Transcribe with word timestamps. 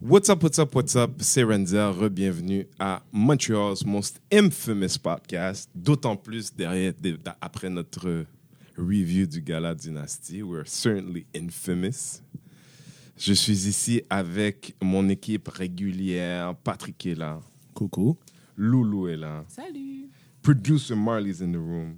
What's 0.00 0.30
up, 0.30 0.42
what's 0.42 0.58
up, 0.58 0.74
what's 0.74 0.96
up? 0.96 1.10
C'est 1.20 1.42
Renzer. 1.42 1.90
Re-bienvenue 1.92 2.66
à 2.78 3.02
Montreal's 3.12 3.84
most 3.84 4.20
infamous 4.32 4.96
podcast. 4.98 5.68
D'autant 5.74 6.16
plus 6.16 6.54
derrière, 6.54 6.94
de- 7.00 7.18
après 7.40 7.68
notre 7.68 8.24
review 8.78 9.26
du 9.26 9.42
Gala 9.42 9.74
Dynasty. 9.74 10.42
We're 10.42 10.66
certainly 10.66 11.26
infamous. 11.36 12.22
Je 13.18 13.34
suis 13.34 13.66
ici 13.68 14.02
avec 14.08 14.74
mon 14.82 15.06
équipe 15.10 15.48
régulière. 15.48 16.54
Patrick 16.56 17.04
est 17.04 17.14
là. 17.14 17.38
Coucou. 17.74 18.16
Loulou 18.56 19.08
est 19.08 19.18
là. 19.18 19.44
Salut. 19.48 20.08
Producer 20.40 20.94
Marley's 20.96 21.42
in 21.42 21.52
the 21.52 21.56
room. 21.56 21.96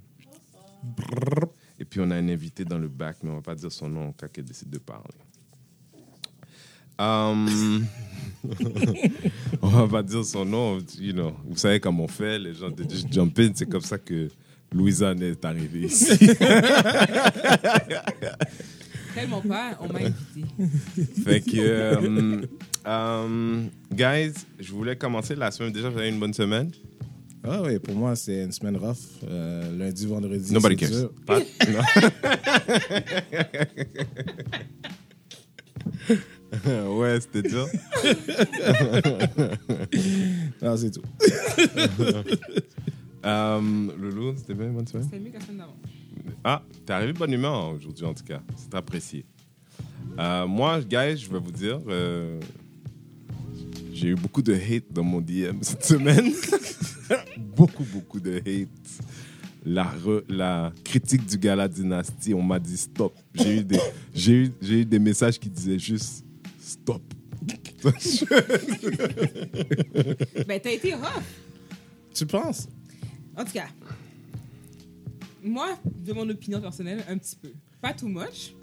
Et 1.79 1.85
puis 1.85 2.01
on 2.01 2.11
a 2.11 2.17
un 2.17 2.29
invité 2.29 2.65
dans 2.65 2.79
le 2.79 2.89
bac, 2.89 3.19
mais 3.23 3.31
on 3.31 3.37
va 3.37 3.43
pas 3.43 3.55
dire 3.55 3.71
son 3.71 3.89
nom 3.89 4.13
cas 4.13 4.27
qu'elle 4.27 4.45
décide 4.45 4.71
de 4.71 4.79
parler. 4.79 5.15
Um, 6.99 7.87
on 9.63 9.69
va 9.69 9.87
pas 9.89 10.03
dire 10.03 10.25
son 10.25 10.45
nom, 10.45 10.79
you 10.99 11.13
know. 11.13 11.33
Vous 11.47 11.57
savez 11.57 11.81
comment 11.81 12.05
on 12.05 12.09
fait, 12.09 12.39
les 12.39 12.55
gens 12.55 12.71
de 12.71 12.83
juste 12.89 13.13
jump 13.13 13.39
in, 13.39 13.53
c'est 13.55 13.69
comme 13.69 13.81
ça 13.83 13.99
que 13.99 14.29
Louisanne 14.73 15.23
est 15.23 15.45
arrivée 15.45 15.87
ici. 15.87 16.17
Tellement 19.15 19.43
pas, 19.43 19.79
on 19.81 19.93
m'a 19.93 19.99
invité. 20.01 20.45
fait 21.23 21.41
que, 21.43 21.97
um, 21.97 22.47
um, 22.87 23.69
guys, 23.93 24.33
je 24.59 24.73
voulais 24.73 24.97
commencer 24.97 25.35
la 25.37 25.51
semaine. 25.51 25.71
Déjà, 25.73 25.91
vous 25.91 25.99
avez 25.99 26.09
une 26.09 26.19
bonne 26.19 26.33
semaine? 26.33 26.71
Ah 27.45 27.61
oui, 27.63 27.79
pour 27.79 27.95
moi, 27.95 28.17
c'est 28.17 28.45
une 28.45 28.53
semaine 28.53 28.77
rough. 28.77 28.97
Euh, 29.29 29.77
lundi, 29.77 30.07
vendredi. 30.07 30.53
Nobody 30.55 30.77
cares. 30.77 30.91
dur. 30.91 31.11
Pas- 31.27 31.41
non. 31.69 31.83
ouais, 36.99 37.19
c'était 37.21 37.43
dur. 37.49 37.67
Non, 40.63 40.77
c'est 40.77 40.91
tout. 40.91 41.03
Um, 43.25 43.93
Loulou, 43.99 44.35
c'était 44.37 44.55
bien, 44.55 44.69
bonne 44.69 44.87
semaine? 44.87 45.05
C'était 45.05 45.19
mieux 45.19 45.31
que 45.31 45.39
la 45.39 45.41
semaine 45.41 45.59
d'avant. 45.59 45.77
Ah, 46.45 46.63
t'es 46.87 46.93
arrivé 46.93 47.13
de 47.13 47.19
bonne 47.19 47.33
humeur 47.33 47.71
aujourd'hui, 47.75 48.05
en 48.05 48.15
tout 48.15 48.25
cas. 48.25 48.41
C'est 48.57 48.75
apprécié. 48.75 49.25
Euh, 50.19 50.47
moi, 50.47 50.81
guys, 50.81 51.17
je 51.17 51.31
vais 51.31 51.39
vous 51.39 51.51
dire, 51.53 51.81
euh, 51.89 52.39
j'ai 53.93 54.09
eu 54.09 54.15
beaucoup 54.15 54.43
de 54.43 54.53
hate 54.55 54.93
dans 54.93 55.05
mon 55.05 55.21
DM 55.21 55.59
cette 55.63 55.85
semaine. 55.85 56.33
beaucoup, 57.57 57.85
beaucoup 57.93 58.21
de 58.21 58.37
hate. 58.39 58.69
La, 59.65 59.85
re- 59.85 60.25
la 60.29 60.73
critique 60.85 61.25
du 61.25 61.39
gala 61.39 61.69
Dynasty, 61.69 62.35
on 62.35 62.43
m'a 62.43 62.59
dit 62.59 62.77
stop. 62.77 63.15
J'ai 63.35 63.59
eu, 63.59 63.65
des, 63.65 63.79
j'ai, 64.13 64.33
eu, 64.33 64.53
j'ai 64.61 64.81
eu 64.81 64.85
des 64.85 64.99
messages 64.99 65.39
qui 65.39 65.49
disaient 65.49 65.79
juste 65.79 66.25
stop. 66.73 67.03
Ben, 70.47 70.61
t'as 70.61 70.73
été 70.73 70.95
rough. 70.95 71.23
Tu 72.15 72.27
penses? 72.27 72.69
En 73.37 73.45
tout 73.45 73.53
cas, 73.53 73.69
moi, 75.43 75.79
de 75.85 76.13
mon 76.13 76.29
opinion 76.29 76.61
personnelle, 76.61 77.03
un 77.09 77.19
petit 77.19 77.37
peu. 77.37 77.53
Pas 77.81 77.93
too 77.95 78.09
much, 78.09 78.55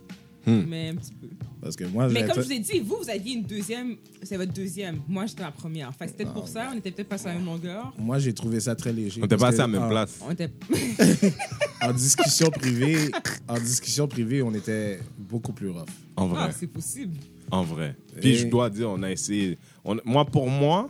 Hmm. 0.46 0.64
mais 0.68 0.90
un 0.90 0.96
petit 0.96 1.14
peu. 1.14 1.28
Parce 1.62 1.76
que 1.76 1.84
moi, 1.84 2.08
Mais 2.08 2.26
comme 2.26 2.38
je 2.38 2.42
vous 2.48 2.52
ai 2.54 2.60
dit, 2.60 2.80
vous, 2.80 2.98
vous 3.04 3.10
aviez 3.10 3.34
une 3.36 3.44
deuxième, 3.44 3.98
c'est 4.24 4.38
votre 4.38 4.54
deuxième. 4.54 5.02
Moi, 5.10 5.26
j'étais 5.26 5.42
la 5.44 5.52
première. 5.52 5.94
Fait 5.94 6.06
que 6.06 6.12
c'était 6.12 6.24
peut-être 6.24 6.34
pour 6.34 6.48
ça, 6.48 6.70
on 6.74 6.78
était 6.78 6.92
peut-être 6.92 7.10
pas 7.10 7.18
sur 7.18 7.28
la 7.28 7.34
même 7.36 7.46
longueur. 7.46 7.94
moi, 7.98 8.18
j'ai 8.18 8.34
trouvé 8.34 8.60
ça 8.62 8.76
très 8.76 8.94
léger. 8.94 9.20
On 9.22 9.26
était 9.26 9.36
Parce 9.36 9.58
pas 9.58 9.64
à 9.64 9.68
la 9.68 9.74
même 9.74 9.84
en- 9.84 9.90
place. 9.90 10.20
On 10.26 10.32
était. 10.32 10.50
En 11.82 11.94
discussion 11.94 12.50
privée, 12.50 13.10
en 13.48 13.58
discussion 13.58 14.06
privée, 14.08 14.42
on 14.42 14.54
était 14.54 15.00
beaucoup 15.18 15.54
plus 15.54 15.70
rough. 15.70 15.88
En 16.18 16.28
vrai. 16.28 16.42
Ah, 16.44 16.52
c'est 16.52 16.68
possible. 16.68 17.16
En 17.52 17.64
vrai. 17.64 17.96
Puis 18.20 18.32
Et- 18.32 18.36
je 18.36 18.48
dois 18.48 18.70
dire, 18.70 18.90
on 18.90 19.02
a 19.02 19.10
essayé. 19.12 19.58
on- 19.86 19.98
moi, 20.04 20.26
pour 20.26 20.50
moi, 20.50 20.90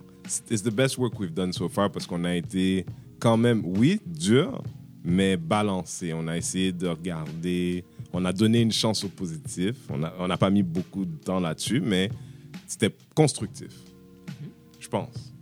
it's 0.50 0.64
the 0.64 0.72
best 0.74 0.98
work 0.98 1.20
we've 1.20 1.34
done 1.34 1.54
so 1.54 1.70
far 1.70 1.92
parce 1.92 2.08
qu'on 2.08 2.24
a 2.24 2.36
été 2.36 2.86
quand 3.20 3.38
même, 3.38 3.62
oui, 3.66 4.02
dur, 4.06 4.64
mais 5.04 5.38
balancé. 5.38 6.12
On 6.14 6.28
a 6.28 6.38
essayé 6.38 6.72
de 6.72 6.88
regarder. 6.88 7.84
On 8.14 8.26
a 8.26 8.34
donné 8.34 8.62
une 8.62 8.72
chance 8.72 9.04
au 9.04 9.10
positif. 9.10 9.76
On 9.90 9.98
n'a 9.98 10.14
on 10.20 10.28
n'a 10.28 10.38
pas 10.38 10.50
mis 10.50 10.64
beaucoup 10.64 11.06
de 11.06 11.16
temps 11.18 11.40
là-dessus, 11.40 11.80
mais 11.80 12.10
c'était 12.68 12.96
constructif. 13.16 13.72
Je 14.80 14.88
pense. 14.88 15.34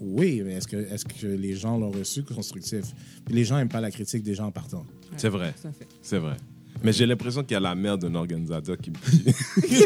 Oui, 0.00 0.42
mais 0.44 0.54
est-ce 0.54 0.68
que, 0.68 0.76
est 0.76 1.04
que 1.20 1.26
les 1.26 1.54
gens 1.54 1.78
l'ont 1.78 1.90
reçu 1.90 2.22
constructif? 2.22 2.84
Puis 3.24 3.34
les 3.34 3.44
gens 3.44 3.56
n'aiment 3.56 3.68
pas 3.68 3.80
la 3.80 3.90
critique 3.90 4.22
des 4.22 4.34
gens 4.34 4.46
en 4.46 4.50
partant. 4.50 4.80
Ouais, 4.80 5.16
C'est 5.16 5.28
vrai. 5.28 5.54
C'est 6.02 6.18
vrai. 6.18 6.36
Mais 6.82 6.92
j'ai 6.92 7.06
l'impression 7.06 7.42
qu'il 7.42 7.52
y 7.52 7.56
a 7.56 7.60
la 7.60 7.74
mère 7.74 7.96
d'un 7.96 8.14
organisateur 8.14 8.76
qui, 8.76 8.92
qui, 9.66 9.84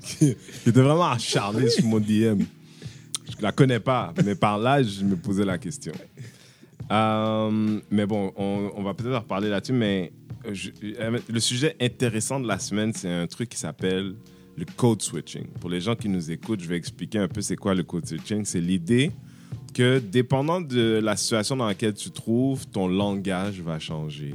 qui 0.00 0.36
était 0.66 0.80
vraiment 0.80 1.10
acharné 1.10 1.68
sur 1.68 1.84
mon 1.84 2.00
DM. 2.00 2.42
Je 3.36 3.42
la 3.42 3.52
connais 3.52 3.80
pas, 3.80 4.14
mais 4.24 4.34
par 4.34 4.58
là, 4.58 4.82
je 4.82 5.04
me 5.04 5.16
posais 5.16 5.44
la 5.44 5.58
question. 5.58 5.92
Euh, 6.90 7.80
mais 7.90 8.06
bon, 8.06 8.32
on, 8.36 8.70
on 8.76 8.82
va 8.82 8.94
peut-être 8.94 9.14
en 9.16 9.20
reparler 9.20 9.48
là-dessus, 9.48 9.72
mais 9.72 10.12
euh, 10.46 11.18
le 11.28 11.40
sujet 11.40 11.76
intéressant 11.80 12.40
de 12.40 12.46
la 12.46 12.58
semaine, 12.58 12.92
c'est 12.92 13.10
un 13.10 13.26
truc 13.26 13.48
qui 13.48 13.58
s'appelle 13.58 14.14
le 14.56 14.64
code 14.76 15.02
switching. 15.02 15.46
Pour 15.60 15.70
les 15.70 15.80
gens 15.80 15.96
qui 15.96 16.08
nous 16.08 16.30
écoutent, 16.30 16.60
je 16.60 16.68
vais 16.68 16.76
expliquer 16.76 17.18
un 17.18 17.28
peu 17.28 17.40
c'est 17.40 17.56
quoi 17.56 17.74
le 17.74 17.82
code 17.82 18.06
switching. 18.06 18.44
C'est 18.44 18.60
l'idée 18.60 19.10
que 19.72 19.98
dépendant 19.98 20.60
de 20.60 21.00
la 21.02 21.16
situation 21.16 21.56
dans 21.56 21.66
laquelle 21.66 21.94
tu 21.94 22.10
te 22.10 22.14
trouves, 22.14 22.66
ton 22.68 22.86
langage 22.86 23.60
va 23.60 23.78
changer. 23.78 24.34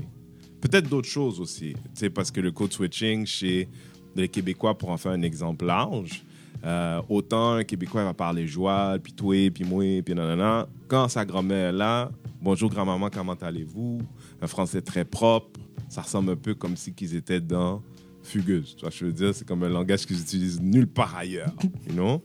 Peut-être 0.61 0.89
d'autres 0.89 1.07
choses 1.07 1.39
aussi. 1.39 1.75
Sais, 1.93 2.09
parce 2.09 2.31
que 2.31 2.41
le 2.41 2.51
code 2.51 2.73
switching 2.73 3.25
chez 3.25 3.69
les 4.15 4.27
Québécois, 4.27 4.77
pour 4.77 4.89
en 4.89 4.97
faire 4.97 5.13
un 5.13 5.21
exemple 5.21 5.65
large, 5.65 6.23
euh, 6.65 7.01
autant 7.07 7.53
un 7.53 7.63
Québécois 7.63 8.03
va 8.03 8.13
parler 8.13 8.45
joie, 8.45 8.97
puis 9.01 9.13
toi, 9.13 9.49
puis 9.49 9.63
moi, 9.63 10.01
puis 10.03 10.13
nanana. 10.13 10.67
Quand 10.87 11.07
sa 11.07 11.23
grand-mère 11.23 11.69
est 11.69 11.77
là, 11.77 12.11
bonjour 12.41 12.69
grand-maman, 12.69 13.09
comment 13.09 13.33
allez-vous? 13.33 14.01
Un 14.41 14.47
français 14.47 14.81
très 14.81 15.05
propre. 15.05 15.58
Ça 15.89 16.01
ressemble 16.01 16.31
un 16.31 16.35
peu 16.35 16.53
comme 16.55 16.77
si 16.77 16.93
qu'ils 16.93 17.15
étaient 17.15 17.41
dans 17.41 17.81
Fugueuse. 18.23 18.75
Tu 18.75 18.81
vois, 18.81 18.91
je 18.91 19.05
veux 19.05 19.11
dire, 19.13 19.33
c'est 19.33 19.47
comme 19.47 19.63
un 19.63 19.69
langage 19.69 20.05
qu'ils 20.05 20.21
utilisent 20.21 20.61
nulle 20.61 20.87
part 20.87 21.15
ailleurs. 21.15 21.53
You 21.87 21.93
know? 21.93 22.23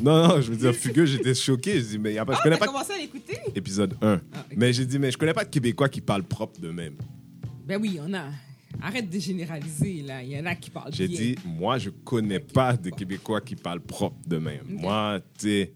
Non, 0.00 0.28
non, 0.28 0.40
je 0.40 0.52
veux 0.52 0.56
dire, 0.56 0.74
Fugueuse, 0.74 1.10
j'étais 1.10 1.34
choqué. 1.34 1.80
Je 1.80 1.86
dis, 1.86 1.98
mais 1.98 2.14
y 2.14 2.18
a 2.18 2.24
pas, 2.24 2.34
je 2.34 2.38
Ah, 2.38 2.42
connais 2.44 2.56
pas 2.58 2.66
commencé 2.66 2.92
à 2.92 2.98
l'écouter? 2.98 3.38
épisode 3.54 3.96
1. 4.00 4.20
Ah. 4.32 4.44
Mais 4.56 4.72
j'ai 4.72 4.86
dit, 4.86 4.98
mais 4.98 5.10
je 5.10 5.18
connais 5.18 5.32
pas 5.32 5.44
de 5.44 5.50
Québécois 5.50 5.88
qui 5.88 6.00
parlent 6.00 6.22
propre 6.22 6.60
d'eux-mêmes. 6.60 6.96
Ben 7.66 7.80
oui, 7.80 7.98
on 8.00 8.12
a. 8.14 8.26
Arrête 8.80 9.10
de 9.10 9.18
généraliser, 9.18 10.02
là. 10.02 10.22
Il 10.22 10.30
y 10.30 10.38
en 10.38 10.46
a 10.46 10.54
qui 10.54 10.70
parlent 10.70 10.92
J'ai 10.92 11.08
dit, 11.08 11.34
moi, 11.44 11.78
je 11.78 11.90
connais 11.90 12.38
pas 12.38 12.76
de 12.76 12.90
Québécois 12.90 13.40
qui 13.40 13.56
parlent 13.56 13.80
propre 13.80 14.16
d'eux-mêmes. 14.26 14.66
Ok. 14.74 14.80
Moi, 14.82 15.20
tu 15.38 15.66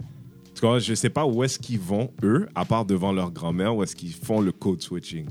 je 0.78 0.94
sais 0.94 1.10
pas 1.10 1.26
où 1.26 1.43
est-ce 1.43 1.59
qu'ils 1.59 1.81
vont, 1.81 2.12
eux, 2.22 2.49
à 2.54 2.64
part 2.64 2.84
devant 2.84 3.12
leur 3.12 3.32
grand-mère, 3.32 3.75
où 3.75 3.82
est-ce 3.82 3.97
qu'ils 3.97 4.12
font 4.12 4.41
le 4.41 4.53
code 4.53 4.81
switching. 4.81 5.26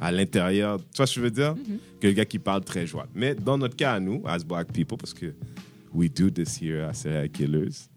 À 0.00 0.10
l'intérieur, 0.10 0.78
tu 0.78 0.96
vois 0.96 1.06
ce 1.06 1.14
que 1.14 1.20
je 1.20 1.24
veux 1.24 1.30
dire? 1.30 1.54
Que 2.00 2.06
le 2.06 2.12
gars 2.14 2.24
qui 2.24 2.38
parle 2.38 2.64
très 2.64 2.86
joie. 2.86 3.06
Mais 3.14 3.34
dans 3.34 3.58
notre 3.58 3.76
cas, 3.76 3.94
à 3.94 4.00
nous, 4.00 4.22
as 4.26 4.44
black 4.44 4.72
people, 4.72 4.96
parce 4.96 5.12
que 5.12 5.34
we 5.92 6.10
do 6.10 6.30
this 6.30 6.60
here 6.60 6.84
à 6.84 6.94
Serial 6.94 7.28
Killers, 7.28 7.88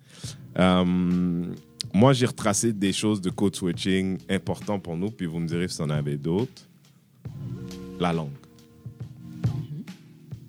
euh, 0.59 1.45
moi, 1.93 2.13
j'ai 2.13 2.25
retracé 2.25 2.73
des 2.73 2.91
choses 2.91 3.21
de 3.21 3.29
code 3.29 3.55
switching 3.55 4.17
importants 4.29 4.79
pour 4.79 4.97
nous, 4.97 5.11
puis 5.11 5.25
vous 5.25 5.39
me 5.39 5.47
direz 5.47 5.67
si 5.67 5.77
vous 5.77 5.83
en 5.83 5.89
avez 5.89 6.17
d'autres. 6.17 6.67
La 7.99 8.11
langue. 8.11 8.31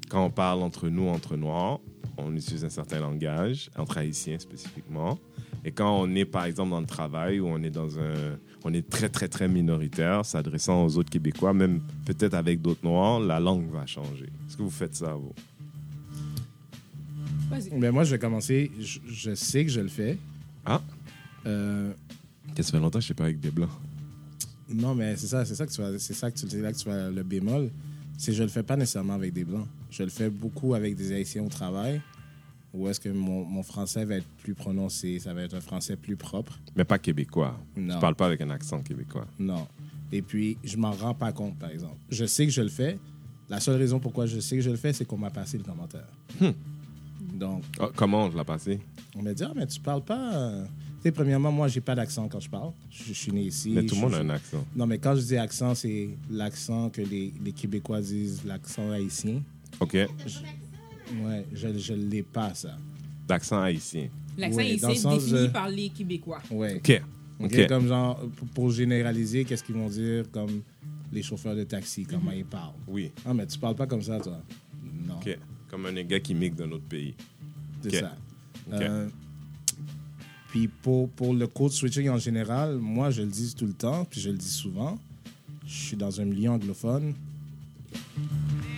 Quand 0.09 0.25
on 0.25 0.31
parle 0.31 0.62
entre 0.62 0.88
nous, 0.88 1.09
entre 1.09 1.36
noirs, 1.36 1.81
on 2.16 2.34
utilise 2.34 2.65
un 2.65 2.71
certain 2.71 3.00
langage, 3.00 3.71
entre 3.76 3.98
haïtiens 3.98 4.38
spécifiquement. 4.38 5.19
Et 5.64 5.72
quand 5.72 5.98
on 6.00 6.14
est, 6.14 6.25
par 6.26 6.44
exemple, 6.44 6.70
dans 6.70 6.80
le 6.80 6.86
travail, 6.86 7.41
où 7.41 7.47
on 7.47 7.62
est 7.62 7.70
dans 7.70 7.98
un... 7.98 8.36
On 8.64 8.72
est 8.72 8.88
très, 8.88 9.08
très, 9.08 9.28
très 9.28 9.48
minoritaire, 9.48 10.25
s'adressant 10.25 10.84
aux 10.84 10.97
autres 10.97 11.10
Québécois, 11.10 11.52
même 11.54 11.80
peut-être 12.06 12.34
avec 12.34 12.60
d'autres 12.62 12.84
Noirs, 12.84 13.20
la 13.20 13.38
langue 13.41 13.70
va 13.70 13.84
changer. 13.86 14.26
Est-ce 14.47 14.56
que 14.56 14.62
vous 14.62 14.70
faites 14.70 14.94
ça, 14.94 15.14
vous? 15.14 15.32
Vas-y. 17.50 17.78
Ben 17.78 17.92
moi, 17.92 18.04
je 18.04 18.12
vais 18.12 18.19
commencer. 18.19 18.70
Je, 18.80 18.98
je 19.06 19.34
sais 19.34 19.65
que 19.65 19.71
je 19.71 19.80
le 19.80 19.89
fais. 19.89 20.18
Ah? 20.65 20.80
Euh, 21.47 21.92
Ça 22.56 22.62
fait 22.62 22.78
longtemps 22.78 22.98
que 22.98 23.04
je 23.04 23.06
ne 23.06 23.09
sais 23.09 23.15
pas 23.15 23.24
avec 23.24 23.41
des 23.41 23.50
Blancs. 23.50 23.68
non, 24.71 24.94
mais 24.94 25.15
c'est 25.16 25.27
ça, 25.27 25.44
c'est 25.44 25.54
ça 25.54 25.66
que 25.66 25.72
tu 25.72 25.80
vas, 25.83 25.98
c'est 25.98 26.15
ça 26.15 26.30
que 26.30 26.39
tu, 26.39 26.60
là 26.60 26.72
que 26.72 26.78
tu 26.78 26.89
vas 26.89 27.10
le 27.10 27.22
bémol. 27.22 27.71
C'est 28.16 28.30
que 28.33 28.36
je 28.39 28.42
le 28.44 28.48
fais 28.48 28.62
pas 28.62 28.77
nécessairement 28.77 29.15
avec 29.15 29.33
des 29.33 29.44
blancs. 29.44 29.66
Je 29.91 30.04
le 30.04 30.09
fais 30.09 30.30
beaucoup 30.30 30.74
avec 30.74 30.94
des 30.97 31.12
haïtiens 31.12 31.42
au 31.42 31.48
travail. 31.48 32.00
Où 32.74 32.88
est-ce 32.88 32.98
que 32.98 33.09
mon, 33.09 33.44
mon 33.44 33.62
français 33.62 34.04
va 34.04 34.16
être 34.16 34.26
plus 34.42 34.54
prononcé, 34.54 35.18
ça 35.21 35.32
va 35.32 35.42
être 35.42 35.54
un 35.54 35.60
français 35.60 35.94
plus 35.97 36.16
propre? 36.16 36.59
Mais 36.74 36.84
pas 36.84 36.98
québécois. 36.98 37.56
Non. 37.76 37.94
Je 37.94 38.00
parle 38.00 38.16
pas 38.16 38.26
avec 38.26 38.41
un 38.41 38.50
accent 38.50 38.80
québécois. 38.82 39.26
Non. 39.38 39.66
Et 40.12 40.22
puis, 40.22 40.59
je 40.65 40.76
m'en 40.76 40.91
rends 40.91 41.15
pas 41.15 41.32
compte, 41.32 41.56
par 41.59 41.71
exemple. 41.71 41.97
Je 42.10 42.24
sais 42.24 42.44
que 42.47 42.53
je 42.53 42.62
le 42.62 42.68
fais. 42.68 42.98
La 43.48 43.60
seule 43.60 43.76
raison 43.76 44.00
pourquoi 44.00 44.26
je 44.26 44.41
sais 44.41 44.56
que 44.56 44.62
je 44.62 44.71
le 44.71 44.76
fais, 44.76 44.92
c'est 44.92 45.04
qu'on 45.04 45.16
m'a 45.18 45.30
passé 45.30 45.56
le 45.56 45.65
commentaire. 45.65 46.06
Donc, 47.34 47.62
Ah, 47.80 47.88
comment 47.94 48.30
je 48.30 48.36
l'ai 48.36 48.44
passé? 48.44 48.80
on 49.16 49.22
m'a 49.22 49.32
dit, 49.34 49.44
ah, 49.44 49.53
mais 49.54 49.66
tu 49.66 49.80
parles 49.80 50.03
pas. 50.04 50.34
euh, 50.34 50.65
Tu 50.65 51.03
sais, 51.04 51.12
premièrement, 51.12 51.53
moi, 51.53 51.68
j'ai 51.68 51.80
pas 51.80 51.94
d'accent 51.94 52.27
quand 52.28 52.41
je 52.41 52.48
parle. 52.50 52.72
Je, 52.91 53.04
je 53.04 53.12
suis 53.12 53.32
né 53.32 53.42
ici. 53.42 53.70
Mais 53.70 53.84
tout 53.86 53.94
le 53.94 54.00
monde 54.00 54.15
a 54.15 54.18
un 54.18 54.30
accent. 54.30 54.65
Non, 54.74 54.86
mais 54.86 54.98
quand 54.98 55.15
je 55.15 55.22
dis 55.22 55.36
accent, 55.36 55.74
c'est 55.74 56.09
l'accent 56.30 56.91
que 56.91 57.03
les, 57.03 57.32
les 57.44 57.53
Québécois 57.53 58.00
disent, 58.00 58.42
l'accent 58.44 58.91
haïtien. 58.91 59.42
OK? 59.80 59.97
Ouais, 61.22 61.47
je 61.53 61.93
ne 61.93 62.11
l'ai 62.11 62.22
pas, 62.22 62.55
ça. 62.55 62.77
d'accent 63.27 63.61
haïtien. 63.61 64.09
L'accent 64.37 64.57
Ouais, 64.57 64.77
dans 64.77 64.89
le 64.89 64.95
est 64.95 65.03
défini 65.03 65.34
euh, 65.34 65.49
par 65.49 65.69
les 65.69 65.89
Québécois. 65.91 66.43
Ouais. 66.51 66.77
OK. 66.77 67.03
Ok, 67.41 67.53
OK. 67.53 67.66
Comme 67.69 67.89
genre, 67.89 68.21
pour, 68.55 68.71
généraliser, 68.71 69.45
qu'est-ce 69.45 69.63
qu'ils 69.63 69.75
vont 69.75 69.89
dire 69.89 70.25
comme 70.31 70.63
les 71.13 71.22
chauffeurs 71.22 71.55
de 71.55 71.65
taxi, 71.65 72.05
comment 72.05 72.33
ils 72.33 72.45
parlent. 72.45 72.75
Oui. 72.89 73.11
Ah, 73.25 73.34
mais 73.34 73.47
tu 73.47 73.59
parles 73.59 73.77
pas 73.77 73.87
comme 73.87 74.03
ça, 74.03 74.19
toi. 74.21 74.41
Non, 75.07 75.16
OK. 75.16 75.39
Comme 75.69 75.87
un 75.87 76.03
gars 76.03 76.21
qui 76.21 76.34
migue 76.34 76.55
d'un 76.55 76.71
autre 76.72 76.84
pays. 76.84 77.15
c'est 77.83 78.01
ça. 78.01 78.16
Ok. 78.72 78.81
Euh, 78.81 79.09
puis 80.49 80.69
pour, 80.69 81.09
pour 81.11 81.34
le 81.34 81.47
code 81.49 81.72
switching 81.72 82.09
en 82.09 82.19
général, 82.19 82.77
moi, 82.78 83.11
je 83.11 83.22
le 83.22 83.28
dis 83.28 83.55
tout 83.55 83.66
le 83.66 83.72
temps, 83.72 84.05
puis 84.05 84.21
je 84.21 84.31
le 84.31 84.37
dis 84.37 84.49
souvent. 84.49 84.99
Je 85.66 85.75
suis 85.75 85.97
dans 85.97 86.21
un 86.21 86.25
milieu 86.25 86.51
anglophone. 86.51 87.15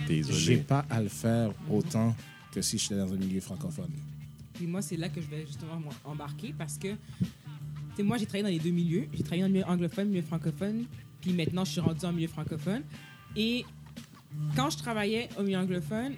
J'ai 0.07 0.23
Désolé. 0.23 0.57
pas 0.57 0.85
à 0.89 1.01
le 1.01 1.09
faire 1.09 1.51
autant 1.69 2.15
que 2.51 2.61
si 2.61 2.77
j'étais 2.77 2.95
dans 2.97 3.11
un 3.13 3.17
milieu 3.17 3.41
francophone. 3.41 3.91
Puis 4.53 4.65
moi, 4.65 4.81
c'est 4.81 4.97
là 4.97 5.09
que 5.09 5.21
je 5.21 5.27
vais 5.27 5.45
justement 5.45 5.79
embarquer 6.03 6.53
parce 6.57 6.77
que, 6.77 6.87
tu 6.89 6.97
sais, 7.97 8.03
moi, 8.03 8.17
j'ai 8.17 8.25
travaillé 8.25 8.43
dans 8.43 8.49
les 8.49 8.59
deux 8.59 8.75
milieux. 8.75 9.07
J'ai 9.13 9.23
travaillé 9.23 9.41
dans 9.43 9.47
le 9.47 9.53
milieu 9.53 9.67
anglophone, 9.67 10.09
milieu 10.09 10.21
francophone. 10.23 10.85
Puis 11.21 11.33
maintenant, 11.33 11.65
je 11.65 11.71
suis 11.71 11.81
rendue 11.81 12.05
en 12.05 12.13
milieu 12.13 12.27
francophone. 12.27 12.81
Et 13.35 13.65
quand 14.55 14.69
je 14.69 14.77
travaillais 14.77 15.29
au 15.37 15.43
milieu 15.43 15.57
anglophone, 15.59 16.13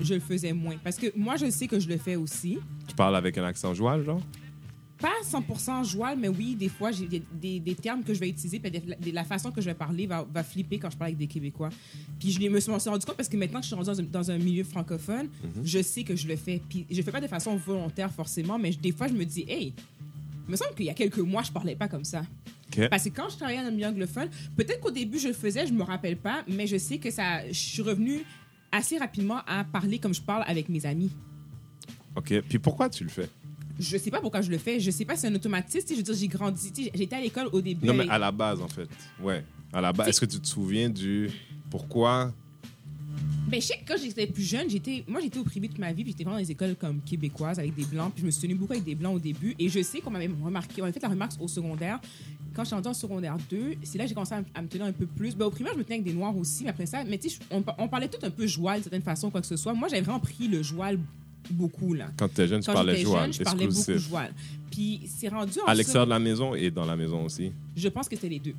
je 0.00 0.14
le 0.14 0.20
faisais 0.20 0.52
moins. 0.52 0.76
Parce 0.82 0.96
que 0.96 1.06
moi, 1.16 1.36
je 1.36 1.48
sais 1.50 1.66
que 1.66 1.78
je 1.80 1.88
le 1.88 1.96
fais 1.96 2.16
aussi. 2.16 2.58
Tu 2.88 2.94
parles 2.94 3.16
avec 3.16 3.38
un 3.38 3.44
accent 3.44 3.72
joual, 3.72 4.04
genre? 4.04 4.20
Pas 4.98 5.12
100% 5.24 5.84
joual, 5.84 6.18
mais 6.18 6.28
oui, 6.28 6.54
des 6.54 6.68
fois, 6.70 6.90
j'ai 6.90 7.06
des, 7.06 7.22
des- 7.32 7.60
des 7.60 7.74
termes 7.74 8.02
que 8.02 8.14
je 8.14 8.20
vais 8.20 8.30
utiliser, 8.30 8.58
puis 8.58 8.70
des- 8.70 9.12
la 9.12 9.24
façon 9.24 9.50
que 9.50 9.60
je 9.60 9.66
vais 9.66 9.74
parler 9.74 10.06
va, 10.06 10.26
va 10.32 10.42
flipper 10.42 10.78
quand 10.78 10.88
je 10.90 10.96
parle 10.96 11.08
avec 11.08 11.18
des 11.18 11.26
Québécois. 11.26 11.68
Puis 12.18 12.30
je 12.30 12.40
me 12.48 12.58
suis 12.60 12.70
rendu 12.70 13.04
compte 13.04 13.16
parce 13.16 13.28
que 13.28 13.36
maintenant 13.36 13.58
que 13.60 13.64
je 13.64 13.68
suis 13.68 13.76
rendue 13.76 13.86
dans 13.90 14.00
un, 14.00 14.04
dans 14.04 14.30
un 14.30 14.38
milieu 14.38 14.64
francophone, 14.64 15.28
je 15.62 15.82
sais 15.82 16.02
que 16.02 16.16
je 16.16 16.26
le 16.26 16.36
fais. 16.36 16.62
Puis 16.68 16.86
je 16.90 16.96
le 16.96 17.02
fais 17.02 17.12
pas 17.12 17.20
de 17.20 17.26
façon 17.26 17.56
volontaire 17.56 18.10
forcément, 18.10 18.58
mais 18.58 18.72
je- 18.72 18.78
des 18.78 18.92
fois, 18.92 19.06
je 19.08 19.12
me 19.12 19.24
dis, 19.24 19.44
hey, 19.48 19.74
il 20.48 20.50
me 20.52 20.56
semble 20.56 20.74
qu'il 20.74 20.86
y 20.86 20.90
a 20.90 20.94
quelques 20.94 21.18
mois, 21.18 21.42
je 21.42 21.52
parlais 21.52 21.76
pas 21.76 21.88
comme 21.88 22.04
ça. 22.04 22.22
Parce 22.88 23.04
que 23.04 23.10
quand 23.10 23.28
je 23.28 23.36
travaillais 23.36 23.60
dans 23.62 23.68
le 23.68 23.74
milieu 23.76 23.88
anglophone, 23.88 24.28
peut-être 24.56 24.80
qu'au 24.80 24.90
début, 24.90 25.18
je 25.18 25.28
le 25.28 25.34
faisais, 25.34 25.66
je 25.66 25.72
me 25.72 25.82
rappelle 25.82 26.16
pas, 26.16 26.42
mais 26.48 26.66
je 26.66 26.78
sais 26.78 26.98
que 26.98 27.10
ça, 27.10 27.46
je 27.48 27.52
suis 27.52 27.82
revenue 27.82 28.22
assez 28.72 28.96
rapidement 28.98 29.40
à 29.46 29.62
parler 29.64 29.98
comme 29.98 30.14
je 30.14 30.20
parle 30.22 30.42
avec 30.46 30.68
mes 30.68 30.84
amis. 30.86 31.10
OK. 32.16 32.40
Puis 32.48 32.58
pourquoi 32.58 32.88
tu 32.88 33.04
le 33.04 33.10
fais? 33.10 33.28
Je 33.78 33.96
sais 33.98 34.10
pas 34.10 34.20
pourquoi 34.20 34.40
je 34.40 34.50
le 34.50 34.58
fais. 34.58 34.80
Je 34.80 34.90
sais 34.90 35.04
pas 35.04 35.14
si 35.14 35.22
c'est 35.22 35.28
un 35.28 35.34
automatisme. 35.34 35.86
Je 35.90 35.94
veux 35.94 36.02
dire, 36.02 36.14
j'ai 36.14 36.28
grandi. 36.28 36.72
J'étais 36.94 37.16
à 37.16 37.20
l'école 37.20 37.48
au 37.52 37.60
début. 37.60 37.86
Non, 37.86 37.94
mais 37.94 38.08
à 38.08 38.18
la 38.18 38.32
base, 38.32 38.60
en 38.60 38.68
fait. 38.68 38.88
Ouais. 39.20 39.44
À 39.72 39.80
la 39.80 39.92
base. 39.92 40.08
Est-ce 40.08 40.20
que 40.20 40.26
tu 40.26 40.40
te 40.40 40.46
souviens 40.46 40.88
du 40.88 41.30
pourquoi? 41.70 42.32
Ben, 43.48 43.60
je 43.60 43.66
sais 43.66 43.78
que 43.78 43.86
quand 43.86 43.96
j'étais 43.96 44.26
plus 44.26 44.42
jeune, 44.42 44.68
j'étais, 44.68 45.04
moi, 45.06 45.20
j'étais 45.20 45.38
au 45.38 45.44
privé 45.44 45.68
toute 45.68 45.78
ma 45.78 45.92
vie, 45.92 46.02
puis 46.02 46.12
j'étais 46.12 46.24
vraiment 46.24 46.38
dans 46.38 46.44
des 46.44 46.50
écoles 46.50 46.74
comme 46.74 47.00
québécoises 47.00 47.60
avec 47.60 47.76
des 47.76 47.84
blancs, 47.84 48.12
puis 48.12 48.22
je 48.22 48.26
me 48.26 48.30
suis 48.32 48.42
tenue 48.42 48.56
beaucoup 48.56 48.72
avec 48.72 48.84
des 48.84 48.96
blancs 48.96 49.14
au 49.14 49.18
début, 49.20 49.54
et 49.56 49.68
je 49.68 49.82
sais 49.82 50.00
qu'on 50.00 50.10
m'avait 50.10 50.28
remarqué, 50.42 50.82
on 50.82 50.84
avait 50.84 50.92
fait 50.92 51.02
la 51.02 51.10
remarque 51.10 51.32
au 51.40 51.46
secondaire. 51.46 52.00
Quand 52.54 52.64
j'étais 52.64 52.88
en 52.88 52.94
secondaire 52.94 53.36
2, 53.48 53.74
c'est 53.84 53.98
là 53.98 54.04
que 54.04 54.08
j'ai 54.08 54.14
commencé 54.14 54.34
à, 54.34 54.62
me 54.62 54.66
tenir 54.66 54.86
un 54.86 54.92
peu 54.92 55.06
plus. 55.06 55.36
Ben, 55.36 55.46
au 55.46 55.50
primaire, 55.50 55.74
je 55.74 55.78
me 55.78 55.84
tenais 55.84 55.96
avec 55.96 56.06
des 56.06 56.12
noirs 56.12 56.36
aussi, 56.36 56.64
mais 56.64 56.70
après 56.70 56.86
ça, 56.86 57.04
mais 57.04 57.20
on, 57.52 57.62
on 57.78 57.86
parlait 57.86 58.08
tout 58.08 58.24
un 58.26 58.30
peu 58.30 58.48
joual, 58.48 58.76
d'une 58.76 58.84
certaine 58.84 59.02
façon, 59.02 59.30
quoi 59.30 59.40
que 59.40 59.46
ce 59.46 59.56
soit. 59.56 59.74
Moi, 59.74 59.86
j'avais 59.88 60.02
vraiment 60.02 60.18
pris 60.18 60.48
le 60.48 60.62
joual 60.64 60.98
beaucoup, 61.50 61.94
là. 61.94 62.08
Quand 62.16 62.28
tu 62.28 62.34
étais 62.34 62.48
jeune, 62.48 62.60
tu 62.60 62.72
parlais 62.72 62.96
joual, 63.02 63.32
je 63.32 63.42
parlais 63.42 63.66
beaucoup 63.66 63.98
joual. 63.98 64.32
Puis 64.70 65.02
c'est 65.06 65.28
rendu 65.28 65.58
en 65.60 65.68
À 65.68 65.74
l'extérieur 65.74 66.06
de 66.06 66.10
la 66.10 66.18
maison 66.18 66.54
et 66.54 66.70
dans 66.70 66.84
la 66.84 66.96
maison 66.96 67.24
aussi. 67.24 67.52
Je 67.74 67.88
pense 67.88 68.08
que 68.08 68.16
c'était 68.16 68.28
les 68.28 68.38
deux. 68.40 68.54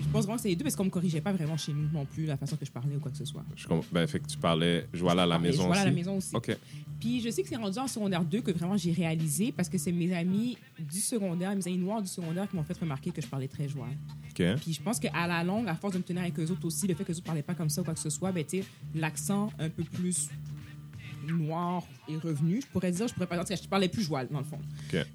Je 0.00 0.08
pense 0.18 0.26
vraiment 0.26 0.36
que 0.36 0.42
c'est 0.42 0.48
les 0.48 0.54
deux 0.56 0.62
parce 0.62 0.76
qu'on 0.76 0.84
me 0.84 0.90
corrigeait 0.90 1.20
pas 1.20 1.32
vraiment 1.32 1.56
chez 1.56 1.72
nous 1.72 1.88
non 1.92 2.04
plus 2.04 2.24
la 2.26 2.36
façon 2.36 2.54
que 2.56 2.64
je 2.64 2.70
parlais 2.70 2.94
ou 2.94 3.00
quoi 3.00 3.10
que 3.10 3.16
ce 3.16 3.24
soit. 3.24 3.42
Je 3.56 3.66
com- 3.66 3.80
ben, 3.90 4.06
fait 4.06 4.20
que 4.20 4.28
tu 4.28 4.38
parlais 4.38 4.86
joual 4.92 5.18
à 5.18 5.26
la 5.26 5.34
parlais 5.34 5.50
maison 5.50 5.62
joual 5.64 5.72
aussi. 5.72 5.80
à 5.80 5.84
la 5.86 5.90
maison 5.90 6.16
aussi. 6.18 6.36
OK. 6.36 6.56
Puis 7.00 7.20
je 7.20 7.30
sais 7.30 7.42
que 7.42 7.48
c'est 7.48 7.56
rendu 7.56 7.78
en 7.78 7.88
secondaire 7.88 8.22
2 8.24 8.40
que 8.40 8.52
vraiment 8.52 8.76
j'ai 8.76 8.92
réalisé 8.92 9.50
parce 9.50 9.68
que 9.68 9.76
c'est 9.76 9.90
mes 9.90 10.14
amis 10.14 10.56
du 10.78 11.00
secondaire, 11.00 11.54
mes 11.56 11.66
amis 11.66 11.78
noirs 11.78 12.00
du 12.00 12.06
secondaire 12.08 12.48
qui 12.48 12.54
m'ont 12.54 12.62
fait 12.62 12.78
remarquer 12.78 13.10
que 13.10 13.20
je 13.20 13.26
parlais 13.26 13.48
très 13.48 13.68
joual. 13.68 13.90
OK. 14.30 14.44
Puis 14.60 14.72
je 14.74 14.80
pense 14.82 15.00
qu'à 15.00 15.26
la 15.26 15.42
longue, 15.42 15.66
à 15.68 15.74
force 15.74 15.94
de 15.94 15.98
me 15.98 16.04
tenir 16.04 16.22
avec 16.22 16.38
eux 16.38 16.48
autres 16.50 16.64
aussi, 16.66 16.86
le 16.86 16.94
fait 16.94 17.02
que 17.02 17.10
les 17.10 17.18
autres 17.18 17.26
parlaient 17.26 17.42
pas 17.42 17.54
comme 17.54 17.70
ça 17.70 17.80
ou 17.80 17.84
quoi 17.84 17.94
que 17.94 18.00
ce 18.00 18.10
soit, 18.10 18.30
ben 18.30 18.44
l'accent 18.94 19.50
un 19.58 19.68
peu 19.68 19.82
plus 19.82 20.28
noir 21.32 21.82
est 22.08 22.16
revenu. 22.16 22.60
Je 22.60 22.66
pourrais 22.66 22.90
dire, 22.92 23.08
je 23.08 23.14
pourrais 23.14 23.26
pas 23.26 23.42
dire, 23.42 23.56
je 23.62 23.68
parlais 23.68 23.88
plus 23.88 24.02
joual 24.02 24.28
dans 24.30 24.38
le 24.38 24.44
fond. 24.44 24.58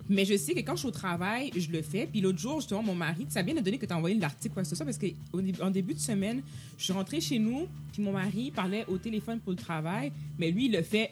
Mais 0.09 0.25
je 0.25 0.35
sais 0.37 0.53
que 0.53 0.59
quand 0.61 0.73
je 0.73 0.79
suis 0.79 0.87
au 0.87 0.91
travail, 0.91 1.51
je 1.55 1.69
le 1.71 1.81
fais. 1.81 2.07
Puis 2.07 2.21
l'autre 2.21 2.39
jour, 2.39 2.59
justement, 2.59 2.83
mon 2.83 2.95
mari, 2.95 3.25
ça 3.29 3.41
vient 3.41 3.55
de 3.55 3.61
donner 3.61 3.77
que 3.77 3.85
tu 3.85 3.93
as 3.93 3.97
envoyé 3.97 4.17
l'article, 4.17 4.53
quoi 4.53 4.63
que 4.63 4.69
ce 4.69 4.75
soit, 4.75 4.85
parce 4.85 4.97
qu'en 4.97 5.69
début 5.71 5.93
de 5.93 5.99
semaine, 5.99 6.41
je 6.77 6.83
suis 6.83 6.93
rentrée 6.93 7.21
chez 7.21 7.39
nous, 7.39 7.67
puis 7.93 8.01
mon 8.01 8.11
mari 8.13 8.51
parlait 8.51 8.85
au 8.87 8.97
téléphone 8.97 9.39
pour 9.39 9.51
le 9.51 9.57
travail, 9.57 10.11
mais 10.37 10.51
lui, 10.51 10.65
il 10.65 10.71
le 10.71 10.81
fait 10.83 11.11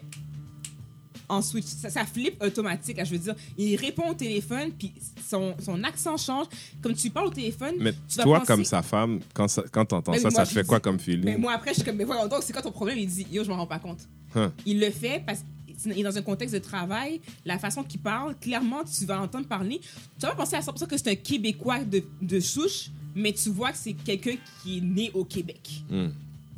en 1.30 1.42
switch. 1.42 1.66
Ça, 1.66 1.90
ça 1.90 2.06
flippe 2.06 2.42
automatique. 2.42 2.96
là, 2.96 3.04
je 3.04 3.12
veux 3.12 3.18
dire, 3.20 3.36
il 3.58 3.76
répond 3.76 4.10
au 4.10 4.14
téléphone, 4.14 4.72
puis 4.72 4.94
son, 5.28 5.56
son 5.60 5.84
accent 5.84 6.16
change. 6.16 6.46
Comme 6.82 6.94
tu 6.94 7.10
parles 7.10 7.28
au 7.28 7.32
téléphone, 7.32 7.76
Mais 7.80 7.92
tu 8.08 8.16
toi, 8.22 8.40
penser- 8.40 8.48
comme 8.48 8.64
sa 8.64 8.82
femme, 8.82 9.20
quand, 9.34 9.50
ça, 9.50 9.64
quand 9.70 9.84
t'entends 9.84 10.14
Mais 10.14 10.20
ça, 10.20 10.30
moi, 10.30 10.32
ça 10.32 10.46
te 10.46 10.54
fait 10.54 10.62
dis- 10.64 10.68
quoi 10.70 10.80
comme 10.80 10.96
mais 10.96 11.02
feeling? 11.04 11.38
moi, 11.38 11.52
après, 11.52 11.72
je 11.72 11.76
suis 11.76 11.84
comme, 11.84 11.98
mais 11.98 12.06
voyons 12.06 12.28
donc, 12.30 12.44
c'est 12.44 12.54
quoi 12.54 12.62
ton 12.62 12.72
problème? 12.72 12.98
Il 12.98 13.08
dit, 13.08 13.28
yo, 13.30 13.44
je 13.44 13.50
m'en 13.50 13.58
rends 13.58 13.68
pas 13.68 13.80
compte. 13.80 14.08
Hein. 14.36 14.52
Il 14.66 14.80
le 14.80 14.92
fait 14.92 15.24
parce 15.26 15.44
qu'il 15.82 16.00
est 16.00 16.04
dans 16.04 16.18
un 16.18 16.22
contexte 16.22 16.56
de 16.56 16.60
travail. 16.60 17.20
La 17.46 17.60
façon 17.60 17.84
qu'il 17.84 18.00
parle, 18.00 18.36
clairement, 18.40 18.84
tu 18.84 19.06
vas 19.06 19.22
entendre 19.22 19.48
parler. 19.48 19.80
Tu 20.20 20.22
vas 20.22 20.30
pas 20.30 20.44
penser 20.44 20.56
à 20.56 20.62
100% 20.62 20.88
que 20.88 20.98
c'est 20.98 21.12
un 21.12 21.16
Québécois 21.16 21.84
de, 21.84 22.04
de 22.22 22.40
souche, 22.40 22.90
mais 23.16 23.34
tu 23.34 23.50
vois 23.50 23.72
que 23.72 23.78
c'est 23.78 23.94
quelqu'un 23.94 24.36
qui 24.62 24.78
est 24.78 24.82
né 24.82 25.12
au 25.14 25.24
Québec. 25.24 25.84
Hmm. 25.90 26.10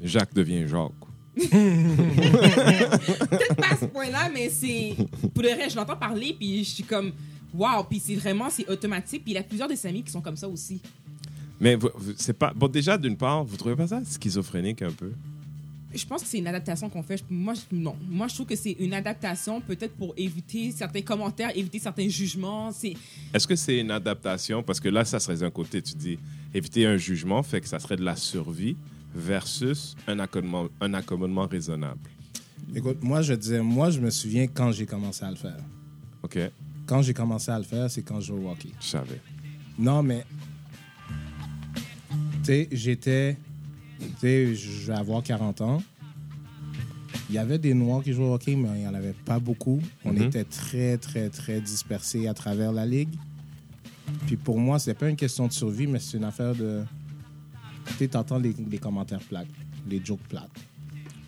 Jacques 0.02 0.34
devient 0.34 0.68
Jacques. 0.68 0.92
Peut-être 1.40 1.56
pas 3.56 3.72
à 3.72 3.78
ce 3.78 3.86
point-là, 3.86 4.30
mais 4.34 4.50
c'est. 4.50 4.96
Pour 5.34 5.44
le 5.44 5.50
reste, 5.50 5.72
je 5.72 5.76
l'entends 5.78 5.96
parler, 5.96 6.36
puis 6.38 6.64
je 6.64 6.70
suis 6.70 6.84
comme, 6.84 7.14
waouh, 7.54 7.84
puis 7.84 8.00
c'est 8.00 8.16
vraiment, 8.16 8.50
c'est 8.50 8.68
automatique. 8.70 9.24
Puis 9.24 9.34
il 9.34 9.36
y 9.36 9.38
a 9.38 9.44
plusieurs 9.44 9.70
de 9.70 9.76
ses 9.76 9.88
amis 9.88 10.04
qui 10.04 10.12
sont 10.12 10.22
comme 10.22 10.36
ça 10.36 10.50
aussi. 10.50 10.82
Mais 11.60 11.78
c'est 12.18 12.34
pas. 12.34 12.52
Bon, 12.54 12.68
déjà, 12.68 12.98
d'une 12.98 13.16
part, 13.16 13.44
vous 13.44 13.58
trouvez 13.58 13.76
pas 13.76 13.88
ça 13.88 14.02
schizophrénique 14.04 14.82
un 14.82 14.92
peu? 14.92 15.12
Je 15.94 16.06
pense 16.06 16.22
que 16.22 16.28
c'est 16.28 16.38
une 16.38 16.46
adaptation 16.48 16.88
qu'on 16.90 17.02
fait. 17.02 17.24
Moi, 17.30 17.54
je- 17.56 17.76
non. 17.76 17.96
Moi, 18.08 18.28
je 18.28 18.36
trouve 18.36 18.46
que 18.46 18.56
c'est 18.56 18.74
une 18.80 18.94
adaptation 18.94 19.60
peut-être 19.60 19.96
pour 19.96 20.14
éviter 20.18 20.72
certains 20.72 21.02
commentaires, 21.02 21.52
éviter 21.58 21.80
certains 21.80 22.08
jugements. 22.08 22.72
C'est 22.72 22.94
Est-ce 23.34 23.48
que 23.48 23.56
c'est 23.56 23.80
une 23.80 23.90
adaptation? 23.90 24.62
Parce 24.62 24.80
que 24.80 24.88
là, 24.90 25.04
ça 25.04 25.20
serait 25.20 25.38
d'un 25.38 25.50
côté, 25.50 25.82
tu 25.82 25.96
dis 25.96 26.20
éviter 26.54 26.86
un 26.86 26.98
jugement, 26.98 27.42
fait 27.42 27.60
que 27.62 27.68
ça 27.68 27.80
serait 27.80 27.96
de 27.96 28.04
la 28.04 28.16
survie 28.16 28.78
versus 29.16 29.96
un 30.08 30.20
accommodement, 30.20 30.70
un 30.80 30.94
accommodement 30.94 31.48
raisonnable. 31.48 32.00
Écoute, 32.76 33.02
moi, 33.02 33.24
je 33.24 33.34
disais, 33.34 33.62
moi, 33.62 33.90
je 33.90 34.00
me 34.00 34.12
souviens 34.12 34.46
quand 34.48 34.72
j'ai 34.72 34.86
commencé 34.86 35.26
à 35.26 35.32
le 35.32 35.38
faire. 35.38 35.58
OK? 36.22 36.38
Quand 36.86 37.02
j'ai 37.02 37.14
commencé 37.16 37.50
à 37.50 37.58
le 37.58 37.64
faire, 37.64 37.90
c'est 37.90 38.04
quand 38.04 38.20
je 38.22 38.28
jouais 38.28 38.44
au 38.46 38.50
hockey. 38.52 38.70
Je 38.80 38.86
savais. 38.86 39.20
Non, 39.78 40.04
mais. 40.04 40.24
Tu 42.44 42.46
sais, 42.46 42.68
j'étais. 42.72 43.38
Tu 44.00 44.06
sais, 44.20 44.56
je 44.56 44.88
vais 44.88 44.98
avoir 44.98 45.22
40 45.24 45.62
ans. 45.62 45.82
Il 47.30 47.36
y 47.36 47.38
avait 47.38 47.58
des 47.60 47.74
Noirs 47.74 48.02
qui 48.04 48.14
jouaient 48.14 48.26
au 48.26 48.34
hockey, 48.34 48.56
mais 48.56 48.70
il 48.76 48.80
n'y 48.82 48.88
en 48.88 48.94
avait 48.94 49.14
pas 49.14 49.40
beaucoup. 49.40 49.80
On 50.06 50.14
Mhm. 50.14 50.24
était 50.24 50.44
très, 50.44 50.98
très, 50.98 51.30
très 51.30 51.62
dispersés 51.62 52.28
à 52.28 52.34
travers 52.34 52.72
la 52.72 52.86
ligue. 52.86 53.14
Puis 54.26 54.36
pour 54.38 54.58
moi, 54.60 54.80
c'est 54.80 54.94
pas 54.96 55.10
une 55.10 55.16
question 55.16 55.46
de 55.48 55.52
survie, 55.54 55.86
mais 55.88 56.00
c'est 56.00 56.18
une 56.18 56.24
affaire 56.24 56.56
de. 56.56 56.84
Tu 57.88 57.94
sais, 57.96 58.08
t'entends 58.08 58.40
les, 58.40 58.54
les 58.70 58.78
commentaires 58.80 59.20
plates, 59.22 59.48
les 59.88 60.02
jokes 60.04 60.20
plates. 60.28 60.50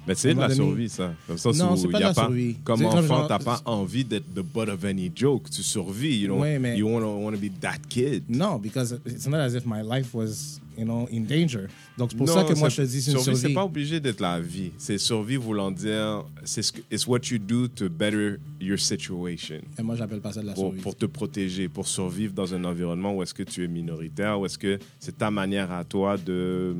Mais 0.07 0.15
c'est 0.15 0.33
de 0.33 0.39
la 0.39 0.47
donné- 0.47 0.55
survie, 0.59 0.89
ça. 0.89 1.13
Comme 1.27 1.37
ça, 1.37 1.49
Non, 1.51 1.75
c'est 1.75 1.87
pas 1.89 1.99
de 2.09 2.13
survie. 2.13 2.55
Comme 2.63 2.79
comme 2.81 2.85
enfant, 2.87 3.27
t'as 3.27 3.37
pas 3.39 3.61
envie 3.65 4.03
d'être 4.03 4.33
the 4.33 4.41
butt 4.41 4.67
of 4.69 4.83
any 4.83 5.11
joke. 5.13 5.49
Tu 5.49 5.61
survis. 5.61 6.21
You, 6.21 6.27
know? 6.27 6.41
Ouais, 6.41 6.57
mais- 6.57 6.77
you 6.77 6.87
wanna, 6.87 7.05
wanna 7.07 7.37
be 7.37 7.51
that 7.61 7.77
kid. 7.87 8.23
Non, 8.29 8.57
because 8.57 8.95
it's 9.05 9.27
not 9.27 9.37
as 9.37 9.53
if 9.53 9.63
my 9.65 9.81
life 9.83 10.13
was, 10.13 10.59
you 10.77 10.85
know, 10.85 11.07
in 11.13 11.21
danger. 11.21 11.67
Donc 11.97 12.09
c'est 12.11 12.17
pour 12.17 12.25
Non, 12.25 12.33
ça 12.33 12.43
que 12.45 12.57
moi 12.57 12.69
je 12.69 12.77
te 12.77 12.81
dis 12.81 13.01
c'est 13.01 13.11
une 13.11 13.19
survie. 13.19 13.37
survie. 13.37 13.41
c'est 13.49 13.53
pas 13.53 13.63
obligé 13.65 13.99
d'être 13.99 14.21
la 14.21 14.39
vie. 14.41 14.71
C'est 14.79 14.97
survie 14.97 15.35
voulant 15.35 15.69
dire, 15.69 16.23
c'est 16.43 16.63
ce 16.63 16.71
que, 16.71 16.81
it's 16.91 17.05
what 17.05 17.19
you 17.29 17.37
do 17.37 17.67
to 17.67 17.87
better 17.87 18.37
your 18.59 18.79
situation. 18.79 19.61
Et 19.77 19.83
moi 19.83 19.95
j'appelle 19.95 20.19
pas 20.21 20.31
ça 20.33 20.41
de 20.41 20.47
la 20.47 20.53
Pour, 20.53 20.69
survie. 20.69 20.81
pour 20.81 20.95
te 20.95 21.05
protéger, 21.05 21.69
pour 21.69 21.87
survivre 21.87 22.33
dans 22.33 22.53
un 22.55 22.63
environnement 22.65 23.13
où 23.15 23.21
est-ce 23.21 23.35
que 23.35 23.43
tu 23.43 23.63
es 23.63 23.67
minoritaire, 23.67 24.39
où 24.39 24.45
est-ce 24.47 24.57
que 24.57 24.79
c'est 24.99 25.17
ta 25.17 25.29
manière 25.29 25.71
à 25.71 25.83
toi 25.83 26.17
de, 26.17 26.75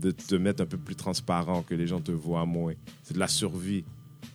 de 0.00 0.10
te 0.10 0.34
mettre 0.34 0.62
un 0.62 0.66
peu 0.66 0.78
plus 0.78 0.94
transparent, 0.96 1.62
que 1.62 1.74
les 1.74 1.86
gens 1.86 2.00
te 2.00 2.12
voient 2.12 2.46
moins. 2.46 2.74
C'est 3.02 3.14
de 3.14 3.18
la 3.18 3.28
survie 3.28 3.84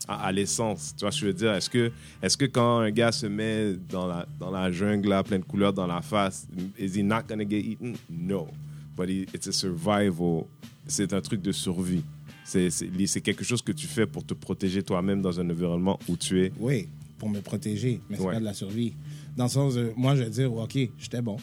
à, 0.08 0.28
à 0.28 0.32
l'essence. 0.32 0.94
Tu 0.98 1.02
vois 1.02 1.12
ce 1.12 1.18
que 1.22 1.22
je 1.22 1.28
veux 1.32 1.34
dire? 1.38 1.54
Est-ce 1.54 1.70
que, 1.70 1.92
est 2.22 2.38
que 2.38 2.46
quand 2.46 2.80
un 2.80 2.92
gars 2.92 3.12
se 3.12 3.26
met 3.26 3.74
dans 3.90 4.08
la, 4.08 4.28
dans 4.40 4.52
la 4.52 4.72
jungle, 4.72 5.10
là, 5.10 5.24
plein 5.24 5.40
de 5.40 5.44
couleurs 5.44 5.74
dans 5.74 5.88
la 5.88 6.02
face, 6.02 6.48
is 6.80 6.98
he 7.00 7.04
not 7.04 7.22
gonna 7.28 7.44
get 7.48 7.60
eaten? 7.60 7.96
No. 8.10 8.48
But 8.96 9.10
it's 9.10 9.48
a 9.48 9.52
survival. 9.52 10.46
C'est 10.88 11.12
un 11.14 11.22
truc 11.22 11.42
de 11.42 11.52
survie. 11.52 12.04
C'est 12.44 13.22
quelque 13.22 13.44
chose 13.44 13.62
que 13.64 13.72
tu 13.72 13.88
fais 13.88 14.06
pour 14.06 14.24
te 14.24 14.34
protéger 14.36 14.84
toi-même 14.84 15.22
dans 15.22 15.40
un 15.40 15.50
environnement 15.50 16.00
où 16.08 16.16
tu 16.16 16.44
es. 16.44 16.52
Oui, 16.60 16.88
pour 17.18 17.28
me 17.30 17.40
protéger, 17.42 18.00
mais 18.10 18.18
c'est 18.18 18.24
Ouais. 18.24 18.34
pas 18.36 18.40
de 18.40 18.46
la 18.46 18.54
survie. 18.54 18.94
Dans 19.36 19.46
le 19.46 19.50
sens, 19.50 19.74
de, 19.74 19.92
moi 19.98 20.16
je 20.16 20.24
vais 20.24 20.30
dire, 20.30 20.54
ok, 20.54 20.78
j'étais 21.00 21.22
bon. 21.24 21.38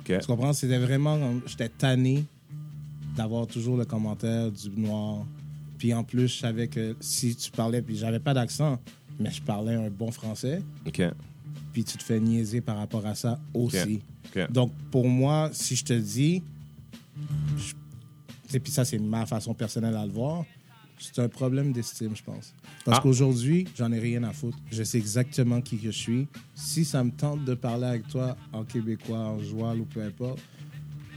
OK? 0.00 0.18
Tu 0.20 0.26
comprends? 0.26 0.52
C'était 0.52 0.78
vraiment, 0.78 1.18
j'étais 1.46 1.68
tanné 1.68 2.24
d'avoir 3.16 3.46
toujours 3.46 3.76
le 3.76 3.84
commentaire 3.84 4.50
du 4.50 4.70
noir. 4.70 5.24
Puis 5.78 5.92
en 5.94 6.02
plus, 6.04 6.28
je 6.28 6.38
savais 6.40 6.68
que 6.68 6.96
si 7.00 7.34
tu 7.36 7.50
parlais, 7.50 7.82
puis 7.82 7.96
j'avais 7.96 8.20
pas 8.20 8.34
d'accent, 8.34 8.78
mais 9.20 9.30
je 9.30 9.42
parlais 9.42 9.74
un 9.74 9.90
bon 9.90 10.10
français, 10.10 10.62
OK. 10.86 11.02
puis 11.72 11.84
tu 11.84 11.96
te 11.98 12.02
fais 12.02 12.20
niaiser 12.20 12.60
par 12.60 12.76
rapport 12.78 13.04
à 13.06 13.14
ça 13.14 13.40
aussi. 13.52 14.00
Donc, 14.50 14.72
pour 14.90 15.08
moi, 15.08 15.50
si 15.52 15.76
je 15.76 15.84
te 15.84 15.92
dis, 15.92 16.42
et 18.52 18.60
puis 18.60 18.72
ça, 18.72 18.84
c'est 18.84 18.98
ma 18.98 19.26
façon 19.26 19.54
personnelle 19.54 19.96
à 19.96 20.04
le 20.06 20.12
voir, 20.12 20.44
c'est 20.98 21.18
un 21.20 21.28
problème 21.28 21.72
d'estime, 21.72 22.14
je 22.16 22.22
pense. 22.22 22.54
Parce 22.84 22.98
Ah. 22.98 23.00
qu'aujourd'hui, 23.02 23.66
j'en 23.76 23.90
ai 23.92 23.98
rien 23.98 24.22
à 24.24 24.32
foutre. 24.32 24.56
Je 24.70 24.82
sais 24.82 24.98
exactement 24.98 25.60
qui 25.60 25.76
que 25.76 25.90
je 25.90 25.96
suis. 25.98 26.28
Si 26.54 26.84
ça 26.84 27.02
me 27.02 27.10
tente 27.10 27.44
de 27.44 27.54
parler 27.54 27.84
avec 27.86 28.08
toi 28.08 28.36
en 28.52 28.64
québécois, 28.64 29.18
en 29.18 29.38
joual 29.40 29.80
ou 29.80 29.84
peu 29.84 30.02
importe, 30.02 30.40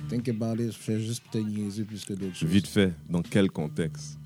think 0.09 0.27
about 0.29 0.61
it, 0.61 0.71
je 0.71 0.77
fais 0.77 0.99
juste 0.99 1.23
te 1.31 1.37
niaiser 1.37 1.83
plus 1.83 2.03
que 2.05 2.13
d'autres 2.13 2.35
choses. 2.35 2.49
Vite 2.49 2.67
fait, 2.67 2.93
dans 3.09 3.21
quel 3.21 3.49
contexte? 3.51 4.17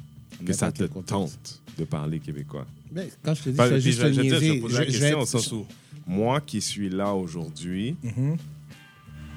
Que 0.46 0.54
ça 0.54 0.72
te 0.72 0.84
tente 0.86 1.62
de 1.78 1.84
parler 1.86 2.20
québécois? 2.20 2.66
Ben, 2.92 3.08
quand 3.24 3.34
je 3.36 3.44
te 3.44 3.50
dis, 3.50 3.56
je 3.58 3.62
fais 3.64 3.70
puis 3.74 3.82
juste 3.82 4.00
je, 4.02 4.06
te 4.08 4.12
dire, 4.12 4.24
je 4.24 4.30
niaiser. 4.46 4.60
pose 4.62 4.74
la 4.74 4.80
je- 4.84 4.92
question 4.92 5.20
au 5.20 5.26
sens 5.26 5.52
où 5.52 5.66
moi 6.08 6.42
qui 6.42 6.62
suis 6.62 6.90
là 6.90 7.14
aujourd'hui, 7.14 7.96
Mhm. 8.04 8.38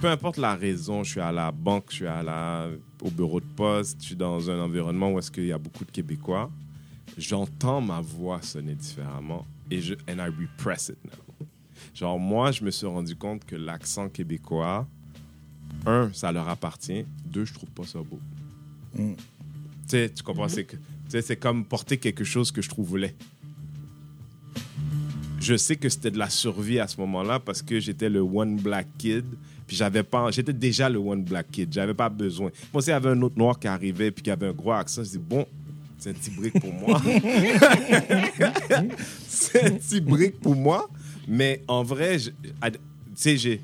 peu 0.01 0.09
importe 0.09 0.39
la 0.39 0.55
raison, 0.55 1.05
je 1.05 1.11
suis 1.13 1.21
à 1.21 1.31
la 1.33 1.53
banque, 1.53 1.87
je 1.91 1.95
suis 1.97 2.07
à 2.07 2.23
la, 2.23 2.69
au 3.03 3.11
bureau 3.11 3.41
de 3.41 3.45
poste, 3.55 3.99
je 4.01 4.07
suis 4.07 4.17
dans 4.17 4.49
un 4.51 4.59
environnement 4.61 5.13
où 5.13 5.19
est-ce 5.19 5.31
qu'il 5.31 5.45
y 5.47 5.53
a 5.53 5.59
beaucoup 5.59 5.85
de 5.85 5.91
Québécois, 5.91 6.51
j'entends 7.19 7.81
ma 7.83 8.01
voix 8.01 8.41
sonner 8.43 8.75
différemment 8.75 9.47
et 9.71 9.81
je 9.81 9.95
and 10.09 10.17
I 10.19 10.29
repress 10.29 10.89
it 10.89 10.97
now. 11.05 11.47
Genre 11.95 12.19
moi, 12.19 12.51
je 12.51 12.65
me 12.65 12.71
suis 12.71 12.87
rendu 12.87 13.15
compte 13.15 13.45
que 13.45 13.57
l'accent 13.57 14.09
québécois, 14.09 14.89
un, 15.87 16.11
ça 16.13 16.33
leur 16.33 16.49
appartient, 16.49 17.05
deux, 17.27 17.45
je 17.45 17.55
trouve 17.55 17.71
pas 17.71 17.85
ça 17.85 17.99
beau. 17.99 18.19
Mm. 18.95 19.15
Tu 19.15 19.19
sais, 19.89 20.11
tu 20.11 20.23
comprends, 20.23 20.49
c'est 20.49 20.67
c'est 21.09 21.37
comme 21.37 21.65
porter 21.65 21.99
quelque 21.99 22.25
chose 22.25 22.51
que 22.51 22.61
je 22.63 22.69
trouve 22.69 22.99
laid. 22.99 23.15
Je 25.41 25.57
sais 25.57 25.77
que 25.77 25.89
c'était 25.89 26.11
de 26.11 26.19
la 26.19 26.31
survie 26.31 26.81
à 26.81 26.89
ce 26.89 26.99
moment-là 27.01 27.39
parce 27.39 27.61
que 27.63 27.79
j'étais 27.79 28.09
le 28.09 28.21
one 28.21 28.57
black 28.57 28.87
kid. 28.97 29.25
Puis 29.67 29.77
j'avais 29.77 30.03
pas, 30.03 30.31
j'étais 30.31 30.53
déjà 30.53 30.89
le 30.89 30.99
one 30.99 31.23
black 31.23 31.51
kid. 31.51 31.73
J'avais 31.73 31.95
pas 31.95 32.09
besoin. 32.09 32.51
Moi, 32.73 32.83
s'il 32.83 32.91
y 32.91 32.95
avait 32.95 33.11
un 33.11 33.23
autre 33.23 33.39
noir 33.39 33.59
qui 33.59 33.69
arrivait 33.69 34.11
puis 34.11 34.23
qui 34.23 34.31
avait 34.31 34.49
un 34.49 34.53
gros 34.53 34.73
accent, 34.73 35.05
je 35.05 35.11
dis 35.11 35.19
bon, 35.19 35.47
c'est 35.99 36.11
un 36.11 36.15
petit 36.15 36.31
brick 36.31 36.59
pour 36.59 36.73
moi. 36.73 37.01
c'est 39.29 39.65
un 39.65 39.73
petit 39.73 40.01
brick 40.01 40.41
pour 40.41 40.57
moi. 40.57 40.89
Mais 41.29 41.63
en 41.69 41.83
vrai, 41.83 42.19
tu 42.19 42.33
sais, 43.15 43.37
j'ai, 43.37 43.61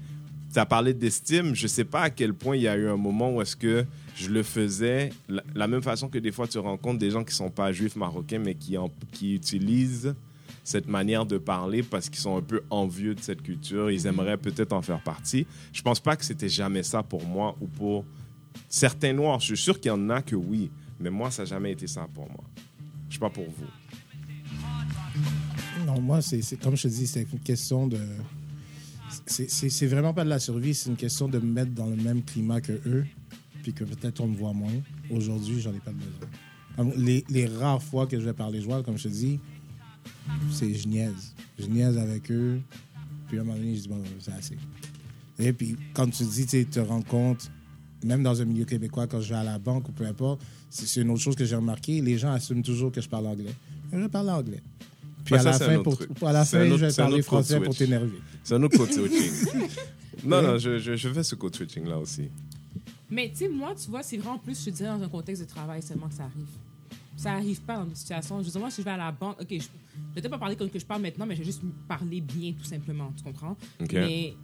tu 0.52 0.58
as 0.58 0.66
parlé 0.66 0.94
d'estime. 0.94 1.54
Je 1.54 1.66
sais 1.66 1.84
pas 1.84 2.02
à 2.02 2.10
quel 2.10 2.34
point 2.34 2.56
il 2.56 2.62
y 2.62 2.68
a 2.68 2.76
eu 2.76 2.88
un 2.88 2.96
moment 2.96 3.34
où 3.34 3.40
est-ce 3.42 3.56
que 3.56 3.84
je 4.16 4.28
le 4.30 4.42
faisais 4.42 5.10
la, 5.54 5.66
même 5.66 5.82
façon 5.82 6.08
que 6.08 6.18
des 6.18 6.32
fois 6.32 6.46
tu 6.48 6.58
rencontres 6.58 6.98
des 6.98 7.10
gens 7.10 7.24
qui 7.24 7.34
sont 7.34 7.50
pas 7.50 7.72
juifs 7.72 7.96
marocains 7.96 8.38
mais 8.40 8.54
qui, 8.54 8.76
en- 8.76 8.90
qui 9.12 9.34
utilisent 9.34 10.14
cette 10.64 10.88
manière 10.88 11.24
de 11.24 11.38
parler 11.38 11.82
parce 11.82 12.08
qu'ils 12.10 12.20
sont 12.20 12.36
un 12.36 12.42
peu 12.42 12.62
envieux 12.70 13.14
de 13.14 13.20
cette 13.20 13.42
culture. 13.42 13.90
Ils 13.90 14.06
aimeraient 14.06 14.36
peut-être 14.36 14.72
en 14.72 14.82
faire 14.82 15.02
partie. 15.02 15.46
Je 15.72 15.82
pense 15.82 16.00
pas 16.00 16.16
que 16.16 16.24
c'était 16.24 16.48
jamais 16.48 16.82
ça 16.82 17.02
pour 17.02 17.24
moi 17.24 17.56
ou 17.60 17.66
pour 17.66 18.04
certains 18.68 19.12
noirs. 19.12 19.40
Je 19.40 19.46
suis 19.46 19.56
sûr 19.56 19.80
qu'il 19.80 19.88
y 19.88 19.92
en 19.94 20.10
a 20.10 20.20
que 20.22 20.36
oui, 20.36 20.70
mais 21.00 21.10
moi, 21.10 21.30
ça 21.30 21.42
n'a 21.42 21.46
jamais 21.48 21.72
été 21.72 21.86
ça 21.86 22.06
pour 22.12 22.26
moi. 22.28 22.44
Je 23.08 23.14
sais 23.14 23.20
pas 23.20 23.30
pour 23.30 23.46
vous. 23.46 23.66
Non, 25.86 26.00
moi, 26.00 26.20
c'est- 26.20 26.60
comme 26.62 26.76
je 26.76 26.82
te 26.84 26.88
dis, 26.88 27.06
c'est 27.06 27.26
une 27.32 27.40
question 27.40 27.86
de. 27.86 27.98
C'est- 29.26 29.86
vraiment 29.86 30.14
pas 30.14 30.24
de 30.24 30.28
la 30.28 30.38
survie, 30.38 30.74
c'est 30.74 30.90
une 30.90 30.96
question 30.96 31.28
de 31.28 31.38
me 31.38 31.46
mettre 31.52 31.72
dans 31.72 31.86
le 31.86 31.96
même 31.96 32.22
climat 32.22 32.60
que 32.60 32.72
eux, 32.86 33.04
puis 33.62 33.72
que 33.72 33.84
peut-être 33.84 34.20
on 34.20 34.28
me 34.28 34.36
voit 34.36 34.52
moins. 34.52 34.72
Aujourd'hui, 35.10 35.60
j'en 35.60 35.72
ai 35.74 35.80
pas 35.80 35.92
besoin. 35.92 36.94
Les, 36.96 37.24
les 37.28 37.46
rares 37.46 37.82
fois 37.82 38.06
que 38.06 38.18
je 38.18 38.24
vais 38.24 38.32
parler 38.32 38.60
joual, 38.62 38.82
comme 38.82 38.96
je 38.96 39.04
te 39.04 39.08
dis, 39.08 39.38
c'est 40.50 40.72
je 40.74 40.88
niaise. 40.88 41.34
Je 41.58 41.66
niaise 41.66 41.98
avec 41.98 42.30
eux, 42.30 42.60
puis 43.28 43.38
à 43.38 43.42
un 43.42 43.44
moment 43.44 43.58
donné, 43.58 43.74
je 43.76 43.82
dis, 43.82 43.88
bon, 43.88 44.02
c'est 44.20 44.32
assez. 44.32 44.56
Et 45.38 45.52
puis, 45.52 45.76
quand 45.94 46.08
tu 46.08 46.24
dis, 46.24 46.46
tu 46.46 46.64
te 46.66 46.80
rends 46.80 47.02
compte, 47.02 47.50
même 48.04 48.22
dans 48.22 48.40
un 48.40 48.44
milieu 48.44 48.64
québécois, 48.64 49.06
quand 49.06 49.20
je 49.20 49.30
vais 49.30 49.34
à 49.40 49.44
la 49.44 49.58
banque 49.58 49.88
ou 49.88 49.92
peu 49.92 50.06
importe, 50.06 50.40
c'est 50.70 51.00
une 51.02 51.10
autre 51.10 51.20
chose 51.20 51.34
que 51.36 51.44
j'ai 51.44 51.56
remarqué, 51.56 52.00
les 52.00 52.16
gens 52.16 52.30
assument 52.32 52.62
toujours 52.62 52.92
que 52.92 53.00
je 53.00 53.08
parle 53.08 53.26
anglais. 53.26 53.54
Je 53.92 54.06
parle 54.06 54.30
anglais. 54.30 54.62
Puis 55.24 55.34
Ouais, 55.34 55.40
à 55.40 55.52
ça, 55.52 55.68
la 55.68 55.76
fin, 55.76 55.82
pour, 55.82 55.98
à 56.28 56.32
la 56.32 56.44
fin, 56.44 56.64
je 56.64 56.74
vais 56.74 56.92
parler 56.92 57.22
français 57.22 57.60
pour 57.60 57.74
t'énerver. 57.74 58.20
C'est 58.42 58.54
un 58.54 58.62
autre 58.62 58.76
code 58.76 58.92
switching. 58.92 59.68
non, 60.24 60.42
non, 60.42 60.58
je, 60.58 60.78
je, 60.78 60.96
je 60.96 61.08
fais 61.08 61.22
ce 61.22 61.34
code 61.34 61.54
switching 61.54 61.86
là 61.86 61.98
aussi. 61.98 62.28
Mais 63.10 63.28
tu 63.30 63.38
sais, 63.38 63.48
moi, 63.48 63.74
tu 63.74 63.90
vois, 63.90 64.02
c'est 64.02 64.16
vraiment 64.16 64.38
plus, 64.38 64.58
je 64.58 64.66
te 64.66 64.70
dirais, 64.70 64.88
dans 64.88 65.02
un 65.02 65.08
contexte 65.08 65.42
de 65.42 65.48
travail 65.48 65.82
seulement 65.82 66.08
que 66.08 66.14
ça 66.14 66.24
arrive. 66.24 66.46
Ça 67.16 67.32
arrive 67.32 67.60
pas 67.62 67.76
dans 67.76 67.84
une 67.84 67.94
situation. 67.94 68.38
Je 68.40 68.44
veux 68.46 68.50
dire, 68.50 68.60
moi, 68.60 68.70
si 68.70 68.80
je 68.80 68.84
vais 68.84 68.92
à 68.92 68.96
la 68.96 69.12
banque, 69.12 69.40
OK, 69.40 69.48
je 69.50 69.56
je 69.56 70.14
vais 70.14 70.20
peut-être 70.22 70.30
pas 70.30 70.38
parler 70.38 70.56
comme 70.56 70.70
que 70.70 70.78
je 70.78 70.86
parle 70.86 71.02
maintenant, 71.02 71.26
mais 71.26 71.34
je 71.34 71.40
vais 71.40 71.46
juste 71.46 71.62
parler 71.88 72.20
bien, 72.20 72.52
tout 72.52 72.64
simplement. 72.64 73.12
Tu 73.16 73.22
comprends? 73.22 73.56
OK. 73.80 73.92
Mais, 73.92 74.34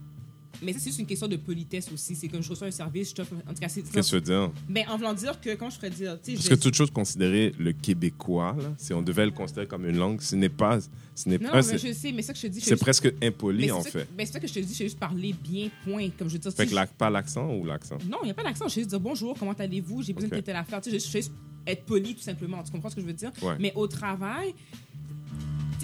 mais 0.62 0.72
ça, 0.72 0.78
c'est 0.78 0.86
juste 0.86 0.98
une 0.98 1.06
question 1.06 1.28
de 1.28 1.36
politesse 1.36 1.90
aussi. 1.92 2.14
C'est 2.14 2.28
comme 2.28 2.42
je 2.42 2.48
reçois 2.50 2.66
un 2.68 2.70
service, 2.70 3.10
je 3.10 3.14
t'offre. 3.14 3.34
En 3.48 3.52
tout 3.54 3.60
cas, 3.60 3.68
c'est. 3.68 3.82
Qu'est-ce 3.82 4.12
que 4.12 4.16
tu 4.18 4.30
veux 4.30 4.38
dire? 4.40 4.50
Mais 4.68 4.86
en 4.88 4.96
voulant 4.96 5.14
dire 5.14 5.40
que, 5.40 5.54
quand 5.54 5.70
je 5.70 5.76
ferais 5.76 5.90
dire, 5.90 6.18
Parce 6.24 6.44
je 6.44 6.48
que 6.48 6.54
toute 6.54 6.74
chose 6.74 6.90
considérée 6.90 7.52
le 7.58 7.72
québécois, 7.72 8.56
là, 8.58 8.72
si 8.78 8.92
on 8.92 9.02
devait 9.02 9.24
le 9.26 9.32
considérer 9.32 9.66
comme 9.66 9.86
une 9.88 9.96
langue, 9.96 10.20
ce 10.20 10.36
n'est 10.36 10.48
pas. 10.48 10.78
Ce 11.14 11.28
n'est 11.28 11.38
Non, 11.38 11.50
pas. 11.50 11.62
mais 11.62 11.78
je 11.78 11.92
sais, 11.92 12.12
mais 12.12 12.22
ça 12.22 12.32
que 12.32 12.38
je 12.38 12.46
te 12.46 12.52
dis. 12.52 12.60
c'est 12.60 12.70
juste- 12.70 12.82
presque 12.82 13.12
impoli, 13.22 13.70
en 13.70 13.82
fait. 13.82 13.90
que- 14.04 14.06
Mais 14.16 14.26
c'est 14.26 14.32
ça 14.34 14.40
que 14.40 14.46
je 14.46 14.52
te 14.54 14.58
dis, 14.60 14.74
je 14.74 14.82
juste 14.84 14.98
parler 14.98 15.34
bien, 15.42 15.68
point. 15.84 16.08
Comme 16.18 16.28
je 16.28 16.34
veux 16.34 16.38
dire, 16.38 16.52
Fait 16.52 16.66
que 16.66 16.74
la- 16.74 16.86
pas 16.86 17.08
l'accent 17.10 17.54
ou 17.54 17.64
l'accent? 17.64 17.96
Non, 18.10 18.18
il 18.22 18.26
n'y 18.26 18.30
a 18.32 18.34
pas 18.34 18.42
d'accent. 18.42 18.68
Je 18.68 18.74
vais 18.74 18.80
juste 18.82 18.90
dire 18.90 19.00
bonjour, 19.00 19.34
comment 19.38 19.52
allez-vous? 19.52 20.02
J'ai 20.02 20.12
besoin 20.12 20.28
Ok. 20.28 20.36
de 20.36 20.40
telle 20.42 20.56
affaire. 20.56 20.80
Tu 20.82 20.90
sais, 20.90 20.98
je 20.98 21.06
je 21.06 21.12
vais 21.12 21.20
juste 21.22 21.32
être 21.66 21.84
poli, 21.84 22.14
tout 22.14 22.20
simplement. 22.22 22.62
Tu 22.62 22.70
comprends 22.70 22.90
ce 22.90 22.94
que 22.96 23.00
je 23.00 23.06
veux 23.06 23.12
dire? 23.14 23.32
Ouais. 23.42 23.54
Mais 23.58 23.72
au 23.74 23.86
travail, 23.88 24.54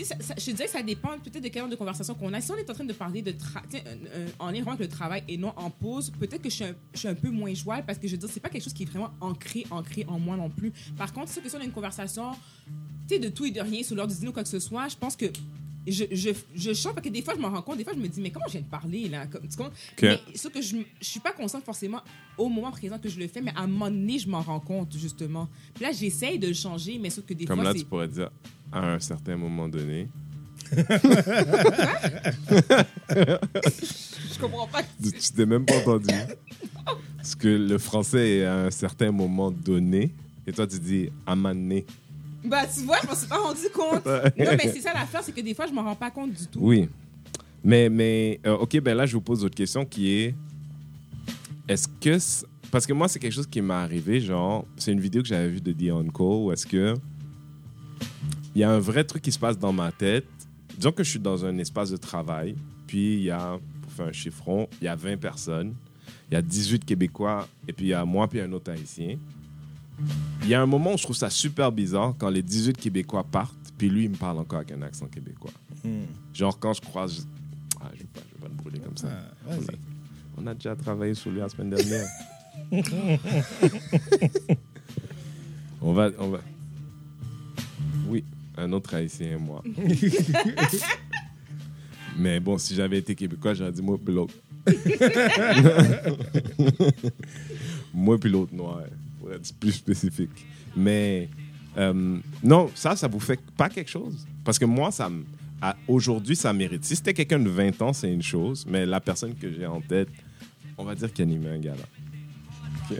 ça- 0.04 0.16
ça- 0.20 0.34
je 0.38 0.50
dirais 0.50 0.64
que 0.64 0.70
ça 0.70 0.82
dépend 0.82 1.18
peut-être 1.18 1.42
de 1.42 1.48
quel 1.48 1.62
genre 1.62 1.70
de 1.70 1.76
conversation 1.76 2.14
qu'on 2.14 2.32
a. 2.32 2.40
Si 2.40 2.50
on 2.50 2.56
est 2.56 2.68
en 2.68 2.74
train 2.74 2.84
de 2.84 2.92
parler 2.92 3.22
de 3.22 3.32
euh, 3.74 4.28
en 4.38 4.50
lien 4.50 4.64
avec 4.66 4.80
le 4.80 4.88
travail 4.88 5.22
et 5.28 5.36
non 5.36 5.52
en 5.56 5.70
pause, 5.70 6.10
peut-être 6.18 6.42
que 6.42 6.50
je 6.50 6.54
suis, 6.54 6.64
un, 6.64 6.74
je 6.94 6.98
suis 6.98 7.08
un 7.08 7.14
peu 7.14 7.30
moins 7.30 7.52
joie 7.54 7.82
parce 7.82 7.98
que 7.98 8.06
je 8.06 8.12
veux 8.12 8.18
dire, 8.18 8.28
c'est 8.32 8.40
pas 8.40 8.48
quelque 8.48 8.64
chose 8.64 8.72
qui 8.72 8.84
est 8.84 8.86
vraiment 8.86 9.10
ancré, 9.20 9.66
ancré 9.70 10.04
en 10.08 10.18
moi 10.18 10.36
non 10.36 10.50
plus. 10.50 10.72
Par 10.96 11.12
contre, 11.12 11.30
si 11.30 11.40
on 11.54 11.60
a 11.60 11.64
une 11.64 11.72
conversation, 11.72 12.32
de 13.18 13.28
tout 13.28 13.44
et 13.44 13.50
de 13.50 13.60
rien 13.60 13.82
sur 13.82 13.94
l'heure 13.96 14.06
du 14.06 14.14
dîner 14.14 14.28
ou 14.28 14.32
quoi 14.32 14.42
que 14.42 14.48
ce 14.48 14.58
soit, 14.58 14.88
je 14.88 14.96
pense 14.96 15.16
que 15.16 15.26
je, 15.86 16.04
je, 16.12 16.30
je 16.54 16.72
chante 16.72 16.94
parce 16.94 17.04
que 17.04 17.12
des 17.12 17.22
fois, 17.22 17.34
je 17.34 17.40
me 17.40 17.46
rends 17.46 17.60
compte, 17.60 17.76
des 17.76 17.84
fois, 17.84 17.92
je 17.92 17.98
me 17.98 18.06
dis, 18.06 18.20
mais 18.20 18.30
comment 18.30 18.46
je 18.46 18.52
viens 18.52 18.60
de 18.60 18.66
parler, 18.66 19.08
là? 19.08 19.26
Comme- 19.26 19.48
tu 19.48 19.56
comprends? 19.56 19.72
Mais 20.02 20.36
ce 20.36 20.48
que 20.48 20.62
je, 20.62 20.76
je 21.00 21.04
suis 21.06 21.20
pas 21.20 21.32
consciente 21.32 21.64
forcément 21.64 22.00
au 22.38 22.48
moment 22.48 22.70
présent 22.70 22.98
que 22.98 23.08
je 23.08 23.18
le 23.18 23.26
fais, 23.26 23.40
mais 23.40 23.52
à 23.56 23.62
un 23.62 23.66
moment 23.66 23.90
donné, 23.90 24.18
je 24.18 24.28
m'en 24.28 24.40
rends 24.42 24.60
compte, 24.60 24.96
justement. 24.96 25.48
Puis 25.74 25.84
là, 25.84 25.90
j'essaye 25.92 26.38
de 26.38 26.46
le 26.46 26.54
changer, 26.54 26.98
mais 26.98 27.10
sauf 27.10 27.26
que 27.26 27.34
des 27.34 27.44
Comme 27.46 27.56
fois, 27.56 27.64
là, 27.64 27.72
c'est... 27.72 27.80
tu 27.80 27.84
pourrais 27.84 28.08
dire 28.08 28.30
à 28.72 28.94
un 28.94 29.00
certain 29.00 29.36
moment 29.36 29.68
donné. 29.68 30.08
Je 30.72 30.78
comprends 34.40 34.66
pas. 34.66 34.82
Tu 35.02 35.32
t'es 35.34 35.46
même 35.46 35.64
pas 35.64 35.76
entendu. 35.78 36.14
Parce 37.16 37.34
que 37.34 37.48
le 37.48 37.78
français 37.78 38.38
est 38.38 38.44
à 38.44 38.64
un 38.66 38.70
certain 38.70 39.12
moment 39.12 39.50
donné. 39.50 40.12
Et 40.46 40.52
toi, 40.52 40.66
tu 40.66 40.78
dis 40.78 41.10
à 41.26 41.36
mané. 41.36 41.84
Bah, 42.44 42.62
tu 42.66 42.84
vois, 42.84 42.96
je 43.02 43.06
m'en 43.06 43.14
suis 43.14 43.28
pas 43.28 43.38
rendu 43.38 43.68
compte. 43.72 44.04
Non, 44.06 44.22
mais 44.36 44.72
c'est 44.72 44.80
ça 44.80 44.92
l'affaire, 44.92 45.22
c'est 45.22 45.32
que 45.32 45.40
des 45.40 45.54
fois, 45.54 45.66
je 45.66 45.72
m'en 45.72 45.84
rends 45.84 45.94
pas 45.94 46.10
compte 46.10 46.32
du 46.32 46.46
tout. 46.46 46.58
Oui. 46.60 46.88
Mais, 47.62 47.88
mais 47.88 48.40
euh, 48.44 48.56
OK, 48.56 48.80
ben 48.80 48.96
là, 48.96 49.06
je 49.06 49.12
vous 49.12 49.20
pose 49.20 49.44
autre 49.44 49.54
question 49.54 49.84
qui 49.84 50.10
est 50.10 50.34
est-ce 51.68 51.86
que. 52.00 52.18
Parce 52.70 52.86
que 52.86 52.92
moi, 52.92 53.06
c'est 53.06 53.18
quelque 53.18 53.34
chose 53.34 53.46
qui 53.46 53.60
m'est 53.60 53.74
arrivé, 53.74 54.20
genre, 54.20 54.64
c'est 54.76 54.92
une 54.92 55.00
vidéo 55.00 55.22
que 55.22 55.28
j'avais 55.28 55.48
vue 55.48 55.60
de 55.60 55.72
Dion 55.72 56.04
Cole 56.08 56.46
où 56.46 56.52
est-ce 56.52 56.66
que. 56.66 56.94
Il 58.54 58.60
y 58.60 58.64
a 58.64 58.70
un 58.70 58.78
vrai 58.78 59.04
truc 59.04 59.22
qui 59.22 59.32
se 59.32 59.38
passe 59.38 59.58
dans 59.58 59.72
ma 59.72 59.90
tête. 59.92 60.26
Disons 60.76 60.92
que 60.92 61.02
je 61.04 61.10
suis 61.10 61.18
dans 61.20 61.44
un 61.44 61.56
espace 61.58 61.90
de 61.90 61.96
travail, 61.96 62.54
puis 62.86 63.14
il 63.16 63.22
y 63.24 63.30
a, 63.30 63.58
pour 63.82 63.92
faire 63.92 64.06
un 64.06 64.12
chiffron, 64.12 64.68
il 64.80 64.84
y 64.84 64.88
a 64.88 64.96
20 64.96 65.16
personnes, 65.18 65.74
il 66.30 66.34
y 66.34 66.36
a 66.36 66.42
18 66.42 66.84
Québécois, 66.84 67.46
et 67.68 67.72
puis 67.72 67.86
il 67.86 67.88
y 67.88 67.94
a 67.94 68.04
moi, 68.04 68.28
puis 68.28 68.40
un 68.40 68.50
autre 68.52 68.70
Haïtien. 68.72 69.16
Il 70.42 70.48
y 70.48 70.54
a 70.54 70.60
un 70.62 70.66
moment 70.66 70.94
où 70.94 70.98
je 70.98 71.02
trouve 71.02 71.16
ça 71.16 71.28
super 71.30 71.70
bizarre 71.70 72.14
quand 72.18 72.30
les 72.30 72.42
18 72.42 72.76
Québécois 72.78 73.24
partent, 73.24 73.54
puis 73.78 73.88
lui, 73.90 74.04
il 74.04 74.10
me 74.10 74.16
parle 74.16 74.38
encore 74.38 74.58
avec 74.60 74.72
un 74.72 74.82
accent 74.82 75.06
québécois. 75.06 75.52
Genre, 76.34 76.58
quand 76.58 76.72
je 76.72 76.80
croise. 76.80 77.16
je- 77.16 77.22
Ah, 77.80 77.90
je 77.94 78.02
ne 78.02 78.06
vais, 78.06 78.06
vais 78.14 78.40
pas 78.40 78.48
le 78.48 78.54
brûler 78.54 78.78
comme 78.78 78.96
ça. 78.96 79.08
Ah, 79.10 79.34
on, 79.48 79.56
vas-y. 79.56 79.68
a, 79.74 79.78
on 80.38 80.46
a 80.46 80.54
déjà 80.54 80.74
travaillé 80.76 81.14
sur 81.14 81.30
lui 81.30 81.40
la 81.40 81.48
semaine 81.48 81.70
dernière. 81.70 82.06
on 85.80 85.92
va. 85.92 86.10
On 86.18 86.28
va... 86.30 86.38
Oui, 88.08 88.24
un 88.56 88.72
autre 88.72 88.94
haïtien 88.94 89.32
et 89.32 89.36
moi. 89.36 89.62
Mais 92.16 92.40
bon, 92.40 92.58
si 92.58 92.74
j'avais 92.74 92.98
été 92.98 93.14
québécois, 93.14 93.54
j'aurais 93.54 93.72
dit 93.72 93.82
moi 93.82 93.98
puis 94.02 94.14
l'autre. 94.14 94.34
moi 97.94 98.18
puis 98.18 98.30
l'autre 98.30 98.54
noir, 98.54 98.82
pour 99.18 99.32
être 99.32 99.54
plus 99.58 99.72
spécifique. 99.72 100.46
Mais 100.76 101.28
euh, 101.78 102.18
non, 102.42 102.70
ça, 102.74 102.96
ça 102.96 103.08
vous 103.08 103.20
fait 103.20 103.40
pas 103.56 103.68
quelque 103.68 103.90
chose? 103.90 104.26
Parce 104.44 104.58
que 104.58 104.64
moi, 104.64 104.90
ça 104.90 105.10
aujourd'hui, 105.86 106.36
ça 106.36 106.52
mérite. 106.52 106.84
Si 106.84 106.96
c'était 106.96 107.14
quelqu'un 107.14 107.38
de 107.38 107.48
20 107.48 107.80
ans, 107.82 107.92
c'est 107.92 108.12
une 108.12 108.22
chose, 108.22 108.66
mais 108.68 108.84
la 108.84 109.00
personne 109.00 109.34
que 109.34 109.52
j'ai 109.52 109.66
en 109.66 109.80
tête, 109.80 110.08
on 110.76 110.84
va 110.84 110.94
dire 110.94 111.12
qu'il 111.12 111.22
animait 111.22 111.50
un 111.50 111.58
gala. 111.58 111.84
Il 112.90 112.96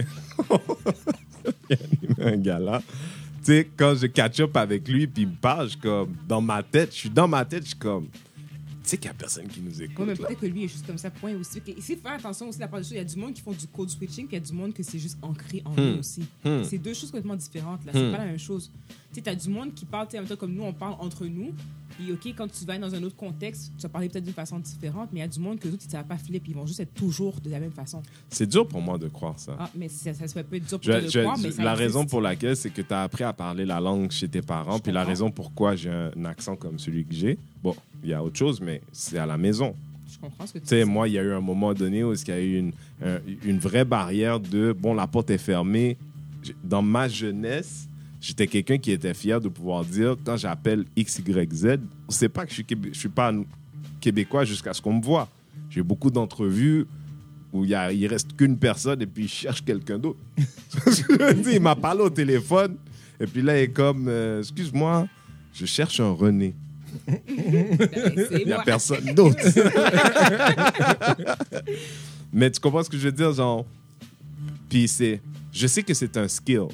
animait 1.71 2.33
un 2.33 2.37
gala. 2.37 2.83
Sais, 3.45 3.69
quand 3.77 3.95
je 3.95 4.07
catch 4.07 4.41
up 4.41 4.57
avec 4.57 4.87
lui, 4.89 5.07
puis 5.07 5.23
il 5.23 5.29
me 5.29 5.35
parle, 5.35 5.67
je 5.67 5.71
suis 5.73 5.81
comme, 5.81 6.15
dans 6.29 6.41
ma 6.41 6.63
tête, 6.63 6.93
je 6.93 6.99
suis 6.99 7.11
dans 7.11 7.29
ma 7.29 7.45
tête, 7.45 7.63
je 7.65 7.69
suis 7.69 7.77
comme, 7.79 8.07
tu 8.09 8.89
sais 8.89 8.97
qu'il 8.97 9.11
n'y 9.11 9.15
a 9.15 9.19
personne 9.19 9.47
qui 9.47 9.61
nous 9.61 9.79
Ouais, 9.79 9.85
écoute. 9.85 10.07
mais 10.07 10.15
là. 10.15 10.27
peut-être 10.27 10.41
que 10.41 10.47
lui 10.47 10.65
est 10.65 10.69
juste 10.69 10.85
comme 10.87 10.99
ça, 10.99 11.09
point 11.11 11.35
aussi. 11.35 11.59
Ok, 11.59 11.75
Ici, 11.79 11.97
faire 11.97 12.13
attention 12.15 12.49
aussi 12.49 12.59
à 12.59 12.63
la 12.63 12.69
part 12.69 12.81
des 12.81 12.85
choses. 12.85 12.93
Il 12.93 12.97
y 12.97 13.01
a 13.01 13.05
du 13.05 13.17
monde 13.17 13.33
qui 13.33 13.41
font 13.41 13.53
du 13.53 13.67
code 13.69 13.89
switching, 13.89 14.27
puis 14.27 14.37
il 14.37 14.41
y 14.41 14.43
a 14.43 14.45
du 14.47 14.53
monde 14.53 14.73
que 14.75 14.83
c'est 14.83 14.99
juste 14.99 15.19
ancré 15.23 15.63
en 15.65 15.71
Hmm. 15.73 15.79
eux 15.81 15.99
aussi. 16.01 16.23
Hmm. 16.45 16.65
C'est 16.65 16.79
deux 16.79 16.93
choses 16.95 17.11
complètement 17.11 17.37
différentes. 17.37 17.85
là. 17.85 17.93
Hmm. 17.93 17.95
C'est 17.97 18.11
pas 18.11 18.19
la 18.19 18.27
même 18.27 18.39
chose. 18.41 18.71
Tu 18.89 18.95
sais, 19.17 19.21
t'as 19.23 19.35
du 19.37 19.49
monde 19.51 19.73
qui 19.75 19.85
parle, 19.85 20.09
tu 20.09 20.37
comme 20.37 20.53
nous, 20.55 20.65
on 20.65 20.73
parle 20.73 20.95
entre 20.99 21.27
nous. 21.27 21.53
Puis, 21.97 22.13
OK, 22.13 22.35
quand 22.37 22.47
tu 22.51 22.65
vas 22.65 22.79
dans 22.79 22.95
un 22.95 23.03
autre 23.03 23.17
contexte, 23.17 23.73
tu 23.77 23.83
vas 23.83 23.89
parler 23.89 24.09
peut-être 24.09 24.25
d'une 24.25 24.33
façon 24.33 24.59
différente, 24.59 25.11
mais 25.13 25.21
il 25.21 25.23
y 25.23 25.25
a 25.25 25.29
du 25.29 25.39
monde 25.41 25.59
que 25.59 25.69
d'autres, 25.69 25.83
ils 25.85 25.89
ne 25.89 25.93
savent 25.93 26.07
pas 26.07 26.17
filer, 26.17 26.41
puis 26.41 26.53
ils 26.53 26.55
vont 26.57 26.67
juste 26.67 26.81
être 26.81 26.95
toujours 26.95 27.41
de 27.41 27.51
la 27.51 27.61
même 27.61 27.71
façon. 27.73 28.03
C'est 28.29 28.49
dur 28.49 28.67
pour 28.67 28.81
moi 28.81 28.99
de 28.99 29.09
croire 29.09 29.39
ça. 29.39 29.57
Ah, 29.59 29.71
mais 29.77 29.89
ça, 29.89 30.13
ça, 30.15 30.27
ça 30.29 30.43
peut 30.45 30.57
être 30.57 30.69
dur 30.69 30.79
pour 30.79 30.83
Je- 30.87 30.93
toi 30.93 31.01
de 31.01 31.09
je- 31.09 31.21
croire, 31.21 31.39
mais 31.39 31.51
ça 31.51 31.63
la 31.63 31.73
existe. 31.73 31.87
raison 31.87 32.07
pour 32.07 32.21
laquelle, 32.21 32.57
c'est 32.57 32.71
que 32.71 32.83
tu 32.83 32.93
as 32.95 33.03
appris 33.03 33.25
à 33.25 33.33
parler 33.33 33.65
la 33.65 33.81
langue 33.81 34.11
chez 34.11 34.29
tes 34.29 34.43
parents. 34.43 34.79
Puis 34.79 34.93
la 34.93 35.05
raison 35.05 35.31
pourquoi 35.31 35.77
j'ai 35.77 35.91
un 35.91 36.25
accent 36.25 36.57
comme 36.57 36.79
celui 36.79 37.05
que 37.05 37.15
j'ai, 37.15 37.39
bon, 37.63 37.75
il 38.03 38.11
y 38.11 38.15
a 38.15 38.23
autre 38.23 38.37
chose, 38.39 38.61
mais 38.61 38.81
c'est 38.93 39.19
à 39.19 39.27
la 39.27 39.37
maison. 39.37 39.75
Je 40.11 40.19
comprends 40.19 40.47
ce 40.47 40.53
que 40.53 40.59
tu 40.59 40.65
Tu 40.65 40.69
sais, 40.71 40.85
dis. 40.85 40.91
moi, 40.91 41.09
il 41.09 41.15
y 41.15 41.19
a 41.19 41.23
eu 41.23 41.33
un 41.33 41.41
moment 41.41 41.73
donné 41.73 42.05
où 42.05 42.13
il 42.13 42.29
y 42.29 42.31
a 42.31 42.41
eu 42.41 42.59
une, 42.59 42.73
un- 43.05 43.19
une 43.45 43.59
vraie 43.59 43.85
barrière 43.85 44.39
de, 44.41 44.73
bon, 44.79 44.95
la 44.95 45.07
porte 45.07 45.31
est 45.31 45.39
fermée. 45.39 45.97
Dans 46.65 46.83
ma 46.83 47.09
jeunesse, 47.09 47.89
j'étais 48.23 48.47
quelqu'un 48.47 48.79
qui 48.79 48.93
était 48.93 49.13
fier 49.13 49.39
de 49.41 49.49
pouvoir 49.49 49.85
dire, 49.85 50.17
quand 50.25 50.39
j'appelle 50.39 50.87
X, 50.97 51.19
Y, 51.19 51.53
Z, 51.53 51.67
on 52.09 52.13
sait 52.13 52.29
pas 52.31 52.45
que 52.45 52.51
je 52.51 52.55
suis, 52.55 52.65
Québé- 52.65 52.91
je 52.95 52.99
suis 52.99 53.09
pas 53.11 53.33
québécois 54.01 54.45
jusqu'à 54.45 54.73
ce 54.73 54.81
qu'on 54.81 54.95
me 54.95 55.03
voit. 55.03 55.29
J'ai 55.69 55.83
beaucoup 55.83 56.11
d'entrevues 56.11 56.87
où 57.53 57.65
il, 57.67 57.75
a, 57.75 57.93
il 57.93 58.07
reste 58.07 58.35
qu'une 58.37 58.57
personne 58.57 59.03
et 59.03 59.07
puis 59.07 59.25
il 59.25 59.29
cherche 59.29 59.63
quelqu'un 59.65 59.99
d'autre. 59.99 60.19
Il 61.53 61.61
m'a 61.61 61.77
parlé 61.77 62.01
au 62.01 62.09
téléphone 62.11 62.77
et 63.21 63.27
puis 63.27 63.43
là, 63.43 63.59
il 63.59 63.65
est 63.65 63.69
comme, 63.69 64.07
euh, 64.09 64.41
excuse-moi, 64.41 65.07
je 65.53 65.67
cherche 65.67 66.01
un 66.01 66.13
René. 66.13 66.55
Il 67.29 68.43
n'y 68.47 68.53
a 68.53 68.63
personne 68.63 69.15
d'autre. 69.15 69.37
Mais 72.33 72.51
tu 72.51 72.61
comprends 72.61 72.83
ce 72.83 72.91
que 72.91 72.97
je 72.99 73.05
veux 73.05 73.13
dire, 73.13 73.33
genre. 73.33 73.67
Puis 74.69 74.89
c'est. 74.89 75.21
Je 75.53 75.67
sais 75.67 75.83
que 75.83 75.93
c'est 75.95 76.17
un 76.17 76.29
skill. 76.29 76.69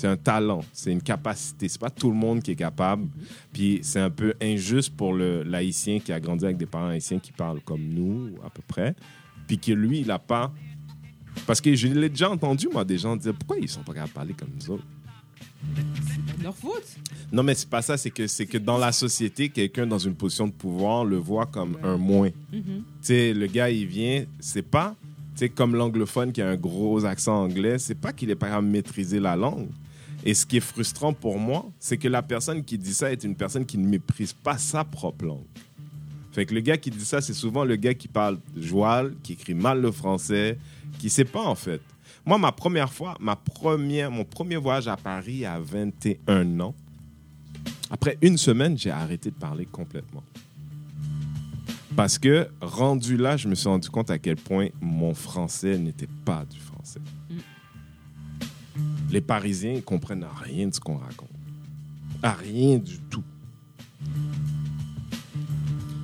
C'est 0.00 0.06
un 0.08 0.16
talent. 0.16 0.60
C'est 0.72 0.90
une 0.92 1.02
capacité. 1.02 1.68
C'est 1.68 1.78
pas 1.78 1.90
tout 1.90 2.08
le 2.08 2.16
monde 2.16 2.42
qui 2.42 2.52
est 2.52 2.56
capable. 2.56 3.06
Puis 3.52 3.80
c'est 3.82 4.00
un 4.00 4.08
peu 4.08 4.32
injuste 4.40 4.96
pour 4.96 5.12
le 5.12 5.42
l'haïtien 5.42 5.98
qui 6.00 6.10
a 6.10 6.18
grandi 6.18 6.46
avec 6.46 6.56
des 6.56 6.64
parents 6.64 6.88
haïtiens 6.88 7.18
qui 7.18 7.32
parlent 7.32 7.60
comme 7.60 7.82
nous, 7.82 8.30
à 8.42 8.48
peu 8.48 8.62
près. 8.66 8.94
Puis 9.46 9.58
que 9.58 9.72
lui, 9.72 10.00
il 10.00 10.10
a 10.10 10.18
pas. 10.18 10.50
Parce 11.46 11.60
que 11.60 11.74
je 11.74 11.86
l'ai 11.88 12.08
déjà 12.08 12.30
entendu, 12.30 12.66
moi, 12.72 12.82
des 12.82 12.96
gens 12.96 13.14
dire 13.14 13.34
pourquoi 13.34 13.58
ils 13.58 13.68
sont 13.68 13.82
pas 13.82 13.92
capables 13.92 14.08
de 14.08 14.14
parler 14.14 14.32
comme 14.32 14.48
nous 14.58 14.70
autres? 14.70 14.84
C'est 16.36 16.42
leur 16.42 16.56
faute. 16.56 16.96
Non, 17.30 17.42
mais 17.42 17.54
c'est 17.54 17.68
pas 17.68 17.82
ça. 17.82 17.98
C'est 17.98 18.10
que, 18.10 18.26
c'est 18.26 18.46
que 18.46 18.56
dans 18.56 18.78
la 18.78 18.92
société, 18.92 19.50
quelqu'un 19.50 19.86
dans 19.86 19.98
une 19.98 20.14
position 20.14 20.46
de 20.46 20.52
pouvoir 20.52 21.04
le 21.04 21.18
voit 21.18 21.44
comme 21.44 21.74
Ouais. 21.74 21.80
un 21.84 21.98
moins. 21.98 22.30
Mhm. 22.50 22.62
Tu 22.64 22.82
sais, 23.02 23.34
le 23.34 23.46
gars, 23.48 23.68
il 23.68 23.84
vient, 23.86 24.24
c'est 24.38 24.62
pas, 24.62 24.96
comme 25.54 25.74
l'anglophone 25.74 26.32
qui 26.32 26.40
a 26.40 26.48
un 26.48 26.56
gros 26.56 27.04
accent 27.04 27.42
anglais, 27.44 27.78
c'est 27.78 27.94
pas 27.94 28.14
qu'il 28.14 28.30
est 28.30 28.34
pas 28.34 28.46
capable 28.48 28.66
de 28.68 28.72
maîtriser 28.72 29.20
la 29.20 29.36
langue. 29.36 29.68
Et 30.24 30.34
ce 30.34 30.44
qui 30.44 30.58
est 30.58 30.60
frustrant 30.60 31.12
pour 31.12 31.38
moi, 31.38 31.70
c'est 31.78 31.96
que 31.96 32.08
la 32.08 32.22
personne 32.22 32.62
qui 32.62 32.76
dit 32.76 32.92
ça 32.92 33.10
est 33.10 33.24
une 33.24 33.34
personne 33.34 33.64
qui 33.64 33.78
ne 33.78 33.86
méprise 33.86 34.32
pas 34.32 34.58
sa 34.58 34.84
propre 34.84 35.24
langue. 35.24 35.44
Fait 36.32 36.46
que 36.46 36.54
le 36.54 36.60
gars 36.60 36.76
qui 36.76 36.90
dit 36.90 37.04
ça, 37.04 37.20
c'est 37.20 37.34
souvent 37.34 37.64
le 37.64 37.76
gars 37.76 37.94
qui 37.94 38.06
parle 38.06 38.38
joual, 38.56 39.14
qui 39.22 39.32
écrit 39.32 39.54
mal 39.54 39.80
le 39.80 39.90
français, 39.90 40.58
qui 40.98 41.10
sait 41.10 41.24
pas 41.24 41.42
en 41.42 41.54
fait. 41.54 41.80
Moi, 42.24 42.38
ma 42.38 42.52
première 42.52 42.92
fois, 42.92 43.16
ma 43.18 43.34
première, 43.34 44.10
mon 44.10 44.24
premier 44.24 44.56
voyage 44.56 44.88
à 44.88 44.96
Paris 44.96 45.44
à 45.44 45.58
21 45.58 46.60
ans, 46.60 46.74
après 47.90 48.18
une 48.22 48.36
semaine, 48.36 48.78
j'ai 48.78 48.90
arrêté 48.90 49.30
de 49.30 49.36
parler 49.36 49.66
complètement. 49.66 50.22
Parce 51.96 52.18
que, 52.18 52.48
rendu 52.60 53.16
là, 53.16 53.36
je 53.36 53.48
me 53.48 53.54
suis 53.54 53.68
rendu 53.68 53.90
compte 53.90 54.10
à 54.10 54.18
quel 54.18 54.36
point 54.36 54.68
mon 54.80 55.12
français 55.12 55.76
n'était 55.76 56.08
pas 56.24 56.44
du 56.44 56.60
français. 56.60 57.00
Les 59.10 59.20
Parisiens, 59.20 59.72
ils 59.72 59.82
comprennent 59.82 60.26
rien 60.44 60.68
de 60.68 60.74
ce 60.74 60.80
qu'on 60.80 60.96
raconte. 60.96 61.28
À 62.22 62.32
rien 62.32 62.78
du 62.78 62.98
tout. 63.10 63.24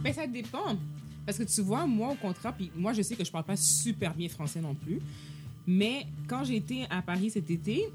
Ben, 0.02 0.12
ça 0.12 0.26
dépend. 0.26 0.76
Parce 1.24 1.38
que 1.38 1.44
tu 1.44 1.60
vois, 1.60 1.86
moi, 1.86 2.12
au 2.12 2.14
contraire, 2.14 2.54
puis 2.54 2.70
moi, 2.76 2.92
je 2.92 3.02
sais 3.02 3.16
que 3.16 3.24
je 3.24 3.30
parle 3.30 3.44
pas 3.44 3.56
super 3.56 4.14
bien 4.14 4.28
français 4.28 4.60
non 4.60 4.74
plus. 4.74 5.00
Mais 5.66 6.06
quand 6.28 6.44
j'étais 6.44 6.86
à 6.88 7.02
Paris 7.02 7.30
cet 7.30 7.50
été, 7.50 7.88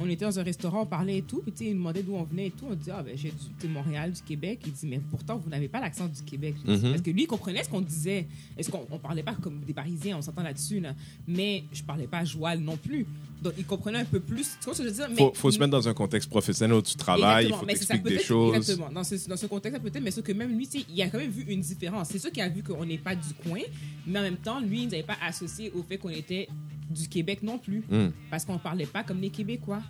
on 0.00 0.08
était 0.08 0.24
dans 0.24 0.38
un 0.38 0.42
restaurant, 0.42 0.82
on 0.82 0.86
parlait 0.86 1.18
et 1.18 1.22
tout. 1.22 1.42
Puis, 1.42 1.52
il 1.60 1.72
nous 1.72 1.78
demandait 1.78 2.02
d'où 2.02 2.14
on 2.14 2.24
venait 2.24 2.46
et 2.48 2.50
tout. 2.50 2.66
On 2.68 2.74
disait, 2.74 2.92
ah, 2.94 3.02
ben, 3.02 3.16
j'ai 3.16 3.32
du 3.60 3.68
Montréal, 3.68 4.12
du 4.12 4.22
Québec. 4.22 4.60
Il 4.66 4.72
dit, 4.72 4.86
mais 4.86 5.00
pourtant, 5.10 5.36
vous 5.38 5.48
n'avez 5.50 5.68
pas 5.68 5.80
l'accent 5.80 6.08
du 6.08 6.22
Québec. 6.22 6.54
Dis, 6.64 6.70
Mhm. 6.72 6.90
Parce 6.90 7.02
que 7.02 7.10
lui, 7.10 7.22
il 7.22 7.26
comprenait 7.26 7.62
ce 7.62 7.68
qu'on 7.68 7.80
disait. 7.80 8.26
Est-ce 8.56 8.70
qu'on 8.70 8.84
on 8.90 8.98
parlait 8.98 9.22
pas 9.22 9.34
comme 9.34 9.60
des 9.60 9.72
Parisiens, 9.72 10.16
on 10.18 10.22
s'entend 10.22 10.42
là-dessus, 10.42 10.80
là. 10.80 10.94
Mais 11.28 11.64
je 11.72 11.82
parlais 11.82 12.06
pas 12.06 12.24
joual 12.24 12.58
non 12.60 12.76
plus. 12.76 13.06
Donc, 13.42 13.54
il 13.58 13.64
comprenait 13.64 13.98
un 13.98 14.04
peu 14.04 14.20
plus. 14.20 14.56
Tu 14.58 14.64
vois 14.64 14.74
ce 14.74 14.78
que 14.82 14.84
je 14.84 14.88
veux 14.90 14.94
dire? 14.96 15.08
Mais- 15.10 15.16
Faut, 15.16 15.32
faut 15.34 15.50
se 15.50 15.58
mettre 15.58 15.72
dans 15.72 15.88
un 15.88 15.94
contexte 15.94 16.28
professionnel 16.30 16.76
où 16.78 16.82
tu 16.82 16.94
travailles, 16.96 17.46
il 17.48 17.54
faut 17.54 17.66
t'expliquer 17.66 18.08
des 18.08 18.18
choses. 18.22 18.56
Exactement. 18.56 18.90
Dans 18.90 19.04
ce, 19.04 19.28
dans 19.28 19.36
ce 19.36 19.46
contexte-là, 19.46 19.80
peut-être, 19.80 20.02
mais 20.02 20.10
sauf 20.12 20.24
que 20.24 20.32
même 20.32 20.56
lui, 20.56 20.68
il 20.88 21.02
a 21.02 21.08
quand 21.08 21.18
même 21.18 21.30
vu 21.30 21.42
une 21.48 21.60
différence. 21.60 22.08
C'est 22.08 22.18
sûr 22.20 22.30
qu'il 22.32 22.42
a 22.42 22.48
vu 22.48 22.62
qu'on 22.62 22.84
n'est 22.84 22.98
pas 22.98 23.14
du 23.16 23.34
coin, 23.44 23.60
mais 24.06 24.18
en 24.18 24.22
même 24.22 24.36
temps, 24.36 24.60
lui, 24.60 24.82
il 24.84 24.88
n'avait 24.88 25.02
pas 25.02 25.16
associé 25.24 25.70
au 25.72 25.82
fait 25.82 25.98
qu'on 25.98 26.08
était 26.10 26.48
du 26.92 27.08
Québec 27.08 27.42
non 27.42 27.58
plus, 27.58 27.82
Hmm. 27.90 28.10
parce 28.30 28.44
qu'on 28.44 28.58
parlait 28.58 28.86
pas 28.86 29.02
comme 29.02 29.20
les 29.20 29.30
Québécois. 29.30 29.82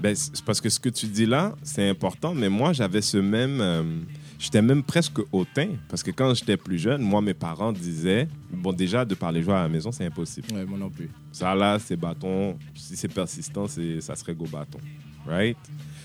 Ben, 0.00 0.14
c'est 0.14 0.44
parce 0.44 0.60
que 0.60 0.68
ce 0.68 0.78
que 0.78 0.90
tu 0.90 1.06
dis 1.06 1.24
là, 1.26 1.54
c'est 1.62 1.88
important, 1.88 2.34
mais 2.34 2.48
moi, 2.48 2.72
j'avais 2.72 3.00
ce 3.02 3.16
même. 3.16 3.60
euh, 3.60 3.82
j'étais 4.38 4.60
même 4.60 4.82
presque 4.82 5.18
hautain. 5.32 5.68
Parce 5.88 6.02
que 6.02 6.10
quand 6.10 6.34
j'étais 6.34 6.56
plus 6.58 6.78
jeune, 6.78 7.00
moi, 7.00 7.22
mes 7.22 7.32
parents 7.32 7.72
disaient 7.72 8.28
bon, 8.52 8.72
déjà, 8.74 9.04
de 9.06 9.14
parler 9.14 9.42
joie 9.42 9.60
à 9.60 9.62
la 9.62 9.68
maison, 9.70 9.90
c'est 9.90 10.04
impossible. 10.04 10.48
Ouais, 10.52 10.66
moi 10.66 10.78
non 10.78 10.90
plus. 10.90 11.08
Ça, 11.32 11.54
là, 11.54 11.78
c'est 11.78 11.96
bâton. 11.96 12.58
Si 12.74 12.94
c'est 12.96 13.08
persistant, 13.08 13.66
c'est, 13.66 14.00
ça 14.02 14.14
serait 14.16 14.34
go 14.34 14.44
bâton. 14.52 14.78
Right? 15.26 15.56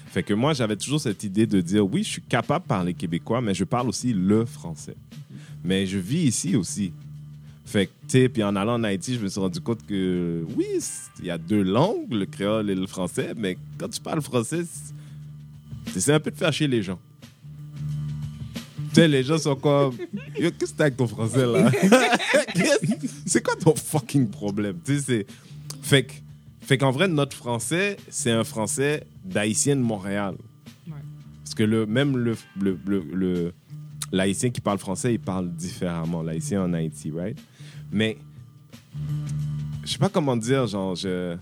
Fait 0.08 0.24
que 0.24 0.34
moi, 0.34 0.54
j'avais 0.54 0.78
toujours 0.78 1.02
cette 1.02 1.24
idée 1.26 1.46
de 1.46 1.60
dire 1.60 1.86
oui, 1.86 2.04
je 2.04 2.10
suis 2.10 2.22
capable 2.22 2.64
de 2.64 2.70
parler 2.70 2.94
québécois, 2.94 3.42
mais 3.42 3.54
je 3.54 3.66
parle 3.66 3.90
aussi 3.90 4.14
le 4.14 4.46
français. 4.46 4.96
Mais 5.64 5.86
je 5.86 5.98
vis 5.98 6.24
ici 6.24 6.56
aussi. 6.56 6.94
Fait 7.72 7.86
que, 7.86 7.92
tu 8.08 8.18
sais, 8.22 8.30
puis 8.30 8.44
en 8.44 8.56
allant 8.56 8.80
en 8.80 8.84
Haïti, 8.84 9.14
je 9.14 9.20
me 9.20 9.28
suis 9.30 9.40
rendu 9.40 9.62
compte 9.62 9.86
que 9.86 10.44
oui, 10.58 10.66
il 11.20 11.26
y 11.26 11.30
a 11.30 11.38
deux 11.38 11.62
langues, 11.62 12.12
le 12.12 12.26
créole 12.26 12.68
et 12.72 12.74
le 12.76 12.88
français, 12.88 13.34
mais 13.38 13.58
quand 13.78 13.88
tu 13.90 14.02
parles 14.02 14.22
français, 14.24 14.64
c'est 15.96 16.12
un 16.14 16.20
peu 16.20 16.32
de 16.32 16.36
faire 16.36 16.52
chier 16.52 16.68
les 16.68 16.82
gens. 16.82 16.98
Tu 18.90 18.96
sais, 18.96 19.08
les 19.08 19.22
gens 19.24 19.38
sont 19.38 19.56
comme 19.56 19.96
qu'est-ce 20.36 20.72
que 20.74 20.78
t'as 20.78 20.86
avec 20.86 20.98
ton 20.98 21.06
français 21.08 21.46
là? 21.46 21.70
C'est 23.28 23.44
quoi 23.46 23.56
ton 23.56 23.76
fucking 23.76 24.28
problème? 24.30 24.78
Tu 24.84 24.96
sais, 24.98 25.02
c'est. 25.06 25.26
Fait 25.84 26.04
que- 26.06 26.14
fait 26.62 26.78
qu'en 26.80 26.90
vrai, 26.92 27.08
notre 27.08 27.36
français, 27.36 27.98
c'est 28.10 28.32
un 28.32 28.44
français 28.44 29.04
d'haïtien 29.24 29.76
de 29.76 29.82
Montréal. 29.82 30.36
Ouais. 30.88 30.94
Parce 31.44 31.54
que 31.56 31.64
le, 31.64 31.86
même 31.86 32.18
le, 32.18 32.36
le, 32.60 32.80
le- 32.86 33.06
le- 33.14 33.54
l'haïtien 34.12 34.50
qui 34.50 34.62
parle 34.62 34.78
français, 34.80 35.14
il 35.14 35.20
parle 35.20 35.52
différemment. 35.52 36.22
L'haïtien 36.24 36.64
en 36.64 36.74
Haïti, 36.74 37.12
right? 37.12 37.38
Mais 37.92 38.18
je 39.86 39.92
sais 39.94 39.98
pas 39.98 40.10
comment 40.10 40.38
dire, 40.38 40.68
genre, 40.68 40.96
je. 40.96 41.36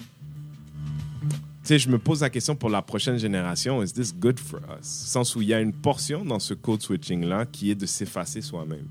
Tu 1.64 1.74
sais, 1.74 1.80
je 1.80 1.90
me 1.90 1.98
pose 2.00 2.22
la 2.22 2.30
question 2.30 2.56
pour 2.56 2.70
la 2.70 2.82
prochaine 2.82 3.18
génération, 3.18 3.84
is 3.84 3.92
this 3.92 4.14
good 4.16 4.40
for 4.40 4.60
us? 4.80 4.86
Sens 4.88 5.36
où 5.36 5.42
il 5.42 5.50
y 5.50 5.54
a 5.54 5.60
une 5.60 5.74
portion 5.74 6.24
dans 6.24 6.40
ce 6.40 6.54
code 6.54 6.82
switching-là 6.82 7.46
qui 7.46 7.72
est 7.72 7.76
de 7.76 7.86
s'effacer 7.86 8.42
soi-même. 8.42 8.86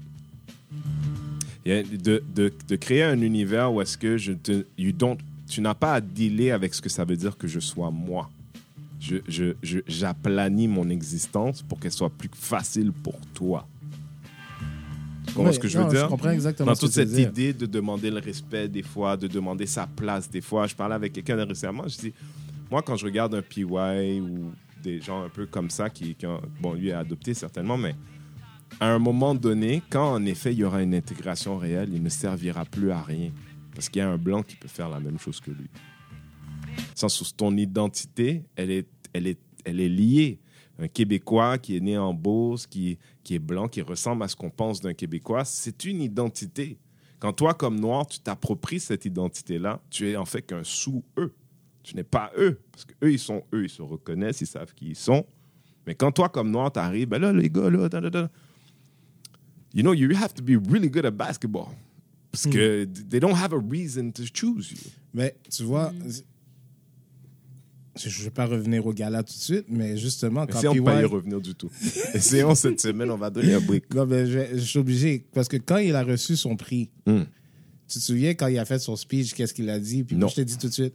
De, 1.64 2.22
de, 2.34 2.52
de 2.68 2.76
créer 2.76 3.02
un 3.02 3.20
univers 3.22 3.72
où 3.72 3.80
est-ce 3.80 3.98
que 3.98 4.16
je 4.18 4.32
te, 4.34 4.64
you 4.78 4.92
don't, 4.92 5.18
tu 5.48 5.60
n'as 5.60 5.74
pas 5.74 5.94
à 5.94 6.00
dealer 6.00 6.50
avec 6.52 6.74
ce 6.74 6.80
que 6.82 6.88
ça 6.88 7.04
veut 7.04 7.16
dire 7.16 7.36
que 7.36 7.48
je 7.48 7.58
sois 7.58 7.90
moi. 7.90 8.30
Je, 9.00 9.16
je, 9.26 9.54
je- 9.62 9.80
j'aplanis 9.88 10.68
mon 10.68 10.88
existence 10.90 11.62
pour 11.62 11.80
qu'elle 11.80 11.92
soit 11.92 12.10
plus 12.10 12.30
facile 12.32 12.92
pour 12.92 13.18
toi. 13.34 13.66
Comprends 15.36 15.52
ce 15.52 15.58
que 15.58 15.68
je 15.68 15.78
non, 15.78 15.84
veux 15.86 15.90
dire? 15.92 16.04
Je 16.04 16.08
comprends 16.08 16.30
exactement 16.30 16.66
Dans 16.70 16.74
ce 16.74 16.80
toute 16.80 16.92
cette 16.92 17.08
dire. 17.10 17.28
idée 17.28 17.52
de 17.52 17.66
demander 17.66 18.10
le 18.10 18.18
respect 18.20 18.68
des 18.68 18.82
fois, 18.82 19.16
de 19.16 19.26
demander 19.28 19.66
sa 19.66 19.86
place 19.86 20.30
des 20.30 20.40
fois. 20.40 20.66
Je 20.66 20.74
parlais 20.74 20.94
avec 20.94 21.12
quelqu'un 21.12 21.44
récemment, 21.44 21.86
je 21.88 21.96
dis, 21.98 22.12
moi 22.70 22.82
quand 22.82 22.96
je 22.96 23.04
regarde 23.04 23.34
un 23.34 23.42
PY 23.42 23.64
ou 23.64 24.52
des 24.82 25.00
gens 25.00 25.22
un 25.24 25.28
peu 25.28 25.46
comme 25.46 25.70
ça 25.70 25.90
qui, 25.90 26.14
qui 26.14 26.26
ont- 26.26 26.40
bon, 26.60 26.74
lui 26.74 26.90
a 26.92 27.00
adopté 27.00 27.34
certainement, 27.34 27.76
mais 27.76 27.94
à 28.80 28.88
un 28.92 28.98
moment 28.98 29.34
donné, 29.34 29.82
quand 29.90 30.12
en 30.14 30.24
effet 30.26 30.52
il 30.52 30.58
y 30.58 30.64
aura 30.64 30.82
une 30.82 30.94
intégration 30.94 31.56
réelle, 31.58 31.90
il 31.92 32.02
ne 32.02 32.08
servira 32.08 32.64
plus 32.64 32.90
à 32.90 33.02
rien. 33.02 33.30
Parce 33.74 33.88
qu'il 33.90 34.00
y 34.00 34.02
a 34.02 34.08
un 34.10 34.16
blanc 34.18 34.42
qui 34.42 34.56
peut 34.56 34.68
faire 34.68 34.88
la 34.88 35.00
même 35.00 35.18
chose 35.18 35.38
que 35.40 35.50
lui. 35.50 35.68
Sans 36.94 37.08
ton 37.36 37.54
identité, 37.56 38.44
elle 38.56 38.70
est, 38.70 38.86
elle 39.12 39.26
est, 39.26 39.38
elle 39.64 39.80
est 39.80 39.88
liée. 39.88 40.38
Un 40.78 40.88
Québécois 40.88 41.58
qui 41.58 41.76
est 41.76 41.80
né 41.80 41.96
en 41.96 42.12
Beauce, 42.12 42.66
qui, 42.66 42.98
qui 43.24 43.34
est 43.34 43.38
blanc, 43.38 43.68
qui 43.68 43.80
ressemble 43.80 44.22
à 44.24 44.28
ce 44.28 44.36
qu'on 44.36 44.50
pense 44.50 44.80
d'un 44.80 44.94
Québécois, 44.94 45.44
c'est 45.44 45.84
une 45.84 46.02
identité. 46.02 46.78
Quand 47.18 47.32
toi, 47.32 47.54
comme 47.54 47.80
noir, 47.80 48.06
tu 48.06 48.18
t'appropries 48.20 48.80
cette 48.80 49.06
identité-là, 49.06 49.80
tu 49.88 50.10
es 50.10 50.16
en 50.16 50.26
fait 50.26 50.42
qu'un 50.42 50.64
sous-eux. 50.64 51.34
Tu 51.82 51.96
n'es 51.96 52.04
pas 52.04 52.30
eux. 52.36 52.60
Parce 52.72 52.84
qu'eux, 52.84 53.12
ils 53.12 53.18
sont 53.18 53.42
eux, 53.54 53.64
ils 53.64 53.70
se 53.70 53.80
reconnaissent, 53.80 54.40
ils 54.40 54.46
savent 54.46 54.74
qui 54.74 54.88
ils 54.88 54.96
sont. 54.96 55.24
Mais 55.86 55.94
quand 55.94 56.12
toi, 56.12 56.28
comme 56.28 56.50
noir, 56.50 56.70
t'arrives, 56.72 57.08
ben 57.08 57.20
là, 57.20 57.32
les 57.32 57.48
gars, 57.48 57.70
là, 57.70 57.88
da, 57.88 58.00
da, 58.00 58.10
da. 58.10 58.30
you 59.76 59.82
know, 59.82 59.92
you 59.92 60.14
have 60.14 60.32
to 60.34 60.42
be 60.42 60.56
really 60.56 60.88
good 60.88 61.04
at 61.04 61.12
basketball. 61.12 61.68
Parce 62.32 62.46
que 62.46 62.84
they 62.84 63.20
don't 63.20 63.36
have 63.36 63.52
a 63.52 63.58
reason 63.58 64.10
to 64.10 64.24
choose 64.32 64.70
you. 64.70 64.90
Mais 65.14 65.34
tu 65.50 65.62
vois, 65.64 65.92
je 67.96 68.18
ne 68.18 68.24
vais 68.24 68.30
pas 68.30 68.46
revenir 68.46 68.86
au 68.86 68.92
gala 68.92 69.22
tout 69.22 69.32
de 69.34 69.38
suite, 69.40 69.66
mais 69.68 69.96
justement, 69.96 70.46
quand 70.46 70.58
Essayons 70.58 70.74
de 70.74 70.80
pas 70.80 71.00
y 71.00 71.04
revenir 71.04 71.40
du 71.40 71.54
tout. 71.54 71.70
Essayons 72.14 72.54
cette 72.54 72.80
semaine, 72.80 73.10
on 73.10 73.16
va 73.16 73.30
donner 73.30 73.54
un 73.54 73.60
break. 73.60 73.92
Non, 73.94 74.06
mais 74.06 74.26
je, 74.26 74.38
je 74.54 74.58
suis 74.64 74.78
obligé. 74.78 75.24
Parce 75.32 75.48
que 75.48 75.56
quand 75.56 75.78
il 75.78 75.94
a 75.94 76.02
reçu 76.02 76.36
son 76.36 76.56
prix, 76.56 76.90
Hmm. 77.06 77.22
tu 77.88 77.98
te 77.98 78.04
souviens 78.04 78.34
quand 78.34 78.48
il 78.48 78.58
a 78.58 78.64
fait 78.64 78.78
son 78.78 78.96
speech, 78.96 79.32
qu'est-ce 79.34 79.54
qu'il 79.54 79.70
a 79.70 79.78
dit? 79.78 80.04
Puis 80.04 80.16
moi, 80.16 80.22
Non. 80.24 80.28
je 80.28 80.34
t'ai 80.36 80.44
dit 80.44 80.58
tout 80.58 80.68
de 80.68 80.72
suite. 80.72 80.94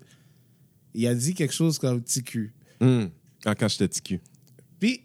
Il 0.94 1.08
a 1.08 1.16
dit 1.16 1.34
quelque 1.34 1.54
chose 1.54 1.80
comme 1.80 2.04
cul. 2.04 2.54
Hmm. 2.80 3.06
Ah, 3.46 3.56
quand 3.56 3.68
j'étais 3.70 3.88
TQ. 3.88 4.20
Puis, 4.80 5.02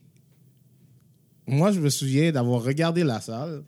moi, 1.47 1.71
je 1.73 1.81
me 1.81 1.89
souviens 1.91 2.33
d'avoir 2.33 2.63
regardé 2.63 3.05
la 3.05 3.21
salle. 3.21 3.63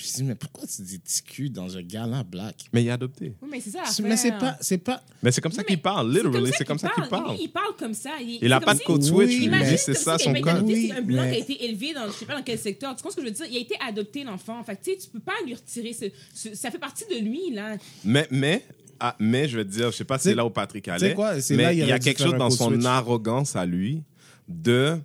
Je 0.00 0.04
me 0.06 0.08
suis 0.08 0.16
dit, 0.16 0.22
mais 0.24 0.34
pourquoi 0.34 0.66
tu 0.66 0.80
dis 0.80 0.98
cul 1.26 1.50
dans 1.50 1.76
un 1.76 1.82
gala 1.82 2.22
black? 2.24 2.56
Mais 2.72 2.82
il 2.82 2.88
a 2.88 2.94
adopté. 2.94 3.34
Oui, 3.42 3.48
mais 3.52 3.60
c'est 3.60 3.68
ça. 3.70 3.82
Mais 4.02 4.16
c'est 4.16 4.32
pas, 4.32 4.56
c'est 4.62 4.78
pas. 4.78 5.02
Mais 5.22 5.30
c'est 5.30 5.42
comme 5.42 5.52
ça 5.52 5.62
qu'il 5.62 5.78
parle, 5.82 6.10
literally, 6.10 6.52
c'est 6.56 6.64
comme 6.64 6.78
ça 6.78 6.88
qu'il 6.88 7.04
parle. 7.06 7.36
il 7.38 7.48
parle 7.48 7.76
comme 7.78 7.92
ça. 7.92 8.12
Il, 8.18 8.38
Il 8.40 8.50
a 8.50 8.60
c'est 8.60 8.64
pas 8.64 8.74
de 8.74 8.80
code 8.80 9.02
switch, 9.02 9.30
Il 9.30 9.50
dit, 9.50 9.76
c'est 9.76 9.92
ça 9.92 10.16
son 10.16 10.30
il 10.34 10.38
avait 10.38 10.40
été 10.40 10.50
code. 10.52 10.74
c'est 10.74 10.92
un 10.92 11.02
blanc 11.02 11.22
qui 11.24 11.34
a 11.34 11.38
été 11.38 11.64
élevé 11.66 11.92
dans 11.92 12.06
je 12.06 12.12
sais 12.12 12.24
pas 12.24 12.34
dans 12.34 12.42
quel 12.42 12.58
secteur. 12.58 12.96
Tu 12.96 13.02
comprends 13.02 13.10
ce 13.10 13.16
que 13.16 13.22
je 13.22 13.26
veux 13.26 13.34
dire? 13.34 13.46
Il 13.50 13.56
a 13.58 13.60
été 13.60 13.74
adopté, 13.86 14.24
l'enfant. 14.24 14.64
Fait 14.64 14.76
tu 14.82 14.92
sais, 14.92 14.96
tu 14.96 15.08
peux 15.10 15.20
pas 15.20 15.34
lui 15.44 15.54
retirer 15.54 15.94
Ça 16.34 16.70
fait 16.70 16.78
partie 16.78 17.04
de 17.10 17.22
lui, 17.22 17.50
là. 17.52 17.76
Mais, 18.02 18.26
mais, 18.30 18.64
ah, 19.00 19.14
mais 19.18 19.48
je 19.48 19.58
vais 19.58 19.64
te 19.66 19.70
dire, 19.70 19.90
je 19.90 19.96
sais 19.98 20.04
pas 20.04 20.16
si 20.16 20.24
C'est- 20.30 20.34
là 20.34 20.46
où 20.46 20.50
Patrick 20.50 20.88
allait. 20.88 21.12
quoi, 21.14 21.38
c'est 21.42 21.56
mais 21.56 21.62
là, 21.64 21.72
il 21.74 21.78
y 21.80 21.92
a 21.92 21.98
quelque 21.98 22.22
chose 22.22 22.36
dans 22.38 22.48
son 22.48 22.70
switch. 22.70 22.86
arrogance 22.86 23.54
à 23.54 23.66
lui 23.66 24.02
de. 24.48 24.98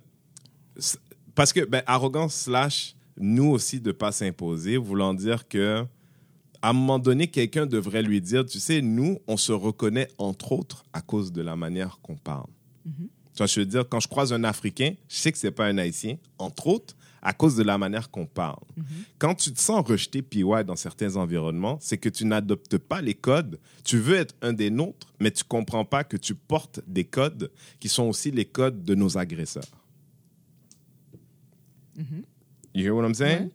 Parce 1.34 1.52
que, 1.52 1.66
ben, 1.66 1.82
arrogance 1.86 2.34
slash 2.34 2.95
nous 3.18 3.46
aussi 3.46 3.80
de 3.80 3.92
pas 3.92 4.12
s'imposer, 4.12 4.76
voulant 4.76 5.14
dire 5.14 5.48
que 5.48 5.84
à 6.62 6.70
un 6.70 6.72
moment 6.72 6.98
donné, 6.98 7.28
quelqu'un 7.28 7.66
devrait 7.66 8.02
lui 8.02 8.20
dire, 8.20 8.44
tu 8.44 8.58
sais, 8.58 8.82
nous, 8.82 9.18
on 9.28 9.36
se 9.36 9.52
reconnaît 9.52 10.08
entre 10.18 10.52
autres 10.52 10.84
à 10.92 11.00
cause 11.00 11.32
de 11.32 11.42
la 11.42 11.54
manière 11.54 11.98
qu'on 12.02 12.16
parle. 12.16 12.48
Tu 13.34 13.38
vois, 13.38 13.46
je 13.46 13.60
veux 13.60 13.66
dire, 13.66 13.88
quand 13.88 14.00
je 14.00 14.08
croise 14.08 14.32
un 14.32 14.42
Africain, 14.44 14.94
je 15.08 15.16
sais 15.16 15.30
que 15.30 15.38
c'est 15.38 15.50
pas 15.50 15.66
un 15.66 15.78
Haïtien, 15.78 16.16
entre 16.38 16.68
autres, 16.68 16.96
à 17.22 17.32
cause 17.32 17.56
de 17.56 17.62
la 17.62 17.76
manière 17.76 18.10
qu'on 18.10 18.26
parle. 18.26 18.64
Quand 19.18 19.34
tu 19.34 19.52
te 19.52 19.60
sens 19.60 19.86
rejeté 19.86 20.22
PY 20.22 20.44
dans 20.66 20.76
certains 20.76 21.16
environnements, 21.16 21.78
c'est 21.80 21.98
que 21.98 22.08
tu 22.08 22.24
n'adoptes 22.24 22.78
pas 22.78 23.02
les 23.02 23.14
codes. 23.14 23.58
Tu 23.84 23.98
veux 23.98 24.14
être 24.14 24.34
un 24.42 24.52
des 24.52 24.70
nôtres, 24.70 25.12
mais 25.20 25.30
tu 25.30 25.44
comprends 25.44 25.84
pas 25.84 26.04
que 26.04 26.16
tu 26.16 26.34
portes 26.34 26.80
des 26.86 27.04
codes 27.04 27.50
qui 27.78 27.88
sont 27.88 28.04
aussi 28.04 28.30
les 28.30 28.44
codes 28.44 28.84
de 28.84 28.94
nos 28.94 29.18
agresseurs. 29.18 29.64
You 32.76 32.84
hear 32.84 32.94
what 32.94 33.06
I'm 33.06 33.14
saying? 33.14 33.44
Ouais. 33.44 33.50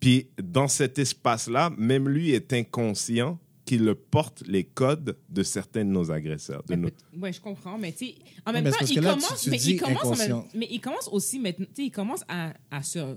Puis 0.00 0.28
dans 0.42 0.66
cet 0.66 0.98
espace-là, 0.98 1.70
même 1.78 2.08
lui 2.08 2.32
est 2.32 2.52
inconscient 2.52 3.38
qu'il 3.64 3.92
porte 3.94 4.42
les 4.46 4.64
codes 4.64 5.16
de 5.28 5.42
certains 5.42 5.84
de 5.84 5.90
nos 5.90 6.10
agresseurs. 6.10 6.62
De 6.64 6.74
nos... 6.74 6.88
Ouais, 7.16 7.32
je 7.32 7.40
comprends, 7.40 7.78
mais 7.78 7.92
tu 7.92 8.06
sais, 8.06 8.14
en 8.44 8.52
même 8.52 8.64
mais 8.64 8.70
temps, 8.70 8.84
il 8.88 9.00
commence, 9.00 9.46
mais 9.46 9.56
il 9.56 9.80
commence, 9.80 10.28
mais 10.54 10.68
il 10.70 10.80
commence 10.80 11.08
aussi 11.08 11.38
maintenant, 11.38 11.66
tu 11.66 11.82
sais, 11.82 11.86
il 11.86 11.90
commence 11.90 12.22
à, 12.28 12.54
à 12.70 12.82
se, 12.82 13.16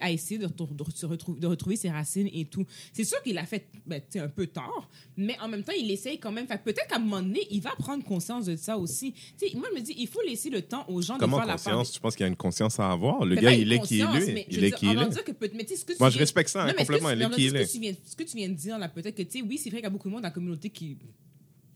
à 0.00 0.10
essayer 0.10 0.38
de, 0.38 0.46
de 0.46 0.82
retrouver, 0.82 1.16
de 1.40 1.46
retrouver 1.46 1.76
ses 1.76 1.90
racines 1.90 2.28
et 2.32 2.44
tout. 2.44 2.64
C'est 2.92 3.04
sûr 3.04 3.22
qu'il 3.22 3.38
a 3.38 3.46
fait, 3.46 3.68
ben, 3.86 4.02
un 4.16 4.28
peu 4.28 4.46
tard, 4.46 4.88
mais 5.16 5.38
en 5.40 5.48
même 5.48 5.62
temps, 5.62 5.72
il 5.78 5.90
essaye 5.90 6.18
quand 6.18 6.32
même. 6.32 6.46
Peut-être 6.46 6.86
qu'à 6.88 6.96
un 6.96 7.00
moment 7.00 7.22
donné, 7.22 7.46
il 7.50 7.60
va 7.60 7.70
prendre 7.78 8.04
conscience 8.04 8.46
de 8.46 8.56
ça 8.56 8.76
aussi. 8.76 9.12
Tu 9.38 9.48
sais, 9.48 9.56
moi, 9.56 9.68
je 9.72 9.78
me 9.80 9.84
dis, 9.84 9.94
il 9.98 10.08
faut 10.08 10.22
laisser 10.22 10.50
le 10.50 10.62
temps 10.62 10.84
aux 10.88 11.00
gens 11.02 11.16
Comment 11.18 11.36
de 11.38 11.42
faire 11.42 11.46
la 11.48 11.54
part. 11.54 11.64
conscience? 11.64 11.92
Tu 11.92 12.00
penses 12.00 12.14
qu'il 12.16 12.24
y 12.24 12.28
a 12.28 12.28
une 12.28 12.36
conscience 12.36 12.78
à 12.80 12.90
avoir? 12.90 13.24
Le 13.24 13.34
Mais 13.34 13.40
gars, 13.42 13.52
il 13.52 13.72
est 13.72 13.80
qui 13.80 13.98
il 13.98 14.04
conscience, 14.04 14.22
est. 14.28 14.46
Il 14.50 14.64
est 14.64 14.72
qui 14.72 14.86
il 14.86 14.98
est. 14.98 15.98
Moi, 16.00 16.10
je 16.10 16.18
respecte 16.18 16.50
ça, 16.50 16.72
complètement. 16.72 17.10
Il 17.10 17.22
est 17.22 17.30
qui 17.30 17.46
il 17.46 17.56
est. 17.56 18.08
Ce 18.08 18.16
que 18.16 18.24
tu 18.24 18.36
viens 18.36 18.48
de 18.48 18.54
dire, 18.54 18.78
là, 18.78 18.88
peut-être 18.88 19.14
que, 19.16 19.22
tu 19.22 19.38
sais, 19.38 19.42
oui, 19.42 19.58
c'est 19.58 19.70
vrai 19.70 19.78
qu'il 19.78 19.84
y 19.84 19.86
a 19.86 19.90
beaucoup 19.90 20.08
de 20.08 20.12
monde 20.12 20.22
dans 20.22 20.28
la 20.28 20.32
communauté 20.34 20.70
qui. 20.70 20.96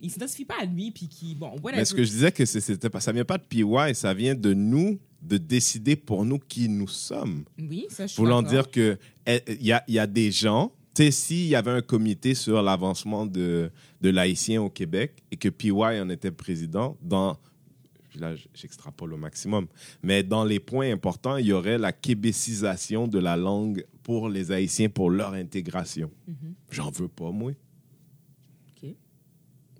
Il 0.02 0.10
s'identifie 0.10 0.44
pas 0.44 0.56
à 0.60 0.64
lui, 0.64 0.90
puis 0.90 1.06
qui. 1.06 1.34
Bon, 1.36 1.52
whatever. 1.62 1.76
Mais 1.76 1.84
ce 1.84 1.94
que 1.94 2.02
je 2.02 2.10
disais, 2.10 2.32
que 2.32 2.44
c'était 2.44 2.88
ça 3.00 3.12
vient 3.12 3.24
pas 3.24 3.38
de 3.38 3.44
PY, 3.44 3.64
ça 3.94 4.12
vient 4.12 4.34
de 4.34 4.52
nous, 4.52 4.98
de 5.22 5.38
décider 5.38 5.94
pour 5.94 6.24
nous 6.24 6.40
qui 6.40 6.68
nous 6.68 6.88
sommes. 6.88 7.44
Oui, 7.58 7.86
ça, 7.88 8.08
je 8.08 8.16
Voulant 8.16 8.42
dire 8.42 8.68
que 8.68 8.98
eh, 9.26 9.40
il 9.48 9.66
y 9.66 9.72
a, 9.72 9.84
y 9.86 10.00
a 10.00 10.08
des 10.08 10.32
gens, 10.32 10.72
tu 10.94 11.04
sais, 11.04 11.10
s'il 11.12 11.46
y 11.46 11.54
avait 11.54 11.70
un 11.70 11.82
comité 11.82 12.34
sur 12.34 12.60
l'avancement 12.62 13.26
de, 13.26 13.70
de 14.00 14.10
l'haïtien 14.10 14.60
au 14.60 14.70
Québec 14.70 15.22
et 15.30 15.36
que 15.36 15.48
PY 15.48 15.70
en 15.70 16.10
était 16.10 16.32
président, 16.32 16.96
dans, 17.00 17.38
là 18.18 18.34
j'extrapole 18.54 19.14
au 19.14 19.16
maximum, 19.16 19.68
mais 20.02 20.24
dans 20.24 20.44
les 20.44 20.58
points 20.58 20.90
importants, 20.90 21.36
il 21.36 21.46
y 21.46 21.52
aurait 21.52 21.78
la 21.78 21.92
québécisation 21.92 23.06
de 23.06 23.20
la 23.20 23.36
langue 23.36 23.86
pour 24.02 24.28
les 24.28 24.50
haïtiens, 24.50 24.88
pour 24.88 25.10
leur 25.10 25.34
intégration. 25.34 26.10
J'en 26.70 26.90
veux 26.90 27.08
pas, 27.08 27.30
moi. 27.30 27.52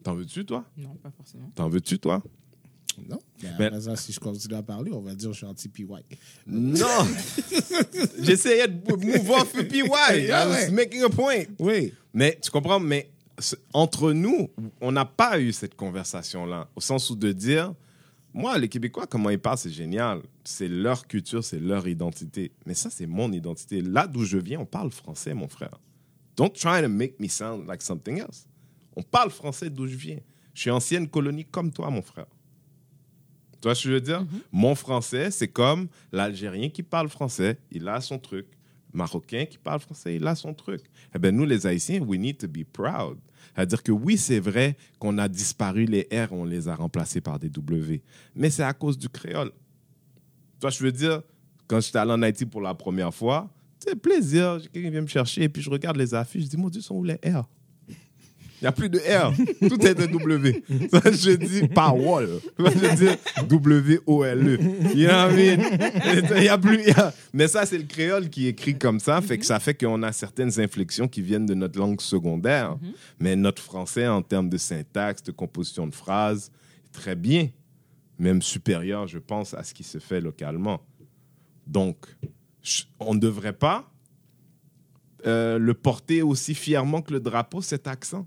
T'en 0.03 0.15
veux-tu, 0.15 0.45
toi? 0.45 0.65
Non, 0.77 0.95
pas 0.97 1.11
forcément. 1.11 1.51
T'en 1.55 1.69
veux-tu, 1.69 1.99
toi? 1.99 2.23
Non. 3.09 3.19
Mais 3.43 3.49
Mais- 3.59 3.65
après 3.67 3.81
ça, 3.81 3.97
si 3.97 4.13
je 4.13 4.21
continue 4.21 4.55
à 4.55 4.63
parler, 4.63 4.91
on 4.93 5.01
va 5.01 5.15
dire 5.15 5.29
que 5.29 5.33
je 5.35 5.39
suis 5.39 5.47
anti-PY. 5.47 5.87
Non! 6.47 6.87
J'essayais 8.23 8.69
de 8.69 8.93
move 8.95 9.31
off 9.31 9.53
PY. 9.53 9.79
I 10.11 10.31
was 10.47 10.71
making 10.71 11.03
a 11.03 11.09
point. 11.09 11.45
Oui. 11.59 11.93
Mais 12.13 12.39
tu 12.43 12.51
comprends, 12.51 12.81
mais 12.81 13.11
entre 13.73 14.13
nous, 14.13 14.51
on 14.81 14.93
n'a 14.93 15.05
pas 15.05 15.41
eu 15.41 15.53
cette 15.53 15.75
conversation-là, 15.75 16.69
au 16.77 16.81
sens 16.81 17.09
où 17.11 17.17
de 17.17 17.33
dire, 17.33 17.73
moi, 18.35 18.59
les 18.59 18.69
Québécois, 18.69 19.07
comment 19.07 19.31
ils 19.31 19.39
parlent, 19.39 19.59
c'est 19.59 19.71
génial. 19.71 20.21
C'est 20.45 20.69
leur 20.69 21.07
culture, 21.07 21.43
c'est 21.43 21.61
leur 21.61 21.87
identité. 21.89 22.53
Mais 22.67 22.75
ça, 22.75 22.91
c'est 22.91 23.07
mon 23.07 23.33
identité. 23.33 23.81
Là 23.81 24.07
d'où 24.07 24.25
je 24.25 24.39
viens, 24.39 24.61
on 24.61 24.67
parle 24.67 24.91
français, 24.91 25.35
mon 25.35 25.49
frère. 25.49 25.79
Don't 26.37 26.53
try 26.53 26.83
to 26.83 26.89
make 26.89 27.19
me 27.21 27.29
sound 27.29 27.67
like 27.67 27.83
something 27.83 28.19
else. 28.21 28.47
On 28.97 29.03
parle 29.03 29.31
français 29.31 29.71
d'où 29.71 29.87
je 29.87 29.97
viens. 29.97 30.19
Je 30.55 30.61
suis 30.61 30.71
ancienne 30.71 31.09
colonie 31.09 31.45
comme 31.45 31.73
toi, 31.73 31.91
mon 31.91 32.03
frère. 32.03 32.27
Tu 33.53 33.69
vois 33.69 33.75
ce 33.75 33.85
que 33.85 33.89
je 33.89 33.95
veux 33.95 34.01
dire? 34.01 34.27
Mon 34.51 34.75
français, 34.75 35.31
c'est 35.31 35.49
comme 35.49 35.89
l'Algérien 36.11 36.69
qui 36.69 36.83
parle 36.83 37.09
français, 37.09 37.59
il 37.71 37.89
a 37.89 38.01
son 38.01 38.19
truc. 38.19 38.47
Marocain 38.93 39.47
qui 39.47 39.57
parle 39.57 39.81
français, 39.81 40.17
il 40.17 40.27
a 40.27 40.35
son 40.35 40.53
truc. 40.53 40.83
Eh 41.15 41.19
bien, 41.19 41.31
nous, 41.31 41.47
les 41.47 41.67
Haïtiens, 41.67 42.01
we 42.01 42.19
need 42.21 42.37
to 42.37 42.49
be 42.49 42.65
proud. 42.65 43.19
C'est-à-dire 43.55 43.83
que 43.83 43.93
oui, 43.93 44.19
c'est 44.19 44.41
vrai 44.41 44.77
qu'on 44.99 45.17
a 45.17 45.29
disparu 45.29 45.87
les 45.87 46.09
R, 46.13 46.33
on 46.33 46.45
les 46.45 46.69
a 46.69 46.75
remplacés 46.75 47.21
par 47.21 47.39
des 47.39 47.49
W. 47.49 48.03
Mais 48.35 48.51
c'est 48.51 48.63
à 48.63 48.73
cause 48.75 48.99
du 48.99 49.09
créole. 49.09 49.51
Toi, 50.61 50.71
je 50.71 50.85
veux 50.85 50.93
dire, 50.93 51.23
quand 51.67 51.81
j'étais 51.81 51.99
allé 51.99 52.13
en 52.13 52.21
Haïti 52.21 52.45
pour 52.45 52.61
la 52.61 52.75
première 52.75 53.15
fois, 53.15 53.49
c'est 53.79 53.97
plaisir. 53.97 54.61
Quelqu'un 54.73 54.91
vient 54.91 55.01
me 55.01 55.07
chercher 55.07 55.45
et 55.45 55.49
puis 55.49 55.63
je 55.63 55.71
regarde 55.71 55.97
les 55.97 56.15
affiches, 56.15 56.45
je 56.45 56.49
dis, 56.49 56.57
mon 56.57 56.69
Dieu, 56.69 56.83
sont 56.83 56.97
où 56.97 57.05
les 57.05 57.19
R? 57.25 57.49
Il 58.63 58.67
n'y 58.67 58.69
a 58.69 58.73
plus 58.73 58.89
de 58.89 58.99
R. 59.01 59.33
Tout 59.69 59.85
est 59.85 59.99
un 60.01 60.07
W. 60.07 60.63
Ça, 60.89 61.01
je 61.11 61.33
dis 61.33 61.63
wall. 61.75 62.29
Je 62.61 62.95
dis 62.95 63.47
W-O-L-E. 63.49 64.59
You 64.95 65.09
know 65.09 65.15
what 65.15 65.33
I 65.33 65.57
mean? 65.57 66.37
Il 66.37 66.45
y 66.45 66.49
a 66.49 66.57
plus. 66.57 66.81
y 66.87 66.91
a- 66.93 67.13
Mais 67.33 67.49
ça, 67.49 67.67
c'est 67.67 67.77
le 67.79 67.85
créole 67.87 68.31
qui 68.31 68.47
écrit 68.47 68.79
comme 68.79 69.01
ça. 69.01 69.21
Fait 69.21 69.37
que 69.37 69.45
ça 69.45 69.59
fait 69.59 69.75
qu'on 69.75 70.01
a 70.05 70.13
certaines 70.13 70.61
inflexions 70.61 71.09
qui 71.09 71.23
viennent 71.23 71.45
de 71.47 71.55
notre 71.55 71.77
langue 71.77 72.01
secondaire. 72.01 72.77
Mais 73.19 73.35
notre 73.35 73.61
français, 73.61 74.07
en 74.07 74.23
termes 74.23 74.49
de 74.49 74.59
syntaxe, 74.59 75.25
de 75.25 75.33
composition 75.33 75.89
de 75.89 75.95
phrases, 75.95 76.53
est 76.85 76.93
très 76.93 77.17
bien. 77.17 77.49
Même 78.21 78.43
supérieur, 78.43 79.09
je 79.09 79.19
pense, 79.19 79.55
à 79.55 79.65
ce 79.65 79.75
qui 79.75 79.83
se 79.83 79.99
fait 79.99 80.21
localement. 80.21 80.81
Donc, 81.67 81.97
on 83.01 83.15
ne 83.15 83.19
devrait 83.19 83.55
pas 83.55 83.91
euh, 85.27 85.59
le 85.59 85.75
porter 85.75 86.23
aussi 86.23 86.55
fièrement 86.55 87.03
que 87.03 87.13
le 87.13 87.19
drapeau, 87.19 87.61
cet 87.61 87.89
accent. 87.89 88.25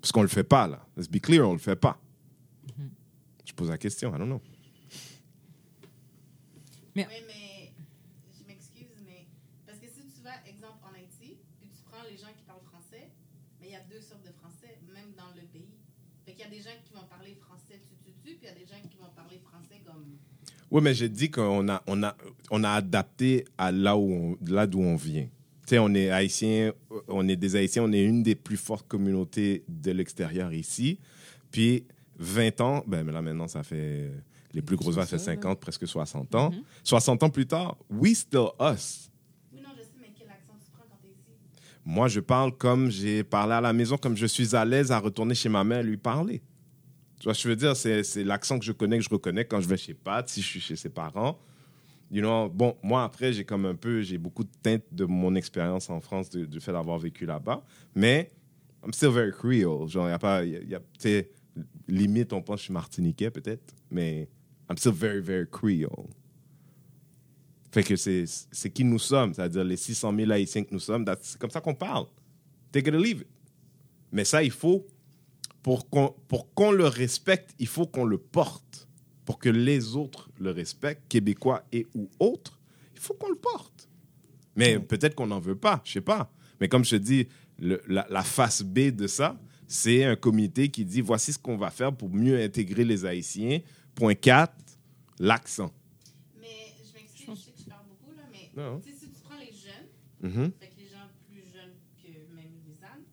Parce 0.00 0.12
qu'on 0.12 0.22
le 0.22 0.28
fait 0.28 0.44
pas, 0.44 0.66
là. 0.66 0.84
Let's 0.96 1.08
be 1.08 1.20
clear, 1.20 1.48
on 1.48 1.52
le 1.52 1.58
fait 1.58 1.76
pas. 1.76 1.98
Je 3.44 3.52
pose 3.52 3.68
la 3.68 3.78
question, 3.78 4.14
I 4.14 4.18
don't 4.18 4.26
know. 4.28 4.40
Oui, 6.96 7.04
mais 7.26 7.72
je 8.38 8.46
m'excuse, 8.46 8.96
mais 9.06 9.26
parce 9.66 9.78
que 9.78 9.86
si 9.86 10.02
tu 10.14 10.22
vas, 10.22 10.36
exemple, 10.46 10.78
en 10.84 10.94
Haïti, 10.94 11.36
puis 11.60 11.68
tu 11.68 11.82
prends 11.90 12.02
les 12.10 12.16
gens 12.16 12.32
qui 12.36 12.42
parlent 12.44 12.60
français, 12.70 13.10
mais 13.60 13.68
il 13.68 13.72
y 13.72 13.76
a 13.76 13.80
deux 13.90 14.00
sortes 14.00 14.24
de 14.24 14.32
français, 14.32 14.78
même 14.92 15.12
dans 15.16 15.30
le 15.34 15.46
pays. 15.46 15.68
Fait 16.26 16.32
qu'il 16.32 16.40
y 16.40 16.44
a 16.44 16.50
des 16.50 16.60
gens 16.60 16.76
qui 16.84 16.92
vont 16.94 17.04
parler 17.08 17.34
français 17.40 17.80
tu, 17.80 17.94
tu, 18.04 18.12
tu, 18.22 18.36
puis 18.36 18.38
il 18.42 18.46
y 18.46 18.48
a 18.48 18.54
des 18.54 18.66
gens 18.66 18.80
qui 18.88 18.96
vont 18.98 19.08
parler 19.16 19.38
français 19.44 19.80
comme. 19.86 20.04
Oui, 20.70 20.82
mais 20.82 20.94
j'ai 20.94 21.08
dit 21.08 21.30
qu'on 21.30 21.68
a, 21.68 21.82
on 21.86 22.02
a, 22.02 22.16
on 22.50 22.62
a 22.64 22.70
adapté 22.70 23.44
à 23.58 23.72
là 23.72 23.96
où 23.96 24.12
on- 24.12 24.38
là 24.46 24.66
d'où 24.66 24.80
on 24.80 24.96
vient. 24.96 25.28
Tu 25.70 25.76
sais, 25.76 25.78
on 25.78 25.94
est 25.94 26.10
haïtien, 26.10 26.72
on 27.06 27.28
est 27.28 27.36
des 27.36 27.54
haïtiens, 27.54 27.84
on 27.84 27.92
est 27.92 28.02
une 28.02 28.24
des 28.24 28.34
plus 28.34 28.56
fortes 28.56 28.88
communautés 28.88 29.62
de 29.68 29.92
l'extérieur 29.92 30.52
ici. 30.52 30.98
Puis 31.52 31.84
20 32.18 32.60
ans, 32.60 32.84
ben 32.88 33.04
mais 33.04 33.12
là 33.12 33.22
maintenant 33.22 33.46
ça 33.46 33.62
fait 33.62 34.10
les 34.52 34.62
plus 34.62 34.74
grosses 34.74 34.96
vagues, 34.96 35.06
ça 35.06 35.16
fait 35.16 35.24
50, 35.26 35.60
presque 35.60 35.86
60 35.86 36.34
ans. 36.34 36.50
60 36.82 37.22
ans 37.22 37.30
plus 37.30 37.46
tard, 37.46 37.76
we 37.88 38.16
still 38.16 38.48
us. 38.60 39.12
Oui, 39.52 39.60
non, 39.62 39.68
je 39.76 39.82
sais, 39.82 39.90
mais 40.00 40.08
quel 40.18 40.26
accent 40.26 40.54
tu 40.60 40.72
prends 40.72 40.82
quand 40.90 40.98
t'es 41.00 41.10
ici? 41.10 41.38
Moi, 41.84 42.08
je 42.08 42.18
parle 42.18 42.50
comme 42.56 42.90
j'ai 42.90 43.22
parlé 43.22 43.52
à 43.52 43.60
la 43.60 43.72
maison, 43.72 43.96
comme 43.96 44.16
je 44.16 44.26
suis 44.26 44.56
à 44.56 44.64
l'aise 44.64 44.90
à 44.90 44.98
retourner 44.98 45.36
chez 45.36 45.48
ma 45.48 45.62
mère 45.62 45.78
et 45.78 45.84
lui 45.84 45.98
parler. 45.98 46.42
Tu 47.20 47.24
vois, 47.26 47.32
je 47.32 47.48
veux 47.48 47.54
dire, 47.54 47.76
c'est 47.76 48.02
c'est 48.02 48.24
l'accent 48.24 48.58
que 48.58 48.64
je 48.64 48.72
connais, 48.72 48.98
que 48.98 49.04
je 49.04 49.10
reconnais 49.10 49.44
quand 49.44 49.60
je 49.60 49.68
vais 49.68 49.76
chez 49.76 49.94
Pat, 49.94 50.28
si 50.28 50.42
je 50.42 50.48
suis 50.48 50.60
chez 50.60 50.74
ses 50.74 50.88
parents. 50.88 51.38
You 52.10 52.22
know, 52.22 52.48
bon, 52.48 52.76
moi, 52.82 53.04
après, 53.04 53.32
j'ai 53.32 53.44
comme 53.44 53.66
un 53.66 53.76
peu, 53.76 54.02
j'ai 54.02 54.18
beaucoup 54.18 54.42
de 54.42 54.50
teintes 54.62 54.82
de 54.92 55.04
mon 55.04 55.34
expérience 55.36 55.88
en 55.90 56.00
France, 56.00 56.28
du 56.30 56.60
fait 56.60 56.72
d'avoir 56.72 56.98
vécu 56.98 57.24
là-bas. 57.24 57.62
Mais, 57.94 58.32
I'm 58.84 58.92
still 58.92 59.10
very 59.10 59.30
Creole. 59.30 59.88
Genre, 59.88 60.08
il 60.08 60.10
y 60.10 60.14
a 60.14 60.18
pas, 60.18 60.44
y 60.44 60.56
a- 60.56 60.62
y 60.62 60.74
a- 60.74 61.22
limite, 61.86 62.32
on 62.32 62.42
pense 62.42 62.56
que 62.56 62.60
je 62.60 62.64
suis 62.64 62.72
martiniquais, 62.72 63.30
peut-être. 63.30 63.74
Mais, 63.90 64.28
I'm 64.68 64.76
still 64.76 64.92
very, 64.92 65.20
very 65.20 65.46
Creole. 65.48 66.08
Fait 67.72 67.84
que 67.84 67.94
c'est 67.94 68.70
qui 68.74 68.82
nous 68.84 68.98
sommes, 68.98 69.32
c'est-à-dire 69.32 69.62
les 69.62 69.76
600 69.76 70.12
000 70.16 70.30
Haïtiens 70.32 70.64
que 70.64 70.72
nous 70.74 70.80
sommes, 70.80 71.04
c'est 71.22 71.38
comme 71.38 71.50
ça 71.50 71.60
qu'on 71.60 71.74
parle. 71.74 72.06
Take 72.72 72.88
it 72.88 72.94
or 72.94 73.00
leave 73.00 73.20
it. 73.20 73.28
Mais 74.10 74.24
ça, 74.24 74.42
il 74.42 74.50
faut, 74.50 74.84
pour 75.62 75.88
qu'on 75.88 76.12
pour 76.26 76.52
qu'on 76.54 76.72
le 76.72 76.86
respecte, 76.86 77.54
il 77.60 77.68
faut 77.68 77.86
qu'on 77.86 78.04
le 78.04 78.18
porte. 78.18 78.88
Pour 79.24 79.38
que 79.38 79.48
les 79.48 79.94
autres 79.96 80.30
le 80.38 80.50
respectent, 80.50 81.06
québécois 81.08 81.62
et 81.72 81.86
ou 81.94 82.08
autres, 82.18 82.58
il 82.94 83.00
faut 83.00 83.14
qu'on 83.14 83.28
le 83.30 83.36
porte. 83.36 83.88
Mais 84.56 84.78
peut-être 84.78 85.14
qu'on 85.14 85.28
n'en 85.28 85.38
veut 85.40 85.56
pas, 85.56 85.80
je 85.84 85.92
sais 85.92 86.00
pas. 86.00 86.32
Mais 86.60 86.68
comme 86.68 86.84
je 86.84 86.90
te 86.90 86.96
dis, 86.96 87.28
le- 87.58 87.80
la, 87.88 88.06
la 88.10 88.22
face 88.22 88.62
B 88.62 88.90
de 88.90 89.06
ça, 89.06 89.38
c'est 89.68 90.04
un 90.04 90.16
comité 90.16 90.68
qui 90.68 90.84
dit 90.84 91.00
voici 91.00 91.32
ce 91.32 91.38
qu'on 91.38 91.56
va 91.56 91.70
faire 91.70 91.94
pour 91.96 92.08
mieux 92.10 92.40
intégrer 92.42 92.84
les 92.84 93.04
Haïtiens. 93.04 93.60
Point 93.94 94.14
4, 94.14 94.52
l'accent. 95.20 95.72
Mais 96.40 96.74
je 96.78 96.92
m'excuse, 96.98 97.26
je 97.28 97.34
sais 97.34 97.50
que 97.52 97.58
je 97.64 97.68
parle 97.70 97.86
beaucoup, 97.88 98.12
là, 98.16 98.22
mais 98.32 98.50
si 98.82 99.08
tu 99.08 99.20
prends 99.22 99.38
les 99.38 99.46
jeunes, 99.52 100.52
fait 100.58 100.66
que 100.68 100.80
les 100.80 100.88
gens 100.88 101.06
plus 101.28 101.42
jeunes 101.52 101.74
que 102.02 102.34
même 102.34 102.50
Lisanne, 102.66 103.04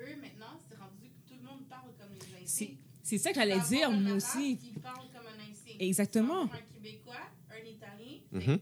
eux, 0.00 0.16
maintenant, 0.20 0.58
c'est 0.68 0.78
rendu 0.78 1.08
que 1.10 1.28
tout 1.28 1.34
le 1.40 1.46
monde 1.46 1.66
parle 1.68 1.90
comme 1.98 2.12
les 2.14 2.46
C'est 2.46 2.64
Haïtiens. 2.64 2.76
c'est 3.02 3.18
ça 3.18 3.30
que 3.30 3.36
j'allais 3.36 3.60
dire, 3.68 3.90
moi 3.90 4.14
aussi. 4.14 4.56
qui 4.58 4.70
parle 4.80 5.06
comme 5.12 5.26
un 5.26 5.42
Haïtien. 5.44 5.71
Exactement. 5.86 6.42
Un 6.44 6.48
Québécois, 6.74 7.14
un 7.50 7.68
Italien. 7.68 8.18
Mhm. 8.32 8.58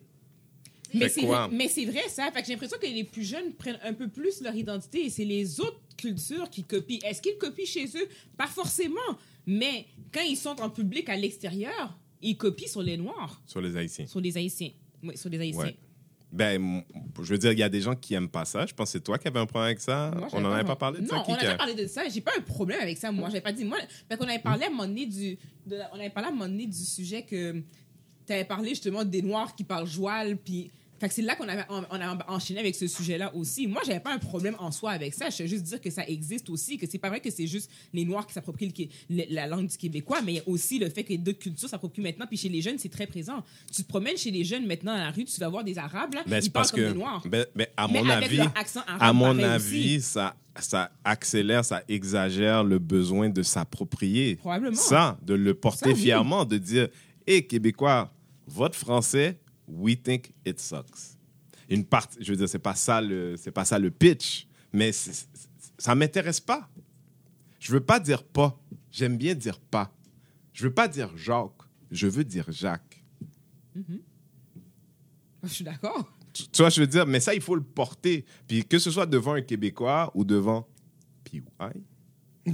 Mais 0.93 1.09
c'est 1.09 1.23
mais 1.53 1.69
c'est 1.69 1.85
vrai 1.85 2.09
ça. 2.09 2.31
Fait 2.33 2.41
que 2.41 2.47
j'ai 2.47 2.53
l'impression 2.55 2.79
que 2.79 2.87
les 2.87 3.05
plus 3.05 3.23
jeunes 3.25 3.53
prennent 3.55 3.79
un 3.85 3.93
peu 3.95 4.09
plus 4.09 4.41
leur 4.41 4.55
identité 4.55 5.05
et 5.07 5.11
c'est 5.11 5.25
les 5.25 5.61
autres 5.61 5.81
cultures 5.97 6.51
qui 6.51 6.65
copient. 6.65 6.99
Est-ce 7.05 7.23
qu'ils 7.23 7.39
copient 7.39 7.65
chez 7.67 7.87
eux? 7.97 8.09
Pas 8.37 8.49
forcément. 8.49 8.99
Mais 9.47 9.87
quand 10.13 10.23
ils 10.23 10.37
sont 10.37 10.61
en 10.61 10.69
public 10.69 11.09
à 11.09 11.17
l'extérieur, 11.17 11.97
ils 12.21 12.37
copient 12.37 12.67
sur 12.69 12.83
les 12.83 12.97
Noirs, 12.97 13.41
Sur 13.47 13.61
les 13.61 13.77
Haïtiens. 13.77 14.07
sur 14.07 14.21
les 14.21 14.37
Haïtiens. 14.37 14.71
Oui, 15.03 15.17
sur 15.17 15.31
les 15.31 15.39
Haïtiens. 15.41 15.63
Ouais. 15.63 15.77
Ben, 16.33 16.83
je 17.21 17.33
veux 17.33 17.39
dire, 17.39 17.51
il 17.53 17.59
y 17.59 17.63
a 17.63 17.69
des 17.69 17.81
gens 17.81 17.97
qui 17.97 18.15
aiment 18.15 18.29
pas 18.29 18.45
ça. 18.45 18.65
Je 18.65 18.73
pense 18.73 18.89
que 18.89 18.93
c'est 18.99 19.05
toi 19.05 19.19
qui 19.19 19.27
avais 19.27 19.41
un 19.41 19.47
problème 19.47 19.67
avec 19.67 19.81
ça. 19.81 20.13
Moi, 20.17 20.29
on 20.33 20.41
n'en 20.41 20.53
avait 20.53 20.65
pas 20.65 20.77
parlé 20.77 21.01
de 21.01 21.07
ça. 21.07 21.17
Non, 21.17 21.23
on 21.23 21.25
qui 21.25 21.33
n'a 21.33 21.39
a- 21.39 21.53
pas 21.53 21.57
parlé 21.59 21.75
de 21.75 21.87
ça. 21.89 22.03
J'ai 22.09 22.21
pas 22.21 22.31
un 22.39 22.43
problème 22.43 22.81
avec 22.81 22.99
ça, 22.99 23.11
moi. 23.11 23.29
J'avais 23.31 23.41
pas 23.41 23.53
dit, 23.53 23.65
moi. 23.65 23.79
Parce 24.09 24.21
qu'on 24.21 24.29
avait 24.29 24.39
parlé 24.39 24.65
à 24.65 24.67
un 24.69 24.71
moment 24.71 24.87
donné 24.87 25.07
du. 25.07 25.37
de 25.67 25.79
on 25.93 25.97
avait 25.99 26.11
parlé 26.11 26.29
à 26.29 26.31
un 26.31 26.35
moment 26.35 26.49
donné 26.49 26.67
du 26.67 26.85
sujet 26.85 27.23
que. 27.23 27.61
Tu 28.27 28.33
avais 28.33 28.45
parlé 28.45 28.69
justement 28.71 29.03
des 29.05 29.23
Noirs 29.23 29.55
qui 29.57 29.65
parlent 29.65 29.87
joual, 29.89 30.37
puis. 30.37 30.71
Fait 31.01 31.09
que 31.09 31.15
c'est 31.15 31.23
là 31.23 31.35
qu'on 31.35 31.49
avait, 31.49 31.65
on, 31.71 31.83
on 31.91 32.01
a 32.01 32.31
enchaîné 32.31 32.61
avec 32.61 32.75
ce 32.75 32.87
sujet-là 32.87 33.35
aussi. 33.35 33.67
Moi, 33.67 33.81
j'avais 33.87 34.01
pas 34.01 34.13
un 34.13 34.19
problème 34.19 34.55
en 34.59 34.71
soi 34.71 34.91
avec 34.91 35.15
ça. 35.15 35.31
Je 35.31 35.43
veux 35.43 35.49
juste 35.49 35.63
dire 35.65 35.81
que 35.81 35.89
ça 35.91 36.07
existe 36.07 36.51
aussi, 36.51 36.77
que 36.77 36.87
c'est 36.87 36.99
pas 36.99 37.09
vrai 37.09 37.21
que 37.21 37.31
c'est 37.31 37.47
juste 37.47 37.71
les 37.95 38.05
Noirs 38.05 38.27
qui 38.27 38.35
s'approprient 38.35 38.91
la 39.09 39.47
langue 39.47 39.67
du 39.67 39.77
québécois, 39.79 40.21
mais 40.23 40.33
il 40.33 40.37
y 40.37 40.41
a 40.41 40.43
aussi 40.47 40.79
le 40.79 40.91
fait 40.91 41.03
que 41.03 41.15
d'autres 41.17 41.39
cultures 41.39 41.69
s'approprient 41.71 42.03
maintenant. 42.03 42.27
Puis 42.27 42.37
chez 42.37 42.51
les 42.51 42.61
jeunes, 42.61 42.79
c'est 42.79 42.91
très 42.91 43.07
présent. 43.07 43.43
Tu 43.75 43.83
te 43.83 43.89
promènes 43.89 44.17
chez 44.19 44.31
les 44.31 44.45
jeunes 44.45 44.67
maintenant 44.67 44.93
dans 44.93 45.03
la 45.05 45.11
rue, 45.11 45.25
tu 45.25 45.41
vas 45.41 45.49
voir 45.49 45.65
des 45.65 45.79
Arabes, 45.79 46.13
là, 46.15 46.23
Ben, 46.27 46.41
ils 46.45 46.51
parlent 46.51 46.71
comme 46.71 46.81
que, 46.81 46.89
des 46.89 46.95
Noirs. 46.99 47.23
ben, 47.27 47.47
ben, 47.55 47.67
à 47.77 47.89
Mais 47.89 48.03
mon 48.03 48.11
avec 48.11 48.25
avis, 48.27 48.37
leur 48.37 48.53
accent 48.57 48.81
arabe, 48.87 48.99
à 49.01 49.13
mon 49.15 49.39
avis, 49.39 49.97
aussi. 49.97 50.01
ça, 50.03 50.37
ça 50.59 50.91
accélère, 51.03 51.65
ça 51.65 51.83
exagère 51.89 52.63
le 52.63 52.79
besoin 52.79 53.31
de 53.31 53.43
s'approprier. 53.43 54.37
Probablement. 54.37 54.77
Ça, 54.77 55.19
de 55.23 55.33
le 55.35 55.55
porter 55.55 55.87
Ça, 55.87 55.95
oui. 55.95 56.01
fièrement, 56.03 56.45
de 56.45 56.59
dire, 56.59 56.89
hé, 57.27 57.47
Québécois, 57.47 58.13
votre 58.47 58.77
français, 58.77 59.39
we 59.71 59.97
think 60.01 60.33
it 60.45 60.59
sucks. 60.61 61.17
Une 61.69 61.85
partie, 61.85 62.19
je 62.23 62.31
veux 62.33 62.37
dire, 62.37 62.49
c'est 62.49 62.59
pas 62.59 62.75
ça 62.75 63.01
le, 63.01 63.37
c'est 63.37 63.51
pas 63.53 63.65
ça 63.65 63.79
le 63.79 63.91
pitch, 63.91 64.47
mais 64.73 64.91
c'est- 64.93 65.13
c'est- 65.13 65.49
ça 65.79 65.95
m'intéresse 65.95 66.41
pas. 66.41 66.69
Je 67.61 67.73
veux 67.73 67.81
pas 67.81 68.01
dire 68.01 68.25
pas. 68.25 68.59
J'aime 68.91 69.17
bien 69.17 69.35
dire 69.35 69.61
pas. 69.61 69.93
Je 70.53 70.65
veux 70.65 70.75
pas 70.75 70.89
dire 70.89 71.17
Jacques. 71.17 71.53
Je 71.91 72.07
veux 72.09 72.25
dire 72.25 72.47
Jacques. 72.51 73.05
Je 75.45 75.49
suis 75.49 75.65
d'accord. 75.65 76.13
Tu 76.33 76.45
tu 76.49 76.63
vois, 76.63 76.71
je 76.71 76.81
veux 76.81 76.87
dire, 76.87 77.07
mais 77.07 77.21
ça, 77.21 77.35
il 77.35 77.41
faut 77.41 77.55
le 77.55 77.63
porter. 77.63 78.25
Puis 78.47 78.65
que 78.65 78.79
ce 78.79 78.91
soit 78.91 79.07
devant 79.07 79.35
un 79.35 79.43
Québécois 79.43 80.11
ou 80.15 80.25
devant 80.25 80.67
PY. 81.25 81.43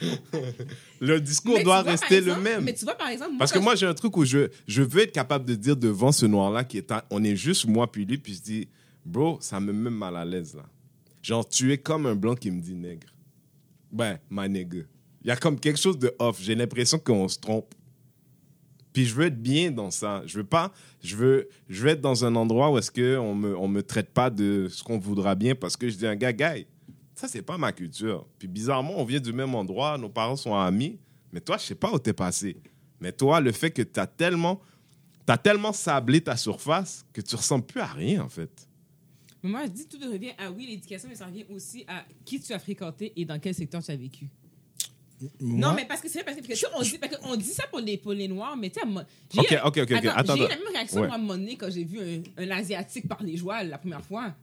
le 1.00 1.20
discours 1.20 1.54
Mais 1.56 1.64
doit 1.64 1.82
vois, 1.82 1.90
rester 1.92 2.16
exemple- 2.16 2.38
le 2.38 2.42
même. 2.42 2.64
Mais 2.64 2.74
tu 2.74 2.84
vois, 2.84 2.94
par 2.94 3.08
exemple, 3.08 3.32
moi, 3.32 3.38
Parce 3.38 3.52
que 3.52 3.58
moi, 3.58 3.74
j'ai 3.74 3.86
un 3.86 3.94
truc 3.94 4.16
où 4.16 4.24
je, 4.24 4.48
je 4.66 4.82
veux 4.82 5.02
être 5.02 5.12
capable 5.12 5.44
de 5.44 5.54
dire 5.54 5.76
devant 5.76 6.12
ce 6.12 6.26
noir-là 6.26 6.64
qui 6.64 6.78
est. 6.78 6.92
on 7.10 7.22
est 7.24 7.36
juste 7.36 7.66
moi 7.66 7.90
puis 7.90 8.04
lui, 8.04 8.18
puis 8.18 8.34
je 8.34 8.40
dis, 8.42 8.68
bro, 9.04 9.38
ça 9.40 9.60
me 9.60 9.72
met 9.72 9.90
mal 9.90 10.16
à 10.16 10.24
l'aise 10.24 10.54
là. 10.54 10.64
Genre, 11.22 11.48
tu 11.48 11.72
es 11.72 11.78
comme 11.78 12.06
un 12.06 12.14
blanc 12.14 12.34
qui 12.34 12.50
me 12.50 12.60
dit 12.60 12.74
nègre. 12.74 13.08
Ben, 13.90 14.18
ma 14.28 14.46
nègre. 14.48 14.84
Il 15.22 15.28
y 15.28 15.30
a 15.30 15.36
comme 15.36 15.58
quelque 15.58 15.78
chose 15.80 15.98
de 15.98 16.14
off. 16.18 16.38
J'ai 16.42 16.54
l'impression 16.54 16.98
qu'on 16.98 17.28
se 17.28 17.38
trompe. 17.38 17.74
Puis 18.92 19.06
je 19.06 19.14
veux 19.14 19.24
être 19.26 19.40
bien 19.42 19.70
dans 19.70 19.90
ça. 19.90 20.22
Je 20.26 20.36
veux 20.36 20.44
pas. 20.44 20.70
Je 21.02 21.16
veux, 21.16 21.48
je 21.68 21.82
veux 21.82 21.88
être 21.88 22.00
dans 22.02 22.24
un 22.24 22.36
endroit 22.36 22.70
où 22.70 22.78
est-ce 22.78 22.90
qu'on 22.90 23.34
me, 23.34 23.56
on 23.56 23.66
me 23.68 23.82
traite 23.82 24.10
pas 24.10 24.28
de 24.30 24.68
ce 24.70 24.82
qu'on 24.84 24.98
voudra 24.98 25.34
bien 25.34 25.54
parce 25.54 25.76
que 25.76 25.88
je 25.88 25.96
dis 25.96 26.06
un 26.06 26.14
gars, 26.14 26.32
gars, 26.32 26.56
ça, 27.14 27.28
c'est 27.28 27.42
pas 27.42 27.56
ma 27.58 27.72
culture. 27.72 28.26
Puis 28.38 28.48
bizarrement, 28.48 28.94
on 28.98 29.04
vient 29.04 29.20
du 29.20 29.32
même 29.32 29.54
endroit, 29.54 29.96
nos 29.98 30.08
parents 30.08 30.36
sont 30.36 30.54
amis, 30.54 30.98
mais 31.32 31.40
toi, 31.40 31.56
je 31.58 31.64
sais 31.64 31.74
pas 31.74 31.92
où 31.92 31.98
t'es 31.98 32.12
passé. 32.12 32.56
Mais 33.00 33.12
toi, 33.12 33.40
le 33.40 33.52
fait 33.52 33.70
que 33.70 33.82
tu 33.82 34.00
as 34.00 34.06
tellement, 34.06 34.60
t'as 35.26 35.36
tellement 35.36 35.72
sablé 35.72 36.20
ta 36.20 36.36
surface 36.36 37.04
que 37.12 37.20
tu 37.20 37.34
ressembles 37.36 37.64
plus 37.66 37.80
à 37.80 37.86
rien, 37.86 38.22
en 38.22 38.28
fait. 38.28 38.50
Mais 39.42 39.50
moi, 39.50 39.66
je 39.66 39.70
dis 39.70 39.86
tout 39.86 39.98
revient 40.10 40.32
à 40.38 40.50
oui, 40.50 40.66
l'éducation, 40.66 41.08
mais 41.08 41.16
ça 41.16 41.26
revient 41.26 41.44
aussi 41.50 41.84
à 41.86 42.04
qui 42.24 42.40
tu 42.40 42.52
as 42.52 42.58
fréquenté 42.58 43.12
et 43.16 43.24
dans 43.24 43.38
quel 43.38 43.54
secteur 43.54 43.82
tu 43.82 43.90
as 43.90 43.96
vécu. 43.96 44.26
Moi, 45.40 45.58
Non, 45.68 45.74
mais 45.74 45.86
parce 45.86 46.00
que 46.00 46.08
c'est 46.08 46.22
vrai, 46.22 46.34
parce 46.34 46.36
que, 46.38 46.46
parce 46.46 46.64
on, 46.74 46.82
dit, 46.82 46.98
parce 46.98 47.16
qu'on 47.16 47.36
dit 47.36 47.44
ça 47.44 47.66
pour 47.68 47.80
les, 47.80 47.96
pour 47.96 48.12
les 48.12 48.26
Noirs, 48.26 48.56
mais 48.56 48.70
tu 48.70 48.80
sais, 48.80 48.86
j'ai 49.32 49.40
Ok, 49.40 49.50
eu- 49.52 49.56
ok, 49.64 49.78
ok, 49.78 49.78
ok. 49.82 50.04
Attends, 50.06 50.10
Attends, 50.18 50.36
J'ai 50.36 50.44
eu 50.44 50.48
la 50.48 50.56
même 50.56 50.68
réaction, 50.72 51.00
Ouais. 51.02 51.06
moi, 51.06 51.16
à 51.16 51.18
un 51.18 51.22
moment 51.22 51.36
donné, 51.38 51.56
quand 51.56 51.70
j'ai 51.70 51.84
vu 51.84 52.00
un, 52.00 52.42
un 52.42 52.50
Asiatique 52.50 53.06
parler 53.06 53.36
joual 53.36 53.68
la 53.68 53.78
première 53.78 54.04
fois. 54.04 54.34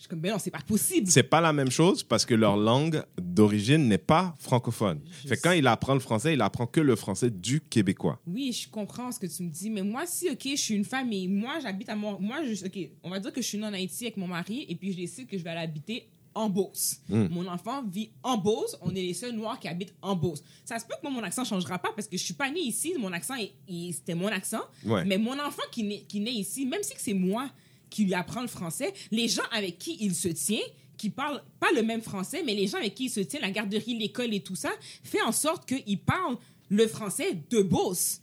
Je 0.00 0.04
suis 0.04 0.08
comme, 0.08 0.20
ben 0.20 0.32
non, 0.32 0.38
c'est 0.38 0.50
pas 0.50 0.62
possible. 0.66 1.10
C'est 1.10 1.22
pas 1.22 1.42
la 1.42 1.52
même 1.52 1.70
chose 1.70 2.02
parce 2.02 2.24
que 2.24 2.32
leur 2.32 2.56
langue 2.56 3.04
d'origine 3.20 3.86
n'est 3.86 3.98
pas 3.98 4.34
francophone. 4.38 4.98
Je 5.22 5.28
Fait 5.28 5.36
que 5.36 5.42
quand 5.42 5.52
il 5.52 5.66
apprend 5.66 5.92
le 5.92 6.00
français, 6.00 6.32
il 6.32 6.40
apprend 6.40 6.66
que 6.66 6.80
le 6.80 6.96
français 6.96 7.28
du 7.28 7.60
québécois. 7.60 8.18
Oui, 8.26 8.50
je 8.50 8.66
comprends 8.66 9.12
ce 9.12 9.20
que 9.20 9.26
tu 9.26 9.42
me 9.42 9.50
dis, 9.50 9.68
mais 9.68 9.82
moi, 9.82 10.06
si, 10.06 10.30
OK, 10.30 10.40
je 10.42 10.56
suis 10.56 10.74
une 10.74 10.86
femme 10.86 11.12
et 11.12 11.28
moi, 11.28 11.58
j'habite 11.60 11.90
à 11.90 11.96
mon... 11.96 12.18
Moi, 12.18 12.38
je, 12.44 12.64
OK, 12.64 12.78
on 13.02 13.10
va 13.10 13.20
dire 13.20 13.30
que 13.30 13.42
je 13.42 13.46
suis 13.46 13.58
née 13.58 13.66
en 13.66 13.74
Haïti 13.74 14.06
avec 14.06 14.16
mon 14.16 14.26
mari 14.26 14.64
et 14.70 14.74
puis 14.74 14.92
je 14.92 14.96
décide 14.96 15.26
que 15.26 15.36
je 15.36 15.44
vais 15.44 15.50
aller 15.50 15.60
habiter 15.60 16.08
en 16.34 16.48
Beauce. 16.48 17.02
Mm. 17.10 17.26
Mon 17.30 17.46
enfant 17.46 17.84
vit 17.86 18.10
en 18.22 18.38
Beauce. 18.38 18.78
On 18.80 18.88
est 18.92 19.02
les 19.02 19.12
seuls 19.12 19.32
Noirs 19.34 19.60
qui 19.60 19.68
habitent 19.68 19.92
en 20.00 20.16
Beauce. 20.16 20.42
Ça 20.64 20.78
se 20.78 20.86
peut 20.86 20.94
que 20.96 21.06
moi, 21.06 21.10
mon 21.10 21.22
accent 21.22 21.44
changera 21.44 21.78
pas 21.78 21.90
parce 21.94 22.08
que 22.08 22.16
je 22.16 22.24
suis 22.24 22.32
pas 22.32 22.50
née 22.50 22.60
ici. 22.60 22.94
Mon 22.98 23.12
accent, 23.12 23.34
c'était 23.68 24.14
mon 24.14 24.28
accent. 24.28 24.62
Ouais. 24.82 25.04
Mais 25.04 25.18
mon 25.18 25.38
enfant 25.38 25.64
qui 25.70 25.82
naît, 25.82 26.04
qui 26.08 26.20
naît 26.20 26.32
ici, 26.32 26.64
même 26.64 26.82
si 26.82 26.94
c'est 26.96 27.12
moi 27.12 27.50
qui 27.90 28.04
lui 28.04 28.14
apprend 28.14 28.40
le 28.42 28.48
français, 28.48 28.92
les 29.10 29.28
gens 29.28 29.42
avec 29.52 29.78
qui 29.78 29.96
il 30.00 30.14
se 30.14 30.28
tient, 30.28 30.60
qui 30.96 31.10
parlent 31.10 31.42
pas 31.58 31.72
le 31.74 31.82
même 31.82 32.02
français, 32.02 32.42
mais 32.44 32.54
les 32.54 32.66
gens 32.66 32.78
avec 32.78 32.94
qui 32.94 33.06
il 33.06 33.10
se 33.10 33.20
tient, 33.20 33.40
la 33.40 33.50
garderie, 33.50 33.98
l'école 33.98 34.32
et 34.32 34.40
tout 34.40 34.54
ça, 34.56 34.70
fait 35.02 35.22
en 35.22 35.32
sorte 35.32 35.66
qu'il 35.66 35.98
parle 35.98 36.36
le 36.68 36.86
français 36.86 37.36
de 37.50 37.62
Beauce. 37.62 38.20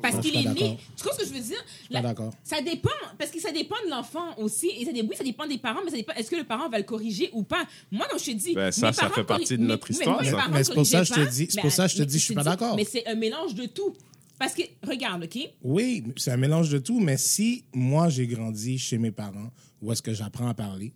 Parce 0.00 0.20
qu'il 0.20 0.34
est 0.36 0.48
né. 0.48 0.78
Tu 0.96 1.02
comprends 1.02 1.18
ce 1.18 1.24
que 1.24 1.28
je 1.28 1.32
veux 1.34 1.40
dire? 1.46 1.62
je 1.80 1.84
suis 1.84 1.92
pas 1.94 2.00
d'accord. 2.00 2.32
Ça 2.44 2.62
dépend, 2.62 2.88
parce 3.18 3.30
que 3.30 3.40
ça 3.40 3.50
dépend 3.50 3.74
de 3.84 3.90
l'enfant 3.90 4.34
aussi. 4.38 4.68
Et 4.78 4.84
ça, 4.84 4.92
oui, 4.94 5.10
ça 5.14 5.24
dépend 5.24 5.46
des 5.46 5.58
parents, 5.58 5.80
mais 5.84 5.90
ça 5.90 5.96
dépend. 5.96 6.12
Est-ce 6.14 6.30
que 6.30 6.36
le 6.36 6.44
parent 6.44 6.68
va 6.68 6.78
le 6.78 6.84
corriger 6.84 7.28
ou 7.32 7.42
pas? 7.42 7.64
Moi, 7.90 8.06
non, 8.10 8.16
je 8.18 8.24
te 8.26 8.30
dis. 8.30 8.54
Ben, 8.54 8.70
ça, 8.70 8.86
mes 8.86 8.92
ça 8.92 9.02
parents 9.02 9.14
fait 9.16 9.24
partie 9.24 9.56
de 9.56 9.62
mais- 9.62 9.68
notre 9.68 9.90
histoire, 9.90 10.22
Mais 10.22 10.64
c'est 10.64 10.74
pour 10.74 10.86
ça 10.86 11.00
que 11.00 11.06
je 11.06 11.12
te 11.14 11.28
dis- 11.28 11.48
c'est 11.50 11.60
pour 11.60 11.72
ça 11.72 11.86
que 11.86 11.92
je 11.92 11.98
te 11.98 12.02
dis, 12.04 12.18
je 12.18 12.24
suis 12.24 12.34
pas 12.34 12.44
d'accord. 12.44 12.76
Mais 12.76 12.84
c'est 12.84 13.06
un 13.06 13.14
mélange 13.16 13.54
de 13.54 13.66
tout. 13.66 13.94
Parce 14.40 14.54
que, 14.54 14.62
regarde, 14.84 15.22
OK? 15.24 15.38
Oui, 15.62 16.02
c'est 16.16 16.30
un 16.32 16.36
mélange 16.38 16.70
de 16.70 16.78
tout, 16.78 16.98
mais 16.98 17.16
si 17.18 17.62
moi 17.74 18.08
j'ai 18.08 18.26
grandi 18.26 18.78
chez 18.78 18.96
mes 18.98 19.10
parents, 19.12 19.52
où 19.82 19.92
est-ce 19.92 20.00
que 20.02 20.14
j'apprends 20.14 20.48
à 20.48 20.54
parler, 20.54 20.92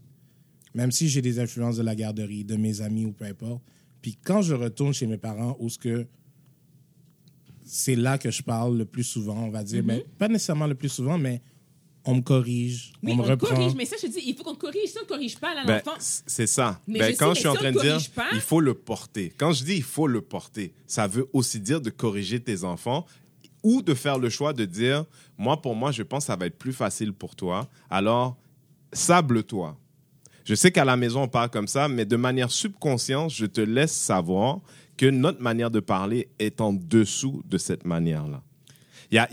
même 0.75 0.91
si 0.91 1.09
j'ai 1.11 1.21
des 1.23 1.39
influences 1.39 1.77
de 1.77 1.83
la 1.83 1.95
garderie, 1.95 2.43
de 2.45 2.57
mes 2.57 2.81
amis 2.81 3.05
ou 3.05 3.13
peu 3.13 3.27
importe, 3.27 3.63
puis 4.01 4.17
quand 4.25 4.41
je 4.43 4.55
retourne 4.55 4.95
chez 4.95 5.07
mes 5.07 5.19
parents, 5.19 5.57
où 5.61 5.67
est-ce 5.67 5.79
que 5.79 6.07
c'est 7.67 7.97
là 7.97 8.19
que 8.19 8.31
je 8.31 8.43
parle 8.43 8.77
le 8.79 8.85
plus 8.85 9.05
souvent, 9.05 9.37
on 9.45 9.51
va 9.51 9.63
dire, 9.63 9.83
mais 9.85 10.05
pas 10.19 10.29
nécessairement 10.29 10.67
le 10.67 10.75
plus 10.75 10.89
souvent, 10.89 11.19
mais 11.19 11.41
on 12.07 12.17
me 12.17 12.21
corrige, 12.23 12.93
Oui, 13.03 13.13
on 13.13 13.17
me 13.17 13.23
on 13.23 13.25
reprend. 13.27 13.49
corrige, 13.55 13.75
mais 13.75 13.87
ça, 13.87 13.97
je 14.01 14.07
te 14.07 14.13
dis, 14.13 14.21
il 14.27 14.35
faut 14.35 14.43
qu'on 14.43 14.55
corrige. 14.55 14.89
Si 14.91 14.97
on 14.99 15.03
ne 15.05 15.07
corrige 15.09 15.39
pas, 15.39 15.55
là, 15.55 15.65
Ben, 15.67 15.77
l'enfant. 15.85 15.97
c'est 16.27 16.47
ça. 16.47 16.81
Mais 16.87 16.99
Ben, 16.99 17.13
je 17.13 17.17
quand 17.19 17.29
sais, 17.31 17.35
je 17.37 17.39
suis 17.41 17.49
en 17.49 17.55
train 17.55 17.71
on 17.71 17.77
de 17.77 17.81
dire, 17.81 17.93
corrige 17.93 18.11
pas- 18.11 18.29
il 18.35 18.41
faut 18.41 18.61
le 18.61 18.75
porter. 18.75 19.33
Quand 19.39 19.53
je 19.53 19.65
dis 19.65 19.77
il 19.77 19.83
faut 19.83 20.07
le 20.07 20.21
porter, 20.21 20.75
ça 20.87 21.07
veut 21.07 21.27
aussi 21.33 21.61
dire 21.61 21.81
de 21.81 21.89
corriger 21.91 22.41
tes 22.41 22.63
enfants 22.65 23.07
ou 23.65 23.83
de 23.83 23.95
faire 23.95 24.19
le 24.19 24.29
choix 24.29 24.53
de 24.53 24.65
dire, 24.65 25.05
moi, 25.37 25.61
pour 25.61 25.75
moi, 25.75 25.91
je 25.91 26.05
pense 26.05 26.25
que 26.25 26.27
ça 26.29 26.37
va 26.37 26.47
être 26.47 26.59
plus 26.59 26.73
facile 26.73 27.13
pour 27.13 27.35
toi. 27.35 27.67
Alors, 27.91 28.37
sable-toi. 28.93 29.77
Je 30.45 30.55
sais 30.55 30.71
qu'à 30.71 30.85
la 30.85 30.97
maison, 30.97 31.23
on 31.23 31.29
parle 31.29 31.51
comme 31.51 31.67
ça, 31.67 31.89
mais 31.89 32.05
de 32.05 32.17
manière 32.17 32.51
subconsciente, 32.51 33.31
je 33.31 33.47
te 33.47 33.61
laisse 33.63 33.93
savoir 33.93 34.61
que 34.97 35.07
notre 35.07 35.41
manière 35.41 35.71
de 35.71 35.81
parler 35.81 36.29
est 36.39 36.61
en 36.61 36.73
dessous 36.73 37.43
de 37.47 37.59
cette 37.59 37.85
manière-là. 37.85 38.43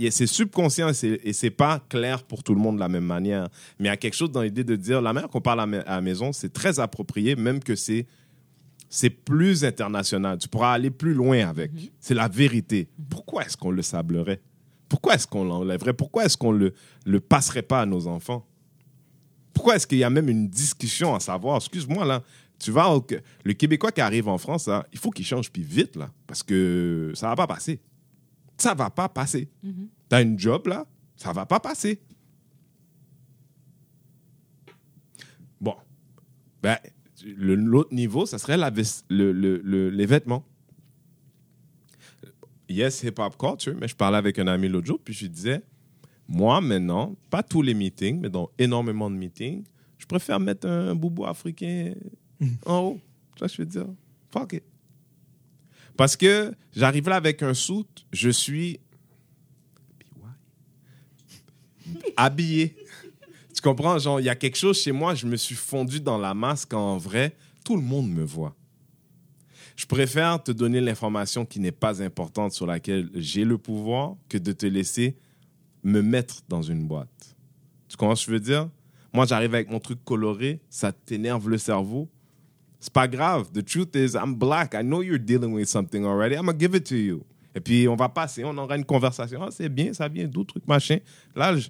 C'est 0.10 0.28
subconscient 0.28 0.90
et 0.90 1.34
c'est- 1.34 1.50
pas 1.50 1.80
clair 1.90 2.24
pour 2.24 2.44
tout 2.44 2.54
le 2.54 2.62
monde 2.62 2.76
de 2.76 2.80
la 2.80 2.88
même 2.90 3.04
manière. 3.06 3.50
Mais 3.80 3.86
il 3.88 3.92
y 3.92 3.94
a 3.94 3.98
quelque 3.98 4.14
chose 4.16 4.32
dans 4.32 4.42
l'idée 4.44 4.64
de 4.64 4.76
dire 4.76 5.02
la 5.02 5.12
manière 5.12 5.30
qu'on 5.30 5.42
parle 5.42 5.60
à 5.60 5.66
la 5.66 6.02
maison, 6.02 6.32
c'est 6.32 6.54
très 6.54 6.80
approprié, 6.80 7.36
même 7.36 7.62
que 7.62 7.76
c'est 7.76 8.06
c'est 8.94 9.10
plus 9.10 9.64
international. 9.64 10.38
Tu 10.38 10.50
pourras 10.50 10.74
aller 10.74 10.92
plus 10.92 11.14
loin 11.14 11.48
avec. 11.48 11.72
C'est 12.00 12.14
la 12.14 12.28
vérité. 12.28 12.90
Pourquoi 13.10 13.46
est-ce 13.46 13.56
qu'on 13.56 13.72
le 13.72 13.82
sablerait? 13.82 14.42
Pourquoi 14.90 15.16
est-ce 15.16 15.26
qu'on 15.26 15.46
l'enlèverait? 15.46 15.94
Pourquoi 15.94 16.26
est-ce 16.26 16.36
qu'on 16.38 16.52
le 16.52 16.74
le 17.06 17.20
passerait 17.22 17.62
pas 17.62 17.82
à 17.82 17.86
nos 17.86 18.06
enfants? 18.08 18.46
Pourquoi 19.54 19.78
est-ce 19.78 19.88
qu'il 19.88 19.98
y 20.00 20.04
a 20.04 20.10
même 20.10 20.28
une 20.28 20.50
discussion 20.50 21.16
à 21.16 21.22
savoir? 21.22 21.56
Excuse-moi 21.58 22.04
là. 22.06 22.22
Tu 22.60 22.70
vas 22.72 22.90
au- 22.94 23.06
le 23.46 23.54
Québécois 23.54 23.92
qui 23.94 24.02
arrive 24.02 24.28
en 24.28 24.38
France, 24.38 24.68
là, 24.68 24.86
il 24.92 25.00
faut 25.00 25.10
qu'il 25.10 25.26
change 25.26 25.50
puis 25.52 25.64
vite 25.64 25.96
là, 25.96 26.12
parce 26.28 26.44
que 26.44 27.12
ça 27.16 27.28
va 27.30 27.36
pas 27.36 27.48
passer. 27.48 27.80
Ça 28.58 28.74
va 28.76 28.90
pas 28.90 29.08
passer. 29.10 29.50
T'as 30.10 30.22
une 30.22 30.38
job 30.38 30.68
là, 30.68 30.86
ça 31.16 31.32
va 31.32 31.46
pas 31.46 31.60
passer. 31.62 32.02
Bon, 35.60 35.76
ben 36.62 36.78
l'autre 37.26 37.94
niveau, 37.94 38.26
ça 38.26 38.38
serait 38.38 38.58
la 38.58 38.70
le- 39.10 39.32
le- 39.32 39.62
le- 39.64 39.90
les 39.90 40.06
vêtements. 40.06 40.46
Yes, 42.70 43.04
hip-hop 43.04 43.38
culture, 43.38 43.76
mais 43.80 43.88
je 43.88 43.96
parlais 43.96 44.18
avec 44.18 44.40
un 44.40 44.48
ami 44.48 44.70
l'autre 44.70 44.88
jour, 44.88 45.00
puis 45.04 45.14
je 45.14 45.22
lui 45.24 45.30
disais, 45.30 45.62
moi 46.28 46.62
maintenant, 46.62 47.16
pas 47.30 47.44
tous 47.44 47.62
les 47.62 47.74
meetings, 47.74 48.20
mais 48.22 48.30
dans 48.30 48.50
énormément 48.58 49.10
de 49.10 49.16
meetings, 49.16 49.64
je 49.98 50.06
préfère 50.06 50.40
mettre 50.40 50.68
un 50.68 50.96
boubou 50.96 51.26
africain 51.26 51.94
en 52.66 52.80
haut. 52.80 53.00
Tu 53.36 53.40
vois 53.40 53.48
ce 53.50 53.58
que 53.58 53.64
je 53.64 53.68
veux 53.68 53.84
dire? 53.86 53.94
Fuck 54.30 54.54
it. 54.54 54.64
Parce 55.98 56.16
que 56.16 56.54
j'arrive 56.74 57.10
là 57.10 57.18
avec 57.18 57.44
un 57.44 57.54
suit, 57.54 57.86
je 58.14 58.30
suis 58.30 58.80
habillé. 62.16 62.76
Tu 63.62 63.70
comprends? 63.70 64.00
Genre, 64.00 64.20
il 64.20 64.24
y 64.26 64.30
a 64.30 64.34
quelque 64.34 64.58
chose 64.58 64.82
chez 64.82 64.92
moi, 64.92 65.14
je 65.14 65.28
me 65.28 65.36
suis 65.36 65.54
fondu 65.54 66.00
dans 66.00 66.18
la 66.18 66.34
masse 66.34 66.66
quand 66.66 66.82
en 66.94 66.98
vrai, 66.98 67.36
tout 67.64 67.76
le 67.76 67.84
monde 67.84 68.10
me 68.10 68.24
voit. 68.24 68.56
Je 69.76 69.86
préfère 69.86 70.42
te 70.42 70.52
donner 70.52 70.82
l'information 70.82 71.46
qui 71.46 71.60
n'est 71.60 71.72
pas 71.72 72.02
importante 72.02 72.54
sur 72.54 72.66
laquelle 72.66 73.12
j'ai 73.14 73.46
le 73.46 73.60
pouvoir 73.60 74.16
que 74.30 74.40
de 74.40 74.52
te 74.52 74.66
laisser 74.66 75.16
me 75.84 76.02
mettre 76.02 76.38
dans 76.50 76.64
une 76.64 76.88
boîte. 76.88 77.36
Tu 77.88 77.98
comprends 77.98 78.16
ce 78.16 78.26
que 78.26 78.32
je 78.32 78.38
veux 78.38 78.40
dire? 78.44 78.68
Moi, 79.14 79.28
j'arrive 79.28 79.54
avec 79.54 79.70
mon 79.70 79.80
truc 79.80 80.04
coloré, 80.04 80.60
ça 80.68 80.92
t'énerve 80.92 81.48
le 81.48 81.60
cerveau. 81.60 82.10
C'est 82.80 82.92
pas 82.92 83.08
grave. 83.08 83.52
The 83.52 83.64
truth 83.64 83.96
is, 83.96 84.16
I'm 84.16 84.34
black. 84.34 84.74
I 84.74 84.82
know 84.82 85.04
you're 85.04 85.20
dealing 85.20 85.54
with 85.54 85.68
something 85.68 86.04
already. 86.04 86.34
I'm 86.34 86.48
gonna 86.48 86.58
give 86.58 86.74
it 86.76 86.84
to 86.88 86.96
you. 86.96 87.24
Et 87.54 87.60
puis, 87.60 87.88
on 87.88 87.96
va 87.96 88.10
passer, 88.10 88.44
on 88.44 88.58
aura 88.58 88.76
une 88.76 88.86
conversation. 88.86 89.40
Ah, 89.44 89.50
c'est 89.52 89.70
bien, 89.70 89.94
ça 89.94 90.08
vient 90.08 90.28
d'où, 90.28 90.46
truc 90.46 90.68
machin. 90.68 90.98
Là, 91.36 91.56
je- 91.56 91.70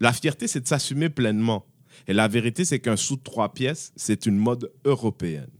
la 0.00 0.12
fierté, 0.12 0.46
c'est 0.46 0.60
de 0.60 0.68
s'assumer 0.68 1.08
pleinement. 1.08 1.64
Et 2.06 2.12
la 2.12 2.28
vérité, 2.28 2.64
c'est 2.64 2.78
qu'un 2.78 2.96
sous 2.96 3.16
de 3.16 3.22
trois 3.22 3.52
pièces, 3.52 3.92
c'est 3.96 4.26
une 4.26 4.36
mode 4.36 4.70
européenne. 4.84 5.50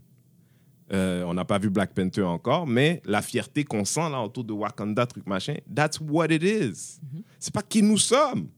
Euh, 0.92 1.24
on 1.24 1.34
n'a 1.34 1.44
pas 1.44 1.58
vu 1.58 1.68
Black 1.68 1.94
Panther 1.94 2.22
encore, 2.22 2.66
mais 2.66 3.02
la 3.04 3.22
fierté 3.22 3.64
qu'on 3.64 3.84
sent 3.84 4.08
là 4.10 4.20
autour 4.22 4.44
de 4.44 4.52
Wakanda, 4.52 5.06
truc 5.06 5.26
machin, 5.26 5.56
that's 5.74 5.98
what 6.00 6.26
it 6.26 6.42
is. 6.42 7.00
C'est 7.40 7.52
pas 7.52 7.62
qui 7.62 7.82
nous 7.82 7.98
sommes. 7.98 8.48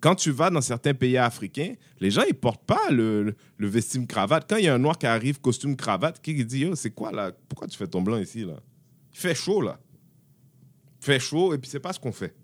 Quand 0.00 0.16
tu 0.16 0.32
vas 0.32 0.50
dans 0.50 0.60
certains 0.60 0.92
pays 0.92 1.16
africains, 1.16 1.74
les 2.00 2.10
gens, 2.10 2.24
ils 2.28 2.34
portent 2.34 2.64
pas 2.64 2.90
le, 2.90 3.22
le, 3.22 3.36
le 3.56 3.66
vestime 3.68 4.06
cravate. 4.06 4.44
Quand 4.48 4.56
il 4.56 4.64
y 4.64 4.68
a 4.68 4.74
un 4.74 4.78
noir 4.78 4.98
qui 4.98 5.06
arrive, 5.06 5.40
costume 5.40 5.76
cravate, 5.76 6.20
qui 6.20 6.44
dit 6.44 6.60
Yo, 6.60 6.74
c'est 6.74 6.90
quoi 6.90 7.12
là? 7.12 7.32
Pourquoi 7.48 7.68
tu 7.68 7.78
fais 7.78 7.86
ton 7.86 8.02
blanc 8.02 8.18
ici 8.18 8.44
là? 8.44 8.54
Il 9.12 9.18
fait 9.18 9.34
chaud 9.34 9.62
là. 9.62 9.78
Il 11.00 11.04
fait 11.04 11.20
chaud 11.20 11.54
et 11.54 11.58
puis 11.58 11.70
c'est 11.70 11.80
pas 11.80 11.92
ce 11.92 12.00
qu'on 12.00 12.12
fait. 12.12 12.34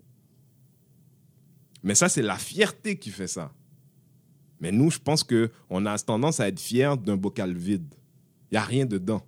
Mais 1.83 1.95
ça, 1.95 2.09
c'est 2.09 2.21
la 2.21 2.37
fierté 2.37 2.97
qui 2.97 3.09
fait 3.09 3.27
ça. 3.27 3.51
Mais 4.59 4.71
nous, 4.71 4.91
je 4.91 4.99
pense 4.99 5.23
qu'on 5.23 5.85
a 5.85 5.97
tendance 5.97 6.39
à 6.39 6.47
être 6.47 6.59
fiers 6.59 6.93
d'un 7.03 7.17
bocal 7.17 7.53
vide. 7.53 7.95
Il 8.51 8.55
n'y 8.55 8.57
a 8.57 8.63
rien 8.63 8.85
dedans. 8.85 9.25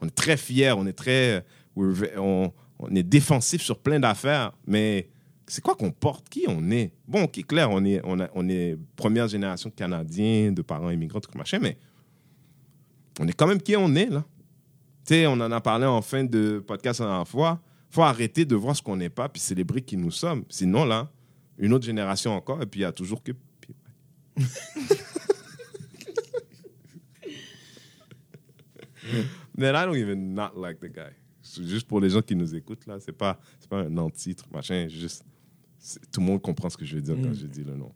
On 0.00 0.06
est 0.06 0.14
très 0.14 0.36
fiers, 0.36 0.72
on 0.72 0.86
est 0.86 0.92
très. 0.92 1.44
On, 1.76 2.52
est 2.94 3.02
défensif 3.02 3.60
sur 3.60 3.78
plein 3.78 4.00
d'affaires, 4.00 4.52
mais 4.66 5.10
c'est 5.46 5.62
quoi 5.62 5.74
qu'on 5.74 5.90
porte? 5.90 6.28
Qui 6.30 6.46
on 6.48 6.70
est? 6.70 6.92
Bon, 7.06 7.26
qui 7.26 7.44
clair, 7.44 7.70
on 7.70 7.84
est, 7.84 8.00
on, 8.04 8.16
on 8.34 8.48
est 8.48 8.78
première 8.96 9.28
génération 9.28 9.68
de 9.68 9.74
Canadiens, 9.74 10.50
de 10.50 10.62
parents 10.62 10.88
immigrants, 10.90 11.20
tout 11.20 11.36
machin, 11.36 11.58
mais 11.60 11.76
on 13.20 13.28
est 13.28 13.32
quand 13.34 13.46
même 13.46 13.60
qui 13.60 13.76
on 13.76 13.94
est, 13.94 14.08
là. 14.08 14.24
Tu 15.06 15.14
sais, 15.14 15.26
on 15.26 15.32
en 15.34 15.52
a 15.52 15.60
parlé 15.60 15.84
en 15.84 16.00
fin 16.00 16.24
de 16.24 16.62
podcast 16.66 17.00
la 17.00 17.06
dernière 17.06 17.28
fois. 17.28 17.60
faut 17.90 18.02
arrêter 18.02 18.46
de 18.46 18.56
voir 18.56 18.74
ce 18.74 18.82
qu'on 18.82 18.96
n'est 18.96 19.10
pas, 19.10 19.28
puis 19.28 19.40
célébrer 19.40 19.82
qui 19.82 19.98
nous 19.98 20.10
sommes. 20.10 20.44
Sinon, 20.48 20.86
là, 20.86 21.10
une 21.60 21.72
autre 21.72 21.84
génération 21.84 22.32
encore, 22.32 22.60
et 22.62 22.66
puis 22.66 22.80
il 22.80 22.82
y 22.82 22.86
a 22.86 22.92
toujours 22.92 23.22
que. 23.22 23.32
Man, 29.56 29.74
I 29.74 29.84
don't 29.84 29.96
even 29.96 30.34
not 30.34 30.56
like 30.56 30.80
the 30.80 30.88
guy. 30.88 31.10
Juste 31.42 31.86
pour 31.88 32.00
les 32.00 32.10
gens 32.10 32.22
qui 32.22 32.36
nous 32.36 32.54
écoutent, 32.54 32.86
là, 32.86 32.98
c'est 33.00 33.12
pas, 33.12 33.40
c'est 33.58 33.68
pas 33.68 33.80
un 33.80 33.96
anti, 33.96 34.34
truc, 34.34 34.50
machin, 34.52 34.86
juste. 34.88 35.24
c'est- 35.78 36.00
Tout 36.10 36.20
le 36.20 36.26
monde 36.26 36.42
comprend 36.42 36.70
ce 36.70 36.76
que 36.76 36.84
je 36.84 36.94
veux 36.96 37.02
dire 37.02 37.16
quand 37.20 37.32
je 37.34 37.46
dis 37.46 37.64
le 37.64 37.74
nom. 37.74 37.92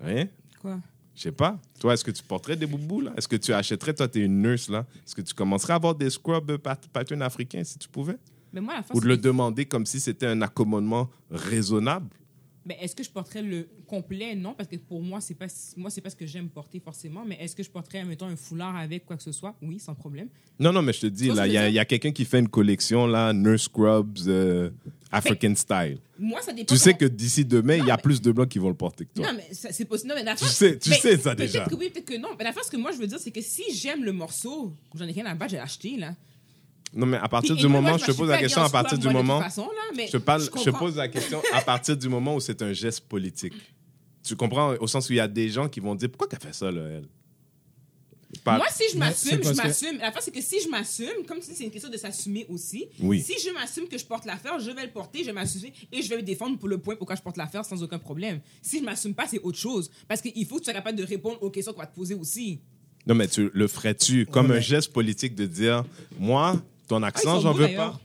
Rien? 0.00 0.28
Quoi? 0.60 0.80
Je 1.14 1.22
sais 1.22 1.32
pas. 1.32 1.60
Toi, 1.78 1.92
est-ce 1.94 2.04
que 2.04 2.10
tu 2.10 2.22
porterais 2.22 2.56
des 2.56 2.66
boubous, 2.66 3.02
là? 3.02 3.12
Est-ce 3.16 3.28
que 3.28 3.36
tu 3.36 3.52
achèterais, 3.52 3.92
toi, 3.92 4.08
t'es 4.08 4.20
une 4.24 4.40
nurse, 4.40 4.70
là? 4.70 4.86
Est-ce 5.04 5.14
que 5.14 5.20
tu 5.20 5.34
commencerais 5.34 5.74
à 5.74 5.76
avoir 5.76 5.94
des 5.94 6.08
scrubs 6.08 6.56
pat- 6.56 6.88
pattern 6.88 7.20
africains 7.20 7.64
si 7.64 7.78
tu 7.78 7.88
pouvais? 7.88 8.16
Mais 8.52 8.60
moi, 8.60 8.74
la 8.74 8.82
fois, 8.82 8.96
Ou 8.96 9.00
de 9.00 9.06
le 9.06 9.16
demander 9.16 9.64
comme 9.66 9.86
si 9.86 10.00
c'était 10.00 10.26
un 10.26 10.42
accommodement 10.42 11.08
raisonnable? 11.30 12.08
Ben, 12.66 12.76
est-ce 12.80 12.94
que 12.94 13.02
je 13.02 13.10
porterais 13.10 13.42
le 13.42 13.66
complet? 13.86 14.34
Non, 14.34 14.52
parce 14.54 14.68
que 14.68 14.76
pour 14.76 15.00
moi, 15.02 15.20
c'est 15.22 15.34
pas 15.34 15.46
moi, 15.78 15.88
c'est 15.88 16.02
pas 16.02 16.10
ce 16.10 16.14
que 16.16 16.26
j'aime 16.26 16.48
porter 16.50 16.78
forcément. 16.78 17.24
Mais 17.26 17.38
est-ce 17.40 17.56
que 17.56 17.62
je 17.62 17.70
porterais, 17.70 18.04
mettons, 18.04 18.26
un 18.26 18.36
foulard 18.36 18.76
avec 18.76 19.06
quoi 19.06 19.16
que 19.16 19.22
ce 19.22 19.32
soit? 19.32 19.54
Oui, 19.62 19.78
sans 19.80 19.94
problème. 19.94 20.28
Non, 20.58 20.70
non, 20.70 20.82
mais 20.82 20.92
je 20.92 21.00
te 21.00 21.06
dis, 21.06 21.28
là, 21.28 21.46
il 21.46 21.54
y 21.54 21.58
a, 21.58 21.68
y 21.70 21.86
quelqu'un 21.86 22.12
qui 22.12 22.26
fait 22.26 22.38
une 22.38 22.48
collection, 22.50 23.06
là, 23.06 23.32
nurse 23.32 23.62
scrubs 23.62 24.18
euh, 24.26 24.68
African 25.10 25.54
style. 25.54 25.98
Moi, 26.18 26.42
ça 26.42 26.52
dépend. 26.52 26.66
Tu 26.66 26.76
sais 26.78 26.90
comment- 26.92 26.98
que 26.98 27.04
d'ici 27.06 27.46
demain, 27.46 27.76
il 27.76 27.86
y 27.86 27.90
a 27.90 27.96
mais- 27.96 28.02
plus 28.02 28.20
de 28.20 28.30
blancs 28.30 28.48
qui 28.50 28.58
vont 28.58 28.68
le 28.68 28.74
porter 28.74 29.06
que 29.06 29.14
toi. 29.14 29.32
Non, 29.32 29.38
mais 29.38 29.46
c'est 29.52 29.84
possible. 29.86 30.10
Non, 30.10 30.14
mais 30.16 30.24
la 30.24 30.36
Tu 30.36 30.44
sais- 30.44 30.78
tu 30.78 30.90
mais 30.90 30.96
sais 30.96 31.16
ça 31.16 31.34
déjà. 31.34 31.60
Peut-être 31.60 31.70
que 31.70 31.80
oui, 31.82 31.90
peut-être 31.90 32.04
que 32.04 32.18
non. 32.18 32.28
Mais 32.38 32.44
la 32.44 32.52
fois, 32.52 32.62
ce 32.62 32.70
que 32.70 32.76
moi, 32.76 32.92
je 32.92 32.98
veux 32.98 33.06
dire, 33.06 33.18
c'est 33.18 33.30
que 33.32 33.40
si 33.40 33.62
j'aime 33.74 34.04
le 34.04 34.12
morceau, 34.12 34.74
j'en 34.94 35.08
ai 35.08 35.12
rien 35.12 35.24
à 35.24 35.34
battre, 35.34 35.52
j'ai 35.52 35.58
acheté, 35.58 35.96
là. 35.96 36.14
Non, 36.92 37.06
mais 37.06 37.18
à 37.18 37.28
partir 37.28 37.54
Puis, 37.54 37.62
du 37.62 37.68
moi, 37.68 37.80
moment, 37.80 37.96
je 37.98 38.04
je 38.06 38.10
te 38.12 38.16
pose 38.16 38.28
la 38.28 38.38
question 38.38 38.62
à 38.62 38.68
partir 38.68 38.98
du 38.98 39.08
moment. 39.08 39.40
façon, 39.40 39.62
là, 39.66 39.92
mais 39.96 40.06
Je 40.06 40.12
te, 40.12 40.16
parle, 40.16 40.42
je 40.42 40.50
comprends. 40.50 40.78
pose 40.80 40.96
la 40.96 41.08
question 41.08 41.40
à 41.52 41.60
partir 41.62 41.96
du 41.96 42.08
moment 42.08 42.34
où 42.34 42.40
c'est 42.40 42.60
un 42.62 42.72
geste 42.72 43.02
politique. 43.02 43.54
Tu 44.24 44.34
comprends 44.36 44.74
au 44.80 44.86
sens 44.86 45.08
où 45.08 45.12
il 45.12 45.16
y 45.16 45.20
a 45.20 45.28
des 45.28 45.48
gens 45.50 45.68
qui 45.68 45.78
vont 45.80 45.94
dire 45.94 46.08
pourquoi 46.10 46.26
qu'elle 46.28 46.40
fait 46.40 46.54
ça 46.54 46.70
là 46.70 46.82
elle? 46.88 47.08
Pas- 48.44 48.58
Moi, 48.58 48.66
si 48.72 48.84
je 48.92 48.96
m'assume, 48.98 49.42
je 49.42 49.50
que- 49.50 49.56
m'assume. 49.56 49.98
La 49.98 50.12
fois, 50.12 50.20
c'est 50.20 50.30
que 50.30 50.40
si 50.40 50.60
je 50.62 50.68
m'assume, 50.68 51.24
comme 51.26 51.40
tu 51.40 51.46
dis, 51.50 51.56
c'est 51.56 51.64
une 51.64 51.70
question 51.70 51.90
de 51.90 51.96
s'assumer 51.96 52.46
aussi. 52.48 52.86
Oui. 53.00 53.20
Si 53.20 53.34
je 53.44 53.50
m'assume 53.52 53.88
que 53.88 53.98
je 53.98 54.04
porte 54.04 54.24
l'affaire, 54.24 54.58
je 54.60 54.70
vais 54.70 54.84
le 54.84 54.90
porter, 54.92 55.20
je 55.20 55.24
vais 55.26 55.32
m'assumer 55.32 55.72
et 55.90 56.00
je 56.00 56.08
vais 56.08 56.16
me 56.16 56.22
défendre 56.22 56.56
pour 56.56 56.68
le 56.68 56.78
point 56.78 56.94
pourquoi 56.94 57.16
je 57.16 57.22
porte 57.22 57.36
l'affaire 57.36 57.64
sans 57.64 57.82
aucun 57.82 57.98
problème. 57.98 58.40
Si 58.62 58.78
je 58.78 58.84
m'assume 58.84 59.14
pas, 59.14 59.26
c'est 59.26 59.40
autre 59.40 59.58
chose. 59.58 59.90
Parce 60.06 60.20
qu'il 60.20 60.46
faut 60.46 60.56
que 60.56 60.60
tu 60.60 60.64
sois 60.66 60.74
capable 60.74 60.96
de 60.98 61.04
répondre 61.04 61.42
aux 61.42 61.50
questions 61.50 61.72
qu'on 61.72 61.80
va 61.80 61.86
te 61.86 61.94
poser 61.94 62.14
aussi. 62.14 62.60
Non 63.06 63.14
mais 63.16 63.26
tu 63.26 63.50
le 63.52 63.66
ferais-tu 63.66 64.26
comme 64.26 64.50
Ouais, 64.50 64.58
un 64.58 64.60
geste 64.60 64.92
politique 64.92 65.34
de 65.34 65.46
dire 65.46 65.84
moi 66.18 66.60
ton 66.90 67.02
Ah, 67.02 67.06
accent 67.06 67.40
j'en 67.40 67.52
veux 67.52 67.68
pas. 67.74 67.98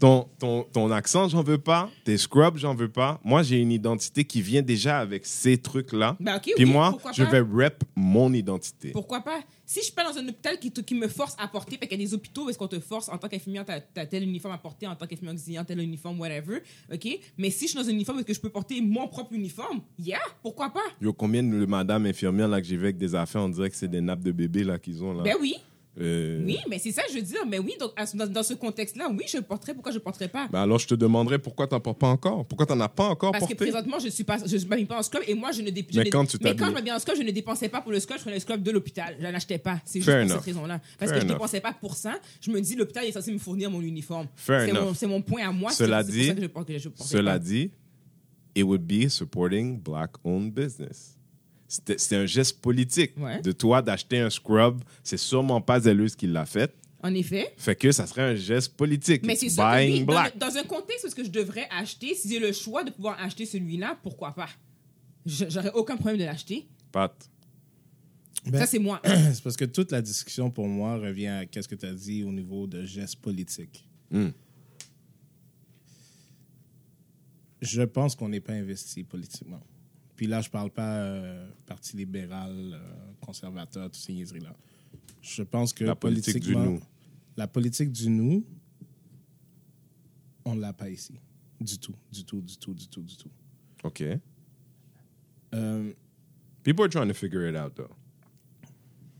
Ton, 0.00 0.26
ton, 0.40 0.64
ton 0.64 0.90
accent, 0.90 1.28
j'en 1.28 1.42
veux 1.42 1.56
pas. 1.56 1.88
Tes 2.04 2.18
scrubs, 2.18 2.58
j'en 2.58 2.74
veux 2.74 2.88
pas. 2.90 3.20
Moi, 3.24 3.42
j'ai 3.44 3.58
une 3.60 3.70
identité 3.70 4.24
qui 4.24 4.42
vient 4.42 4.60
déjà 4.60 4.98
avec 4.98 5.24
ces 5.24 5.56
trucs-là. 5.56 6.16
Ben, 6.20 6.34
ok, 6.36 6.42
Puis 6.56 6.64
oui, 6.64 6.70
moi, 6.70 6.98
je 7.12 7.22
vais 7.22 7.38
rep 7.40 7.84
mon 7.94 8.32
identité. 8.32 8.90
Pourquoi 8.90 9.20
pas? 9.20 9.40
Si 9.64 9.78
je 9.78 9.84
suis 9.86 9.94
pas 9.94 10.02
dans 10.04 10.18
un 10.18 10.28
hôpital 10.28 10.58
qui, 10.58 10.70
te- 10.72 10.80
qui 10.80 10.94
me 10.96 11.06
force 11.08 11.34
à 11.38 11.46
porter, 11.48 11.78
parce 11.78 11.88
qu'il 11.88 11.98
y 12.00 12.04
a 12.04 12.06
des 12.08 12.12
hôpitaux 12.12 12.46
où 12.46 12.50
est-ce 12.50 12.58
qu'on 12.58 12.66
te 12.68 12.80
force 12.80 13.08
en 13.08 13.16
tant 13.18 13.28
qu'infirmière, 13.28 13.64
t'as 13.64 13.80
as 14.02 14.06
tel 14.06 14.24
uniforme 14.24 14.52
à 14.54 14.58
porter, 14.58 14.86
en 14.88 14.96
tant 14.96 15.06
qu'infirmière 15.06 15.34
auxiliaire, 15.34 15.64
tel 15.64 15.80
uniforme, 15.80 16.20
whatever, 16.20 16.58
ok? 16.92 17.08
Mais 17.38 17.50
si 17.50 17.66
je 17.66 17.70
suis 17.70 17.78
dans 17.78 17.88
un 17.88 17.92
uniforme 17.92 18.18
et 18.20 18.24
que 18.24 18.34
je 18.34 18.40
peux 18.40 18.50
porter 18.50 18.80
mon 18.82 19.06
propre 19.08 19.32
uniforme, 19.32 19.80
yeah, 19.98 20.18
pourquoi 20.42 20.70
pas? 20.70 20.80
Yo, 21.00 21.12
combien 21.12 21.42
de 21.42 21.64
madame 21.66 22.04
infirmières 22.06 22.48
là, 22.48 22.60
que 22.60 22.66
j'ai 22.66 22.76
vu 22.76 22.84
avec 22.84 22.98
des 22.98 23.14
affaires, 23.14 23.42
on 23.42 23.48
dirait 23.48 23.70
que 23.70 23.76
c'est 23.76 23.88
des 23.88 24.00
nappes 24.02 24.22
de 24.24 24.32
bébé 24.32 24.64
là 24.64 24.78
qu'ils 24.78 25.02
ont 25.04 25.14
là? 25.14 25.22
Ben 25.22 25.36
oui, 25.40 25.54
Euh, 26.00 26.42
oui, 26.44 26.58
mais 26.68 26.78
c'est 26.80 26.90
ça 26.90 27.02
je 27.08 27.14
veux 27.14 27.22
dire. 27.22 27.46
Mais 27.46 27.58
oui, 27.60 27.74
donc 27.78 27.92
dans, 28.14 28.26
dans 28.26 28.42
ce 28.42 28.54
contexte-là, 28.54 29.08
oui, 29.16 29.24
je 29.28 29.36
le 29.36 29.42
porterais. 29.44 29.74
Pourquoi 29.74 29.92
je 29.92 29.98
le 29.98 30.02
porterais 30.02 30.26
pas? 30.28 30.48
Ben 30.50 30.62
alors, 30.62 30.78
je 30.80 30.88
te 30.88 30.94
demanderais 30.94 31.38
pourquoi 31.38 31.68
t'en 31.68 31.78
portes 31.78 31.98
pas 32.00 32.08
encore? 32.08 32.44
Pourquoi 32.46 32.66
t'en 32.66 32.80
as 32.80 32.88
pas 32.88 33.04
encore 33.08 33.30
Parce 33.32 33.46
que 33.46 33.54
présentement, 33.54 33.98
je 34.00 34.08
suis 34.08 34.24
pas, 34.24 34.38
je 34.44 34.56
suis 34.56 34.66
pas 34.86 34.98
en 34.98 35.02
scrub 35.02 35.22
et 35.26 35.34
moi, 35.34 35.52
je 35.52 35.62
ne 35.62 35.70
dépense. 35.70 35.94
Mais 35.96 36.10
quand 36.10 36.26
tu 36.26 36.36
mais 36.42 36.56
quand 36.56 36.66
je 36.66 36.72
m'habille 36.72 36.92
en 36.92 36.98
scrub, 36.98 37.16
je 37.16 37.22
ne 37.22 37.30
dépensais 37.30 37.68
pas 37.68 37.80
pour 37.80 37.92
le 37.92 38.00
scrub, 38.00 38.16
je 38.18 38.22
prenais 38.22 38.36
le 38.36 38.40
scrub 38.40 38.60
de 38.62 38.70
l'hôpital. 38.72 39.16
Je 39.20 39.26
n'achetais 39.26 39.58
pas. 39.58 39.80
C'est 39.84 40.00
juste 40.00 40.06
Fair 40.10 40.22
pour 40.22 40.32
enough. 40.32 40.36
cette 40.44 40.54
raison-là. 40.54 40.80
Parce 40.98 41.10
Fair 41.10 41.20
que 41.20 41.20
je 41.20 41.28
ne 41.28 41.32
dépensais 41.32 41.60
pas 41.60 41.72
pour 41.72 41.94
ça. 41.94 42.18
Je 42.40 42.50
me 42.50 42.60
dis, 42.60 42.74
l'hôpital 42.74 43.04
est 43.04 43.12
censé 43.12 43.30
me 43.32 43.38
fournir 43.38 43.70
mon 43.70 43.80
uniforme. 43.80 44.26
C'est 44.94 45.06
mon, 45.06 45.22
point 45.22 45.48
à 45.48 45.52
moi. 45.52 45.70
Cela 45.70 46.02
dit- 46.02 46.18
pour 46.18 46.26
ça 46.28 46.34
que 46.34 46.42
je 46.42 46.46
porte- 46.48 46.68
que 46.68 46.78
je 46.78 46.88
portais 46.88 47.12
Cela 47.16 47.32
pas. 47.34 47.38
dit, 47.38 47.70
it 48.56 48.64
would 48.64 48.82
be 48.82 49.08
supporting 49.08 49.80
black-owned 49.80 50.52
business. 50.52 51.13
C'était 51.86 52.16
un 52.16 52.26
geste 52.26 52.60
politique 52.60 53.12
Ouais. 53.18 53.40
de 53.40 53.52
toi 53.52 53.82
d'acheter 53.82 54.18
un 54.20 54.30
scrub. 54.30 54.80
C'est 55.02 55.16
sûrement 55.16 55.60
pas 55.60 55.80
Zelleuse 55.80 56.14
qui 56.14 56.26
l'a 56.26 56.46
fait. 56.46 56.72
En 57.02 57.12
effet. 57.14 57.52
Fait 57.58 57.74
que 57.76 57.90
ça 57.92 58.06
serait 58.06 58.22
un 58.22 58.34
geste 58.34 58.74
politique. 58.76 59.26
Mais 59.26 59.34
c'est 59.36 59.48
sûr 59.50 59.62
que 59.62 59.68
Buying 59.76 59.98
oui, 60.00 60.04
black. 60.04 60.38
dans, 60.38 60.46
dans 60.48 60.56
un 60.56 60.62
contexte 60.62 61.04
où 61.04 61.10
ce 61.10 61.14
que 61.14 61.24
je 61.24 61.30
devrais 61.30 61.66
acheter, 61.70 62.14
si 62.14 62.28
j'ai 62.30 62.38
le 62.38 62.52
choix 62.52 62.82
de 62.84 62.90
pouvoir 62.90 63.20
acheter 63.20 63.44
celui-là, 63.44 63.98
pourquoi 64.02 64.32
pas? 64.32 64.48
Je- 65.26 65.44
J'aurais 65.48 65.72
aucun 65.72 65.96
problème 65.96 66.18
de 66.18 66.24
l'acheter. 66.24 66.66
Pat. 66.92 67.12
Ben, 68.46 68.58
Ça, 68.60 68.66
c'est 68.66 68.78
moi. 68.78 69.00
c'est 69.04 69.42
parce 69.42 69.56
que 69.56 69.64
toute 69.66 69.90
la 69.92 70.00
discussion, 70.00 70.50
pour 70.50 70.66
moi, 70.68 70.96
revient 70.96 71.26
à 71.28 71.46
qu'est-ce 71.46 71.68
que 71.68 71.74
tu 71.74 71.86
as 71.86 71.92
dit 71.94 72.24
au 72.24 72.30
niveau 72.32 72.66
de 72.66 72.84
gestes 72.86 73.16
politiques. 73.16 73.86
Hmm. 74.10 74.28
Je 77.60 77.82
pense 77.82 78.14
qu'on 78.14 78.28
n'est 78.28 78.40
pas 78.40 78.52
investi 78.52 79.02
politiquement. 79.04 79.60
Puis 80.16 80.26
là, 80.26 80.40
je 80.40 80.48
parle 80.50 80.70
pas 80.70 80.96
euh, 80.98 81.48
Parti 81.66 81.96
libéral, 81.96 82.52
euh, 82.52 83.12
conservateur, 83.20 83.84
toutes 83.84 83.96
ces 83.96 84.12
niaiseries-là. 84.12 84.54
Je 85.20 85.42
pense 85.42 85.72
que 85.72 85.84
La 85.84 85.96
politique 85.96 86.40
du 86.42 86.54
nous. 86.54 86.80
la 87.36 87.46
politique 87.48 87.90
du 87.90 88.08
nous, 88.10 88.44
on 90.44 90.54
ne 90.54 90.60
l'a 90.60 90.72
pas 90.72 90.88
ici. 90.90 91.18
Du 91.60 91.78
tout, 91.78 91.94
du 92.12 92.24
tout, 92.24 92.40
du 92.42 92.56
tout, 92.58 92.74
du 92.74 92.86
tout, 92.88 93.02
du 93.02 93.16
tout. 93.16 93.30
OK. 93.84 94.02
Euh, 95.54 95.92
People 96.62 96.84
are 96.84 96.88
trying 96.90 97.08
to 97.08 97.14
figure 97.14 97.48
it 97.48 97.56
out, 97.56 97.74
though. 97.74 97.90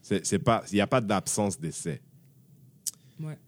C'est 0.03 0.25
c'est 0.27 0.39
pas... 0.39 0.63
Il 0.71 0.75
n'y 0.75 0.81
a 0.81 0.87
pas 0.87 1.01
d'absence 1.01 1.59
d'essai. 1.59 2.01
Ouais. 3.21 3.39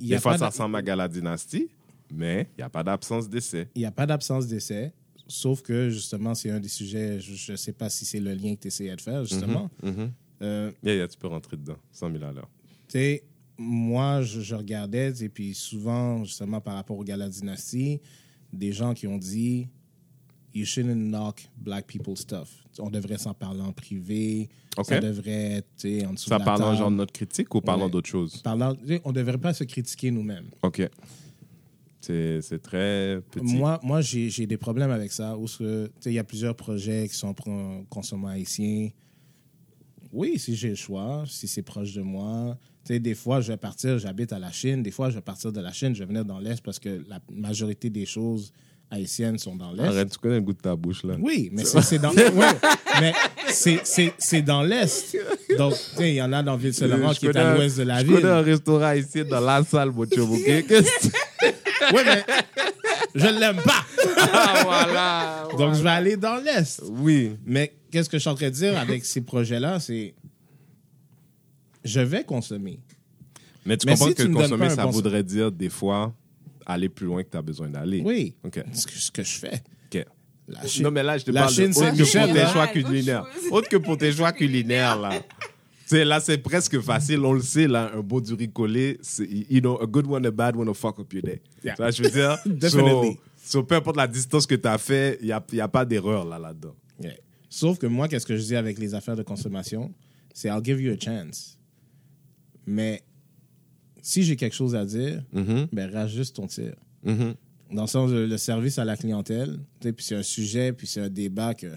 il 0.00 0.06
y 0.06 0.10
Des 0.10 0.14
a 0.16 0.20
fois, 0.20 0.38
ça 0.38 0.48
ressemble 0.48 0.76
à 0.76 0.82
Gala 0.82 1.08
Dynasty, 1.08 1.68
mais 2.12 2.48
il 2.56 2.60
n'y 2.60 2.64
a 2.64 2.70
pas 2.70 2.82
d'absence 2.82 3.28
d'essai. 3.28 3.68
Il 3.74 3.80
n'y 3.80 3.84
a 3.86 3.90
pas 3.90 4.06
d'absence 4.06 4.46
d'essai, 4.46 4.92
sauf 5.28 5.62
que 5.62 5.90
justement, 5.90 6.34
c'est 6.34 6.50
un 6.50 6.58
des 6.60 6.68
sujets, 6.68 7.20
je 7.20 7.52
ne 7.52 7.56
sais 7.56 7.72
pas 7.72 7.88
si 7.90 8.04
c'est 8.04 8.18
le 8.20 8.32
lien 8.34 8.54
que 8.56 8.62
tu 8.62 8.68
essayais 8.68 8.96
de 8.96 9.00
faire, 9.00 9.24
justement. 9.24 9.70
Euh, 10.42 10.70
Yeah, 10.82 10.94
yeah, 10.94 11.08
tu 11.08 11.18
peux 11.18 11.26
rentrer 11.28 11.56
dedans. 11.56 11.76
100 11.92 12.12
000 12.12 12.24
à 12.24 12.32
l'heure. 12.32 12.48
tu 12.88 12.92
sais, 12.98 13.24
moi, 13.56 14.22
je, 14.22 14.40
je 14.40 14.54
regardais, 14.54 15.12
et 15.22 15.28
puis 15.28 15.52
souvent, 15.54 16.24
justement, 16.24 16.60
par 16.60 16.74
rapport 16.74 16.96
au 16.96 17.02
Gala 17.04 17.28
Dynasty, 17.28 18.00
des 18.52 18.72
gens 18.72 18.94
qui 18.94 19.06
ont 19.06 19.18
dit 19.18 19.66
You 20.54 20.64
shouldn't 20.64 20.96
knock 21.10 21.46
black 21.58 21.86
people's 21.86 22.20
stuff. 22.20 22.48
On 22.78 22.88
devrait 22.88 23.18
s'en 23.18 23.34
parler 23.34 23.60
en 23.60 23.72
privé. 23.72 24.48
Ça 24.82 24.98
devrait 25.00 25.56
être 25.64 26.06
en 26.06 26.12
dessous 26.14 26.28
Ça 26.30 26.36
de 26.36 26.38
la 26.40 26.44
parlant 26.44 26.66
table. 26.66 26.78
genre 26.78 26.90
de 26.92 26.96
notre 26.96 27.12
critique 27.12 27.52
ou 27.54 27.60
parlant 27.60 27.86
Ouais. 27.86 27.90
d'autre 27.90 28.08
chose? 28.08 28.40
Parlant- 28.42 28.74
on 29.04 29.08
ne 29.10 29.14
devrait 29.14 29.38
pas 29.38 29.52
se 29.52 29.64
critiquer 29.64 30.10
nous-mêmes. 30.12 30.46
OK. 30.62 30.88
C'est 32.00 32.62
très 32.62 33.20
petit. 33.30 33.54
Moi, 33.56 33.78
moi 33.82 34.00
j'ai 34.00 34.46
des 34.46 34.56
problèmes 34.56 34.90
avec 34.90 35.12
ça. 35.12 35.36
Il 36.06 36.12
y 36.12 36.18
a 36.18 36.24
plusieurs 36.24 36.54
projets 36.54 37.08
qui 37.08 37.14
sont 37.16 37.34
consommants 37.90 38.28
haïtiens. 38.28 38.90
Oui, 40.12 40.38
si 40.38 40.56
j'ai 40.56 40.70
le 40.70 40.74
choix, 40.74 41.24
si 41.26 41.46
c'est 41.46 41.62
proche 41.62 41.92
de 41.92 42.00
moi. 42.00 42.56
Tu 42.84 42.94
sais, 42.94 42.98
des 43.00 43.14
fois, 43.14 43.42
je 43.42 43.52
vais 43.52 43.58
partir, 43.58 43.98
j'habite 43.98 44.32
à 44.32 44.38
la 44.38 44.50
Chine. 44.50 44.82
Des 44.82 44.90
fois, 44.90 45.10
je 45.10 45.16
vais 45.16 45.20
partir 45.20 45.52
de 45.52 45.60
la 45.60 45.70
Chine, 45.72 45.94
je 45.94 45.98
vais 46.00 46.06
venir 46.06 46.24
dans 46.24 46.38
l'Est 46.38 46.62
parce 46.62 46.78
que 46.78 47.02
la 47.08 47.20
majorité 47.30 47.90
des 47.90 48.06
choses 48.06 48.50
haïtiennes 48.90 49.36
sont 49.36 49.54
dans 49.54 49.70
l'Est. 49.72 49.82
Arrête, 49.84 50.10
tu 50.10 50.18
connais 50.18 50.36
le 50.36 50.40
goût 50.40 50.54
de 50.54 50.60
ta 50.60 50.74
bouche, 50.74 51.04
là. 51.04 51.16
Oui, 51.20 51.50
mais 51.52 51.64
c'est 51.66 51.98
dans, 51.98 52.10
ouais, 52.14 52.30
mais 53.02 53.12
c'est- 53.48 54.40
dans 54.40 54.62
l'Est. 54.62 55.14
Donc, 55.58 55.74
il 56.00 56.14
y 56.14 56.22
en 56.22 56.32
a 56.32 56.42
dans 56.42 56.56
Ville-Saint-Laurent 56.56 57.12
Je 57.12 57.18
qui 57.18 57.26
est 57.26 57.36
à 57.36 57.54
l'ouest 57.54 57.76
de 57.76 57.82
la 57.82 58.00
je 58.00 58.06
ville. 58.06 58.14
connais 58.14 58.28
un 58.30 58.40
restaurant 58.40 58.92
ici 58.92 59.24
dans 59.26 59.40
la 59.40 59.62
salle, 59.62 59.90
mon 59.90 60.06
chum, 60.06 60.30
Oui, 61.94 62.02
mais 62.04 62.24
je 63.14 63.26
ne 63.26 63.38
l'aime 63.40 63.56
pas. 63.62 63.84
Ah, 64.32 64.60
voilà. 64.64 65.48
Donc, 65.56 65.74
je 65.74 65.82
vais 65.82 65.90
aller 65.90 66.16
dans 66.16 66.36
l'Est. 66.36 66.82
Oui. 66.86 67.36
Mais 67.46 67.74
qu'est-ce 67.90 68.08
que 68.08 68.16
je 68.18 68.20
suis 68.22 68.30
en 68.30 68.34
train 68.34 68.46
de 68.50 68.54
dire 68.54 68.78
avec 68.78 69.04
ces 69.04 69.20
projets-là, 69.20 69.80
c'est 69.80 70.14
je 71.84 72.00
vais 72.00 72.24
consommer. 72.24 72.80
Mais 73.64 73.76
tu 73.76 73.86
Mais 73.86 73.92
comprends 73.92 74.08
si 74.08 74.14
que 74.14 74.22
tu 74.22 74.30
consommer, 74.32 74.70
ça 74.70 74.84
bon- 74.84 74.90
voudrait 74.90 75.22
dire, 75.22 75.50
des 75.52 75.68
fois, 75.68 76.12
aller 76.66 76.88
plus 76.88 77.06
loin 77.06 77.22
que 77.22 77.30
tu 77.30 77.36
as 77.36 77.42
besoin 77.42 77.68
d'aller. 77.68 78.02
Oui. 78.04 78.34
OK. 78.44 78.62
Ce 78.72 78.86
que, 78.86 78.92
ce 78.92 79.10
que 79.10 79.22
je 79.22 79.38
fais. 79.38 79.62
OK. 79.92 80.04
La 80.48 80.66
Chine- 80.66 80.84
Non, 80.84 80.90
mais 80.90 81.02
là, 81.02 81.18
je 81.18 81.24
te 81.24 81.30
La 81.30 81.42
parle 81.42 81.52
Chine, 81.54 81.68
de 81.68 81.72
c'est 81.74 81.80
autre 81.80 81.96
que 81.96 82.02
pour 82.26 82.34
tes 82.34 82.46
choix 82.52 82.66
culinaires. 82.68 83.26
Autre 83.50 83.68
que 83.68 83.76
pour 83.76 83.98
tes 83.98 84.12
choix 84.12 84.32
culinaires, 84.32 84.98
là. 84.98 85.10
Sais, 85.88 86.04
là, 86.04 86.20
c'est 86.20 86.36
presque 86.38 86.78
facile. 86.80 87.20
On 87.20 87.32
le 87.32 87.40
sait, 87.40 87.66
là, 87.66 87.90
un 87.94 88.00
beau 88.00 88.20
du 88.20 88.34
c'est, 89.00 89.26
you 89.48 89.60
know, 89.60 89.80
a 89.80 89.86
good 89.86 90.06
one, 90.06 90.26
a 90.26 90.30
bad 90.30 90.54
one, 90.54 90.68
will 90.68 90.74
fuck 90.74 90.98
up 91.00 91.10
your 91.14 91.22
day. 91.22 91.40
Yeah. 91.64 91.76
Vois, 91.76 91.90
je 91.90 92.02
veux 92.02 92.10
dire, 92.10 92.36
Definitely. 92.46 93.14
so, 93.36 93.60
so, 93.60 93.62
peu 93.62 93.76
importe 93.76 93.96
la 93.96 94.06
distance 94.06 94.46
que 94.46 94.54
tu 94.54 94.68
as 94.68 94.76
fait, 94.76 95.16
il 95.22 95.26
n'y 95.26 95.32
a, 95.32 95.42
y 95.52 95.60
a 95.60 95.68
pas 95.68 95.86
d'erreur, 95.86 96.26
là, 96.26 96.38
là-dedans. 96.38 96.74
Ouais. 97.02 97.18
Sauf 97.48 97.78
que 97.78 97.86
moi, 97.86 98.06
qu'est-ce 98.06 98.26
que 98.26 98.36
je 98.36 98.42
dis 98.42 98.54
avec 98.56 98.78
les 98.78 98.94
affaires 98.94 99.16
de 99.16 99.22
consommation, 99.22 99.90
c'est 100.34 100.48
I'll 100.48 100.60
give 100.62 100.78
you 100.78 100.92
a 100.92 100.96
chance. 101.02 101.58
Mais 102.66 103.02
si 104.02 104.22
j'ai 104.24 104.36
quelque 104.36 104.54
chose 104.54 104.74
à 104.74 104.84
dire, 104.84 105.24
Mhm. 105.32 105.68
ben 105.72 105.90
rajuste 105.90 106.36
ton 106.36 106.46
tir. 106.46 106.74
Mhm. 107.02 107.34
Dans 107.72 107.82
le 107.82 107.88
sens 107.88 108.10
de 108.10 108.16
le 108.18 108.36
service 108.36 108.78
à 108.78 108.84
la 108.84 108.96
clientèle, 108.96 109.58
puis 109.80 109.92
c'est 110.00 110.16
un 110.16 110.22
sujet, 110.22 110.72
puis 110.74 110.86
c'est 110.86 111.00
un 111.00 111.08
débat 111.08 111.54
que 111.54 111.68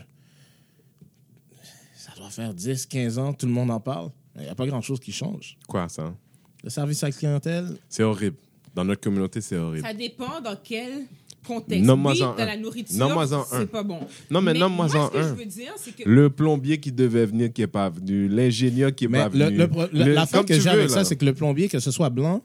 ça 2.30 2.44
doit 2.44 2.46
faire 2.48 2.54
10, 2.54 2.86
15 2.86 3.18
ans, 3.20 3.34
tout 3.34 3.46
le 3.46 3.52
monde 3.52 3.72
en 3.72 3.80
parle. 3.80 4.10
Il 4.38 4.44
n'y 4.44 4.50
a 4.50 4.56
pas 4.56 4.66
grand-chose 4.66 5.00
qui 5.00 5.12
change. 5.12 5.58
Quoi, 5.68 5.90
ça? 5.90 6.14
Le 6.64 6.70
service 6.70 7.04
à 7.04 7.08
la 7.08 7.12
clientèle, 7.14 7.78
C'est 7.90 8.04
horrible. 8.04 8.38
Dans 8.76 8.86
notre 8.86 9.02
communauté, 9.02 9.42
c'est 9.42 9.58
horrible. 9.58 9.86
Ça 9.86 9.94
dépend 9.94 10.40
dans 10.42 10.56
quel 10.64 11.06
contexte. 11.46 11.84
Nomme-moi 11.84 12.14
oui, 12.14 12.24
en 12.24 12.36
dans 12.36 12.42
un. 12.42 12.46
la 12.46 12.56
nourriture, 12.58 13.46
c'est 13.52 13.66
pas 13.72 13.84
bon. 13.84 14.00
Non, 14.30 14.42
mais 14.42 14.54
nomme-moi 14.54 14.88
moi, 14.88 14.96
en 15.04 15.08
ce 15.08 15.12
que 15.12 15.18
un. 15.18 15.28
je 15.30 15.34
veux 15.34 15.46
dire, 15.46 15.74
c'est 15.78 15.92
que 15.96 16.08
Le 16.08 16.30
plombier 16.30 16.80
qui 16.80 16.92
devait 16.92 17.26
venir, 17.26 17.52
qui 17.52 17.62
n'est 17.62 17.68
pas 17.68 17.90
venu. 17.90 18.28
L'ingénieur 18.30 18.94
qui 18.96 19.06
n'est 19.06 19.12
Mais 19.12 19.18
pas 19.30 19.30
le, 19.38 19.46
venu. 19.46 19.58
le 19.58 19.68
pro- 19.68 19.82
le- 19.92 20.04
Le- 20.06 20.14
l'affaire 20.14 20.40
comme 20.42 20.48
que 20.48 20.60
j'ai 20.60 20.70
avec 20.70 20.88
là. 20.90 20.94
ça, 20.96 21.04
c'est 21.04 21.16
que 21.18 21.26
le 21.26 21.34
plombier, 21.34 21.68
que 21.68 21.80
ce 21.80 21.92
soit 21.92 22.10
blanc, 22.10 22.42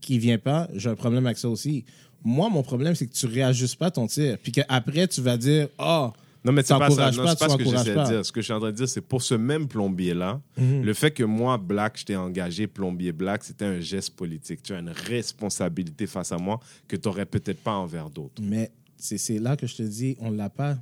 qui 0.00 0.18
vient 0.18 0.38
pas, 0.38 0.68
j'ai 0.74 0.88
un 0.88 0.94
problème 0.96 1.26
avec 1.26 1.38
ça 1.38 1.48
aussi. 1.48 1.84
Moi, 2.24 2.48
mon 2.50 2.62
problème, 2.62 2.94
c'est 2.94 3.06
que 3.06 3.12
tu 3.14 3.26
réajustes 3.26 3.76
pas 3.76 3.90
ton 3.90 4.06
tir. 4.06 4.38
Puis 4.42 4.50
qu'après, 4.52 5.06
tu 5.06 5.20
vas 5.20 5.36
dire, 5.36 5.68
oh, 5.78 6.10
Non, 6.44 6.52
mais 6.52 6.62
c'est 6.62 6.72
pas 6.78 6.90
ça. 6.90 7.10
Non, 7.10 7.24
pas, 7.24 7.30
c'est 7.36 7.38
pas 7.38 7.48
ce 7.50 7.56
que 7.56 7.64
j'essaie 7.64 7.94
de 7.94 8.04
dire. 8.06 8.24
Ce 8.26 8.32
que 8.32 8.40
je 8.40 8.44
suis 8.44 8.52
en 8.54 8.60
train 8.60 8.70
de 8.70 8.76
dire, 8.76 8.88
c'est 8.88 9.00
pour 9.02 9.20
ce 9.22 9.34
même 9.34 9.68
plombier-là, 9.68 10.40
le 10.56 10.94
fait 10.94 11.10
que 11.10 11.22
moi, 11.22 11.58
Black, 11.58 11.98
je 11.98 12.04
t'ai 12.06 12.16
engagé 12.16 12.66
plombier 12.66 13.12
Black, 13.12 13.44
c'était 13.44 13.66
un 13.66 13.80
geste 13.80 14.16
politique. 14.16 14.62
Tu 14.62 14.72
as 14.72 14.78
une 14.78 14.88
responsabilité 14.90 16.06
face 16.06 16.32
à 16.32 16.38
moi 16.38 16.58
que 16.88 16.96
tu 16.96 17.08
n'aurais 17.08 17.26
peut-être 17.26 17.60
pas 17.62 17.74
envers 17.74 18.08
d'autres. 18.10 18.42
mais 18.42 18.70
c'est 18.96 19.38
là 19.38 19.56
que 19.56 19.66
je 19.66 19.76
te 19.76 19.82
dis, 19.82 20.16
on 20.20 20.30
l'a 20.30 20.50
pas. 20.50 20.78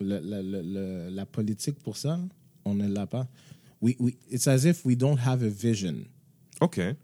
Le- 0.00 0.18
le- 0.20 0.42
le- 0.42 0.62
le- 0.62 1.08
la 1.10 1.24
politique 1.24 1.78
pour 1.82 1.96
ça, 1.96 2.18
on 2.64 2.74
ne 2.74 2.88
l'a 2.88 3.06
pas. 3.06 3.26
We, 3.80 3.94
we, 3.98 4.14
it's 4.30 4.48
as 4.48 4.64
if 4.64 4.84
we 4.84 4.96
don't 4.96 5.16
have 5.24 5.42
a 5.42 5.48
vision. 5.48 5.94
OK. 6.60 6.78
I'll 6.78 6.94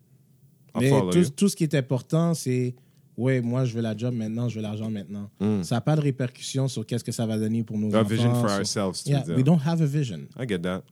Mais 0.81 0.91
tout, 1.13 1.31
tout 1.31 1.49
ce 1.49 1.57
qui 1.57 1.65
est 1.65 1.75
important, 1.75 2.35
c'est 2.35 2.75
ouais, 3.21 3.41
moi 3.41 3.65
je 3.65 3.75
veux 3.75 3.83
la 3.83 3.97
job 3.97 4.15
maintenant, 4.15 4.49
je 4.49 4.57
veux 4.57 4.63
l'argent 4.63 4.91
maintenant. 4.91 5.31
Mm. 5.41 5.63
Ça 5.63 5.77
n'a 5.77 5.81
pas 5.81 5.97
de 5.97 6.01
répercussions 6.01 6.69
sur 6.69 6.85
qu'est-ce 6.87 7.05
que 7.05 7.13
ça 7.13 7.27
va 7.27 7.39
donner 7.39 7.63
pour 7.63 7.79
nos 7.79 7.95
A 7.95 8.01
enfants. 8.01 8.09
vision 8.09 8.35
for 8.35 8.49
sur- 8.51 8.59
ourselves, 8.61 9.03
tu 9.05 9.11
Yeah, 9.11 9.21
veux 9.21 9.27
dire. 9.27 9.37
we 9.37 9.45
don't 9.45 9.61
have 9.67 9.81
a 9.83 9.87
vision. 9.87 10.21
I 10.39 10.47
get 10.49 10.59
that. 10.61 10.83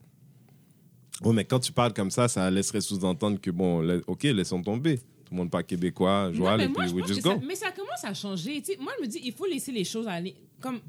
Oui, 1.23 1.33
mais 1.35 1.43
quand 1.45 1.59
tu 1.59 1.71
parles 1.71 1.93
comme 1.93 2.11
ça, 2.11 2.27
ça 2.27 2.49
laisserait 2.49 2.79
sous-entendre 2.81 3.41
que, 3.41 3.51
bon, 3.51 3.81
la- 3.81 3.97
OK, 4.07 4.23
laissons 4.23 4.61
tomber. 4.63 4.97
Tout 4.97 5.35
le 5.35 5.37
monde 5.37 5.51
pas 5.51 5.61
québécois, 5.63 6.31
mais 6.33 6.63
et 6.65 6.69
puis 6.69 6.91
we 6.93 7.05
just 7.05 7.21
ça- 7.21 7.35
go. 7.35 7.41
mais 7.45 7.55
ça 7.55 7.71
commence 7.71 8.03
à 8.03 8.13
changer. 8.13 8.61
Tu 8.61 8.73
sais, 8.73 8.77
moi, 8.81 8.93
je 8.97 9.03
me 9.05 9.07
dis, 9.09 9.19
il 9.23 9.33
faut 9.33 9.45
laisser 9.45 9.71
les 9.71 9.83
choses 9.83 10.07
aller. 10.07 10.35
Comme 10.61 10.79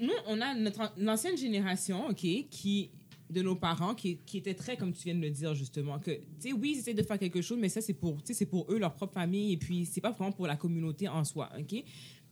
nous, 0.00 0.12
on 0.28 0.40
a 0.40 0.54
notre 0.54 0.92
l'ancienne 0.98 1.36
génération, 1.38 2.08
ok, 2.10 2.26
qui 2.50 2.90
de 3.30 3.42
nos 3.42 3.56
parents 3.56 3.94
qui, 3.94 4.18
qui 4.24 4.38
étaient 4.38 4.54
très 4.54 4.76
comme 4.76 4.92
tu 4.92 5.02
viens 5.04 5.14
de 5.14 5.20
le 5.20 5.30
dire 5.30 5.54
justement 5.54 5.98
que 5.98 6.12
tu 6.12 6.20
sais 6.38 6.52
oui 6.52 6.72
ils 6.74 6.78
essaient 6.78 6.94
de 6.94 7.02
faire 7.02 7.18
quelque 7.18 7.42
chose 7.42 7.58
mais 7.60 7.68
ça 7.68 7.80
c'est 7.80 7.92
pour 7.94 8.18
c'est 8.24 8.46
pour 8.46 8.66
eux 8.72 8.78
leur 8.78 8.94
propre 8.94 9.14
famille 9.14 9.52
et 9.52 9.56
puis 9.56 9.84
c'est 9.84 10.00
pas 10.00 10.10
vraiment 10.12 10.32
pour 10.32 10.46
la 10.46 10.56
communauté 10.56 11.08
en 11.08 11.24
soi 11.24 11.50
ok? 11.58 11.82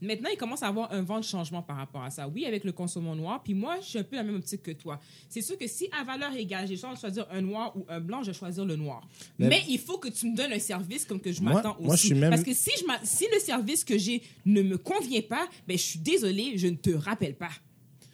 Maintenant 0.02 0.28
ils 0.32 0.36
commencent 0.36 0.62
à 0.62 0.68
avoir 0.68 0.92
un 0.92 1.02
vent 1.02 1.18
de 1.18 1.24
changement 1.24 1.62
par 1.62 1.76
rapport 1.76 2.02
à 2.02 2.10
ça. 2.10 2.28
Oui 2.28 2.44
avec 2.44 2.64
le 2.64 2.72
consommant 2.72 3.14
noir 3.16 3.42
puis 3.42 3.54
moi 3.54 3.78
je 3.80 3.86
suis 3.86 3.98
un 3.98 4.02
peu 4.04 4.16
la 4.16 4.22
même 4.22 4.34
optique 4.36 4.62
que 4.62 4.72
toi. 4.72 5.00
C'est 5.28 5.40
sûr 5.40 5.56
que 5.56 5.66
si 5.66 5.88
à 5.98 6.04
valeur 6.04 6.32
égale 6.34 6.66
j'ai 6.68 6.74
le 6.74 6.80
choix 6.80 6.92
de 6.94 6.98
choisir 6.98 7.26
un 7.30 7.40
noir 7.40 7.76
ou 7.76 7.86
un 7.88 8.00
blanc 8.00 8.22
je 8.22 8.30
vais 8.32 8.36
choisir 8.36 8.64
le 8.64 8.76
noir. 8.76 9.08
Mais- 9.38 9.48
mais, 9.48 9.62
il 9.68 9.78
faut 9.78 9.98
que 9.98 10.08
tu 10.08 10.26
me 10.30 10.36
donnes 10.36 10.52
un 10.52 10.58
service 10.58 11.04
comme 11.06 11.20
que 11.20 11.32
je 11.32 11.40
m'attends 11.42 11.76
aussi 11.78 11.86
moi, 11.86 11.96
je 11.96 12.06
suis 12.06 12.14
même- 12.14 12.30
parce 12.30 12.42
que 12.42 12.52
si 12.54 12.70
je 12.78 12.84
si 13.04 13.24
le 13.32 13.38
service 13.40 13.82
que 13.84 13.96
j'ai 13.96 14.22
ne 14.44 14.62
me 14.62 14.76
convient 14.78 15.22
pas 15.22 15.48
ben 15.66 15.76
je 15.78 15.82
suis 15.82 15.98
désolée 16.00 16.56
je 16.58 16.66
ne 16.66 16.76
te 16.76 16.90
rappelle 16.90 17.34
pas. 17.36 17.50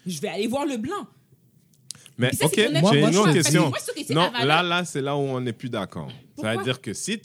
Je 0.07 0.21
vais 0.21 0.29
aller 0.29 0.47
voir 0.47 0.65
le 0.67 0.77
blanc 0.77 1.07
Mais 2.21 2.33
ça, 2.33 2.47
OK, 2.47 2.53
j'ai 2.57 2.67
une 2.69 3.17
autre 3.17 3.29
que 3.29 3.33
question. 3.35 3.71
que 3.71 4.13
Non, 4.15 4.31
là, 4.47 4.63
là, 4.63 4.85
c'est 4.85 5.01
là 5.01 5.17
où 5.17 5.21
on 5.21 5.41
n'est 5.41 5.53
plus 5.53 5.69
d'accord. 5.71 6.11
Ça 6.41 6.55
veut 6.57 6.63
dire 6.65 6.81
que 6.81 6.93
si, 6.95 7.19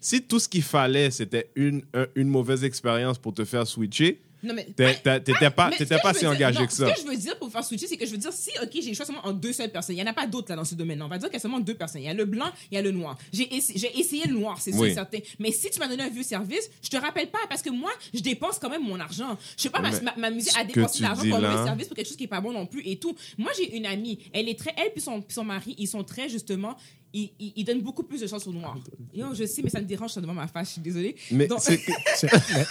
si 0.00 0.22
tout 0.22 0.38
ce 0.38 0.48
qu'il 0.48 0.62
fallait, 0.62 1.10
c'était 1.10 1.48
une, 1.56 1.82
un- 1.94 2.06
une 2.14 2.28
mauvaise 2.28 2.62
expérience 2.64 3.18
pour 3.18 3.32
te 3.34 3.44
faire 3.44 3.66
switcher, 3.66 4.20
Non, 4.44 4.54
mais. 4.54 4.64
T'étais 4.66 5.50
pas, 5.50 5.70
t'étais 5.70 5.98
pas 5.98 6.14
si 6.14 6.26
engagé 6.26 6.60
non, 6.60 6.66
que 6.66 6.72
ça. 6.72 6.88
Ce 6.88 6.94
que 6.94 7.00
je 7.02 7.06
veux 7.10 7.16
dire 7.16 7.38
pour 7.38 7.50
faire 7.50 7.64
switcher, 7.64 7.86
c'est 7.86 7.96
que 7.96 8.06
je 8.06 8.10
veux 8.10 8.18
dire, 8.18 8.32
si, 8.32 8.50
OK, 8.62 8.70
j'ai 8.74 8.88
le 8.90 8.94
choix 8.94 9.06
seulement 9.06 9.24
en 9.26 9.32
deux 9.32 9.52
seules 9.52 9.70
personnes, 9.72 9.96
il 9.96 10.02
n'y 10.02 10.08
en 10.08 10.10
a 10.10 10.14
pas 10.14 10.26
d'autres 10.26 10.50
là 10.50 10.56
dans 10.56 10.64
ce 10.64 10.74
domaine. 10.74 11.00
On 11.02 11.08
va 11.08 11.18
dire 11.18 11.28
qu'il 11.28 11.34
y 11.34 11.38
a 11.38 11.40
seulement 11.40 11.60
deux 11.60 11.74
personnes. 11.74 12.02
Il 12.02 12.04
y 12.04 12.08
a 12.08 12.14
le 12.14 12.24
blanc, 12.24 12.50
il 12.70 12.74
y 12.74 12.78
a 12.78 12.82
le 12.82 12.90
noir. 12.90 13.16
J'ai 13.32 13.52
essa- 13.56 13.72
j'ai 13.74 13.98
essayé 13.98 14.24
le 14.26 14.34
noir, 14.34 14.60
c'est 14.60 14.72
sûr 14.72 14.80
Oui. 14.80 14.90
et 14.90 14.94
certain. 14.94 15.18
Mais 15.38 15.50
si 15.52 15.70
tu 15.70 15.78
m'as 15.78 15.88
donné 15.88 16.02
un 16.02 16.08
vieux 16.10 16.22
service, 16.22 16.70
je 16.82 16.88
te 16.88 16.96
rappelle 16.96 17.30
pas 17.30 17.38
parce 17.48 17.62
que 17.62 17.70
moi, 17.70 17.90
je 18.12 18.20
dépense 18.20 18.58
quand 18.58 18.70
même 18.70 18.82
mon 18.84 19.00
argent. 19.00 19.36
Je 19.56 19.62
sais 19.62 19.70
pas 19.70 19.80
Mais 19.80 19.90
ma- 20.02 20.14
m'amuser 20.16 20.50
ce 20.50 20.58
à 20.58 20.62
que 20.64 20.68
dépenser 20.72 20.94
tu 20.96 20.98
de 20.98 21.02
l'argent 21.08 21.22
dis 21.22 21.28
pour 21.30 21.38
un 21.38 21.40
là- 21.40 21.50
mauvais 21.52 21.64
service 21.64 21.86
pour 21.88 21.96
quelque 21.96 22.06
chose 22.08 22.16
qui 22.16 22.24
est 22.24 22.28
pas 22.28 22.40
bon 22.40 22.52
non 22.52 22.66
plus 22.66 22.82
et 22.86 22.96
tout. 22.96 23.16
Moi, 23.38 23.50
j'ai 23.56 23.76
une 23.76 23.86
amie, 23.86 24.18
elle 24.32 24.48
est 24.48 24.58
très, 24.58 24.74
elle 24.76 24.92
puis 24.92 25.00
son, 25.02 25.24
son 25.28 25.44
mari, 25.44 25.74
ils 25.78 25.88
sont 25.88 26.04
très 26.04 26.28
justement, 26.28 26.76
ils, 27.12 27.30
ils, 27.38 27.52
ils 27.56 27.64
donnent 27.64 27.80
beaucoup 27.82 28.02
plus 28.02 28.20
de 28.20 28.26
chance 28.26 28.46
au 28.46 28.52
noir. 28.52 28.76
Yo, 29.14 29.34
je 29.34 29.44
sais, 29.44 29.62
mais 29.62 29.70
ça 29.70 29.80
me 29.80 29.86
dérange, 29.86 30.10
ça 30.12 30.20
devant 30.20 30.34
ma 30.34 30.48
face, 30.48 30.68
je 30.68 30.72
suis 30.74 30.80
désolée. 30.82 31.14
Mais 31.30 31.46
Donc- 31.46 31.60
c'est 31.60 31.78
que- 31.78 31.92
C'est- 32.16 32.28
mais 32.32 32.64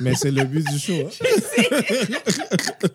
mais 0.00 0.14
c'est 0.14 0.30
le 0.30 0.44
but 0.44 0.64
du 0.66 0.78
show. 0.78 0.92
hein. 1.06 2.88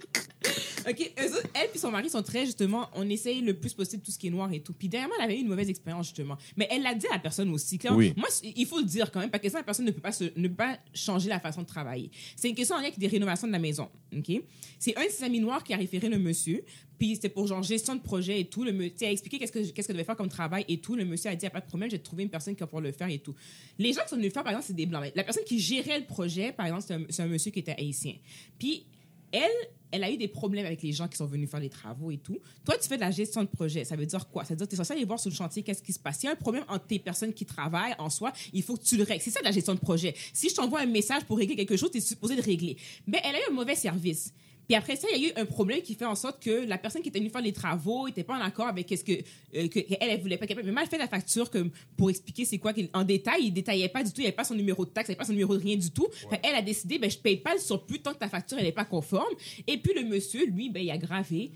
OK, 0.87 0.99
eux 1.19 1.41
elle 1.55 1.69
puis 1.71 1.79
son 1.79 1.89
mari 1.89 2.09
sont 2.11 2.21
très, 2.21 2.45
justement, 2.45 2.87
on 2.93 3.09
essaye 3.09 3.41
le 3.41 3.55
plus 3.55 3.73
possible 3.73 4.03
tout 4.03 4.11
ce 4.11 4.19
qui 4.19 4.27
est 4.27 4.29
noir 4.29 4.51
et 4.53 4.59
tout. 4.59 4.71
Puis 4.73 4.87
dernièrement, 4.87 5.15
elle 5.17 5.25
avait 5.25 5.37
eu 5.37 5.41
une 5.41 5.47
mauvaise 5.47 5.67
expérience, 5.69 6.05
justement. 6.07 6.37
Mais 6.57 6.67
elle 6.69 6.83
l'a 6.83 6.93
dit 6.93 7.07
à 7.07 7.13
la 7.13 7.19
personne 7.19 7.49
aussi. 7.51 7.79
Clairement, 7.79 7.97
Oui. 7.97 8.13
Moi, 8.15 8.27
il 8.43 8.65
faut 8.67 8.77
le 8.77 8.85
dire 8.85 9.11
quand 9.11 9.19
même, 9.19 9.31
parce 9.31 9.41
que 9.41 9.49
ça, 9.49 9.57
la 9.57 9.63
personne 9.63 9.85
ne 9.85 9.91
peut 9.91 10.01
pas, 10.01 10.11
se- 10.11 10.25
ne 10.35 10.47
peut 10.47 10.53
pas 10.55 10.77
changer 10.93 11.27
la 11.29 11.39
façon 11.39 11.61
de 11.63 11.67
travailler. 11.67 12.11
C'est 12.35 12.49
une 12.49 12.55
question 12.55 12.75
en 12.75 12.79
lien 12.79 12.85
avec 12.87 12.99
des 12.99 13.07
rénovations 13.07 13.47
de 13.47 13.51
la 13.53 13.57
maison. 13.59 13.89
OK? 14.15 14.31
C'est 14.77 14.95
un 14.95 15.05
de 15.05 15.09
ses 15.09 15.23
amis 15.23 15.39
noirs 15.39 15.63
qui 15.63 15.73
a 15.73 15.77
référé 15.77 16.07
le 16.07 16.19
monsieur. 16.19 16.63
Puis 16.97 17.15
c'était 17.15 17.29
pour 17.29 17.47
genre 17.47 17.63
gestion 17.63 17.95
de 17.95 18.01
projet 18.01 18.39
et 18.39 18.45
tout. 18.45 18.63
Le 18.63 18.71
monsieur 18.71 19.07
a 19.07 19.11
expliqué 19.11 19.39
qu'est-ce 19.39 19.51
que 19.51 19.59
qu'est-ce 19.59 19.87
qu'elle 19.87 19.95
devait 19.95 20.05
faire 20.05 20.15
comme 20.15 20.29
travail 20.29 20.65
et 20.67 20.79
tout. 20.79 20.95
Le 20.95 21.05
monsieur 21.05 21.29
a 21.29 21.35
dit, 21.35 21.45
il 21.45 21.47
a 21.47 21.51
pas 21.51 21.61
de 21.61 21.65
problème, 21.65 21.89
j'ai 21.89 21.99
trouvé 21.99 22.23
une 22.23 22.29
personne 22.29 22.55
qui 22.55 22.61
va 22.61 22.67
pouvoir 22.67 22.83
le 22.83 22.91
faire 22.91 23.09
et 23.09 23.19
tout. 23.19 23.35
Les 23.77 23.93
gens 23.93 24.01
qui 24.03 24.09
sont 24.09 24.15
venus 24.15 24.29
le 24.29 24.33
faire, 24.33 24.43
par 24.43 24.51
exemple, 24.51 24.67
c'est 24.67 24.73
des 24.73 24.85
blancs. 24.85 25.11
La 25.15 25.23
personne 25.23 25.43
qui 25.43 25.59
gérait 25.59 25.99
le 25.99 26.05
projet, 26.05 26.51
par 26.51 26.65
exemple, 26.65 26.83
c'est 26.87 26.93
un, 26.93 27.05
c'est 27.09 27.23
un 27.23 27.27
monsieur 27.27 27.51
qui 27.51 27.59
était 27.59 27.75
haïtien. 27.77 28.15
Puis 28.57 28.85
elle, 29.31 29.51
elle 29.91 30.03
a 30.03 30.11
eu 30.11 30.17
des 30.17 30.27
problèmes 30.27 30.65
avec 30.65 30.81
les 30.81 30.91
gens 30.91 31.07
qui 31.07 31.17
sont 31.17 31.25
venus 31.25 31.49
faire 31.49 31.59
les 31.59 31.69
travaux 31.69 32.11
et 32.11 32.17
tout. 32.17 32.39
Toi, 32.65 32.77
tu 32.77 32.87
fais 32.87 32.95
de 32.95 33.01
la 33.01 33.11
gestion 33.11 33.43
de 33.43 33.47
projet. 33.47 33.83
Ça 33.83 33.95
veut 33.95 34.05
dire 34.05 34.27
quoi? 34.29 34.43
Ça 34.43 34.53
veut 34.53 34.57
dire 34.57 34.65
que 34.65 34.69
tu 34.69 34.75
es 34.75 34.77
censé 34.77 34.93
aller 34.93 35.05
voir 35.05 35.19
sur 35.19 35.29
le 35.29 35.35
chantier 35.35 35.63
qu'est-ce 35.63 35.81
qui 35.81 35.93
se 35.93 35.99
passe? 35.99 36.19
S'il 36.19 36.27
y 36.27 36.29
a 36.29 36.33
un 36.33 36.37
problème 36.37 36.63
entre 36.67 36.87
tes 36.87 36.99
personnes 36.99 37.33
qui 37.33 37.45
travaillent 37.45 37.95
en 37.97 38.09
soi, 38.09 38.31
il 38.53 38.63
faut 38.63 38.77
que 38.77 38.83
tu 38.83 38.97
le 38.97 39.03
règles. 39.03 39.21
C'est 39.21 39.31
ça 39.31 39.39
de 39.39 39.45
la 39.45 39.51
gestion 39.51 39.73
de 39.73 39.79
projet. 39.79 40.13
Si 40.33 40.49
je 40.49 40.55
t'envoie 40.55 40.81
un 40.81 40.85
message 40.85 41.23
pour 41.25 41.37
régler 41.37 41.55
quelque 41.55 41.75
chose, 41.75 41.91
tu 41.91 41.97
es 41.97 42.01
supposé 42.01 42.35
le 42.35 42.41
régler. 42.41 42.77
Mais 43.07 43.21
elle 43.23 43.35
a 43.35 43.39
eu 43.39 43.51
un 43.51 43.53
mauvais 43.53 43.75
service. 43.75 44.33
Puis 44.67 44.75
après 44.75 44.95
ça, 44.95 45.07
il 45.13 45.21
y 45.21 45.25
a 45.25 45.29
eu 45.29 45.31
un 45.35 45.45
problème 45.45 45.81
qui 45.81 45.95
fait 45.95 46.05
en 46.05 46.15
sorte 46.15 46.41
que 46.41 46.65
la 46.65 46.77
personne 46.77 47.01
qui 47.01 47.09
était 47.09 47.19
venue 47.19 47.29
faire 47.29 47.41
les 47.41 47.53
travaux 47.53 48.07
n'était 48.07 48.23
pas 48.23 48.35
en 48.37 48.41
accord 48.41 48.67
avec 48.67 48.89
ce 48.89 49.03
que, 49.03 49.13
euh, 49.13 49.67
que 49.67 49.79
elle, 49.79 50.09
elle 50.09 50.21
voulait 50.21 50.37
pas. 50.37 50.45
Elle 50.49 50.71
mal 50.71 50.87
fait 50.87 50.97
la 50.97 51.07
facture 51.07 51.49
pour 51.95 52.09
expliquer 52.09 52.45
c'est 52.45 52.57
quoi 52.57 52.73
en 52.93 53.03
détail. 53.03 53.45
Il 53.45 53.51
détaillait 53.51 53.89
pas 53.89 54.03
du 54.03 54.09
tout. 54.09 54.17
Il 54.17 54.21
n'y 54.21 54.27
avait 54.27 54.35
pas 54.35 54.43
son 54.43 54.55
numéro 54.55 54.85
de 54.85 54.89
taxe, 54.89 55.07
il 55.07 55.11
n'y 55.11 55.13
avait 55.13 55.19
pas 55.19 55.25
son 55.25 55.33
numéro 55.33 55.55
de 55.55 55.61
rien 55.61 55.75
du 55.75 55.91
tout. 55.91 56.07
Fait 56.29 56.39
elle 56.43 56.55
a 56.55 56.61
décidé, 56.61 56.97
ben, 56.97 57.09
je 57.09 57.17
paye 57.17 57.37
pas 57.37 57.53
le 57.53 57.59
surplus 57.59 57.99
tant 57.99 58.13
que 58.13 58.19
ta 58.19 58.29
facture 58.29 58.57
n'est 58.57 58.71
pas 58.71 58.85
conforme. 58.85 59.33
Et 59.67 59.77
puis 59.77 59.93
le 59.93 60.03
monsieur, 60.03 60.45
lui, 60.47 60.69
ben, 60.69 60.83
il 60.83 60.91
a 60.91 60.97
gravé 60.97 61.51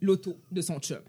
l'auto 0.00 0.36
de 0.50 0.60
son 0.60 0.78
chum. 0.78 1.00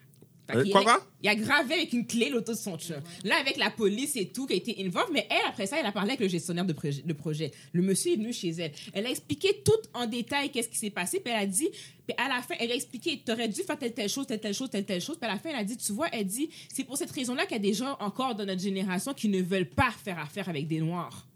Euh, 0.55 0.63
qu'il 0.63 0.71
quoi, 0.71 0.81
a- 0.81 0.83
quoi? 0.85 1.07
Il 1.23 1.29
a 1.29 1.35
gravé 1.35 1.73
avec 1.73 1.93
une 1.93 2.05
clé 2.07 2.29
l'auto 2.29 2.53
de 2.53 2.57
son 2.57 2.77
chum. 2.77 3.01
Là, 3.23 3.35
avec 3.41 3.57
la 3.57 3.69
police 3.69 4.15
et 4.15 4.27
tout 4.29 4.45
qui 4.45 4.53
a 4.53 4.55
été 4.55 4.75
involved, 4.85 5.11
mais 5.13 5.27
elle, 5.29 5.47
après 5.49 5.65
ça, 5.67 5.79
elle 5.79 5.85
a 5.85 5.91
parlé 5.91 6.11
avec 6.11 6.19
le 6.21 6.27
gestionnaire 6.27 6.63
de, 6.65 6.73
projet- 6.73 7.03
de 7.03 7.13
projet. 7.13 7.51
Le 7.73 7.81
monsieur 7.81 8.13
est 8.13 8.15
venu 8.17 8.31
chez 8.31 8.49
elle. 8.49 8.71
Elle 8.93 9.05
a 9.05 9.09
expliqué 9.09 9.61
tout 9.65 9.71
en 9.93 10.05
détail 10.05 10.49
qu'est-ce 10.51 10.69
qui 10.69 10.77
s'est 10.77 10.89
passé, 10.89 11.19
puis 11.19 11.33
elle 11.33 11.41
a 11.41 11.45
dit, 11.45 11.67
puis 12.07 12.15
à 12.17 12.29
la 12.29 12.41
fin, 12.41 12.55
elle 12.59 12.71
a 12.71 12.75
expliqué, 12.75 13.21
t'aurais 13.25 13.49
dû 13.49 13.61
faire 13.63 13.77
telle, 13.77 13.93
telle 13.93 14.09
chose, 14.09 14.25
telle, 14.27 14.39
telle 14.39 14.53
chose, 14.53 14.69
telle, 14.69 14.85
telle 14.85 15.01
chose, 15.01 15.17
puis 15.19 15.29
à 15.29 15.33
la 15.33 15.39
fin, 15.39 15.49
elle 15.49 15.55
a 15.57 15.63
dit, 15.63 15.75
tu 15.75 15.91
vois, 15.91 16.07
elle 16.13 16.25
dit, 16.25 16.49
c'est 16.73 16.83
pour 16.85 16.97
cette 16.97 17.11
raison-là 17.11 17.43
qu'il 17.45 17.53
y 17.53 17.59
a 17.59 17.59
des 17.59 17.73
gens 17.73 17.97
encore 17.99 18.35
dans 18.35 18.45
notre 18.45 18.61
génération 18.61 19.13
qui 19.13 19.27
ne 19.29 19.41
veulent 19.41 19.69
pas 19.69 19.91
faire 20.03 20.19
affaire 20.19 20.47
avec 20.47 20.67
des 20.67 20.79
noirs. 20.79 21.27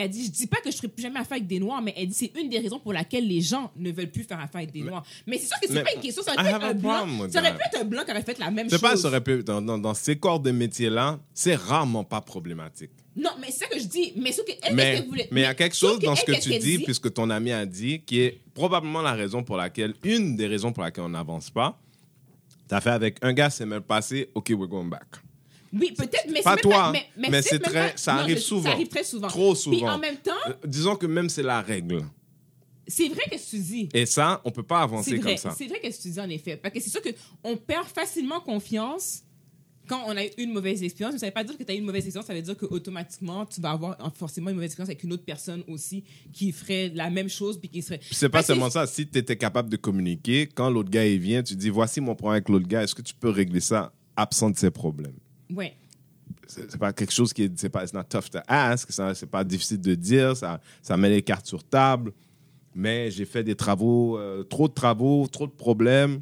Elle 0.00 0.10
dit, 0.10 0.26
je 0.26 0.30
dis 0.30 0.46
pas 0.46 0.58
que 0.60 0.70
je 0.70 0.76
ferai 0.76 0.86
plus 0.86 1.02
jamais 1.02 1.18
affaire 1.18 1.38
avec 1.38 1.48
des 1.48 1.58
noirs, 1.58 1.82
mais 1.82 1.92
elle 1.96 2.06
dit, 2.06 2.14
c'est 2.14 2.32
une 2.40 2.48
des 2.48 2.60
raisons 2.60 2.78
pour 2.78 2.92
laquelle 2.92 3.26
les 3.26 3.40
gens 3.40 3.72
ne 3.76 3.90
veulent 3.90 4.12
plus 4.12 4.22
faire 4.22 4.38
affaire 4.38 4.60
avec 4.60 4.70
des 4.70 4.82
noirs. 4.82 5.04
Mais 5.26 5.38
c'est 5.38 5.48
sûr 5.48 5.56
que 5.60 5.66
c'est 5.66 5.82
pas 5.82 5.92
une 5.92 6.00
question, 6.00 6.22
ça 6.22 6.34
aurait 6.34 6.44
pu 6.44 6.48
être 6.54 6.62
a 6.62 6.68
un 6.68 6.74
blanc. 6.74 7.28
Ça 7.28 7.40
aurait 7.40 7.56
pu 7.56 7.62
être 7.66 7.80
un 7.80 7.84
blanc 7.84 8.04
qui 8.04 8.10
aurait 8.12 8.22
fait 8.22 8.38
la 8.38 8.50
même 8.52 8.66
Je 8.66 8.70
chose. 8.76 8.80
sais 8.80 8.86
pas, 8.86 8.96
ça 8.96 9.08
aurait 9.08 9.20
pu, 9.24 9.42
dans, 9.42 9.60
dans, 9.60 9.76
dans 9.76 9.94
ces 9.94 10.16
corps 10.16 10.38
de 10.38 10.52
métier-là, 10.52 11.18
c'est 11.34 11.56
rarement 11.56 12.04
pas 12.04 12.20
problématique. 12.20 12.90
Non, 13.16 13.30
mais 13.40 13.48
c'est 13.50 13.64
ça 13.64 13.66
que 13.66 13.80
je 13.80 13.86
dis. 13.86 14.12
Mais 14.16 14.30
sauf 14.30 14.44
que 14.44 14.52
elle, 14.62 14.76
Mais 14.76 15.04
mais 15.32 15.40
il 15.40 15.44
y 15.44 15.46
a 15.46 15.54
quelque 15.54 15.74
chose 15.74 15.98
dans 15.98 16.14
ce 16.14 16.22
elle, 16.28 16.36
que 16.36 16.40
tu 16.40 16.56
dis, 16.58 16.78
puisque 16.78 17.12
ton 17.12 17.28
ami 17.30 17.50
a 17.50 17.66
dit, 17.66 18.00
qui 18.02 18.20
est 18.20 18.40
probablement 18.54 19.02
la 19.02 19.14
raison 19.14 19.42
pour 19.42 19.56
laquelle, 19.56 19.94
une 20.04 20.36
des 20.36 20.46
raisons 20.46 20.72
pour 20.72 20.84
laquelle 20.84 21.02
on 21.04 21.08
n'avance 21.08 21.50
pas. 21.50 21.76
T'as 22.68 22.80
fait 22.80 22.90
avec 22.90 23.16
un 23.22 23.32
gars, 23.32 23.50
c'est 23.50 23.66
même 23.66 23.82
passé, 23.82 24.28
OK, 24.36 24.50
we're 24.50 24.68
going 24.68 24.84
back. 24.84 25.06
Oui, 25.72 25.92
peut-être, 25.96 26.26
mais 26.32 26.42
Pas 26.42 26.56
toi, 26.56 26.92
mais, 26.92 27.28
mais 27.30 27.42
c'est 27.42 27.58
très- 27.58 27.90
pas- 27.92 27.96
ça 27.96 28.14
non, 28.14 28.20
arrive 28.20 28.36
je- 28.38 28.42
souvent. 28.42 28.62
Ça 28.64 28.70
arrive 28.70 28.88
très 28.88 29.04
souvent. 29.04 29.28
Trop 29.28 29.52
Puis 29.54 29.62
souvent. 29.62 29.92
en 29.94 29.98
même 29.98 30.16
temps, 30.16 30.32
Euh, 30.48 30.52
disons 30.66 30.96
que 30.96 31.06
même 31.06 31.28
c'est 31.28 31.42
la 31.42 31.60
règle. 31.60 32.04
c'est 32.86 33.08
vrai 33.08 33.24
que 33.30 33.36
tu 33.36 33.58
dis. 33.58 33.88
Et 33.92 34.06
ça, 34.06 34.40
on 34.44 34.50
peut 34.50 34.62
pas 34.62 34.80
avancer 34.82 35.16
vrai, 35.16 35.30
comme 35.32 35.36
ça. 35.50 35.54
c'est 35.56 35.66
vrai 35.66 35.80
que 35.80 35.88
tu 36.02 36.08
dis 36.10 36.20
en 36.20 36.28
effet. 36.30 36.56
Parce 36.56 36.74
que 36.74 36.80
c'est 36.80 36.90
sûr 36.90 37.00
qu'on 37.02 37.56
perd 37.56 37.86
facilement 37.86 38.40
confiance 38.40 39.22
quand 39.86 40.02
on 40.06 40.16
a 40.18 40.24
eu 40.24 40.30
une 40.38 40.52
mauvaise 40.52 40.82
expérience. 40.82 41.14
Mais 41.14 41.18
ça 41.18 41.26
veut 41.26 41.32
pas 41.32 41.44
dire 41.44 41.56
que 41.56 41.62
tu 41.62 41.70
as 41.72 41.74
eu 41.74 41.78
une 41.78 41.84
mauvaise 41.86 42.04
expérience, 42.04 42.26
ça 42.26 42.34
veut 42.34 42.42
dire 42.42 42.56
qu'automatiquement, 42.56 43.46
tu 43.46 43.60
vas 43.60 43.70
avoir 43.70 43.96
forcément 44.16 44.50
une 44.50 44.56
mauvaise 44.56 44.70
expérience 44.70 44.90
avec 44.90 45.02
une 45.02 45.12
autre 45.14 45.24
personne 45.24 45.62
aussi 45.68 46.04
qui 46.32 46.52
ferait 46.52 46.90
la 46.94 47.08
même 47.10 47.28
chose 47.28 47.58
puis 47.58 47.68
qui 47.70 47.80
serait. 47.82 47.98
Puis 47.98 48.08
c'est 48.14 48.28
pas 48.28 48.40
que- 48.40 48.46
seulement 48.46 48.68
ça. 48.70 48.86
Si 48.86 49.06
tu 49.08 49.18
étais 49.18 49.36
capable 49.36 49.68
de 49.70 49.76
communiquer, 49.76 50.46
quand 50.46 50.68
l'autre 50.70 50.90
gars 50.90 51.06
il 51.06 51.18
vient, 51.18 51.42
tu 51.42 51.56
dis 51.56 51.68
voici 51.70 52.00
mon 52.02 52.14
problème 52.14 52.36
avec 52.36 52.48
l'autre 52.50 52.66
gars, 52.68 52.82
est-ce 52.84 52.94
que 52.94 53.02
tu 53.02 53.14
peux 53.14 53.30
régler 53.30 53.60
ça 53.60 53.92
absent 54.16 54.50
de 54.50 54.58
ses 54.58 54.70
problèmes? 54.70 55.16
Ouais. 55.54 55.74
C'est 56.46 56.78
pas 56.78 56.92
quelque 56.92 57.12
chose 57.12 57.32
qui 57.32 57.44
est. 57.44 57.58
C'est 57.58 57.68
pas 57.68 57.82
it's 57.84 57.92
not 57.92 58.04
tough 58.04 58.30
to 58.30 58.38
ask, 58.46 58.90
c'est 58.90 59.30
pas 59.30 59.44
difficile 59.44 59.80
de 59.80 59.94
dire, 59.94 60.36
ça, 60.36 60.60
ça 60.80 60.96
met 60.96 61.10
les 61.10 61.22
cartes 61.22 61.46
sur 61.46 61.62
table. 61.62 62.12
Mais 62.74 63.10
j'ai 63.10 63.24
fait 63.24 63.42
des 63.42 63.54
travaux, 63.54 64.18
euh, 64.18 64.44
trop 64.44 64.68
de 64.68 64.72
travaux, 64.72 65.26
trop 65.26 65.46
de 65.46 65.52
problèmes. 65.52 66.20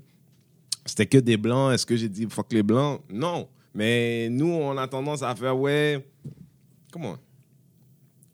C'était 0.85 1.07
que 1.07 1.19
des 1.19 1.37
blancs. 1.37 1.75
Est-ce 1.75 1.85
que 1.85 1.97
j'ai 1.97 2.09
dit 2.09 2.27
fuck 2.31 2.53
les 2.53 2.63
blancs? 2.63 3.03
Non. 3.13 3.49
Mais 3.75 4.29
nous, 4.31 4.51
on 4.51 4.77
a 4.79 4.89
tendance 4.89 5.23
à 5.23 5.35
faire 5.35 5.59
ouais. 5.59 6.05
Comment 6.91 7.19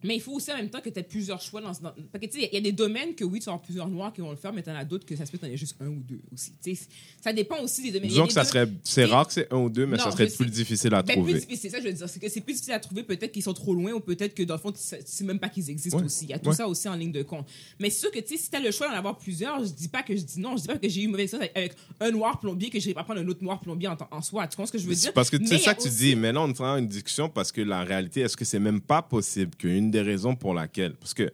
Mais 0.05 0.17
il 0.17 0.21
faut 0.21 0.33
aussi 0.33 0.51
en 0.53 0.57
même 0.57 0.71
temps 0.71 0.81
que 0.81 0.91
tu 0.91 0.99
aies 0.99 1.03
plusieurs 1.03 1.41
choix 1.41 1.61
dans, 1.61 1.71
dans- 1.73 1.93
parce 2.13 2.25
que 2.25 2.27
tu 2.31 2.41
sais, 2.41 2.49
il 2.51 2.55
y 2.55 2.59
a 2.59 2.61
des 2.61 2.73
domaines 2.73 3.15
que 3.15 3.25
oui, 3.25 3.41
tu 3.41 3.49
avoir 3.49 3.63
plusieurs 3.63 3.89
noirs 3.89 4.13
qui 4.13 4.21
vont 4.21 4.31
le 4.31 4.37
faire, 4.37 4.53
mais 4.53 4.63
tu 4.63 4.71
en 4.71 4.75
as 4.75 4.85
d'autres 4.85 5.05
que 5.07 5.15
ça 5.17 5.25
se 5.27 5.31
peut 5.31 5.39
que 5.39 5.45
tu 5.45 5.51
en 5.51 5.55
aies 5.55 5.57
juste 5.57 5.77
un 5.81 5.89
ou 5.89 6.01
deux 6.01 6.21
aussi. 6.33 6.53
Tu 6.63 6.75
sais, 6.75 6.87
ça 7.23 7.33
dépend 7.33 7.61
aussi 7.63 7.83
des 7.83 7.91
domaines. 7.93 8.09
Disons 8.09 8.27
que 8.27 8.33
ça 8.33 8.45
serait. 8.45 8.69
C'est 8.83 9.05
rare 9.05 9.27
que 9.27 9.33
c'est 9.33 9.53
un 9.53 9.59
ou 9.59 9.69
deux, 9.71 9.87
mais 9.87 9.97
Non, 9.97 10.05
ça 10.05 10.11
serait 10.13 10.27
plus 10.29 10.47
difficile 10.51 10.95
à 10.95 11.03
Ben, 11.03 11.15
trouver. 11.15 11.33
plus 11.33 11.41
difficile, 11.41 11.59
c'est 11.71 11.77
ça, 11.77 11.81
je 11.83 11.87
veux 11.89 11.93
dire. 11.93 12.09
C'est 12.09 12.21
que 12.21 12.29
c'est 12.29 12.41
plus 12.41 12.55
difficile 12.55 12.75
à 12.75 12.81
trouver. 12.81 13.03
Peut-être 13.03 13.33
qu'ils 13.33 13.43
sont 13.43 13.55
trop 13.55 13.75
loin 13.75 13.93
ou 13.93 14.01
peut-être 14.01 14.35
que 14.35 14.43
dans 14.43 14.55
le 14.55 14.61
fond, 14.61 14.73
tu 14.73 14.81
sais 14.81 15.25
même 15.25 15.39
pas 15.39 15.49
qu'ils 15.49 15.71
existent 15.71 15.99
Ouais. 15.99 16.05
aussi. 16.05 16.25
Il 16.25 16.31
y 16.31 16.35
a 16.35 16.39
tout 16.39 16.51
Ouais. 16.51 16.57
ça 16.57 16.67
aussi 16.69 16.89
en 16.89 16.95
ligne 16.95 17.13
de 17.13 17.23
compte. 17.23 17.47
Mais 17.79 17.91
c'est 17.91 18.01
sûr 18.01 18.11
que 18.11 18.19
tu 18.21 18.37
sais, 18.37 18.43
si 18.43 18.51
tu 18.51 18.57
as 18.57 18.61
le 18.61 18.71
choix 18.71 18.89
d'en 18.89 18.95
avoir 18.95 19.17
plusieurs, 19.19 19.65
je 19.65 19.71
dis 19.71 19.89
pas 19.89 20.03
que 20.03 20.17
je 20.17 20.23
dis 20.23 20.41
non. 20.41 20.57
Je 20.57 20.63
dis 20.63 20.69
pas 20.69 20.79
que 20.79 20.89
j'ai 20.89 21.03
eu 21.03 21.05
une 21.05 21.11
mauvaise 21.13 21.25
expérience 21.33 21.51
avec, 21.55 21.75
un 22.01 22.11
noir 22.11 22.41
plombier 22.41 22.71
que 22.71 22.81
je 22.81 22.87
vais 22.87 22.95
pas 22.95 23.05
prendre 23.05 23.21
un 23.21 23.29
autre 23.29 23.43
noir 23.45 23.61
plombier 23.61 23.89
en, 23.89 23.97
en 24.11 24.23
soi. 24.23 24.47
Tu 24.49 24.57
comprends 24.57 24.67
ce 24.67 24.73
que 24.73 24.79
je 24.79 24.87
veux 24.89 24.95
dire? 24.95 25.13
Parce 25.13 25.31
que 25.31 25.37
c'est 25.47 25.59
ça 25.59 25.75
que 25.75 25.83
tu 25.83 25.89
dis. 25.91 26.17
Mais 26.17 26.33
là, 26.33 26.41
on 26.43 26.49
est 26.49 26.61
en 26.61 26.77
une 26.79 26.89
discussion 26.89 27.29
parce 27.29 27.53
que 27.53 27.61
la 27.61 27.85
réalité, 27.85 28.21
est-ce 28.23 28.37
que 28.37 28.45
c'est 28.45 28.59
même 28.59 28.81
pas 28.81 29.03
possible 29.03 29.55
qu'une 29.57 29.92
des 29.93 30.03
raisons 30.03 30.35
pour 30.35 30.55
laquelle. 30.55 30.95
Parce 30.95 31.15
que 31.15 31.31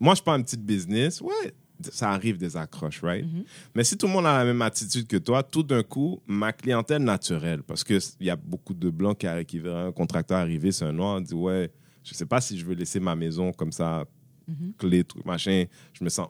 moi, 0.00 0.14
je 0.14 0.22
prends 0.22 0.36
une 0.36 0.44
petite 0.44 0.64
business, 0.64 1.20
ouais, 1.20 1.52
ça 1.90 2.10
arrive 2.10 2.38
des 2.38 2.56
accroches, 2.56 3.02
right? 3.02 3.26
Mm-hmm. 3.26 3.44
Mais 3.74 3.82
si 3.82 3.98
tout 3.98 4.06
le 4.06 4.12
monde 4.12 4.26
a 4.26 4.38
la 4.38 4.44
même 4.44 4.62
attitude 4.62 5.08
que 5.08 5.16
toi, 5.16 5.42
tout 5.42 5.64
d'un 5.64 5.82
coup, 5.82 6.20
ma 6.28 6.52
clientèle 6.52 7.02
naturelle, 7.02 7.64
parce 7.64 7.82
qu'il 7.82 7.98
y 8.20 8.30
a 8.30 8.36
beaucoup 8.36 8.74
de 8.74 8.88
blancs 8.88 9.18
qui, 9.18 9.26
qui 9.46 9.58
verraient 9.58 9.88
un 9.88 9.92
contracteur 9.92 10.38
arriver, 10.38 10.70
c'est 10.70 10.84
un 10.84 10.92
noir, 10.92 11.20
dit 11.20 11.34
ouais, 11.34 11.72
je 12.04 12.14
sais 12.14 12.26
pas 12.26 12.40
si 12.40 12.56
je 12.56 12.64
veux 12.64 12.74
laisser 12.74 13.00
ma 13.00 13.16
maison 13.16 13.52
comme 13.52 13.72
ça, 13.72 14.04
Mm-hmm. 14.50 14.72
clé, 14.78 15.04
truc, 15.04 15.24
machin, 15.24 15.64
je 15.92 16.04
me 16.04 16.08
sens. 16.08 16.28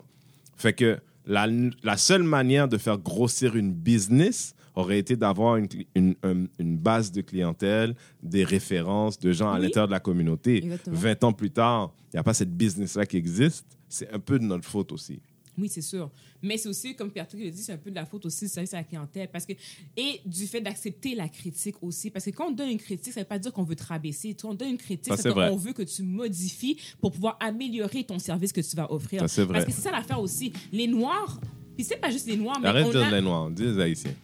Fait 0.56 0.72
que 0.72 0.98
la, 1.24 1.46
la 1.82 1.96
seule 1.96 2.22
manière 2.22 2.68
de 2.68 2.78
faire 2.78 2.98
grossir 2.98 3.56
une 3.56 3.72
business 3.72 4.54
aurait 4.74 4.98
été 4.98 5.16
d'avoir 5.16 5.56
une, 5.56 5.68
une, 5.94 6.14
un- 6.22 6.46
une 6.58 6.76
base 6.78 7.12
de 7.12 7.20
clientèle, 7.20 7.94
des 8.22 8.44
références 8.44 9.18
de 9.18 9.32
gens 9.32 9.50
à 9.50 9.56
Oui. 9.58 9.62
l'intérieur 9.66 9.86
de 9.88 9.92
la 9.92 10.00
communauté. 10.00 10.58
Exactement. 10.64 10.96
20 10.96 11.24
ans 11.24 11.32
plus 11.32 11.50
tard, 11.50 11.92
il 12.12 12.16
n'y 12.16 12.20
a 12.20 12.22
pas 12.22 12.34
cette 12.34 12.56
business-là 12.56 13.06
qui 13.06 13.16
existe. 13.16 13.66
C'est 13.88 14.10
un 14.12 14.18
peu 14.18 14.38
de 14.38 14.44
notre 14.44 14.64
faute 14.68 14.92
aussi. 14.92 15.20
Oui, 15.58 15.68
c'est 15.68 15.82
sûr. 15.82 16.10
Mais 16.40 16.56
c'est 16.56 16.70
aussi, 16.70 16.96
comme 16.96 17.10
Pierre 17.10 17.26
le 17.34 17.50
dit, 17.50 17.62
c'est 17.62 17.72
un 17.72 17.76
peu 17.76 17.90
de 17.90 17.94
la 17.94 18.06
faute 18.06 18.24
aussi 18.24 18.46
du 18.46 18.50
service 18.50 18.72
à 18.72 18.78
la 18.78 18.84
clientèle. 18.84 19.28
Parce 19.30 19.44
que, 19.44 19.52
et 19.98 20.20
du 20.24 20.46
fait 20.46 20.62
d'accepter 20.62 21.14
la 21.14 21.28
critique 21.28 21.76
aussi. 21.82 22.08
Parce 22.10 22.24
que 22.24 22.30
quand 22.30 22.46
on 22.46 22.50
donne 22.52 22.70
une 22.70 22.78
critique, 22.78 23.12
ça 23.12 23.20
ne 23.20 23.24
veut 23.24 23.28
pas 23.28 23.38
dire 23.38 23.52
qu'on 23.52 23.62
veut 23.62 23.76
te 23.76 23.84
rabaisser. 23.84 24.34
Vois, 24.40 24.52
On 24.52 24.54
donne 24.54 24.70
une 24.70 24.78
critique, 24.78 25.12
Ça, 25.12 25.18
c'est 25.22 25.30
qu'on 25.30 25.56
veut 25.56 25.74
que 25.74 25.82
tu 25.82 26.02
modifies 26.02 26.78
pour 27.02 27.12
pouvoir 27.12 27.36
améliorer 27.38 28.02
ton 28.02 28.18
service 28.18 28.50
que 28.50 28.62
tu 28.62 28.74
vas 28.74 28.90
offrir. 28.90 29.20
Ça, 29.20 29.28
c'est 29.28 29.42
vrai. 29.44 29.52
Parce 29.58 29.66
que 29.66 29.72
c'est 29.72 29.82
ça 29.82 29.90
l'affaire 29.90 30.20
aussi. 30.20 30.54
Les 30.72 30.86
Noirs, 30.86 31.38
puis 31.76 31.84
c'est 31.84 31.98
pas 31.98 32.10
juste 32.10 32.26
les 32.26 32.36
Noirs, 32.38 32.58
mais 32.58 32.68
Arrête 32.68 32.86
de 32.86 32.92
dire 32.92 33.02
a... 33.04 33.10
les 33.10 33.20
Noirs, 33.20 33.50
dis 33.50 33.64
les 33.64 33.78
Haïtiens. 33.78 34.14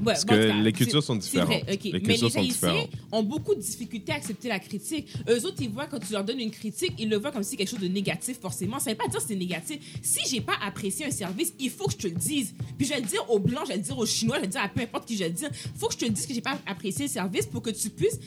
Ouais, 0.00 0.12
Parce 0.12 0.26
bon, 0.26 0.34
que 0.34 0.48
cas, 0.48 0.54
les 0.54 0.72
cultures 0.72 1.02
sont 1.02 1.14
vrai, 1.14 1.22
différentes. 1.22 1.50
Les 1.68 1.92
Mais 1.92 2.00
cultures 2.00 2.26
les 2.26 2.30
sont 2.30 2.38
Haïtiens 2.38 2.86
ont 3.12 3.22
beaucoup 3.22 3.54
de 3.54 3.60
difficultés 3.60 4.12
à 4.12 4.16
accepter 4.16 4.48
la 4.48 4.58
critique. 4.58 5.08
Eux 5.28 5.44
autres, 5.46 5.56
ils 5.60 5.70
voient 5.70 5.86
quand 5.86 5.98
tu 5.98 6.12
leur 6.12 6.22
donnes 6.24 6.40
une 6.40 6.50
critique, 6.50 6.92
ils 6.98 7.08
le 7.08 7.16
voient 7.16 7.30
comme 7.32 7.42
si 7.42 7.56
quelque 7.56 7.70
chose 7.70 7.80
de 7.80 7.88
négatif, 7.88 8.38
forcément. 8.40 8.78
Ça 8.78 8.90
veut 8.90 8.96
pas 8.96 9.08
dire 9.08 9.20
que 9.20 9.26
c'est 9.26 9.36
négatif. 9.36 9.78
Si 10.02 10.20
j'ai 10.28 10.40
pas 10.40 10.56
apprécié 10.64 11.06
un 11.06 11.10
service, 11.10 11.54
il 11.58 11.70
faut 11.70 11.86
que 11.86 11.92
je 11.92 11.98
te 11.98 12.06
le 12.08 12.14
dise. 12.14 12.54
Puis 12.76 12.86
je 12.86 12.94
vais 12.94 13.00
le 13.00 13.06
dire 13.06 13.24
aux 13.30 13.38
Blancs, 13.38 13.62
je 13.64 13.68
vais 13.70 13.76
le 13.76 13.82
dire 13.82 13.98
aux 13.98 14.06
Chinois, 14.06 14.36
je 14.36 14.40
vais 14.42 14.46
le 14.46 14.52
dire 14.52 14.60
à 14.62 14.68
peu 14.68 14.82
importe 14.82 15.06
qui 15.06 15.14
je 15.14 15.20
vais 15.20 15.28
le 15.28 15.34
dire. 15.34 15.50
faut 15.76 15.86
que 15.88 15.94
je 15.94 15.98
te 15.98 16.04
dise 16.10 16.26
que 16.26 16.34
j'ai 16.34 16.40
pas 16.42 16.58
apprécié 16.66 17.06
le 17.06 17.10
service 17.10 17.46
pour 17.46 17.62
que 17.62 17.70
tu 17.70 17.88
puisses 17.88 18.18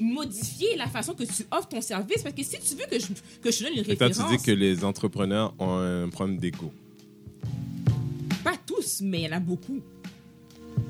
modifier 0.00 0.76
la 0.76 0.86
façon 0.86 1.12
que 1.14 1.24
tu 1.24 1.44
offres 1.50 1.68
ton 1.68 1.80
service. 1.82 2.22
Parce 2.22 2.34
que 2.34 2.42
si 2.42 2.58
tu 2.60 2.74
veux 2.76 2.86
que 2.90 2.98
je, 2.98 3.06
que 3.42 3.50
je 3.50 3.58
te 3.58 3.64
donne 3.64 3.72
une 3.74 3.80
Et 3.80 3.96
toi, 3.96 4.06
référence, 4.06 4.30
tu 4.30 4.36
dis 4.38 4.42
que 4.42 4.52
les 4.52 4.84
entrepreneurs 4.84 5.54
ont 5.58 5.76
un 5.76 6.08
problème 6.08 6.38
d'égo. 6.38 6.72
pas 8.42 8.54
tous, 8.66 9.00
mais 9.02 9.22
il 9.22 9.24
y 9.24 9.28
en 9.28 9.32
a 9.36 9.40
beaucoup. 9.40 9.80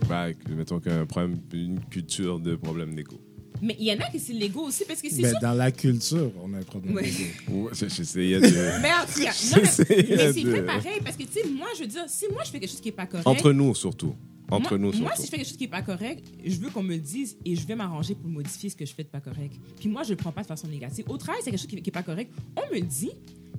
Bah, 0.09 0.27
mettons 0.49 0.81
qu'un 0.81 1.07
problème, 1.07 1.39
une 1.53 1.81
culture 1.91 2.39
de 2.41 2.57
problème 2.57 2.95
d'égo. 2.95 3.21
Mais 3.63 3.77
il 3.79 3.85
y 3.87 3.93
en 3.93 3.99
a 4.01 4.09
qui 4.11 4.19
c'est 4.19 4.33
l'ego 4.33 4.63
aussi, 4.63 4.85
parce 4.87 5.03
que 5.03 5.11
c'est 5.11 5.21
Ben, 5.21 5.31
sûr. 5.33 5.39
dans 5.41 5.53
la 5.53 5.71
culture, 5.71 6.33
on 6.43 6.53
a 6.55 6.59
un 6.59 6.63
problème. 6.63 6.95
Ouais. 6.95 7.03
d'ego. 7.03 7.65
Ouais, 7.69 7.71
J'essayais 7.75 8.41
de. 8.41 8.47
Mais 8.83 8.89
en 8.91 9.05
tout 9.07 9.21
cas, 9.21 9.33
non, 9.51 9.57
mais, 9.57 10.17
mais 10.17 10.33
c'est 10.33 10.43
de- 10.43 10.51
vrai 10.51 10.65
pareil, 10.65 11.01
parce 11.05 11.17
que, 11.17 11.25
tu 11.25 11.33
sais, 11.33 11.49
moi, 11.49 11.69
je 11.77 11.83
veux 11.83 11.87
dire, 11.89 12.05
si 12.09 12.25
moi, 12.33 12.43
je 12.45 12.51
fais 12.51 12.59
quelque 12.61 12.71
chose 12.71 12.81
qui 12.81 12.89
n'est 12.89 12.93
pas 12.93 13.07
correct. 13.07 13.27
Entre 13.27 13.53
nous, 13.53 13.75
surtout. 13.75 14.15
Entre 14.51 14.77
moi, 14.77 14.79
nous, 14.79 14.99
Moi, 14.99 15.11
surtout. 15.11 15.17
si 15.21 15.27
je 15.27 15.31
fais 15.31 15.37
quelque 15.37 15.47
chose 15.49 15.57
qui 15.59 15.65
n'est 15.65 15.71
pas 15.71 15.83
correct, 15.83 16.25
je 16.45 16.57
veux 16.57 16.71
qu'on 16.71 16.83
me 16.83 16.95
le 16.95 16.99
dise 17.01 17.37
et 17.45 17.55
je 17.55 17.67
vais 17.67 17.77
m'arranger 17.77 18.15
pour 18.15 18.31
modifier 18.31 18.71
ce 18.71 18.75
que 18.77 18.85
je 18.87 18.95
fais 18.95 19.05
de 19.05 19.09
pas 19.09 19.21
correct. 19.21 19.55
Puis 19.79 19.89
moi, 19.91 20.03
je 20.05 20.11
le 20.11 20.17
prends 20.17 20.33
pas 20.33 20.43
de 20.43 20.47
façon 20.47 20.67
négative. 20.67 21.05
Au 21.09 21.17
travail, 21.19 21.41
c'est 21.45 21.51
quelque 21.51 21.61
chose 21.61 21.69
qui 21.69 21.77
n'est 21.77 21.83
pas 21.93 22.03
correct. 22.03 22.33
On 22.57 22.63
me 22.75 22.81
le 22.81 22.87
dit. 22.87 23.11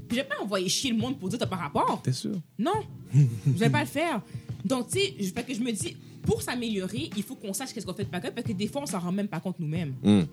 Puis 0.07 0.17
je 0.17 0.23
vais 0.23 0.27
pas 0.27 0.41
envoyer 0.43 0.67
chier 0.67 0.91
le 0.91 0.97
monde 0.97 1.17
pour 1.17 1.29
dire 1.29 1.39
t'as 1.39 1.45
pas 1.45 1.55
rapport. 1.55 2.01
T'es 2.03 2.11
sûr? 2.11 2.34
Non, 2.59 2.73
je 3.13 3.51
vais 3.51 3.69
pas 3.69 3.82
le 3.82 3.88
faire. 3.88 4.21
Donc, 4.66 4.89
tu 4.89 4.99
sais, 4.99 5.16
je, 5.20 5.30
fait 5.32 5.43
que 5.43 5.53
je 5.53 5.59
me 5.59 5.72
dis, 5.72 5.95
pour 6.24 6.41
s'améliorer, 6.41 7.09
il 7.16 7.24
faut 7.24 7.36
qu'on 7.36 7.53
sache 7.53 7.74
qu'est-ce 7.74 7.86
qu'on 7.86 7.93
fait 7.93 8.05
de 8.05 8.09
pas 8.09 8.20
parce 8.20 8.45
que 8.45 8.53
des 8.53 8.68
fois, 8.68 8.82
on 8.84 8.86
s'en 8.86 8.99
rend 8.99 9.12
même 9.12 9.28
pas 9.28 9.39
compte 9.39 9.59
nous-mêmes. 9.59 9.95
Il 10.03 10.28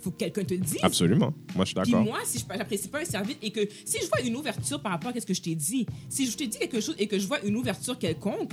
faut 0.00 0.10
que 0.10 0.16
quelqu'un 0.16 0.44
te 0.44 0.54
le 0.54 0.60
dise. 0.60 0.78
Absolument. 0.82 1.32
Moi, 1.54 1.64
je 1.64 1.70
suis 1.70 1.80
Puis 1.80 1.92
d'accord. 1.92 2.04
moi, 2.04 2.18
si 2.24 2.38
je 2.38 2.58
n'apprécie 2.58 2.88
pas 2.88 3.00
un 3.00 3.04
service 3.04 3.36
et 3.40 3.50
que 3.50 3.60
si 3.84 3.98
je 4.02 4.06
vois 4.08 4.20
une 4.20 4.36
ouverture 4.36 4.80
par 4.82 4.92
rapport 4.92 5.12
à 5.14 5.20
ce 5.20 5.24
que 5.24 5.34
je 5.34 5.40
t'ai 5.40 5.54
dit, 5.54 5.86
si 6.08 6.28
je 6.28 6.36
t'ai 6.36 6.48
dit 6.48 6.58
quelque 6.58 6.80
chose 6.80 6.96
et 6.98 7.06
que 7.06 7.18
je 7.18 7.26
vois 7.26 7.40
une 7.44 7.56
ouverture 7.56 7.96
quelconque, 7.98 8.50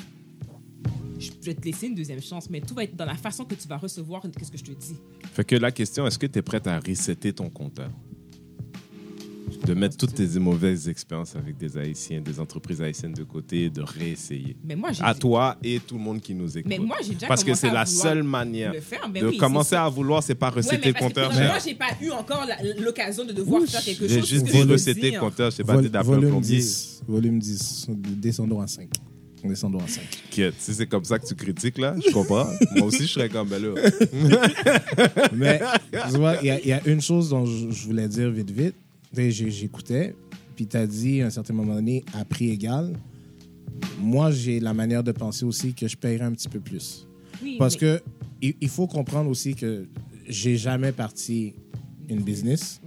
je 1.18 1.32
vais 1.44 1.54
te 1.54 1.66
laisser 1.66 1.88
une 1.88 1.96
deuxième 1.96 2.22
chance. 2.22 2.50
Mais 2.50 2.62
tout 2.62 2.74
va 2.76 2.84
être 2.84 2.96
dans 2.96 3.06
la 3.06 3.16
façon 3.16 3.46
que 3.46 3.56
tu 3.56 3.68
vas 3.68 3.78
recevoir 3.78 4.22
ce 4.24 4.52
que 4.52 4.58
je 4.58 4.64
te 4.64 4.72
dis. 4.72 4.96
Fait 5.34 5.44
que 5.44 5.56
la 5.56 5.72
question, 5.72 6.06
est-ce 6.08 6.20
que 6.20 6.28
tu 6.28 6.40
es 6.40 6.42
prête 6.42 6.68
à 6.68 6.80
resetter 6.80 7.34
ton 7.34 7.50
compteur? 7.50 7.90
De 9.66 9.74
mettre 9.74 9.98
toutes 9.98 10.14
tes 10.16 10.40
mauvaises 10.40 10.88
expériences 10.90 11.36
avec 11.36 11.58
des 11.58 11.78
Haïtiens, 11.78 12.22
des 12.22 12.40
entreprises 12.40 12.82
haïtiennes 12.82 13.14
de 13.14 13.24
côté 13.24 13.64
et 13.66 13.70
de 13.70 13.82
réessayer. 13.82 14.56
Mais 14.64 14.76
moi, 14.76 14.92
j'ai 14.92 15.04
À 15.04 15.14
toi 15.14 15.58
et 15.64 15.80
tout 15.80 15.96
le 15.96 16.02
monde 16.02 16.22
qui 16.22 16.34
nous 16.34 16.58
écoute. 16.58 16.70
Mais 16.70 16.78
moi, 16.80 16.98
j'ai 17.04 17.14
déjà 17.14 17.28
Parce 17.28 17.44
que 17.44 17.54
c'est 17.56 17.72
la 17.72 17.86
seule 17.86 18.24
manière 18.24 18.74
faire. 18.82 19.10
De 19.10 19.28
oui, 19.28 19.38
commencer 19.38 19.76
à 19.76 19.88
vouloir, 19.90 20.22
c'est 20.24 20.36
pas 20.36 20.50
Ouais, 20.50 20.56
recetter 20.58 20.78
mais 20.86 20.88
le 20.94 20.94
compteur. 21.00 21.32
moi, 21.34 21.58
j'ai 21.66 21.76
pas 21.76 21.90
eu 22.02 22.10
encore 22.12 22.46
l'occasion 22.80 23.26
de 23.26 23.34
devoir 23.34 23.64
faire 23.66 23.82
quelque 23.84 24.08
J'ai 24.08 24.20
chose. 24.20 24.30
juste 24.30 24.46
c'est 24.48 24.78
ce 24.78 24.90
dit 24.92 25.02
dire. 25.02 25.14
le 25.14 25.20
compteur, 25.20 25.52
c'est 25.52 25.64
pas 25.64 25.78
dit 25.82 25.90
d'appeler 25.90 26.12
un 26.12 26.16
volume 26.16 26.30
plombier. 26.32 26.58
10. 26.58 27.04
Volume 27.08 27.40
10. 27.40 27.88
Descendons 27.90 28.62
à 28.62 28.68
5. 28.68 28.90
Descendons 29.44 29.80
à 29.80 29.88
5. 29.88 30.02
Inquiète, 30.28 30.56
Si 30.60 30.74
c'est 30.74 30.88
comme 30.88 31.06
ça 31.06 31.18
que 31.20 31.26
tu 31.26 31.34
critiques, 31.36 31.78
là, 31.78 31.96
je 32.06 32.12
comprends. 32.12 32.48
Moi 32.76 32.88
aussi, 32.88 33.04
je 33.08 33.14
serais 33.14 33.30
comme, 33.30 33.50
là. 33.50 33.58
Mais 35.34 35.60
tu 36.12 36.18
vois, 36.18 36.36
il 36.42 36.48
y, 36.48 36.52
a- 36.52 36.60
il 36.60 36.68
y 36.68 36.74
a 36.74 36.82
une 36.86 37.02
chose 37.02 37.30
dont 37.30 37.46
je 37.46 37.86
voulais 37.86 38.08
dire 38.08 38.30
vite, 38.32 38.52
vite. 38.52 38.76
J'ai- 39.14 39.50
J'écoutais, 39.52 40.16
puis 40.56 40.68
tu 40.68 40.78
as 40.78 40.86
dit 40.88 41.22
à 41.22 41.28
un 41.28 41.30
certain 41.30 41.54
moment 41.54 41.76
donné, 41.76 42.04
à 42.14 42.26
prix 42.26 42.50
égal. 42.52 42.94
Moi, 44.00 44.32
j'ai 44.32 44.60
la 44.60 44.74
manière 44.74 45.04
de 45.04 45.12
penser 45.12 45.46
aussi 45.46 45.74
que 45.74 45.88
je 45.88 45.96
paierais 45.98 46.26
un 46.26 46.32
petit 46.34 46.50
peu 46.50 46.60
plus. 46.60 47.08
Oui, 47.42 47.56
Parce 47.58 47.74
mais- 47.76 47.80
que 47.80 48.02
il, 48.42 48.56
il 48.62 48.70
faut 48.70 48.88
comprendre 48.88 49.30
aussi 49.30 49.56
que 49.56 49.88
j'ai 50.28 50.58
jamais 50.58 50.92
parti 50.92 51.54
une 52.10 52.22
business, 52.22 52.82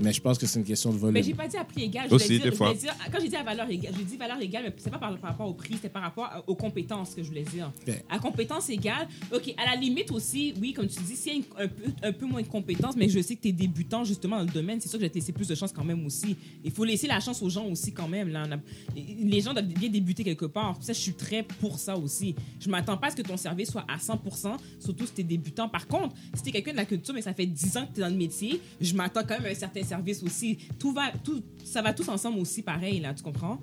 mais 0.00 0.12
je 0.12 0.20
pense 0.20 0.38
que 0.38 0.46
c'est 0.46 0.58
une 0.58 0.64
question 0.64 0.90
de 0.92 0.98
volume. 0.98 1.14
Mais 1.14 1.22
j'ai 1.22 1.34
pas 1.34 1.46
dit 1.48 1.56
à 1.56 1.64
prix 1.64 1.84
égal. 1.84 2.06
Je 2.08 2.14
Aussi, 2.14 2.26
voulais 2.26 2.38
dire, 2.38 2.44
des 2.46 2.50
je 2.52 2.56
fois. 2.56 2.74
dire- 2.74 2.94
quand 3.12 3.18
j'ai 3.20 3.28
dit 3.28 3.36
à 3.36 3.42
valeur 3.42 3.68
égale, 3.70 3.92
j'ai 3.96 4.04
dit 4.04 4.16
valeur 4.16 4.40
égale, 4.40 4.62
mais 4.66 4.74
c'est 4.78 4.90
pas 4.90 4.98
par, 4.98 5.16
par 5.18 5.30
rapport 5.30 5.48
au 5.48 5.54
prix, 5.54 5.76
c'est 5.80 5.88
par 5.92 6.02
rapport 6.02 6.44
aux 6.46 6.54
compétences 6.54 7.14
que 7.14 7.22
je 7.22 7.28
voulais 7.28 7.42
dire. 7.42 7.70
Ok. 7.86 7.94
À 8.08 8.18
compétences 8.18 8.68
égales, 8.70 9.08
ok, 9.32 9.54
à 9.56 9.74
la 9.74 9.76
limite 9.80 10.10
aussi, 10.10 10.54
oui, 10.60 10.72
comme 10.72 10.86
tu 10.88 11.00
dis, 11.02 11.16
s'il 11.16 11.32
y 11.32 11.34
a 11.34 11.38
une- 11.38 11.44
un, 11.64 11.68
peu, 11.68 11.84
un 12.02 12.12
peu 12.12 12.26
moins 12.26 12.42
de 12.42 12.46
compétences, 12.48 12.96
mais 12.96 13.08
je 13.08 13.20
sais 13.20 13.36
que 13.36 13.42
tu 13.42 13.48
es 13.48 13.52
débutant 13.52 14.04
justement 14.04 14.38
dans 14.38 14.44
le 14.44 14.50
domaine, 14.50 14.80
c'est 14.80 14.88
sûr 14.88 14.98
que 14.98 15.04
je 15.04 15.06
vais 15.06 15.10
te 15.10 15.18
laisser 15.18 15.32
plus 15.32 15.48
de 15.48 15.54
chance 15.54 15.72
quand 15.72 15.84
même 15.84 16.04
aussi. 16.06 16.36
Il 16.64 16.70
faut 16.70 16.84
laisser 16.84 17.06
la 17.06 17.20
chance 17.20 17.42
aux 17.42 17.48
gens 17.50 17.66
aussi 17.66 17.92
quand 17.92 18.08
même. 18.08 18.28
Là. 18.28 18.44
On 18.48 18.52
a- 18.52 18.60
les 18.96 19.40
gens 19.40 19.52
doivent 19.52 19.66
bien 19.66 19.88
débuter 19.88 20.24
quelque 20.24 20.46
part. 20.46 20.76
Ça, 20.80 20.92
je 20.92 20.98
suis 20.98 21.12
très 21.14 21.42
pour 21.42 21.78
ça 21.78 21.96
aussi. 21.96 22.34
Je 22.60 22.68
m'attends 22.68 22.96
pas 22.96 23.08
à 23.08 23.10
ce 23.10 23.16
que 23.16 23.22
ton 23.22 23.36
service 23.36 23.70
soit 23.70 23.84
à 23.88 23.98
100%, 23.98 24.56
surtout 24.78 25.06
si 25.06 25.12
tu 25.12 25.20
es 25.20 25.24
débutant. 25.24 25.68
Par 25.68 25.86
contre, 25.86 26.14
si 26.34 26.42
tu 26.42 26.48
es 26.48 26.52
quelqu'un 26.52 26.72
de 26.72 26.76
la 26.76 26.84
culture, 26.84 27.14
mais 27.14 27.22
ça 27.22 27.34
fait 27.34 27.46
10 27.46 27.76
ans 27.76 27.86
que 27.86 27.94
tu 27.94 28.00
es 28.00 28.02
dans 28.02 28.08
le 28.10 28.16
métier, 28.16 28.60
je 28.80 28.94
m'attends 28.94 29.22
quand 29.22 29.36
même 29.38 29.46
à 29.46 29.50
un 29.50 29.54
certain 29.54 29.82
service 29.90 30.22
aussi. 30.22 30.58
Tout 30.78 30.92
va, 30.92 31.10
tout, 31.24 31.42
ça 31.64 31.82
va 31.82 31.92
tous 31.92 32.08
ensemble 32.08 32.38
aussi 32.38 32.62
pareil, 32.62 33.00
là, 33.00 33.12
tu 33.14 33.22
comprends? 33.22 33.60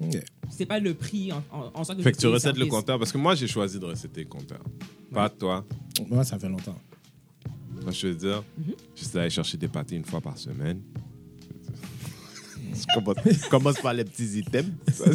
Ok. 0.00 0.16
C'est 0.50 0.66
pas 0.66 0.78
le 0.78 0.94
prix 0.94 1.32
en, 1.32 1.42
en, 1.52 1.70
en 1.74 1.84
soi 1.84 1.94
que 1.94 2.02
Fait 2.02 2.12
que 2.12 2.18
tu 2.18 2.26
recètes 2.26 2.56
le 2.56 2.66
compteur. 2.66 2.98
Parce 2.98 3.12
que 3.12 3.18
moi, 3.18 3.34
j'ai 3.34 3.46
choisi 3.48 3.78
de 3.78 3.84
recéter 3.84 4.22
le 4.22 4.28
compteur. 4.28 4.60
Pas 5.12 5.28
toi. 5.28 5.64
Moi, 6.08 6.24
ça 6.24 6.38
fait 6.38 6.48
longtemps. 6.48 6.78
Moi, 7.82 7.92
je 7.92 8.06
veux 8.08 8.14
dire, 8.14 8.42
Mhm. 8.58 8.74
j'essaie 8.96 9.14
d'aller 9.18 9.30
chercher 9.30 9.56
des 9.58 9.68
pâtés 9.68 9.96
une 9.96 10.04
fois 10.04 10.20
par 10.20 10.36
semaine. 10.38 10.80
Je 12.88 12.94
commence, 12.94 13.16
je 13.26 13.48
commence 13.48 13.80
par 13.80 13.92
les 13.94 14.04
petits 14.04 14.38
items? 14.38 14.66
Oh 15.00 15.10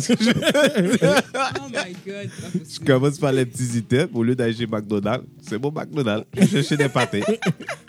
my 1.70 1.95
god, 2.05 2.30
je 2.70 2.86
commence 2.86 3.18
par 3.18 3.32
les 3.32 3.45
petits 3.45 3.78
items 3.78 4.09
au 4.14 4.24
lieu 4.24 4.36
d'aller 4.36 4.53
chez 4.53 4.68
McDonald's. 4.68 5.26
C'est 5.47 5.57
bon, 5.57 5.72
McDonald's. 5.72 6.26
Je 6.34 6.41
vais 6.41 6.47
chercher 6.47 6.78
des 6.78 6.89
pâtés. 6.89 7.24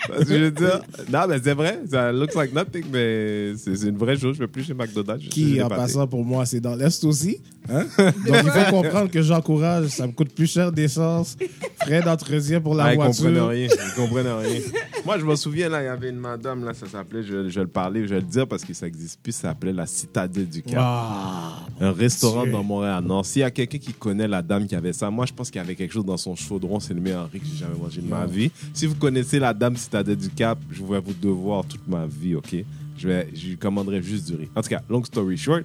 Parce 0.08 0.24
que 0.24 0.38
je 0.38 0.44
veux 0.44 0.50
dire, 0.50 0.80
non, 1.10 1.20
mais 1.28 1.38
c'est 1.42 1.54
vrai. 1.54 1.80
Ça 1.90 2.12
looks 2.12 2.34
like 2.34 2.52
nothing, 2.54 2.84
mais 2.92 3.54
c'est 3.56 3.72
une 3.88 3.96
vraie 3.96 4.16
chose. 4.16 4.34
Je 4.36 4.40
vais 4.40 4.46
plus 4.48 4.64
chez 4.64 4.74
McDonald's. 4.74 5.28
Qui, 5.28 5.60
en 5.62 5.68
passant 5.68 6.06
pour 6.06 6.24
moi, 6.24 6.44
c'est 6.46 6.60
dans 6.60 6.74
l'Est 6.76 7.02
aussi. 7.04 7.38
Hein? 7.68 7.84
Donc, 7.98 8.36
il 8.44 8.50
faut 8.50 8.70
comprendre 8.82 9.10
que 9.10 9.22
j'encourage. 9.22 9.88
Ça 9.88 10.06
me 10.06 10.12
coûte 10.12 10.32
plus 10.34 10.50
cher 10.50 10.70
d'essence, 10.72 11.36
frais 11.80 12.02
d'entretien 12.02 12.60
pour 12.60 12.74
la 12.74 12.84
Ah, 12.84 12.92
ils 12.92 12.96
voiture. 12.96 13.24
comprennent 13.24 13.42
rien. 13.48 13.68
Ils 13.68 13.94
comprennent 13.94 14.26
rien. 14.26 14.60
Moi, 15.04 15.18
je 15.18 15.24
me 15.24 15.36
souviens, 15.36 15.68
là, 15.68 15.82
il 15.82 15.84
y 15.84 15.88
avait 15.88 16.08
une 16.08 16.18
madame, 16.18 16.64
là, 16.64 16.72
ça 16.72 16.86
s'appelait, 16.86 17.22
je, 17.22 17.48
je 17.48 17.54
vais 17.54 17.64
le 17.64 17.66
parler, 17.66 18.06
je 18.06 18.14
vais 18.14 18.20
le 18.20 18.26
dire 18.26 18.46
parce 18.48 18.64
que 18.64 18.72
ça 18.72 18.86
n'existe 18.86 19.20
plus, 19.20 19.32
ça 19.32 19.48
s'appelait 19.48 19.72
la 19.72 19.86
Citadelle 19.86 20.48
du 20.48 20.62
Cap. 20.62 20.78
Ah, 20.78 21.66
un 21.78 21.92
restaurant 21.92 22.44
Dieu. 22.44 22.52
dans 22.52 22.64
Montréal-Nord. 22.64 23.26
S'il 23.26 23.40
y 23.40 23.42
a 23.42 23.50
quelqu'un 23.50 23.76
qui 23.76 23.92
connaît 23.92 24.26
la 24.26 24.40
dame 24.40 24.66
qui 24.66 24.74
avait 24.74 24.94
ça, 24.94 25.10
moi, 25.10 25.26
je 25.26 25.32
pense 25.34 25.50
qu'il 25.50 25.60
y 25.60 25.64
avait 25.64 25.74
quelque 25.74 25.92
chose 25.92 26.06
dans 26.06 26.16
son 26.16 26.34
chaudron. 26.34 26.80
C'est 26.80 26.94
le 26.94 27.02
meilleur 27.02 27.30
riz 27.30 27.40
que 27.40 27.46
j'ai 27.46 27.56
jamais 27.58 27.76
mangé 27.76 28.00
de 28.00 28.08
ma 28.08 28.24
vie. 28.24 28.50
Si 28.72 28.86
vous 28.86 28.94
connaissez 28.94 29.38
la 29.38 29.52
dame 29.52 29.76
Citadelle 29.76 30.16
du 30.16 30.30
Cap, 30.30 30.58
je 30.70 30.82
vais 30.82 31.00
vous 31.00 31.12
devoir 31.12 31.66
toute 31.66 31.86
ma 31.86 32.06
vie, 32.06 32.34
OK? 32.36 32.56
Je, 32.96 33.08
vais, 33.08 33.28
je 33.34 33.48
lui 33.48 33.56
commanderai 33.58 34.02
juste 34.02 34.26
du 34.26 34.36
riz. 34.36 34.48
En 34.56 34.62
tout 34.62 34.70
cas, 34.70 34.80
long 34.88 35.04
story 35.04 35.36
short, 35.36 35.64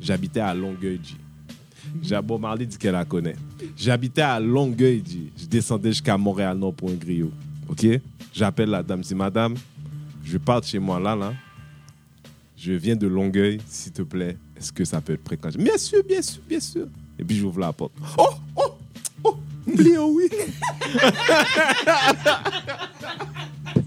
j'habitais 0.00 0.40
à 0.40 0.54
Longueuil, 0.54 1.00
Bob 2.24 2.40
Marley 2.40 2.66
dit 2.66 2.78
qu'elle 2.78 2.92
la 2.92 3.04
connaît. 3.04 3.36
J'habitais 3.76 4.22
à 4.22 4.40
Longueuil. 4.40 5.02
Je 5.36 5.46
descendais 5.46 5.90
jusqu'à 5.90 6.16
Montréal-Nord 6.16 6.74
pour 6.74 6.90
un 6.90 6.94
griot. 6.94 7.30
OK? 7.68 7.86
J'appelle 8.32 8.70
la 8.70 8.82
dame. 8.82 9.02
Je 9.02 9.08
dis, 9.08 9.14
madame, 9.14 9.54
je 10.24 10.38
pars 10.38 10.60
de 10.60 10.66
chez 10.66 10.78
moi 10.78 10.98
là, 10.98 11.14
là. 11.14 11.34
Je 12.56 12.72
viens 12.72 12.96
de 12.96 13.06
Longueuil, 13.06 13.60
s'il 13.66 13.92
te 13.92 14.02
plaît. 14.02 14.36
Est-ce 14.56 14.72
que 14.72 14.84
ça 14.84 15.00
peut 15.00 15.14
être 15.14 15.48
dis, 15.48 15.58
Bien 15.58 15.76
sûr, 15.76 16.02
bien 16.04 16.22
sûr, 16.22 16.40
bien 16.48 16.60
sûr. 16.60 16.86
Et 17.18 17.24
puis 17.24 17.36
j'ouvre 17.36 17.60
la 17.60 17.72
porte. 17.72 17.92
Oh, 18.16 18.28
oh, 18.56 18.76
oh, 19.24 19.36
Léo, 19.66 20.12
oui. 20.14 20.28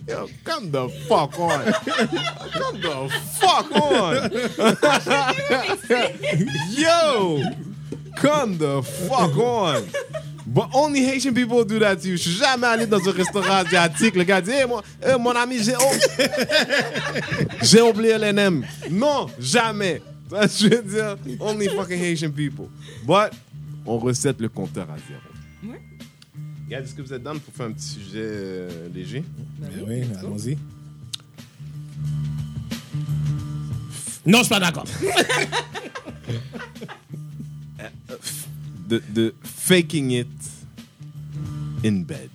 Yo, 0.07 0.29
come 0.43 0.69
the 0.69 0.87
fuck 1.07 1.39
on. 1.39 1.49
Come 2.53 2.79
the 2.79 3.09
fuck 3.39 3.71
on. 3.71 4.13
Yo, 6.77 7.39
come 8.15 8.55
the 8.57 8.83
fuck 8.83 9.35
on. 9.37 9.83
But 10.45 10.69
only 10.73 11.03
Haitian 11.03 11.33
people 11.33 11.63
do 11.65 11.79
that 11.79 11.95
to 12.01 12.07
you. 12.07 12.17
Je 12.17 12.29
suis 12.29 12.37
jamais 12.37 12.67
allé 12.67 12.85
dans 12.85 12.99
un 13.07 13.11
restaurant 13.11 13.55
asiatique. 13.65 14.15
Le 14.15 14.23
gars 14.23 14.41
dit, 14.41 14.51
hey, 14.51 14.67
mon, 14.67 14.79
hey, 15.01 15.19
mon 15.19 15.31
ami, 15.31 15.57
j'ai 15.63 15.73
oh, 15.75 15.91
j'ai 17.63 17.81
oublié 17.81 18.17
l'NM. 18.17 18.63
Non, 18.91 19.27
jamais. 19.39 20.01
Ça, 20.29 20.47
je 20.47 20.67
veux 20.67 20.83
dire, 20.83 21.17
only 21.39 21.67
fucking 21.67 21.99
Haitian 21.99 22.31
people. 22.31 22.67
But, 23.07 23.31
on 23.85 23.97
recette 23.97 24.39
le 24.39 24.49
compteur 24.49 24.87
à 24.89 24.97
zéro. 24.97 25.73
Ouais. 25.73 25.81
Regarde, 26.65 26.85
est-ce 26.85 26.93
que 26.93 27.01
vous 27.01 27.13
êtes 27.13 27.23
down 27.23 27.39
pour 27.39 27.53
faire 27.53 27.65
un 27.65 27.71
petit 27.71 27.87
sujet 27.87 28.21
euh, 28.21 28.89
léger? 28.93 29.23
Ben 29.57 29.69
ben 29.69 29.85
oui, 29.87 30.01
oui, 30.01 30.17
allons-y. 30.19 30.57
Non, 34.25 34.39
je 34.39 34.43
suis 34.43 34.49
pas 34.49 34.59
d'accord. 34.59 34.85
De, 38.87 39.01
de 39.13 39.33
faking 39.43 40.11
it 40.11 40.27
in 41.83 42.03
bed. 42.05 42.29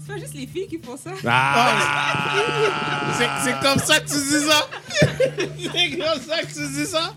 C'est 0.00 0.12
pas 0.12 0.18
juste 0.18 0.34
les 0.34 0.46
filles 0.46 0.66
qui 0.68 0.78
font 0.78 0.96
ça. 0.96 1.10
Ah! 1.26 2.34
C'est 3.16 3.28
c'est 3.44 3.60
comme 3.60 3.78
ça 3.78 4.00
que 4.00 4.08
tu 4.08 4.14
dis 4.16 4.46
ça? 4.46 4.68
c'est 5.58 5.96
comme 5.98 6.20
ça 6.20 6.42
que 6.42 6.46
tu 6.52 6.68
dis 6.74 6.86
ça? 6.86 7.14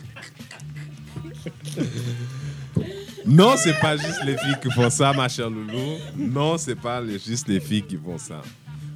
Non, 3.25 3.55
c'est 3.57 3.77
pas 3.79 3.97
juste 3.97 4.23
les 4.25 4.37
filles 4.37 4.55
qui 4.61 4.71
font 4.71 4.89
ça, 4.89 5.11
ma 5.13 5.27
chère 5.27 5.49
Loulou. 5.49 5.97
Non, 6.15 6.57
c'est 6.57 6.75
pas 6.75 7.01
les- 7.01 7.19
juste 7.19 7.47
les 7.49 7.59
filles 7.59 7.83
qui 7.83 7.97
font 7.97 8.17
ça. 8.17 8.41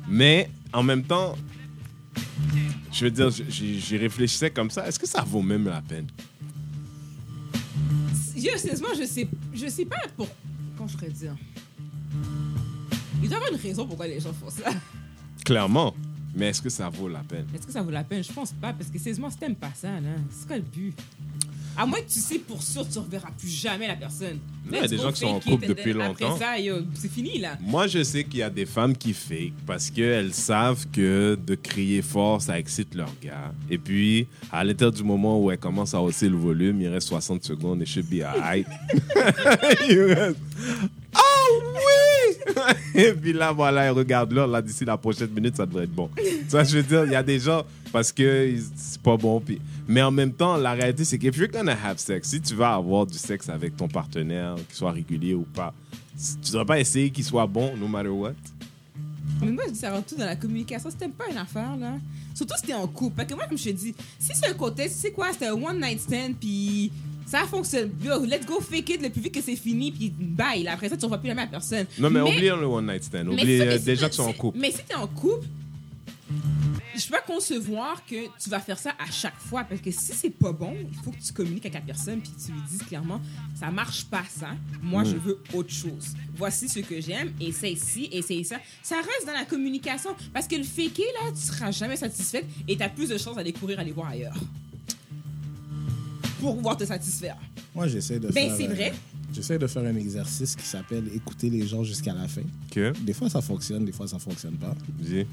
Mais 0.07 0.49
en 0.71 0.83
même 0.83 1.03
temps, 1.03 1.35
je 2.91 3.05
veux 3.05 3.11
dire, 3.11 3.29
j'y 3.49 3.97
réfléchissais 3.97 4.51
comme 4.51 4.69
ça. 4.69 4.87
Est-ce 4.87 4.99
que 4.99 5.07
ça 5.07 5.21
vaut 5.23 5.41
même 5.41 5.65
la 5.65 5.81
peine? 5.81 6.07
Yo, 8.35 8.57
sérieusement, 8.57 8.89
je 8.97 9.05
sais, 9.05 9.27
je 9.53 9.67
sais 9.67 9.85
pas 9.85 9.97
pour. 10.15 10.27
comment 10.75 10.87
je 10.87 10.97
pourrais 10.97 11.11
dire? 11.11 11.35
Il 13.21 13.29
doit 13.29 13.37
y 13.37 13.41
avoir 13.41 13.51
une 13.51 13.59
raison 13.59 13.85
pourquoi 13.85 14.07
les 14.07 14.19
gens 14.19 14.33
font 14.33 14.49
ça. 14.49 14.71
Clairement. 15.45 15.93
Mais 16.33 16.47
est-ce 16.47 16.61
que 16.61 16.69
ça 16.69 16.89
vaut 16.89 17.07
la 17.07 17.19
peine? 17.19 17.45
Est-ce 17.53 17.67
que 17.67 17.73
ça 17.73 17.81
vaut 17.81 17.91
la 17.91 18.03
peine? 18.03 18.23
Je 18.23 18.31
pense 18.31 18.51
pas, 18.53 18.73
parce 18.73 18.89
que 18.89 18.97
sérieusement, 18.97 19.29
si 19.29 19.37
t'aimes 19.37 19.55
pas 19.55 19.71
ça, 19.75 19.99
là, 19.99 20.15
c'est 20.29 20.47
quoi 20.47 20.55
le 20.57 20.63
but? 20.63 20.95
À 21.77 21.85
moins 21.85 21.99
que 21.99 22.11
tu 22.11 22.19
sais 22.19 22.39
pour 22.39 22.61
sûr 22.61 22.87
tu 22.87 22.99
reverras 22.99 23.29
plus 23.37 23.49
jamais 23.49 23.87
la 23.87 23.95
personne. 23.95 24.39
Il 24.69 24.77
y 24.77 24.79
a 24.79 24.87
des 24.87 24.97
gens 24.97 25.11
qui 25.11 25.21
sont 25.21 25.27
en 25.27 25.39
couple 25.39 25.67
depuis 25.67 25.93
longtemps. 25.93 26.35
Après 26.35 26.63
ça, 26.63 26.73
c'est 26.93 27.11
fini, 27.11 27.39
là. 27.39 27.57
Moi, 27.61 27.87
je 27.87 28.03
sais 28.03 28.23
qu'il 28.23 28.39
y 28.39 28.43
a 28.43 28.49
des 28.49 28.65
femmes 28.65 28.95
qui 28.95 29.13
fake 29.13 29.53
parce 29.65 29.89
qu'elles 29.89 30.33
savent 30.33 30.85
que 30.91 31.37
de 31.45 31.55
crier 31.55 32.01
fort, 32.01 32.41
ça 32.41 32.59
excite 32.59 32.93
leur 32.95 33.11
gars. 33.21 33.51
Et 33.69 33.77
puis, 33.77 34.27
à 34.51 34.63
l'intérieur 34.63 34.93
du 34.93 35.03
moment 35.03 35.41
où 35.41 35.51
elles 35.51 35.57
commencent 35.57 35.93
à 35.93 36.01
hausser 36.01 36.29
le 36.29 36.37
volume, 36.37 36.81
il 36.81 36.87
reste 36.87 37.07
60 37.07 37.43
secondes 37.43 37.81
et 37.81 37.85
should 37.85 38.07
be 38.09 38.21
alright. 38.21 38.67
Il 39.89 39.99
reste, 40.01 40.37
Oh 41.15 41.61
oui! 41.75 42.63
et 42.95 43.13
puis 43.13 43.33
là, 43.33 43.51
voilà, 43.51 43.83
elle 43.83 43.91
regarde 43.91 44.31
l'heure. 44.31 44.47
Là, 44.47 44.61
d'ici 44.61 44.85
la 44.85 44.97
prochaine 44.97 45.29
minute, 45.29 45.57
ça 45.57 45.65
devrait 45.65 45.83
être 45.83 45.91
bon. 45.91 46.09
Vois, 46.49 46.63
je 46.63 46.77
veux 46.77 46.83
dire, 46.83 47.05
il 47.05 47.11
y 47.11 47.15
a 47.15 47.23
des 47.23 47.39
gens 47.39 47.63
parce 47.91 48.11
que 48.11 48.53
c'est 48.75 49.01
pas 49.01 49.17
bon. 49.17 49.39
Puis... 49.41 49.59
Mais 49.91 50.01
en 50.01 50.09
même 50.11 50.31
temps, 50.31 50.55
la 50.55 50.71
réalité, 50.71 51.03
c'est 51.03 51.17
que 51.17 51.27
if 51.27 51.35
you're 51.35 51.49
gonna 51.49 51.73
have 51.83 51.97
sex, 51.97 52.29
si 52.29 52.39
tu 52.39 52.55
vas 52.55 52.75
avoir 52.75 53.05
du 53.05 53.17
sexe 53.17 53.49
avec 53.49 53.75
ton 53.75 53.89
partenaire, 53.89 54.55
qu'il 54.55 54.75
soit 54.75 54.93
régulier 54.93 55.33
ou 55.33 55.41
pas, 55.43 55.73
tu 56.45 56.49
devrais 56.51 56.65
pas 56.65 56.79
essayer 56.79 57.09
qu'il 57.09 57.25
soit 57.25 57.45
bon, 57.45 57.75
no 57.75 57.89
matter 57.89 58.07
what. 58.07 58.31
Mais 59.41 59.51
moi, 59.51 59.63
je 59.67 59.73
dis 59.73 59.79
ça 59.79 59.89
avant 59.89 60.01
tout 60.01 60.15
dans 60.15 60.25
la 60.25 60.37
communication. 60.37 60.89
T'aimes 60.97 61.11
pas 61.11 61.25
une 61.29 61.37
affaire, 61.37 61.75
là, 61.75 61.95
surtout 62.33 62.53
si 62.57 62.67
t'es 62.67 62.73
en 62.73 62.87
couple. 62.87 63.17
Parce 63.17 63.27
que 63.27 63.33
moi, 63.33 63.45
comme 63.49 63.57
je 63.57 63.65
te 63.65 63.69
dis, 63.71 63.93
si 64.17 64.31
c'est 64.33 64.47
un 64.47 64.53
côté, 64.53 64.87
c'est 64.87 65.11
quoi, 65.11 65.27
c'est 65.37 65.47
un 65.47 65.53
one 65.53 65.81
night 65.81 65.99
stand, 65.99 66.35
puis 66.39 66.89
ça 67.25 67.39
fonctionne. 67.39 67.91
Yo, 68.01 68.23
let's 68.23 68.45
go 68.45 68.61
fake 68.61 68.89
it 68.91 69.01
le 69.01 69.09
plus 69.09 69.21
vite 69.21 69.33
que 69.33 69.41
c'est 69.41 69.57
fini, 69.57 69.91
puis 69.91 70.09
bye. 70.17 70.63
Là, 70.63 70.71
après 70.75 70.87
ça, 70.87 70.95
tu 70.95 71.03
revois 71.03 71.17
plus 71.17 71.27
jamais 71.27 71.41
la 71.41 71.47
personne. 71.47 71.85
Non, 71.99 72.09
mais, 72.09 72.21
oublie 72.21 72.47
le 72.47 72.65
one 72.65 72.87
night 72.87 73.03
stand. 73.03 73.25
mais 73.27 73.33
Oublie 73.41 73.59
euh, 73.59 73.77
mais 73.85 73.95
gens 73.97 74.03
t'es- 74.05 74.09
qui 74.11 74.15
sont 74.15 74.23
en 74.23 74.31
couple. 74.33 74.57
Mais 74.57 74.71
si 74.71 74.77
t'es 74.87 74.95
en 74.95 75.07
couple, 75.07 75.47
je 76.95 77.07
peux 77.07 77.13
pas 77.13 77.21
concevoir 77.21 78.05
que 78.05 78.27
tu 78.37 78.49
vas 78.49 78.59
faire 78.59 78.77
ça 78.77 78.91
à 78.99 79.09
chaque 79.11 79.37
fois. 79.37 79.63
Parce 79.63 79.81
que 79.81 79.91
si 79.91 80.13
c'est 80.13 80.29
pas 80.29 80.51
bon, 80.51 80.75
il 80.79 80.97
faut 81.03 81.11
que 81.11 81.21
tu 81.21 81.33
communiques 81.33 81.65
avec 81.65 81.75
la 81.75 81.81
personne, 81.81 82.21
puis 82.21 82.31
tu 82.43 82.51
lui 82.51 82.61
dises 82.69 82.83
clairement, 82.83 83.21
ça 83.55 83.71
marche 83.71 84.05
pas 84.05 84.23
ça. 84.29 84.49
Moi, 84.81 85.03
je 85.03 85.15
veux 85.15 85.41
autre 85.53 85.71
chose. 85.71 86.13
Voici 86.35 86.69
ce 86.69 86.79
que 86.79 87.01
j'aime, 87.01 87.33
essaye 87.39 87.77
ci, 87.77 88.09
essaye 88.11 88.45
ça. 88.45 88.57
Ça 88.83 88.97
reste 88.97 89.25
dans 89.25 89.33
la 89.33 89.45
communication. 89.45 90.11
Parce 90.33 90.47
que 90.47 90.55
le 90.55 90.63
faker, 90.63 91.05
là, 91.23 91.31
tu 91.31 91.41
seras 91.41 91.71
jamais 91.71 91.95
satisfaite 91.95 92.45
et 92.67 92.77
t'as 92.77 92.89
plus 92.89 93.09
de 93.09 93.17
chances 93.17 93.35
d'aller 93.35 93.53
courir, 93.53 93.79
aller 93.79 93.91
voir 93.91 94.09
ailleurs. 94.09 94.37
Pour 96.39 96.55
pouvoir 96.55 96.75
te 96.75 96.85
satisfaire. 96.85 97.37
Moi, 97.73 97.87
j'essaie 97.87 98.19
de 98.19 98.29
Ben, 98.29 98.51
c'est 98.55 98.67
euh, 98.67 98.73
vrai. 98.73 98.93
J'essaie 99.33 99.57
de 99.57 99.67
faire 99.67 99.83
un 99.83 99.95
exercice 99.95 100.55
qui 100.55 100.65
s'appelle 100.65 101.03
écouter 101.15 101.49
les 101.49 101.65
gens 101.65 101.83
jusqu'à 101.83 102.13
la 102.13 102.27
fin. 102.27 102.41
Ok, 102.69 102.79
Des 103.05 103.13
fois, 103.13 103.29
ça 103.29 103.41
fonctionne, 103.41 103.85
des 103.85 103.91
fois, 103.91 104.07
ça 104.07 104.19
fonctionne 104.19 104.55
pas. 104.55 104.75
dis. 104.99 105.25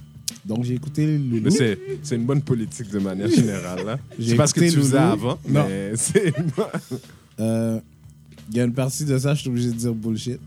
Donc, 0.45 0.65
j'ai 0.65 0.75
écouté 0.75 1.19
Loulou. 1.19 1.41
Mais 1.45 1.51
c'est, 1.51 1.79
c'est 2.03 2.15
une 2.17 2.25
bonne 2.27 2.43
politique 2.43 2.91
de 2.91 2.99
manière 2.99 3.29
générale. 3.31 3.99
C'est 4.21 4.37
pas 4.37 4.47
ce 4.47 4.55
que 4.55 4.61
écouté 4.61 4.75
tu 4.75 4.81
faisais 4.87 4.99
avant, 4.99 5.39
Non. 5.49 5.67
mais 5.69 5.93
c'est 5.97 6.35
Euh, 7.41 7.81
Il 8.51 8.57
y 8.57 8.61
a 8.61 8.65
une 8.65 8.75
partie 8.75 9.05
de 9.05 9.17
ça, 9.19 9.35
je 9.35 9.41
suis 9.41 9.49
obligé 9.51 9.69
de 9.71 9.75
dire 9.77 9.95
bullshit. 9.95 10.39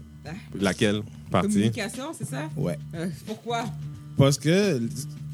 laquelle 0.60 1.02
partie? 1.30 1.48
Communication, 1.54 2.06
c'est 2.18 2.28
ça? 2.28 2.50
Ouais. 2.56 2.78
Euh, 2.96 3.08
pourquoi? 3.26 3.66
Parce 4.18 4.38
que 4.38 4.82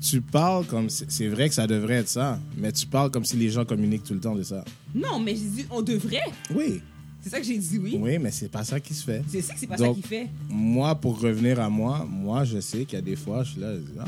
tu 0.01 0.21
parles 0.21 0.65
comme. 0.65 0.89
C'est 0.89 1.09
c'est 1.11 1.27
vrai 1.27 1.49
que 1.49 1.55
ça 1.55 1.67
devrait 1.67 1.95
être 1.95 2.07
ça, 2.09 2.39
mais 2.57 2.71
tu 2.71 2.85
parles 2.87 3.09
comme 3.11 3.25
si 3.25 3.35
les 3.35 3.49
gens 3.49 3.65
communiquent 3.65 4.03
tout 4.05 4.13
le 4.13 4.19
temps 4.19 4.35
de 4.35 4.43
ça. 4.43 4.63
Non, 4.95 5.19
mais 5.19 5.35
j'ai 5.35 5.63
dit, 5.63 5.65
on 5.71 5.81
devrait. 5.81 6.21
Oui. 6.55 6.81
C'est 7.27 7.35
ça 7.35 7.39
que 7.41 7.45
j'ai 7.45 7.57
dit 7.57 7.77
oui. 7.77 7.97
Oui, 7.99 8.17
mais 8.19 8.31
c'est 8.31 8.47
pas 8.49 8.63
ça 8.63 8.79
qui 8.79 8.93
se 8.93 9.03
fait. 9.03 9.21
C'est 9.27 9.41
ça 9.41 9.53
que 9.53 9.59
c'est 9.59 9.67
pas 9.67 9.75
Donc- 9.75 9.87
ça 9.97 10.01
qu'il 10.01 10.05
fait. 10.09 10.27
Moi, 10.49 10.95
pour 10.95 11.19
revenir 11.19 11.59
à 11.59 11.69
moi, 11.69 12.07
moi, 12.09 12.45
je 12.45 12.59
sais 12.61 12.85
qu'il 12.85 12.93
y 12.93 12.99
a 12.99 13.01
des 13.01 13.17
fois, 13.17 13.43
je 13.43 13.51
suis 13.51 13.59
là, 13.61 13.73
je 13.73 13.79
dis, 13.79 13.91
ah, 13.99 14.05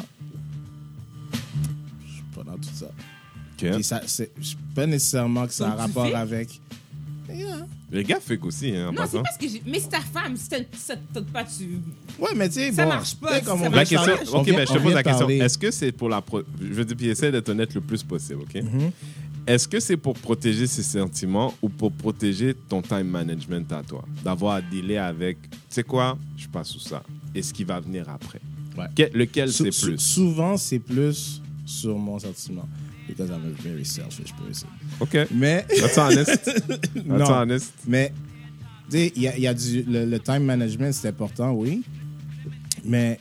je 2.08 2.14
suis 2.14 2.24
pas 2.36 2.44
dans 2.44 2.58
tout 2.58 2.70
ça. 2.74 2.86
Ok. 3.62 3.72
Puis 3.74 3.84
ça, 3.84 4.02
c'est 4.06 4.32
pas 4.74 4.86
nécessairement 4.86 5.46
que 5.48 5.54
ça 5.54 5.66
a 5.66 5.70
Donc, 5.72 5.76
tu 5.78 5.82
rapport 5.98 6.08
fais? 6.08 6.16
avec. 6.16 6.62
Yeah. 7.30 7.68
Les 7.92 8.04
gars 8.04 8.20
fake 8.20 8.46
aussi, 8.46 8.72
hein, 8.76 8.88
en 8.90 8.92
Non, 8.92 9.02
c'est 9.06 9.18
passant. 9.20 9.24
pas 9.24 9.30
ce 9.34 9.40
que 9.46 9.52
j'ai. 9.52 9.62
Mais 9.66 9.80
c'est 9.80 9.90
ta 9.90 10.00
femme, 10.00 10.36
si 10.38 10.48
t'as- 10.50 10.58
ça 10.78 10.96
te 10.96 11.20
pas, 11.20 11.44
tu. 11.44 11.80
Ouais, 12.20 12.30
mais 12.36 12.48
tu 12.48 12.56
sais, 12.56 12.72
Ça 12.72 12.84
bon, 12.84 12.90
marche 12.90 13.16
pas, 13.16 13.30
tu 13.30 13.36
sais, 13.36 13.42
comme 13.44 13.60
ça 13.60 13.68
on 13.68 13.72
La 13.72 13.86
question, 13.86 14.14
ok, 14.40 14.46
vient- 14.46 14.56
ben, 14.56 14.68
je 14.68 14.74
te 14.74 14.78
pose 14.80 14.94
la 14.94 15.04
question. 15.04 15.30
Est-ce 15.30 15.58
que 15.58 15.72
c'est 15.72 15.92
pour 15.92 16.08
la. 16.10 16.22
pro- 16.22 16.42
Je 16.60 16.68
veux 16.74 16.86
dire, 16.86 16.96
puis 16.98 17.08
essaie 17.10 17.32
d'être 17.32 17.50
honnête 17.50 17.74
le 17.76 17.82
plus 17.82 18.02
possible, 18.04 18.42
ok? 18.42 18.56
Mhm. 18.64 18.92
Est-ce 19.50 19.68
que 19.68 19.80
c'est 19.80 19.98
pour 19.98 20.14
protéger 20.14 20.68
ses 20.68 20.84
sentiments 20.84 21.56
ou 21.60 21.70
pour 21.70 21.92
protéger 21.92 22.54
ton 22.54 22.84
time 22.84 23.08
management 23.10 23.72
à 23.72 23.82
toi? 23.82 24.06
D'avoir 24.24 24.58
à 24.58 24.62
dealer 24.62 24.98
avec, 25.00 25.42
tu 25.50 25.58
sais 25.70 25.82
quoi, 25.84 26.20
je 26.38 26.48
passe 26.48 26.68
sous 26.70 26.80
ça. 26.80 27.02
Et 27.34 27.42
ce 27.42 27.52
qui 27.52 27.64
va 27.64 27.80
venir 27.80 28.08
après? 28.08 28.40
Ouais. 28.78 28.86
Que- 28.96 29.18
lequel 29.18 29.52
c'est 29.52 29.72
plus? 29.72 29.98
Souvent, 29.98 30.56
c'est 30.56 30.78
plus 30.78 31.42
sur 31.66 31.98
mon 31.98 32.20
sentiment. 32.20 32.70
Because 33.08 33.30
I'm 33.30 33.42
a 33.58 33.62
very 33.64 33.84
selfish 33.84 34.32
person. 34.36 34.68
OK. 35.00 35.18
Mais, 35.34 35.66
That's 35.80 35.98
honest. 35.98 36.46
That's 36.46 37.06
Non. 37.08 37.26
honest. 37.32 37.74
mais 37.88 38.14
tu 38.92 38.98
sais, 38.98 39.14
il 39.16 39.22
y 39.24 39.28
a, 39.30 39.36
il 39.36 39.42
y 39.42 39.48
a 39.48 39.54
du. 39.56 39.82
Le, 39.82 40.06
le 40.06 40.20
time 40.20 40.44
management, 40.44 40.92
c'est 40.94 41.08
important, 41.08 41.54
oui. 41.54 41.82
Mais 42.86 43.20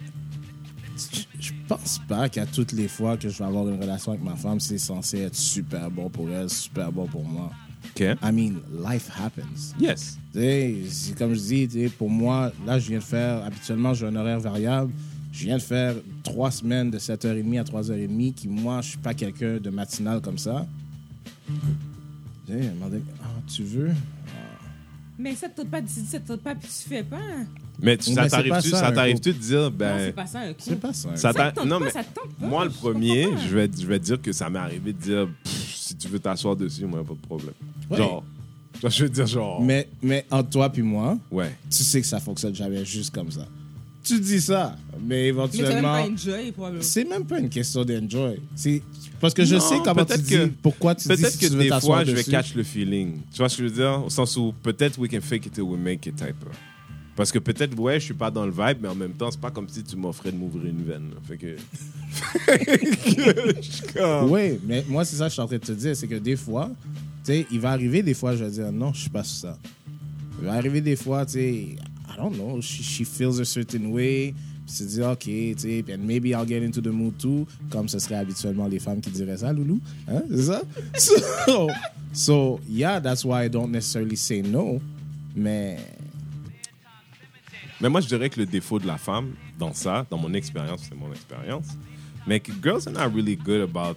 pense 1.68 2.00
pas 2.08 2.28
qu'à 2.28 2.46
toutes 2.46 2.72
les 2.72 2.88
fois 2.88 3.16
que 3.16 3.28
je 3.28 3.38
vais 3.38 3.44
avoir 3.44 3.68
une 3.68 3.80
relation 3.80 4.12
avec 4.12 4.24
ma 4.24 4.34
femme, 4.36 4.58
c'est 4.58 4.78
censé 4.78 5.18
être 5.18 5.36
super 5.36 5.90
bon 5.90 6.08
pour 6.08 6.30
elle, 6.30 6.48
super 6.48 6.90
bon 6.90 7.06
pour 7.06 7.24
moi. 7.24 7.50
OK. 7.90 8.00
I 8.00 8.32
mean, 8.32 8.60
life 8.84 9.10
happens. 9.16 9.74
Yes. 9.78 10.18
C'est 10.32 11.16
comme 11.16 11.34
je 11.34 11.66
dis, 11.66 11.88
pour 11.96 12.10
moi, 12.10 12.50
là, 12.66 12.78
je 12.78 12.88
viens 12.88 12.98
de 12.98 13.04
faire, 13.04 13.44
habituellement, 13.44 13.94
j'ai 13.94 14.06
un 14.06 14.16
horaire 14.16 14.40
variable. 14.40 14.92
Je 15.30 15.44
viens 15.44 15.58
de 15.58 15.62
faire 15.62 15.94
trois 16.22 16.50
semaines 16.50 16.90
de 16.90 16.98
7h30 16.98 17.60
à 17.60 17.62
3h30, 17.62 18.34
qui, 18.34 18.48
moi, 18.48 18.80
je 18.80 18.88
suis 18.88 18.98
pas 18.98 19.14
quelqu'un 19.14 19.58
de 19.58 19.70
matinal 19.70 20.20
comme 20.20 20.38
ça. 20.38 20.66
M'a 22.48 22.88
dit, 22.88 23.02
ah, 23.22 23.26
tu 23.46 23.62
veux? 23.62 23.92
Mais 25.18 25.34
ça 25.34 25.48
te 25.48 25.62
pas, 25.62 25.80
tu 25.80 26.00
dis 26.00 26.06
ça 26.06 26.18
te 26.20 26.32
pas, 26.34 26.54
puis 26.54 26.68
tu 26.68 26.88
fais 26.88 27.02
pas. 27.02 27.16
Mais 27.80 27.96
tu- 27.96 28.12
ça 28.12 28.28
t'arrive-tu 28.28 29.32
de 29.32 29.38
dire, 29.38 29.60
Non, 29.62 29.70
ben. 29.70 29.98
c'est 30.06 30.12
pas 30.12 30.26
ça 30.26 30.40
un 30.40 30.48
coup. 30.52 30.58
C'est 30.58 30.80
pas 30.80 30.92
ça. 30.92 31.08
Non, 31.64 31.78
pas, 31.78 31.84
mais 31.84 31.90
ça 31.90 32.02
te 32.02 32.14
tente 32.14 32.30
pas. 32.40 32.46
Moi, 32.46 32.64
le 32.64 32.70
premier, 32.70 33.28
je 33.48 33.54
vais, 33.54 33.70
je 33.80 33.86
vais 33.86 33.98
dire 33.98 34.20
que 34.20 34.32
ça 34.32 34.50
m'est 34.50 34.58
arrivé 34.58 34.92
de 34.92 34.98
dire 34.98 35.28
Pff, 35.44 35.74
si 35.76 35.94
tu 35.96 36.08
veux 36.08 36.18
t'asseoir 36.18 36.56
dessus, 36.56 36.84
moi, 36.86 37.04
pas 37.04 37.14
de 37.14 37.18
problème. 37.26 37.54
Ouais. 37.88 37.96
Genre, 37.98 38.24
je 38.84 39.02
veux 39.04 39.08
dire, 39.10 39.26
genre. 39.26 39.62
Mais, 39.62 39.88
mais 40.02 40.26
entre 40.30 40.50
toi 40.50 40.70
puis 40.70 40.82
moi, 40.82 41.16
Ouais. 41.30 41.54
tu 41.70 41.82
sais 41.84 42.00
que 42.00 42.06
ça 42.06 42.18
fonctionne 42.20 42.54
jamais 42.54 42.84
juste 42.84 43.14
comme 43.14 43.30
ça. 43.30 43.46
Tu 44.04 44.18
dis 44.20 44.40
ça, 44.40 44.74
mais 45.04 45.26
éventuellement... 45.26 46.04
C'est 46.80 47.04
même 47.04 47.24
pas 47.26 47.38
une 47.40 47.48
question 47.50 47.84
d'enjoy. 47.84 48.40
C'est 48.56 48.82
parce 49.20 49.34
que 49.34 49.44
je 49.44 49.56
Non, 49.56 49.60
sais 49.60 49.76
comment 49.84 50.04
tu 50.04 50.06
peut-être 50.14 50.22
dis, 50.22 50.34
que- 50.34 50.46
pourquoi 50.62 50.94
tu 50.94 51.02
dis 51.02 51.08
Peut-être 51.08 51.32
si 51.32 51.38
que 51.38 51.46
tu 51.46 51.52
veux 51.52 51.62
des 51.64 51.68
t'asseoir 51.68 51.98
fois, 51.98 52.04
je 52.04 52.12
vais 52.12 52.18
dessus. 52.18 52.30
catch 52.30 52.54
le 52.54 52.62
feeling. 52.62 53.18
Tu 53.32 53.38
vois 53.38 53.48
ce 53.50 53.56
que 53.58 53.64
je 53.64 53.68
veux 53.68 53.74
dire? 53.74 54.02
Au 54.06 54.08
sens 54.10 54.36
où 54.36 54.54
peut-être 54.62 54.98
we 54.98 55.10
can 55.10 55.20
fake 55.20 55.46
it 55.46 55.52
till 55.52 55.62
we 55.64 55.78
make 55.78 56.06
it 56.06 56.16
type. 56.16 56.36
Parce 57.18 57.32
que 57.32 57.40
peut-être, 57.40 57.76
ouais, 57.76 57.98
je 57.98 58.04
suis 58.04 58.14
pas 58.14 58.30
dans 58.30 58.46
le 58.46 58.52
vibe, 58.52 58.78
mais 58.80 58.86
en 58.86 58.94
même 58.94 59.10
temps, 59.10 59.28
c'est 59.28 59.40
pas 59.40 59.50
comme 59.50 59.68
si 59.68 59.82
tu 59.82 59.96
m'offrais 59.96 60.30
de 60.30 60.36
m'ouvrir 60.36 60.66
une 60.66 60.84
veine. 60.84 61.10
Fait 61.24 61.36
que. 61.36 61.56
Oui, 64.28 64.60
mais 64.64 64.84
moi, 64.88 65.04
c'est 65.04 65.16
ça 65.16 65.24
que 65.24 65.30
je 65.30 65.32
suis 65.32 65.42
en 65.42 65.48
train 65.48 65.56
de 65.56 65.64
te 65.64 65.72
dire. 65.72 65.96
C'est 65.96 66.06
que 66.06 66.14
des 66.14 66.36
fois, 66.36 66.70
tu 67.24 67.32
sais, 67.32 67.46
il 67.50 67.58
va 67.58 67.72
arriver 67.72 68.04
des 68.04 68.14
fois, 68.14 68.36
je 68.36 68.44
vais 68.44 68.50
dire 68.52 68.70
non, 68.70 68.92
je 68.92 69.00
suis 69.00 69.10
pas 69.10 69.24
sur 69.24 69.48
ça. 69.48 69.58
Il 70.38 70.46
va 70.46 70.52
arriver 70.52 70.80
des 70.80 70.94
fois, 70.94 71.26
tu 71.26 71.32
sais, 71.32 71.54
I 71.54 72.16
don't 72.16 72.34
know, 72.34 72.60
she, 72.60 72.84
she 72.84 73.04
feels 73.04 73.40
a 73.40 73.44
certain 73.44 73.86
way. 73.86 74.32
Puis 74.64 74.76
se 74.76 74.84
dire, 74.84 75.08
OK, 75.08 75.24
tu 75.24 75.54
sais, 75.56 75.84
and 75.92 76.06
maybe 76.06 76.26
I'll 76.26 76.46
get 76.46 76.64
into 76.64 76.80
the 76.80 76.92
mood 76.92 77.18
too, 77.18 77.48
comme 77.68 77.88
ce 77.88 77.98
serait 77.98 78.14
habituellement 78.14 78.68
les 78.68 78.78
femmes 78.78 79.00
qui 79.00 79.10
diraient 79.10 79.38
ça, 79.38 79.52
Loulou. 79.52 79.80
Hein, 80.06 80.22
c'est 80.30 80.42
ça? 80.42 80.62
So, 80.96 81.68
so, 82.12 82.60
yeah, 82.70 83.00
that's 83.00 83.24
why 83.24 83.46
I 83.46 83.48
don't 83.48 83.72
necessarily 83.72 84.16
say 84.16 84.40
no. 84.40 84.80
Mais, 85.34 85.78
Mais 87.80 87.88
moi, 87.88 88.00
je 88.00 88.06
dirais 88.08 88.28
que 88.28 88.40
le 88.40 88.46
défaut 88.46 88.78
de 88.78 88.86
la 88.86 88.98
femme 88.98 89.32
dans 89.58 89.72
ça, 89.72 90.06
dans 90.10 90.18
mon 90.18 90.32
expérience, 90.34 90.82
c'est 90.88 90.96
mon 90.96 91.12
expérience, 91.12 91.66
mais 92.26 92.40
que 92.40 92.50
girls 92.62 92.82
are 92.88 92.92
not 92.92 93.14
really 93.14 93.36
good 93.36 93.60
about 93.62 93.96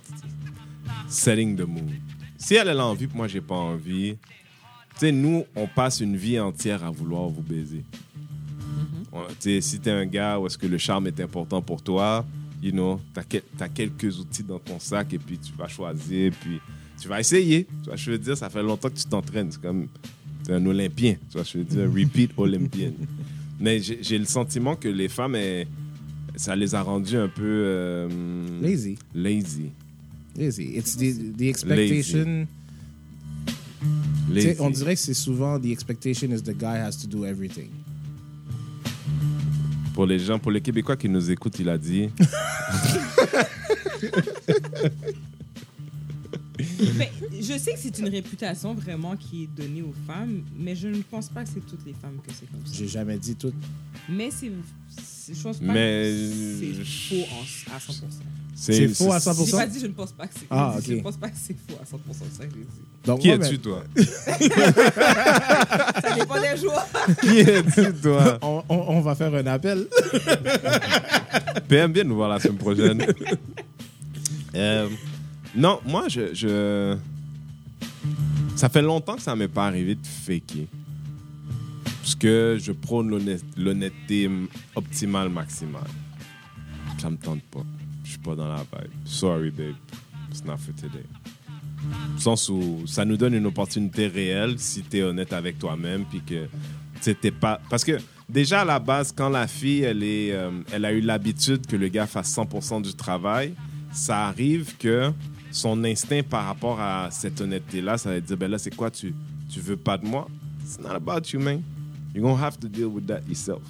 setting 1.07 1.55
the 1.55 1.67
mood. 1.67 1.89
Si 2.37 2.55
elle, 2.55 2.67
elle 2.67 2.79
a 2.79 2.85
envie, 2.85 3.07
puis 3.07 3.17
moi, 3.17 3.27
j'ai 3.27 3.41
pas 3.41 3.55
envie, 3.55 4.15
tu 4.93 4.99
sais, 4.99 5.11
nous, 5.11 5.45
on 5.55 5.67
passe 5.67 5.99
une 5.99 6.15
vie 6.17 6.39
entière 6.39 6.83
à 6.83 6.89
vouloir 6.91 7.27
vous 7.29 7.41
baiser. 7.41 7.83
On- 9.11 9.25
tu 9.27 9.35
sais, 9.39 9.61
si 9.61 9.79
t'es 9.79 9.91
un 9.91 10.05
gars 10.05 10.39
où 10.39 10.47
est-ce 10.47 10.57
que 10.57 10.67
le 10.67 10.77
charme 10.77 11.07
est 11.07 11.19
important 11.19 11.61
pour 11.61 11.81
toi, 11.81 12.25
you 12.61 12.71
know, 12.71 12.99
t'as 13.13 13.23
que- 13.23 13.43
t'as 13.57 13.67
quelques 13.67 14.17
outils 14.19 14.43
dans 14.43 14.59
ton 14.59 14.79
sac 14.79 15.13
et 15.13 15.17
puis 15.19 15.37
tu 15.37 15.51
vas 15.57 15.67
choisir, 15.67 16.31
puis 16.39 16.59
tu 16.99 17.07
vas 17.07 17.19
essayer. 17.19 17.65
Tu 17.83 17.87
vois, 17.89 17.95
je 17.95 18.11
veux 18.11 18.17
dire, 18.17 18.37
ça 18.37 18.49
fait 18.49 18.63
longtemps 18.63 18.89
que 18.89 18.95
tu 18.97 19.05
t'entraînes. 19.05 19.51
C'est 19.51 19.61
comme 19.61 19.87
t'es 20.43 20.53
un 20.53 20.65
Olympien. 20.65 21.15
Tu 21.29 21.33
vois, 21.37 21.43
je 21.43 21.57
veux 21.57 21.63
dire, 21.63 21.89
repeat 21.93 22.31
Olympien. 22.37 22.91
Mais 23.61 23.79
j'ai 23.81 24.17
le 24.17 24.25
sentiment 24.25 24.75
que 24.75 24.87
les 24.89 25.07
femmes, 25.07 25.35
elles- 25.35 25.67
ça 26.35 26.55
les 26.55 26.73
a 26.73 26.81
rendues 26.81 27.17
un 27.17 27.27
peu 27.27 27.43
euh, 27.43 28.09
lazy. 28.61 28.97
lazy. 29.13 29.71
Lazy. 30.35 30.71
It's 30.75 30.95
the, 30.97 31.35
the 31.37 31.43
expectation. 31.43 32.47
Lazy. 34.29 34.55
on 34.59 34.69
dirait 34.69 34.95
que 34.95 35.01
c'est 35.01 35.13
souvent 35.13 35.59
the 35.59 35.65
expectation 35.67 36.31
is 36.31 36.41
the 36.41 36.57
guy 36.57 36.77
has 36.79 36.97
to 36.97 37.07
do 37.07 37.25
everything. 37.25 37.69
Pour 39.93 40.05
les 40.05 40.19
gens, 40.19 40.39
pour 40.39 40.51
les 40.51 40.61
Québécois 40.61 40.95
qui 40.95 41.09
nous 41.09 41.29
écoutent, 41.29 41.59
il 41.59 41.67
a 41.69 41.77
dit 41.77 42.09
Mais 46.97 47.11
je 47.41 47.57
sais 47.57 47.73
que 47.73 47.79
c'est 47.79 47.97
une 47.99 48.09
réputation 48.09 48.73
vraiment 48.73 49.15
qui 49.15 49.43
est 49.43 49.47
donnée 49.47 49.81
aux 49.81 49.93
femmes, 50.07 50.41
mais 50.57 50.75
je 50.75 50.87
ne 50.87 51.01
pense 51.01 51.29
pas 51.29 51.43
que 51.43 51.49
c'est 51.53 51.65
toutes 51.65 51.85
les 51.85 51.93
femmes 51.93 52.17
que 52.25 52.31
c'est 52.33 52.49
comme 52.51 52.65
ça. 52.65 52.71
J'ai 52.73 52.87
jamais 52.87 53.17
dit 53.17 53.35
tout. 53.35 53.53
Mais 54.09 54.29
c'est. 54.31 54.51
c'est- 54.97 55.33
Je 55.33 55.41
pense 55.43 55.57
pas 55.59 55.71
Mais- 55.73 56.11
que 56.11 56.29
c'est 56.59 56.83
faux 56.83 57.25
en- 57.31 57.75
à 57.75 57.79
100%. 57.79 58.03
C'est 58.53 58.87
faux 58.89 59.11
à 59.11 59.17
J'ai 59.19 59.23
100%. 59.31 59.57
pas 59.57 59.65
dit 59.67 59.79
je 59.79 59.87
ne 59.87 59.93
pense 59.93 60.11
pas 60.11 60.27
que 60.27 60.33
c'est 60.37 60.45
Ah, 60.49 60.75
Je 60.85 60.93
ne 60.93 61.01
pense 61.01 61.17
pas 61.17 61.29
que 61.29 61.37
c'est 61.41 61.55
faux 61.67 61.77
à 61.81 61.85
100%. 61.85 62.25
C'est 62.31 62.37
ça 62.41 62.45
que 62.45 62.53
j'ai 62.53 62.61
dit. 62.61 62.67
Donc, 63.05 63.19
Qui 63.21 63.27
moi, 63.29 63.37
es-tu, 63.37 63.57
ben, 63.57 63.61
toi? 63.61 63.83
Ça 66.01 66.15
dépend 66.15 66.39
des 66.41 66.57
jours. 66.61 66.85
Qui 67.21 67.39
es-tu, 67.39 67.93
toi? 68.01 68.37
On, 68.41 68.63
on- 68.69 68.85
on 68.97 69.01
va 69.01 69.15
faire 69.15 69.33
un 69.33 69.45
appel. 69.47 69.87
PM, 71.67 71.93
viens 71.93 72.03
nous 72.03 72.15
voir 72.15 72.29
la 72.29 72.39
semaine 72.39 72.57
prochaine. 72.57 73.05
Euh, 74.53 74.89
non, 75.55 75.79
moi, 75.85 76.07
je, 76.09 76.33
je- 76.33 76.97
Ça 78.55 78.69
fait 78.69 78.81
longtemps 78.81 79.15
que 79.15 79.21
ça 79.21 79.35
m'est 79.35 79.47
pas 79.47 79.67
arrivé 79.67 79.95
de 79.95 80.05
faker. 80.05 80.67
Parce 82.01 82.15
que 82.15 82.57
je 82.61 82.71
prône 82.71 83.09
l'honnêt- 83.09 83.39
l'honnêteté 83.57 84.29
optimale 84.75 85.29
maximale. 85.29 85.87
Ça 86.99 87.09
me 87.09 87.17
tente 87.17 87.41
pas. 87.43 87.63
Je 88.03 88.09
suis 88.11 88.19
pas 88.19 88.35
dans 88.35 88.47
la 88.47 88.57
vibe. 88.57 88.91
Sorry, 89.05 89.49
babe. 89.51 89.75
It's 90.29 90.43
not 90.45 90.57
for 90.57 90.75
today. 90.75 91.05
Au 92.15 92.19
sens 92.19 92.47
où 92.49 92.83
ça 92.85 93.05
nous 93.05 93.17
donne 93.17 93.33
une 93.33 93.45
opportunité 93.47 94.07
réelle 94.07 94.59
si 94.59 94.83
tu 94.83 94.97
es 94.97 95.01
honnête 95.03 95.33
avec 95.33 95.57
toi-même 95.57 96.05
puis 96.05 96.21
que 96.21 96.45
c'était 96.99 97.31
pas 97.31 97.59
parce 97.71 97.83
que 97.83 97.97
déjà 98.29 98.61
à 98.61 98.65
la 98.65 98.77
base 98.77 99.11
quand 99.11 99.29
la 99.29 99.47
fille 99.47 99.81
elle 99.81 100.03
est 100.03 100.31
euh, 100.31 100.51
elle 100.71 100.85
a 100.85 100.91
eu 100.93 101.01
l'habitude 101.01 101.65
que 101.65 101.75
le 101.75 101.87
gars 101.87 102.05
fasse 102.05 102.35
100% 102.37 102.83
du 102.83 102.93
travail 102.93 103.55
ça 103.91 104.27
arrive 104.27 104.75
que 104.77 105.11
son 105.51 105.83
instinct 105.83 106.21
par 106.23 106.45
rapport 106.45 106.79
à 106.79 107.09
cette 107.11 107.39
honnêteté 107.41 107.81
là 107.81 107.97
ça 107.97 108.09
va 108.09 108.19
dire 108.19 108.37
ben 108.37 108.49
là 108.49 108.57
c'est 108.57 108.75
quoi 108.75 108.89
tu 108.89 109.13
tu 109.51 109.59
veux 109.59 109.75
pas 109.75 109.97
de 109.97 110.05
moi? 110.05 110.27
It's 110.63 110.79
not 110.79 110.91
about 110.91 111.33
you 111.33 111.39
man. 111.39 111.61
You're 112.13 112.23
gonna 112.23 112.41
have 112.41 112.57
to 112.59 112.69
deal 112.69 112.87
with 112.87 113.07
that 113.07 113.21
yourself. 113.27 113.61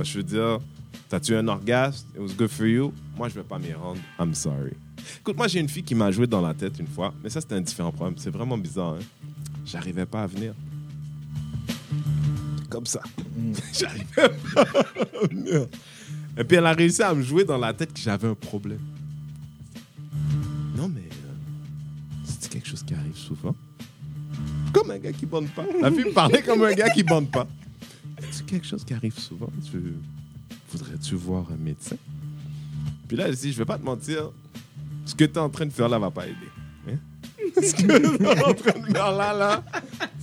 Je 0.00 0.18
veux 0.18 0.22
dire 0.22 0.60
t'as-tu 1.08 1.34
un 1.34 1.48
orgasme? 1.48 2.06
It 2.14 2.20
was 2.20 2.32
good 2.36 2.50
for 2.50 2.66
you? 2.66 2.92
Moi 3.16 3.28
je 3.28 3.34
vais 3.34 3.42
pas 3.42 3.58
m'y 3.58 3.72
rendre. 3.72 4.00
I'm 4.18 4.34
sorry. 4.34 4.74
Écoute 5.20 5.36
moi 5.36 5.48
j'ai 5.48 5.60
une 5.60 5.68
fille 5.68 5.82
qui 5.82 5.94
m'a 5.94 6.10
joué 6.12 6.26
dans 6.26 6.40
la 6.40 6.54
tête 6.54 6.78
une 6.78 6.86
fois 6.86 7.12
mais 7.22 7.30
ça 7.30 7.40
c'était 7.40 7.56
un 7.56 7.60
différent 7.60 7.90
problème. 7.90 8.16
C'est 8.18 8.30
vraiment 8.30 8.56
bizarre 8.56 8.94
hein? 8.94 9.28
J'arrivais 9.66 10.06
pas 10.06 10.22
à 10.22 10.26
venir. 10.26 10.54
Comme 12.68 12.86
ça. 12.86 13.02
J'arrivais 13.72 14.28
pas 14.54 14.62
à 14.62 15.26
venir. 15.26 15.66
Et 16.38 16.44
puis 16.44 16.56
elle 16.56 16.66
a 16.66 16.72
réussi 16.72 17.02
à 17.02 17.12
me 17.12 17.22
jouer 17.22 17.44
dans 17.44 17.58
la 17.58 17.74
tête 17.74 17.92
que 17.92 18.00
j'avais 18.00 18.28
un 18.28 18.34
problème. 18.34 18.80
Comme 24.72 24.90
un 24.90 24.98
gars 24.98 25.12
qui 25.12 25.26
bande 25.26 25.48
pas. 25.48 25.64
La 25.80 25.90
fille 25.90 26.04
me 26.04 26.12
parlait 26.12 26.42
comme 26.42 26.62
un 26.62 26.72
gars 26.72 26.90
qui 26.90 27.02
bande 27.02 27.30
pas. 27.30 27.46
C'est 28.30 28.46
quelque 28.46 28.66
chose 28.66 28.84
qui 28.84 28.94
arrive 28.94 29.18
souvent. 29.18 29.50
Tu 29.70 29.94
voudrais-tu 30.70 31.14
voir 31.16 31.46
un 31.52 31.56
médecin? 31.56 31.96
Puis 33.06 33.16
là, 33.16 33.30
je 33.30 33.36
dis, 33.36 33.52
je 33.52 33.58
vais 33.58 33.64
pas 33.64 33.78
te 33.78 33.84
mentir, 33.84 34.30
ce 35.04 35.14
que 35.14 35.24
tu 35.24 35.34
es 35.34 35.38
en 35.38 35.50
train 35.50 35.66
de 35.66 35.72
faire 35.72 35.88
là 35.88 35.98
va 35.98 36.10
pas 36.10 36.26
aider. 36.26 36.36
Hein? 36.88 36.96
Ce 37.62 37.74
que 37.74 37.82
tu 37.82 38.24
es 38.24 38.28
en 38.28 38.54
train 38.54 38.78
de 38.78 38.86
faire 38.86 39.12
là, 39.12 39.34
là, 39.34 39.64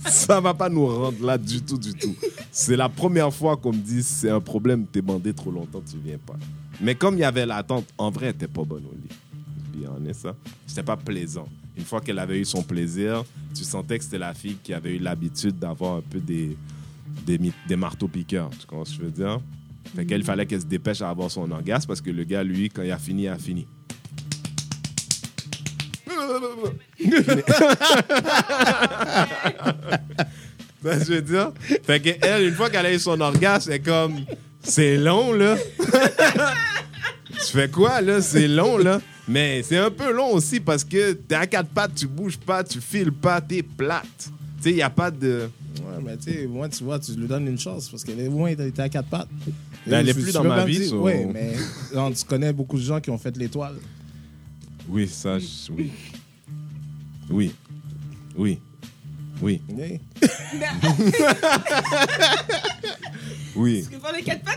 ça 0.04 0.40
va 0.40 0.54
pas 0.54 0.68
nous 0.68 0.86
rendre 0.86 1.24
là 1.24 1.38
du 1.38 1.62
tout, 1.62 1.78
du 1.78 1.94
tout. 1.94 2.16
C'est 2.50 2.76
la 2.76 2.88
première 2.88 3.32
fois 3.32 3.56
qu'on 3.56 3.72
me 3.72 3.78
dit 3.78 4.02
c'est 4.02 4.30
un 4.30 4.40
problème, 4.40 4.86
t'es 4.86 5.02
bandé 5.02 5.32
trop 5.32 5.50
longtemps, 5.50 5.82
tu 5.88 5.96
viens 6.04 6.18
pas. 6.18 6.36
Mais 6.80 6.94
comme 6.94 7.14
il 7.14 7.20
y 7.20 7.24
avait 7.24 7.46
l'attente, 7.46 7.86
en 7.98 8.10
vrai, 8.10 8.26
elle 8.26 8.34
était 8.34 8.48
pas 8.48 8.64
bonne 8.64 8.84
au 8.86 8.94
lit. 8.94 9.16
Puis 9.72 9.84
on 9.86 10.04
est 10.08 10.14
ça. 10.14 10.34
C'était 10.66 10.82
pas 10.82 10.96
plaisant. 10.96 11.46
Une 11.80 11.86
fois 11.86 12.02
qu'elle 12.02 12.18
avait 12.18 12.38
eu 12.38 12.44
son 12.44 12.62
plaisir, 12.62 13.24
tu 13.56 13.64
sentais 13.64 13.96
que 13.98 14.04
c'était 14.04 14.18
la 14.18 14.34
fille 14.34 14.58
qui 14.62 14.74
avait 14.74 14.96
eu 14.96 14.98
l'habitude 14.98 15.58
d'avoir 15.58 15.96
un 15.96 16.02
peu 16.02 16.18
des, 16.20 16.54
des, 17.24 17.38
mi- 17.38 17.54
des 17.66 17.74
marteaux 17.76 18.06
piqueurs. 18.06 18.50
Tu 18.50 18.66
comprends 18.66 18.84
ce 18.84 18.90
que 18.90 18.96
je 18.98 19.02
veux 19.06 19.10
dire? 19.10 19.40
Fait 19.96 20.04
qu'elle 20.04 20.22
fallait 20.22 20.44
qu'elle 20.44 20.60
se 20.60 20.66
dépêche 20.66 21.00
à 21.00 21.08
avoir 21.08 21.30
son 21.30 21.50
orgasme 21.50 21.86
parce 21.86 22.02
que 22.02 22.10
le 22.10 22.24
gars, 22.24 22.42
lui, 22.42 22.68
quand 22.68 22.82
il 22.82 22.90
a 22.90 22.98
fini, 22.98 23.22
il 23.22 23.28
a 23.28 23.38
fini. 23.38 23.66
Je 30.82 31.12
veux 31.14 31.22
dire? 31.22 31.52
Fait 31.84 32.00
que 32.00 32.10
elle, 32.26 32.48
une 32.48 32.54
fois 32.54 32.70
qu'elle 32.70 32.86
a 32.86 32.92
eu 32.92 32.98
son 32.98 33.20
orgasme, 33.20 33.72
elle 33.72 33.82
comme, 33.82 34.24
c'est 34.62 34.96
long, 34.96 35.32
là. 35.32 35.56
tu 37.28 37.52
fais 37.52 37.68
quoi, 37.70 38.00
là? 38.00 38.20
C'est 38.22 38.48
long, 38.48 38.78
là. 38.78 39.00
Mais 39.28 39.62
c'est 39.62 39.78
un 39.78 39.90
peu 39.90 40.12
long 40.12 40.32
aussi 40.32 40.60
parce 40.60 40.84
que 40.84 41.12
t'es 41.12 41.34
à 41.36 41.46
quatre 41.46 41.68
pattes, 41.70 41.94
tu 41.94 42.06
bouges 42.06 42.38
pas, 42.38 42.64
tu 42.64 42.80
files 42.80 43.12
pas, 43.12 43.40
t'es 43.40 43.62
plate. 43.62 44.04
Tu 44.18 44.30
sais, 44.64 44.70
il 44.70 44.76
n'y 44.76 44.82
a 44.82 44.90
pas 44.90 45.10
de. 45.10 45.48
Ouais, 45.76 46.02
mais 46.04 46.16
tu 46.16 46.32
sais, 46.32 46.46
moi, 46.46 46.68
tu 46.68 46.84
vois, 46.84 46.98
tu 46.98 47.12
lui 47.12 47.26
donnes 47.26 47.46
une 47.46 47.58
chance 47.58 47.88
parce 47.88 48.04
qu'elle 48.04 48.20
est 48.20 48.28
loin, 48.28 48.50
elle 48.50 48.60
était 48.68 48.82
à 48.82 48.88
quatre 48.88 49.08
pattes. 49.08 49.28
Ben, 49.86 50.00
elle 50.00 50.08
est 50.10 50.14
plus 50.14 50.32
dans 50.32 50.44
ma 50.44 50.64
vie, 50.64 50.78
dire- 50.80 51.00
Oui, 51.00 51.12
mais 51.32 51.54
non, 51.94 52.10
tu 52.12 52.24
connais 52.24 52.52
beaucoup 52.52 52.76
de 52.76 52.82
gens 52.82 53.00
qui 53.00 53.10
ont 53.10 53.18
fait 53.18 53.36
l'étoile. 53.36 53.76
Oui, 54.88 55.08
ça, 55.08 55.38
je- 55.38 55.72
oui. 55.72 55.90
Oui. 57.30 57.52
Oui. 58.36 58.58
Oui. 59.40 59.60
Oui. 59.70 60.00
Oui. 63.56 63.82
Parce 63.82 63.94
que 63.94 64.00
pour 64.06 64.12
les 64.16 64.22
quatre 64.22 64.42
pattes. 64.42 64.56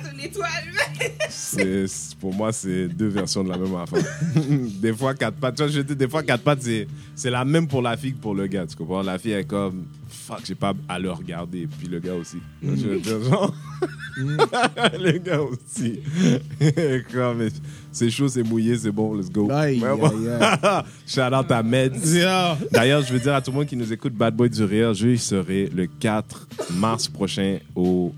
C'est- 1.30 1.88
c'est- 1.88 2.16
pour 2.18 2.34
moi, 2.34 2.52
c'est 2.52 2.88
deux 2.88 3.08
versions 3.08 3.44
de 3.44 3.50
la 3.50 3.58
même 3.58 3.76
affaire. 3.76 4.04
des 4.82 4.94
fois, 4.94 5.14
quatre 5.14 5.38
pattes. 5.38 5.56
Tu 5.56 5.64
vois, 5.64 5.72
je 5.72 5.82
dis, 5.82 5.96
des 5.96 6.08
fois, 6.08 6.24
quatre 6.24 6.44
pattes, 6.44 6.62
c'est, 6.62 6.88
c'est 7.16 7.30
la 7.30 7.44
même 7.46 7.68
pour 7.68 7.82
la 7.82 7.98
fille 7.98 8.14
que 8.14 8.20
pour 8.20 8.34
le 8.36 8.48
gars. 8.48 8.66
Tu 8.66 8.76
comprends? 8.76 9.02
La 9.02 9.18
fille 9.18 9.34
est 9.34 9.44
comme, 9.46 9.86
fuck, 10.14 10.42
j'ai 10.46 10.56
pas 10.56 10.74
à 10.88 11.00
le 11.00 11.12
regarder. 11.12 11.68
Puis 11.80 11.88
le 11.88 12.00
gars 12.00 12.14
aussi. 12.14 12.38
Je 12.62 12.70
veux 12.70 13.00
dire, 13.00 13.22
genre, 13.24 13.54
le 14.18 15.18
gars 15.18 15.42
aussi. 15.42 16.00
c'est 17.92 18.10
chaud, 18.10 18.28
c'est 18.28 18.44
mouillé, 18.44 18.78
c'est 18.78 18.92
bon, 18.92 19.14
let's 19.14 19.32
go. 19.32 19.50
Aïe, 19.52 19.82
Shout 21.08 21.22
out 21.22 21.52
à 21.52 21.64
Meds. 21.64 22.00
D'ailleurs, 22.72 23.04
je 23.04 23.14
veux 23.14 23.20
dire 23.20 23.34
à 23.34 23.42
tout 23.42 23.52
le 23.52 23.58
monde 23.58 23.68
qui 23.68 23.76
nous 23.76 23.92
écoute, 23.92 24.14
Bad 24.14 24.36
Boy 24.36 24.50
du 24.50 24.64
Rire, 24.64 24.94
je 24.94 25.16
serai 25.16 25.70
le 25.74 25.88
4 25.88 26.48
mars 26.76 27.08
prochain 27.08 27.58
au 27.76 28.14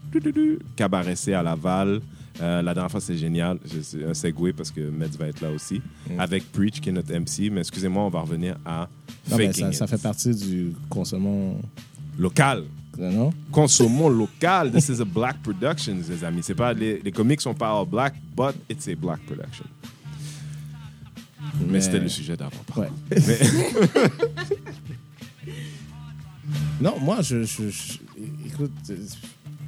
Cabaret 0.76 1.16
C 1.16 1.34
à 1.34 1.42
Laval. 1.42 2.02
Euh, 2.42 2.62
la 2.62 2.74
dernière 2.74 2.92
fois, 2.92 3.02
c'est 3.02 3.18
génial. 3.18 3.60
Je- 3.66 3.82
C'est 3.82 4.04
un 4.04 4.14
segway 4.14 4.52
parce 4.54 4.72
que 4.72 4.82
Meds 4.82 5.18
va 5.18 5.28
être 5.28 5.42
là 5.42 5.52
aussi. 5.52 5.82
Avec 6.18 6.52
Preach, 6.52 6.80
qui 6.82 6.90
est 6.90 6.92
notre 6.92 7.14
MC. 7.14 7.50
Mais 7.50 7.62
excusez-moi, 7.62 8.04
on 8.04 8.10
va 8.10 8.22
revenir 8.22 8.58
à 8.66 8.90
Non, 9.30 9.38
Faking 9.38 9.72
ça, 9.72 9.74
ça 9.74 9.86
It. 9.86 9.92
fait 9.92 10.02
partie 10.02 10.36
du 10.36 10.74
consommons. 10.90 11.60
Local. 12.18 12.64
Non? 12.98 13.34
Consommons 13.52 14.10
local. 14.10 14.72
This 14.72 14.90
is 14.90 15.02
a 15.02 15.06
black 15.06 15.42
production, 15.44 15.98
les 16.08 16.24
amis. 16.24 16.42
C'est 16.44 16.56
pas, 16.56 16.74
les, 16.74 17.00
les 17.02 17.12
comics 17.12 17.42
sont 17.42 17.54
pas 17.54 17.78
all 17.78 17.86
black, 17.88 18.16
but 18.36 18.56
it's 18.70 18.88
a 18.88 18.96
black 18.96 19.20
production. 19.26 19.66
Mais, 21.70 21.80
c'était 21.82 22.00
le 22.00 22.10
sujet 22.10 22.36
d'avant. 22.36 22.52
Ouais. 22.76 22.90
Mais- 23.12 23.40
Non, 26.82 26.96
moi, 27.00 27.22
je. 27.22 27.44
je- 27.44 27.70
je- 27.70 27.98
écoute, 28.46 28.72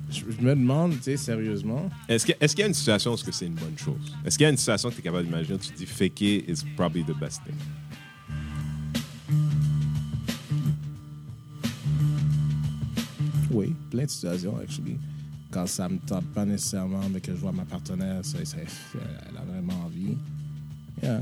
je, 0.10 0.22
je 0.38 0.42
me 0.42 0.56
demande, 0.56 0.94
tu 0.98 1.04
sais, 1.04 1.18
sérieusement. 1.18 1.90
Est-ce 2.08 2.26
qu'il 2.26 2.36
y 2.60 2.64
a 2.64 2.68
une 2.68 2.74
situation 2.74 3.12
où 3.12 3.14
est-ce 3.16 3.24
que 3.24 3.32
c'est 3.32 3.48
une 3.48 3.56
bonne 3.56 3.78
chose? 3.78 4.16
Est-ce 4.26 4.38
qu'il 4.38 4.46
y 4.46 4.48
a 4.48 4.52
une 4.52 4.58
situation 4.58 4.90
que 4.90 4.96
tu 4.96 5.02
es 5.02 5.04
capable 5.04 5.26
d'imaginer 5.26 5.56
où 5.56 5.58
tu 5.60 5.70
te 5.70 5.78
dis 5.78 5.86
fake 5.86 6.22
it 6.22 6.50
is 6.50 6.64
probably 6.76 7.04
the 7.04 7.18
best 7.20 7.42
thing? 7.44 7.56
Oui, 13.52 13.74
plein 13.90 14.04
de 14.04 14.10
situations, 14.10 14.58
actually. 14.62 14.98
Quand 15.52 15.66
ça 15.68 15.88
me 15.88 15.98
tente 16.00 16.26
pas 16.34 16.46
nécessairement, 16.46 17.02
mais 17.12 17.22
que 17.22 17.32
je 17.32 17.38
vois 17.38 17.52
ma 17.54 17.64
partenaire, 17.64 18.20
ça, 18.24 18.38
ça- 18.44 18.58
elle 19.30 19.38
a 19.38 19.42
vraiment 19.42 19.86
envie. 19.86 20.18
Yeah. 21.02 21.22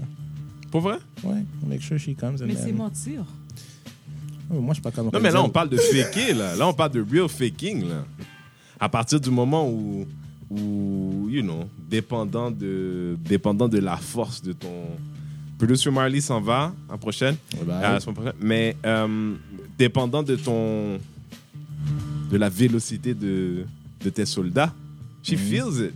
Pour 0.71 0.81
vrai? 0.81 0.97
Ouais, 1.23 1.43
make 1.67 1.81
sure 1.81 1.97
she 1.99 2.15
comes 2.17 2.41
and 2.41 2.47
Mais 2.47 2.55
c'est 2.55 2.71
mentir. 2.71 3.23
Oh, 4.49 4.59
moi, 4.61 4.69
je 4.73 4.75
suis 4.75 4.81
pas 4.81 4.91
comme 4.91 5.09
Non, 5.11 5.19
mais 5.19 5.31
là, 5.31 5.43
on 5.43 5.49
parle 5.49 5.69
de 5.69 5.77
faker, 5.77 6.33
là. 6.33 6.55
Là, 6.55 6.67
on 6.67 6.73
parle 6.73 6.91
de 6.91 7.01
real 7.09 7.29
faking, 7.29 7.87
là. 7.87 8.05
À 8.79 8.89
partir 8.89 9.19
du 9.19 9.29
moment 9.29 9.69
où, 9.69 10.05
où 10.49 11.27
you 11.29 11.41
know, 11.41 11.65
dépendant 11.89 12.51
de, 12.51 13.17
dépendant 13.23 13.67
de 13.67 13.79
la 13.79 13.97
force 13.97 14.41
de 14.41 14.53
ton... 14.53 14.85
Producer 15.57 15.89
Marley 15.89 16.19
s'en 16.19 16.41
va 16.41 16.73
la 16.89 16.97
prochaine. 16.97 17.35
Bye. 17.65 17.83
à 17.83 17.93
la 17.93 17.99
semaine 18.01 18.15
prochaine. 18.15 18.33
Mais 18.41 18.75
euh, 18.85 19.33
dépendant 19.77 20.21
de 20.23 20.35
ton... 20.35 20.99
de 22.29 22.37
la 22.37 22.49
vélocité 22.49 23.13
de, 23.13 23.65
de 24.03 24.09
tes 24.09 24.25
soldats, 24.25 24.73
she 25.23 25.31
Mhm. 25.33 25.37
feels 25.37 25.85
it. 25.87 25.93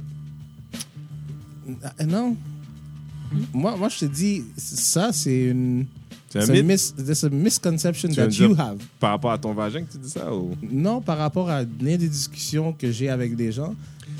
Ah, 2.00 2.06
non. 2.06 2.36
Moi, 3.54 3.76
moi, 3.78 3.90
je 3.90 4.00
te 4.00 4.06
dis, 4.06 4.44
ça, 4.58 5.12
c'est 5.14 5.46
une. 5.50 5.86
C'est 6.32 6.40
un 6.40 6.46
c'est 6.46 6.64
mythe? 6.64 6.94
There's 6.96 7.24
a 7.24 7.30
misconception 7.30 8.10
Tu 8.10 8.16
that 8.16 8.26
you 8.28 8.50
dire- 8.54 8.60
have. 8.60 8.78
Par 9.00 9.12
rapport 9.12 9.32
à 9.32 9.38
ton 9.38 9.54
vagin 9.54 9.84
que 9.84 9.92
tu 9.92 9.98
dis 9.98 10.10
ça 10.10 10.34
ou... 10.34 10.56
Non, 10.62 11.02
par 11.02 11.18
rapport 11.18 11.50
à 11.50 11.64
bien 11.64 11.98
des 11.98 12.08
discussions 12.08 12.72
que 12.74 12.92
j'ai 12.92 13.10
avec 13.10 13.36
des 13.36 13.52
gens. 13.52 13.74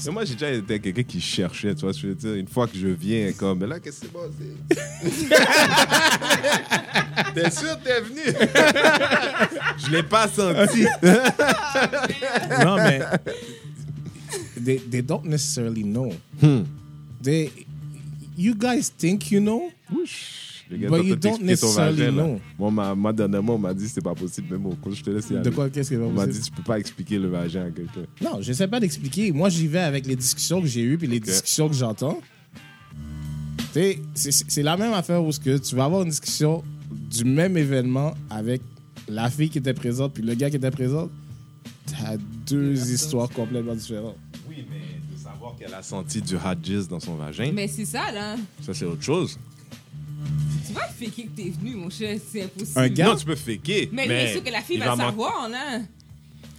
Mais 0.06 0.12
moi, 0.12 0.24
j'ai 0.26 0.34
déjà 0.34 0.52
été 0.52 0.80
quelqu'un 0.80 1.04
qui 1.04 1.20
cherchait, 1.20 1.74
tu 1.76 1.82
vois, 1.82 1.92
je 1.92 2.08
veux 2.08 2.16
dire, 2.16 2.34
une 2.36 2.48
fois 2.48 2.68
que 2.68 2.78
je 2.78 2.88
viens, 2.88 3.32
comme, 3.34 3.60
mais 3.60 3.68
là, 3.68 3.80
qu'est-ce 3.80 4.02
que 4.02 4.08
c'est 4.08 4.14
passé? 4.14 4.56
t'es 7.36 7.52
sûr 7.52 7.78
que 7.80 7.84
t'es 7.84 8.02
venu? 8.02 8.22
je 9.86 9.92
l'ai 9.92 10.04
pas 10.04 10.28
senti. 10.28 10.86
non, 12.66 12.76
mais. 12.78 13.02
They, 14.64 14.78
they 14.80 15.02
don't 15.02 15.26
necessarily 15.26 15.84
know. 15.84 16.14
Hmm. 16.42 16.64
They, 17.22 17.52
you 18.38 18.56
guys 18.56 18.90
think 18.90 19.32
you 19.32 19.40
know? 19.42 19.72
Les 20.70 20.78
gars, 20.78 20.90
But 20.90 20.98
t'as 20.98 21.04
you 21.04 21.16
tout 21.16 21.20
don't 21.22 21.30
expliqué 21.50 21.58
ton 21.58 21.68
necessarily 21.68 22.12
know. 22.12 22.40
Moi, 22.60 22.72
ma, 22.72 22.94
moi, 22.96 23.12
dernièrement, 23.14 23.56
on 23.56 23.58
m'a 23.58 23.74
dit 23.74 23.84
que 23.84 23.90
c'était 23.90 24.02
pas 24.02 24.14
possible, 24.14 24.48
mais 24.52 24.58
bon, 24.58 24.78
quand 24.84 24.92
je 24.92 25.04
te 25.04 25.10
laisse 25.10 25.30
y 25.30 25.34
aller. 25.36 25.44
De 25.44 25.50
quoi, 25.50 25.70
qu'est-ce 25.70 25.96
va 25.96 26.06
On 26.06 26.12
m'a 26.12 26.28
dit 26.28 26.40
tu 26.40 26.52
peux 26.52 26.62
pas 26.64 26.78
expliquer 26.80 27.18
le 27.18 27.28
vagin 27.28 27.66
à 27.66 27.72
quelqu'un. 27.72 28.02
Non, 28.22 28.40
je 28.42 28.54
sais 28.54 28.68
pas 28.68 28.80
d'expliquer. 28.80 29.32
Moi, 29.32 29.50
j'y 29.50 29.66
vais 29.68 29.80
avec 29.80 30.06
les 30.06 30.16
discussions 30.16 30.62
que 30.62 30.68
j'ai 30.68 30.82
eues 30.82 30.98
puis 30.98 31.08
les 31.08 31.20
discussions 31.20 31.68
que 31.70 31.76
j'entends. 31.76 32.20
Tu 33.58 33.66
sais, 33.74 34.00
c'est- 34.14 34.32
c'est 34.32 34.46
c'est 34.52 34.64
la 34.64 34.78
même 34.78 34.94
affaire 34.94 35.24
où 35.24 35.32
ce 35.32 35.40
que 35.40 35.58
tu 35.58 35.76
vas 35.76 35.86
avoir 35.86 36.02
une 36.04 36.10
discussion 36.10 36.64
du 36.92 37.24
même 37.24 37.56
événement 37.58 38.14
avec 38.30 38.62
la 39.08 39.30
fille 39.30 39.50
qui 39.50 39.58
était 39.60 39.74
présente 39.74 40.14
puis 40.14 40.24
le 40.24 40.34
gars 40.34 40.50
qui 40.50 40.56
était 40.56 40.72
présent. 40.72 41.10
T'as 41.86 42.18
deux 42.48 42.92
histoires 42.92 43.30
complètement 43.30 43.76
différentes. 43.76 44.18
Oui, 44.48 44.66
mais 44.70 45.00
de 45.16 45.20
savoir 45.22 45.56
qu'elle 45.56 45.74
a 45.74 45.82
senti 45.84 46.22
du 46.22 46.36
hot 46.36 46.40
jizz 46.64 46.88
dans 46.88 47.00
son 47.00 47.16
vagin, 47.16 47.52
Mais 47.54 47.68
c'est 47.68 47.86
ça, 47.86 48.12
là. 48.12 48.36
ça 48.62 48.74
c'est 48.74 48.86
autre 48.86 49.02
chose. 49.04 49.38
Tu 50.68 50.74
vas 50.74 50.82
faker 50.88 51.24
que 51.26 51.30
t'es 51.42 51.50
venu, 51.60 51.76
mon 51.76 51.90
cher. 51.90 52.18
C'est 52.32 52.44
impossible. 52.44 52.80
Un 52.80 52.88
gars- 52.90 53.06
Non, 53.08 53.16
tu 53.16 53.26
peux 53.26 53.36
faker. 53.36 53.90
Mais, 53.92 54.08
mais 54.08 54.24
bien 54.26 54.34
sûr 54.34 54.44
que 54.44 54.52
la 54.52 54.62
fille 54.62 54.76
il 54.78 54.84
va 54.84 54.92
le 54.92 54.98
savoir, 54.98 55.50
là. 55.50 55.80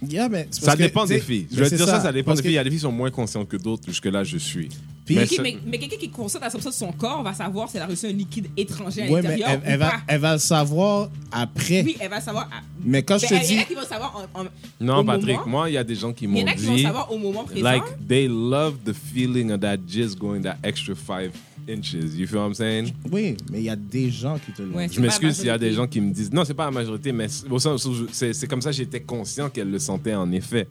Yeah, 0.09 0.29
mais 0.29 0.47
Ça 0.49 0.73
que, 0.75 0.79
dépend 0.81 1.03
tu 1.05 1.13
des 1.13 1.19
filles. 1.19 1.47
Je 1.51 1.63
veux 1.63 1.69
dire 1.69 1.85
ça, 1.85 1.99
ça 2.01 2.11
dépend 2.11 2.31
parce 2.31 2.37
des 2.39 2.43
que- 2.43 2.47
filles. 2.49 2.53
Il 2.53 2.55
y 2.55 2.57
a 2.57 2.63
des 2.63 2.71
filles 2.71 2.79
qui 2.79 2.83
sont 2.83 2.91
moins 2.91 3.11
conscientes 3.11 3.47
que 3.47 3.57
d'autres. 3.57 3.83
Jusque-là, 3.87 4.23
je 4.23 4.37
suis. 4.37 4.69
Puis- 5.05 5.15
mais 5.15 5.25
ça- 5.27 5.41
mais, 5.43 5.57
mais 5.65 5.77
quelqu'un 5.77 5.97
qui 5.97 6.05
est 6.05 6.09
conscient 6.09 6.39
de 6.39 6.45
la 6.45 6.49
substance 6.49 6.73
de 6.73 6.79
son 6.79 6.91
corps 6.91 7.21
va 7.21 7.33
savoir 7.33 7.69
si 7.69 7.77
elle 7.77 7.83
a 7.83 7.87
reçu 7.87 8.07
un 8.07 8.11
liquide 8.11 8.47
étranger 8.57 9.03
à 9.03 9.05
Ouais, 9.11 9.21
mais 9.21 9.29
l'intérieur 9.37 9.49
elle, 9.51 9.61
elle 9.73 9.79
va, 9.79 9.91
elle 10.07 10.19
va 10.21 10.33
le 10.33 10.39
savoir 10.39 11.09
après. 11.31 11.83
Oui, 11.83 11.97
elle 11.99 12.09
va 12.09 12.19
savoir. 12.21 12.45
à- 12.45 12.61
Mais 12.83 13.03
quand 13.03 13.17
je 13.19 13.27
Ben, 13.27 13.39
te 13.39 13.45
il 13.45 13.45
y 13.45 13.47
dis. 13.47 13.57
en 13.59 13.61
a 13.61 13.65
qui 13.65 13.73
vont 13.75 13.83
savoir 13.87 14.27
en- 14.33 14.41
en- 14.41 14.45
Non, 14.79 14.97
au 14.97 15.03
Patrick, 15.03 15.37
moment. 15.37 15.47
moi, 15.49 15.69
il 15.69 15.73
y 15.73 15.77
a 15.77 15.83
des 15.83 15.95
gens 15.95 16.13
qui 16.13 16.25
Il 16.25 16.29
y 16.29 16.33
m'ont 16.33 16.41
en 16.43 16.47
a 16.47 16.53
qui 16.55 16.65
vont 16.65 16.75
dit. 16.75 16.81
savoir 16.83 17.11
au 17.11 17.17
moment 17.19 17.43
présent. 17.43 17.63
Like, 17.63 17.83
they 18.07 18.27
love 18.27 18.75
the 18.85 18.93
feeling 18.93 19.51
of 19.51 19.59
that 19.59 19.77
jizz 19.87 20.15
going 20.15 20.41
that 20.41 20.57
extra 20.63 20.95
five 20.95 21.31
inches. 21.69 21.93
You 22.15 22.27
feel 22.27 22.37
what 22.39 22.47
I'm 22.47 22.53
saying? 22.53 22.93
Oui, 23.11 23.35
mais 23.51 23.59
il 23.59 23.63
y 23.65 23.69
a 23.69 23.75
des 23.75 24.09
gens 24.11 24.37
qui 24.39 24.51
te 24.51 24.61
Ouais. 24.61 24.87
dit. 24.87 24.95
Je 24.95 25.01
m'excuse 25.01 25.35
s'il 25.35 25.45
y 25.47 25.49
a 25.49 25.57
des 25.57 25.73
gens 25.73 25.87
qui 25.87 25.99
me 26.01 26.11
disent. 26.13 26.31
Non, 26.31 26.43
c'est 26.45 26.53
pas 26.53 26.65
la 26.65 26.71
majorité, 26.71 27.11
mais 27.11 27.27
c'est- 27.27 27.47
au 27.49 27.59
sens 27.59 27.85
où 27.85 27.93
je- 27.93 28.05
c'est 28.11 28.33
c'est 28.33 28.47
comme 28.47 28.61
ça 28.61 28.71
que 28.71 28.75
j'étais 28.77 29.01
conscient 29.01 29.49
qu'elle 29.49 29.69
le 29.71 29.79
sentait 29.79 30.15
en 30.15 30.31
effet. 30.31 30.67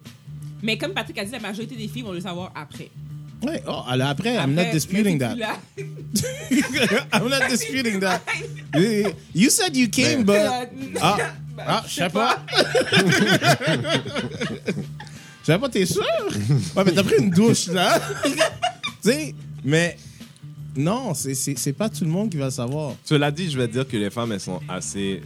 Mais 0.63 0.77
comme 0.77 0.93
Patrick 0.93 1.19
a 1.19 1.25
dit, 1.25 1.33
la 1.33 1.39
majorité 1.41 1.75
des 1.75 1.89
filles 1.89 2.03
vont 2.03 2.13
le 2.13 2.21
savoir 2.21 2.53
après. 2.55 2.91
Ouais, 3.43 3.63
oh, 3.67 3.81
alors 3.89 4.09
après, 4.09 4.35
I'm 4.35 4.53
not 4.55 4.61
Après, 4.61 4.73
disputing 4.73 5.19
that. 5.19 5.35
I'm 7.13 7.29
not 7.29 7.49
disputing 7.49 7.99
that. 8.01 8.21
You 9.35 9.49
said 9.49 9.75
you 9.75 9.89
came, 9.89 10.25
but. 10.25 10.37
Ah, 11.01 11.17
ah 11.59 11.85
je 11.89 11.95
sais 11.95 12.11
pas. 12.11 12.45
Je 15.43 15.47
sais 15.53 15.59
pas, 15.59 15.69
t'es 15.71 15.87
sûr? 15.87 16.05
Ouais, 16.77 16.85
mais 16.85 16.93
t'as 16.93 17.03
pris 17.03 17.17
une 17.19 17.31
douche, 17.31 17.69
là. 17.69 17.99
tu 18.25 18.31
sais, 19.11 19.35
mais. 19.65 19.97
Non, 20.81 21.15
c'est- 21.15 21.73
pas 21.73 21.89
tout 21.89 22.05
le 22.05 22.11
monde 22.11 22.31
qui 22.31 22.37
va 22.37 22.51
savoir. 22.51 22.95
Cela 23.05 23.31
dit, 23.31 23.51
je 23.51 23.57
vais 23.59 23.69
dire 23.69 23.87
que 23.87 23.97
les 23.97 24.11
femmes, 24.11 24.33
elles 24.33 24.41
sont 24.41 24.61
assez. 24.69 25.23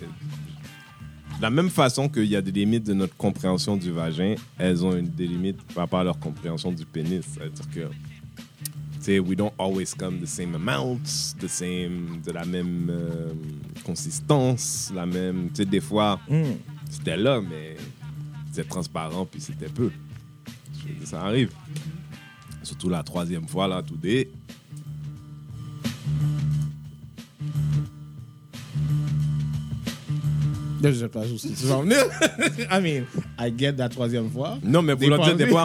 De 1.38 1.42
la 1.42 1.50
même 1.50 1.68
façon 1.70 2.08
qu'il 2.08 2.26
y 2.26 2.36
a 2.36 2.42
des 2.42 2.52
limites 2.52 2.84
de 2.84 2.94
notre 2.94 3.16
compréhension 3.16 3.76
du 3.76 3.90
vagin, 3.90 4.34
elles 4.58 4.84
ont 4.84 4.96
une, 4.96 5.08
des 5.08 5.26
limites 5.26 5.60
par 5.74 5.84
rapport 5.84 6.00
à 6.00 6.04
leur 6.04 6.18
compréhension 6.18 6.70
du 6.72 6.84
pénis. 6.86 7.24
C'est-à-dire 7.32 7.70
que, 7.74 7.80
tu 7.80 9.00
sais, 9.00 9.18
we 9.18 9.36
don't 9.36 9.52
always 9.58 9.86
come 9.98 10.20
the 10.20 10.26
same 10.26 10.54
amounts, 10.54 11.34
the 11.40 11.48
same, 11.48 12.20
de 12.24 12.30
la 12.32 12.44
même 12.44 12.88
euh, 12.88 13.32
consistance, 13.84 14.92
la 14.94 15.06
même. 15.06 15.48
Tu 15.50 15.56
sais, 15.56 15.64
des 15.64 15.80
fois, 15.80 16.20
Hmm. 16.28 16.52
c'était 16.88 17.16
là, 17.16 17.40
mais 17.40 17.76
c'était 18.52 18.68
transparent, 18.68 19.26
puis 19.26 19.40
c'était 19.40 19.68
peu. 19.68 19.90
Ça 21.04 21.22
arrive. 21.22 21.50
Surtout 22.62 22.88
la 22.88 23.02
troisième 23.02 23.46
fois, 23.48 23.66
là, 23.68 23.82
tout 23.82 23.98
est. 24.04 24.30
je 30.82 30.92
sais 30.92 31.08
pas 31.08 31.20
où 31.20 31.36
tu 31.38 31.66
vas 31.66 31.76
en 31.76 31.82
venir? 31.82 31.98
I 32.70 32.80
mean, 32.80 33.04
I 33.38 33.52
get 33.56 33.72
la 33.78 33.88
troisième 33.88 34.30
fois. 34.30 34.58
Non, 34.62 34.82
mais 34.82 34.94
vouloir 34.94 35.24
dire 35.24 35.36
des 35.36 35.46
fois. 35.46 35.64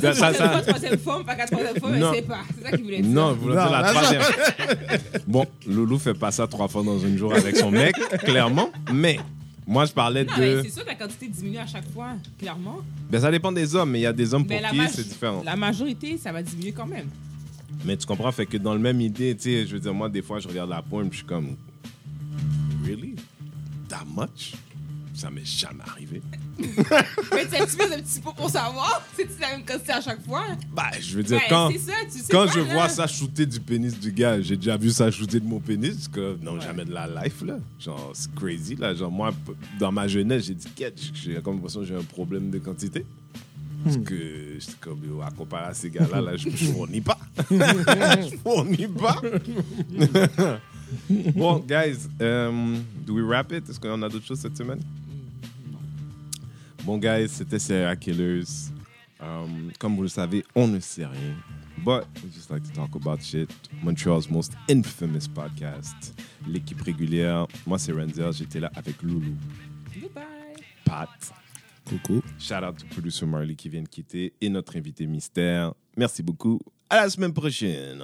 ça, 0.00 0.12
ça, 0.14 0.48
pas 0.48 0.62
troisième 0.62 0.98
fois, 0.98 1.24
pas 1.24 1.34
qu'à 1.34 1.46
troisième 1.46 1.76
fois, 1.78 1.90
mais 1.90 1.98
Non. 1.98 2.12
c'est 2.14 2.22
pas. 2.22 2.40
C'est 2.56 2.64
ça 2.64 2.70
qu'il 2.76 2.84
voulait 2.84 3.02
dire. 3.02 3.10
Non, 3.10 3.32
vous 3.34 3.50
dire 3.50 3.70
la 3.70 3.92
troisième. 3.92 4.22
bon, 5.26 5.46
Loulou 5.66 5.98
fait 5.98 6.14
pas 6.14 6.30
ça 6.30 6.46
trois 6.46 6.68
fois 6.68 6.82
dans 6.82 6.98
une 6.98 7.16
jour 7.18 7.32
avec 7.34 7.56
son 7.56 7.70
mec, 7.70 7.94
clairement. 8.24 8.70
Mais 8.92 9.18
moi, 9.66 9.84
je 9.84 9.92
parlais 9.92 10.24
Non, 10.24 10.32
mais 10.38 10.54
de. 10.56 10.62
c'est 10.62 10.70
sûr 10.72 10.82
que 10.84 10.88
la 10.88 10.94
quantité 10.94 11.28
diminue 11.28 11.58
à 11.58 11.66
chaque 11.66 11.90
fois, 11.92 12.12
clairement. 12.38 12.78
Ben, 13.10 13.20
ça 13.20 13.30
dépend 13.30 13.52
des 13.52 13.74
hommes, 13.76 13.90
mais 13.90 14.00
il 14.00 14.02
y 14.02 14.06
a 14.06 14.12
des 14.12 14.32
hommes 14.34 14.46
pour 14.46 14.56
Mais 14.56 14.62
la, 14.62 14.70
qui 14.70 14.78
c'est 14.94 15.06
différent. 15.08 15.42
la 15.44 15.56
majorité, 15.56 16.16
ça 16.16 16.32
va 16.32 16.42
diminuer 16.42 16.72
quand 16.72 16.86
même. 16.86 17.06
Mais 17.84 17.96
tu 17.96 18.06
comprends, 18.06 18.32
fait 18.32 18.46
que 18.46 18.56
dans 18.56 18.72
le 18.74 18.80
même 18.80 19.00
idée, 19.00 19.36
tu 19.36 19.42
sais, 19.42 19.66
je 19.66 19.74
veux 19.74 19.80
dire, 19.80 19.94
moi, 19.94 20.08
des 20.08 20.22
fois, 20.22 20.40
je 20.40 20.48
regarde 20.48 20.70
la 20.70 20.82
pointe, 20.82 21.10
puis 21.10 21.18
je 21.18 21.24
suis 21.24 21.26
comme. 21.26 21.54
Really? 22.84 23.14
That 23.88 24.04
much? 24.16 24.54
Ça 25.14 25.30
m'est 25.30 25.44
jamais 25.44 25.82
arrivé. 25.84 26.22
Mais 26.58 27.44
tu 27.46 27.50
sais, 27.50 27.66
tu 27.66 27.72
fais 27.76 27.92
un 27.94 27.98
petit 28.00 28.20
peu 28.20 28.30
pour 28.36 28.48
savoir? 28.48 29.02
C'est-tu 29.16 29.40
la 29.40 29.50
même 29.56 29.64
quantité 29.64 29.90
à 29.92 30.00
chaque 30.00 30.24
fois? 30.24 30.44
Bah, 30.72 30.90
je 31.00 31.16
veux 31.16 31.24
dire, 31.24 31.38
Ouais, 31.38 31.42
quand. 31.48 31.70
c'est 31.72 31.78
ça, 31.78 31.92
tu 32.04 32.18
sais 32.20 32.24
Quand 32.30 32.46
pas, 32.46 32.52
je 32.52 32.60
là. 32.60 32.72
vois 32.74 32.88
ça 32.88 33.06
shooter 33.08 33.44
du 33.46 33.58
pénis 33.58 33.98
du 33.98 34.12
gars, 34.12 34.40
j'ai 34.40 34.56
déjà 34.56 34.76
vu 34.76 34.90
ça 34.90 35.10
shooter 35.10 35.40
de 35.40 35.44
mon 35.46 35.58
pénis, 35.58 36.06
que 36.06 36.36
non, 36.40 36.60
jamais 36.60 36.84
de 36.84 36.92
la 36.92 37.08
life, 37.24 37.42
là. 37.44 37.58
Genre, 37.80 38.12
c'est 38.14 38.32
crazy, 38.36 38.76
là. 38.76 38.94
Genre, 38.94 39.10
moi, 39.10 39.32
dans 39.80 39.90
ma 39.90 40.06
jeunesse, 40.06 40.44
j'ai 40.44 40.54
dit, 40.54 40.68
Quête, 40.76 41.00
j'ai 41.14 41.34
comme 41.42 41.54
l'impression 41.56 41.80
que 41.80 41.86
j'ai 41.86 41.96
un 41.96 42.02
problème 42.04 42.50
de 42.50 42.58
quantité. 42.58 43.04
Parce 43.84 43.96
que, 43.96 44.56
j'étais 44.60 44.72
comme, 44.80 45.00
à 45.26 45.30
comparer 45.32 45.66
à 45.66 45.74
ces 45.74 45.90
gars-là, 45.90 46.20
là, 46.20 46.36
je, 46.36 46.48
je 46.54 46.64
fournis 46.66 47.00
pas. 47.00 47.18
je 47.50 48.36
fournis 48.44 48.86
pas. 48.86 49.20
bon, 51.34 51.58
guys, 51.58 52.08
um, 52.20 52.84
do 53.04 53.14
we 53.14 53.22
wrap 53.22 53.52
it? 53.52 53.68
Est-ce 53.68 53.78
qu'on 53.80 54.02
a 54.02 54.08
d'autres 54.08 54.26
choses 54.26 54.40
cette 54.40 54.56
semaine? 54.56 54.80
Bon, 56.84 56.98
guys, 56.98 57.28
c'était 57.28 57.58
Serial 57.58 57.98
Killers. 57.98 58.70
Um, 59.20 59.72
comme 59.78 59.96
vous 59.96 60.02
le 60.02 60.08
savez, 60.08 60.44
on 60.54 60.68
ne 60.68 60.80
sait 60.80 61.04
rien. 61.04 61.34
But 61.84 62.06
we 62.24 62.32
just 62.32 62.50
like 62.50 62.62
to 62.64 62.72
talk 62.72 62.94
about 62.96 63.22
shit. 63.22 63.50
Montreal's 63.82 64.30
most 64.30 64.52
infamous 64.68 65.28
podcast. 65.32 66.14
L'équipe 66.46 66.80
régulière. 66.80 67.46
Moi, 67.66 67.78
c'est 67.78 67.92
Renzer. 67.92 68.32
J'étais 68.32 68.60
là 68.60 68.70
avec 68.74 69.02
Loulou, 69.02 69.34
Goodbye. 69.94 70.22
Pat. 70.84 71.08
Coucou. 71.84 72.22
Shout 72.38 72.64
out 72.64 72.76
to 72.78 72.86
producer 72.86 73.26
Marley 73.26 73.54
qui 73.54 73.68
vient 73.68 73.82
de 73.82 73.88
quitter 73.88 74.32
et 74.40 74.48
notre 74.48 74.76
invité 74.76 75.06
mystère. 75.06 75.72
Merci 75.96 76.22
beaucoup. 76.22 76.60
À 76.90 76.96
la 76.96 77.10
semaine 77.10 77.32
prochaine. 77.32 78.00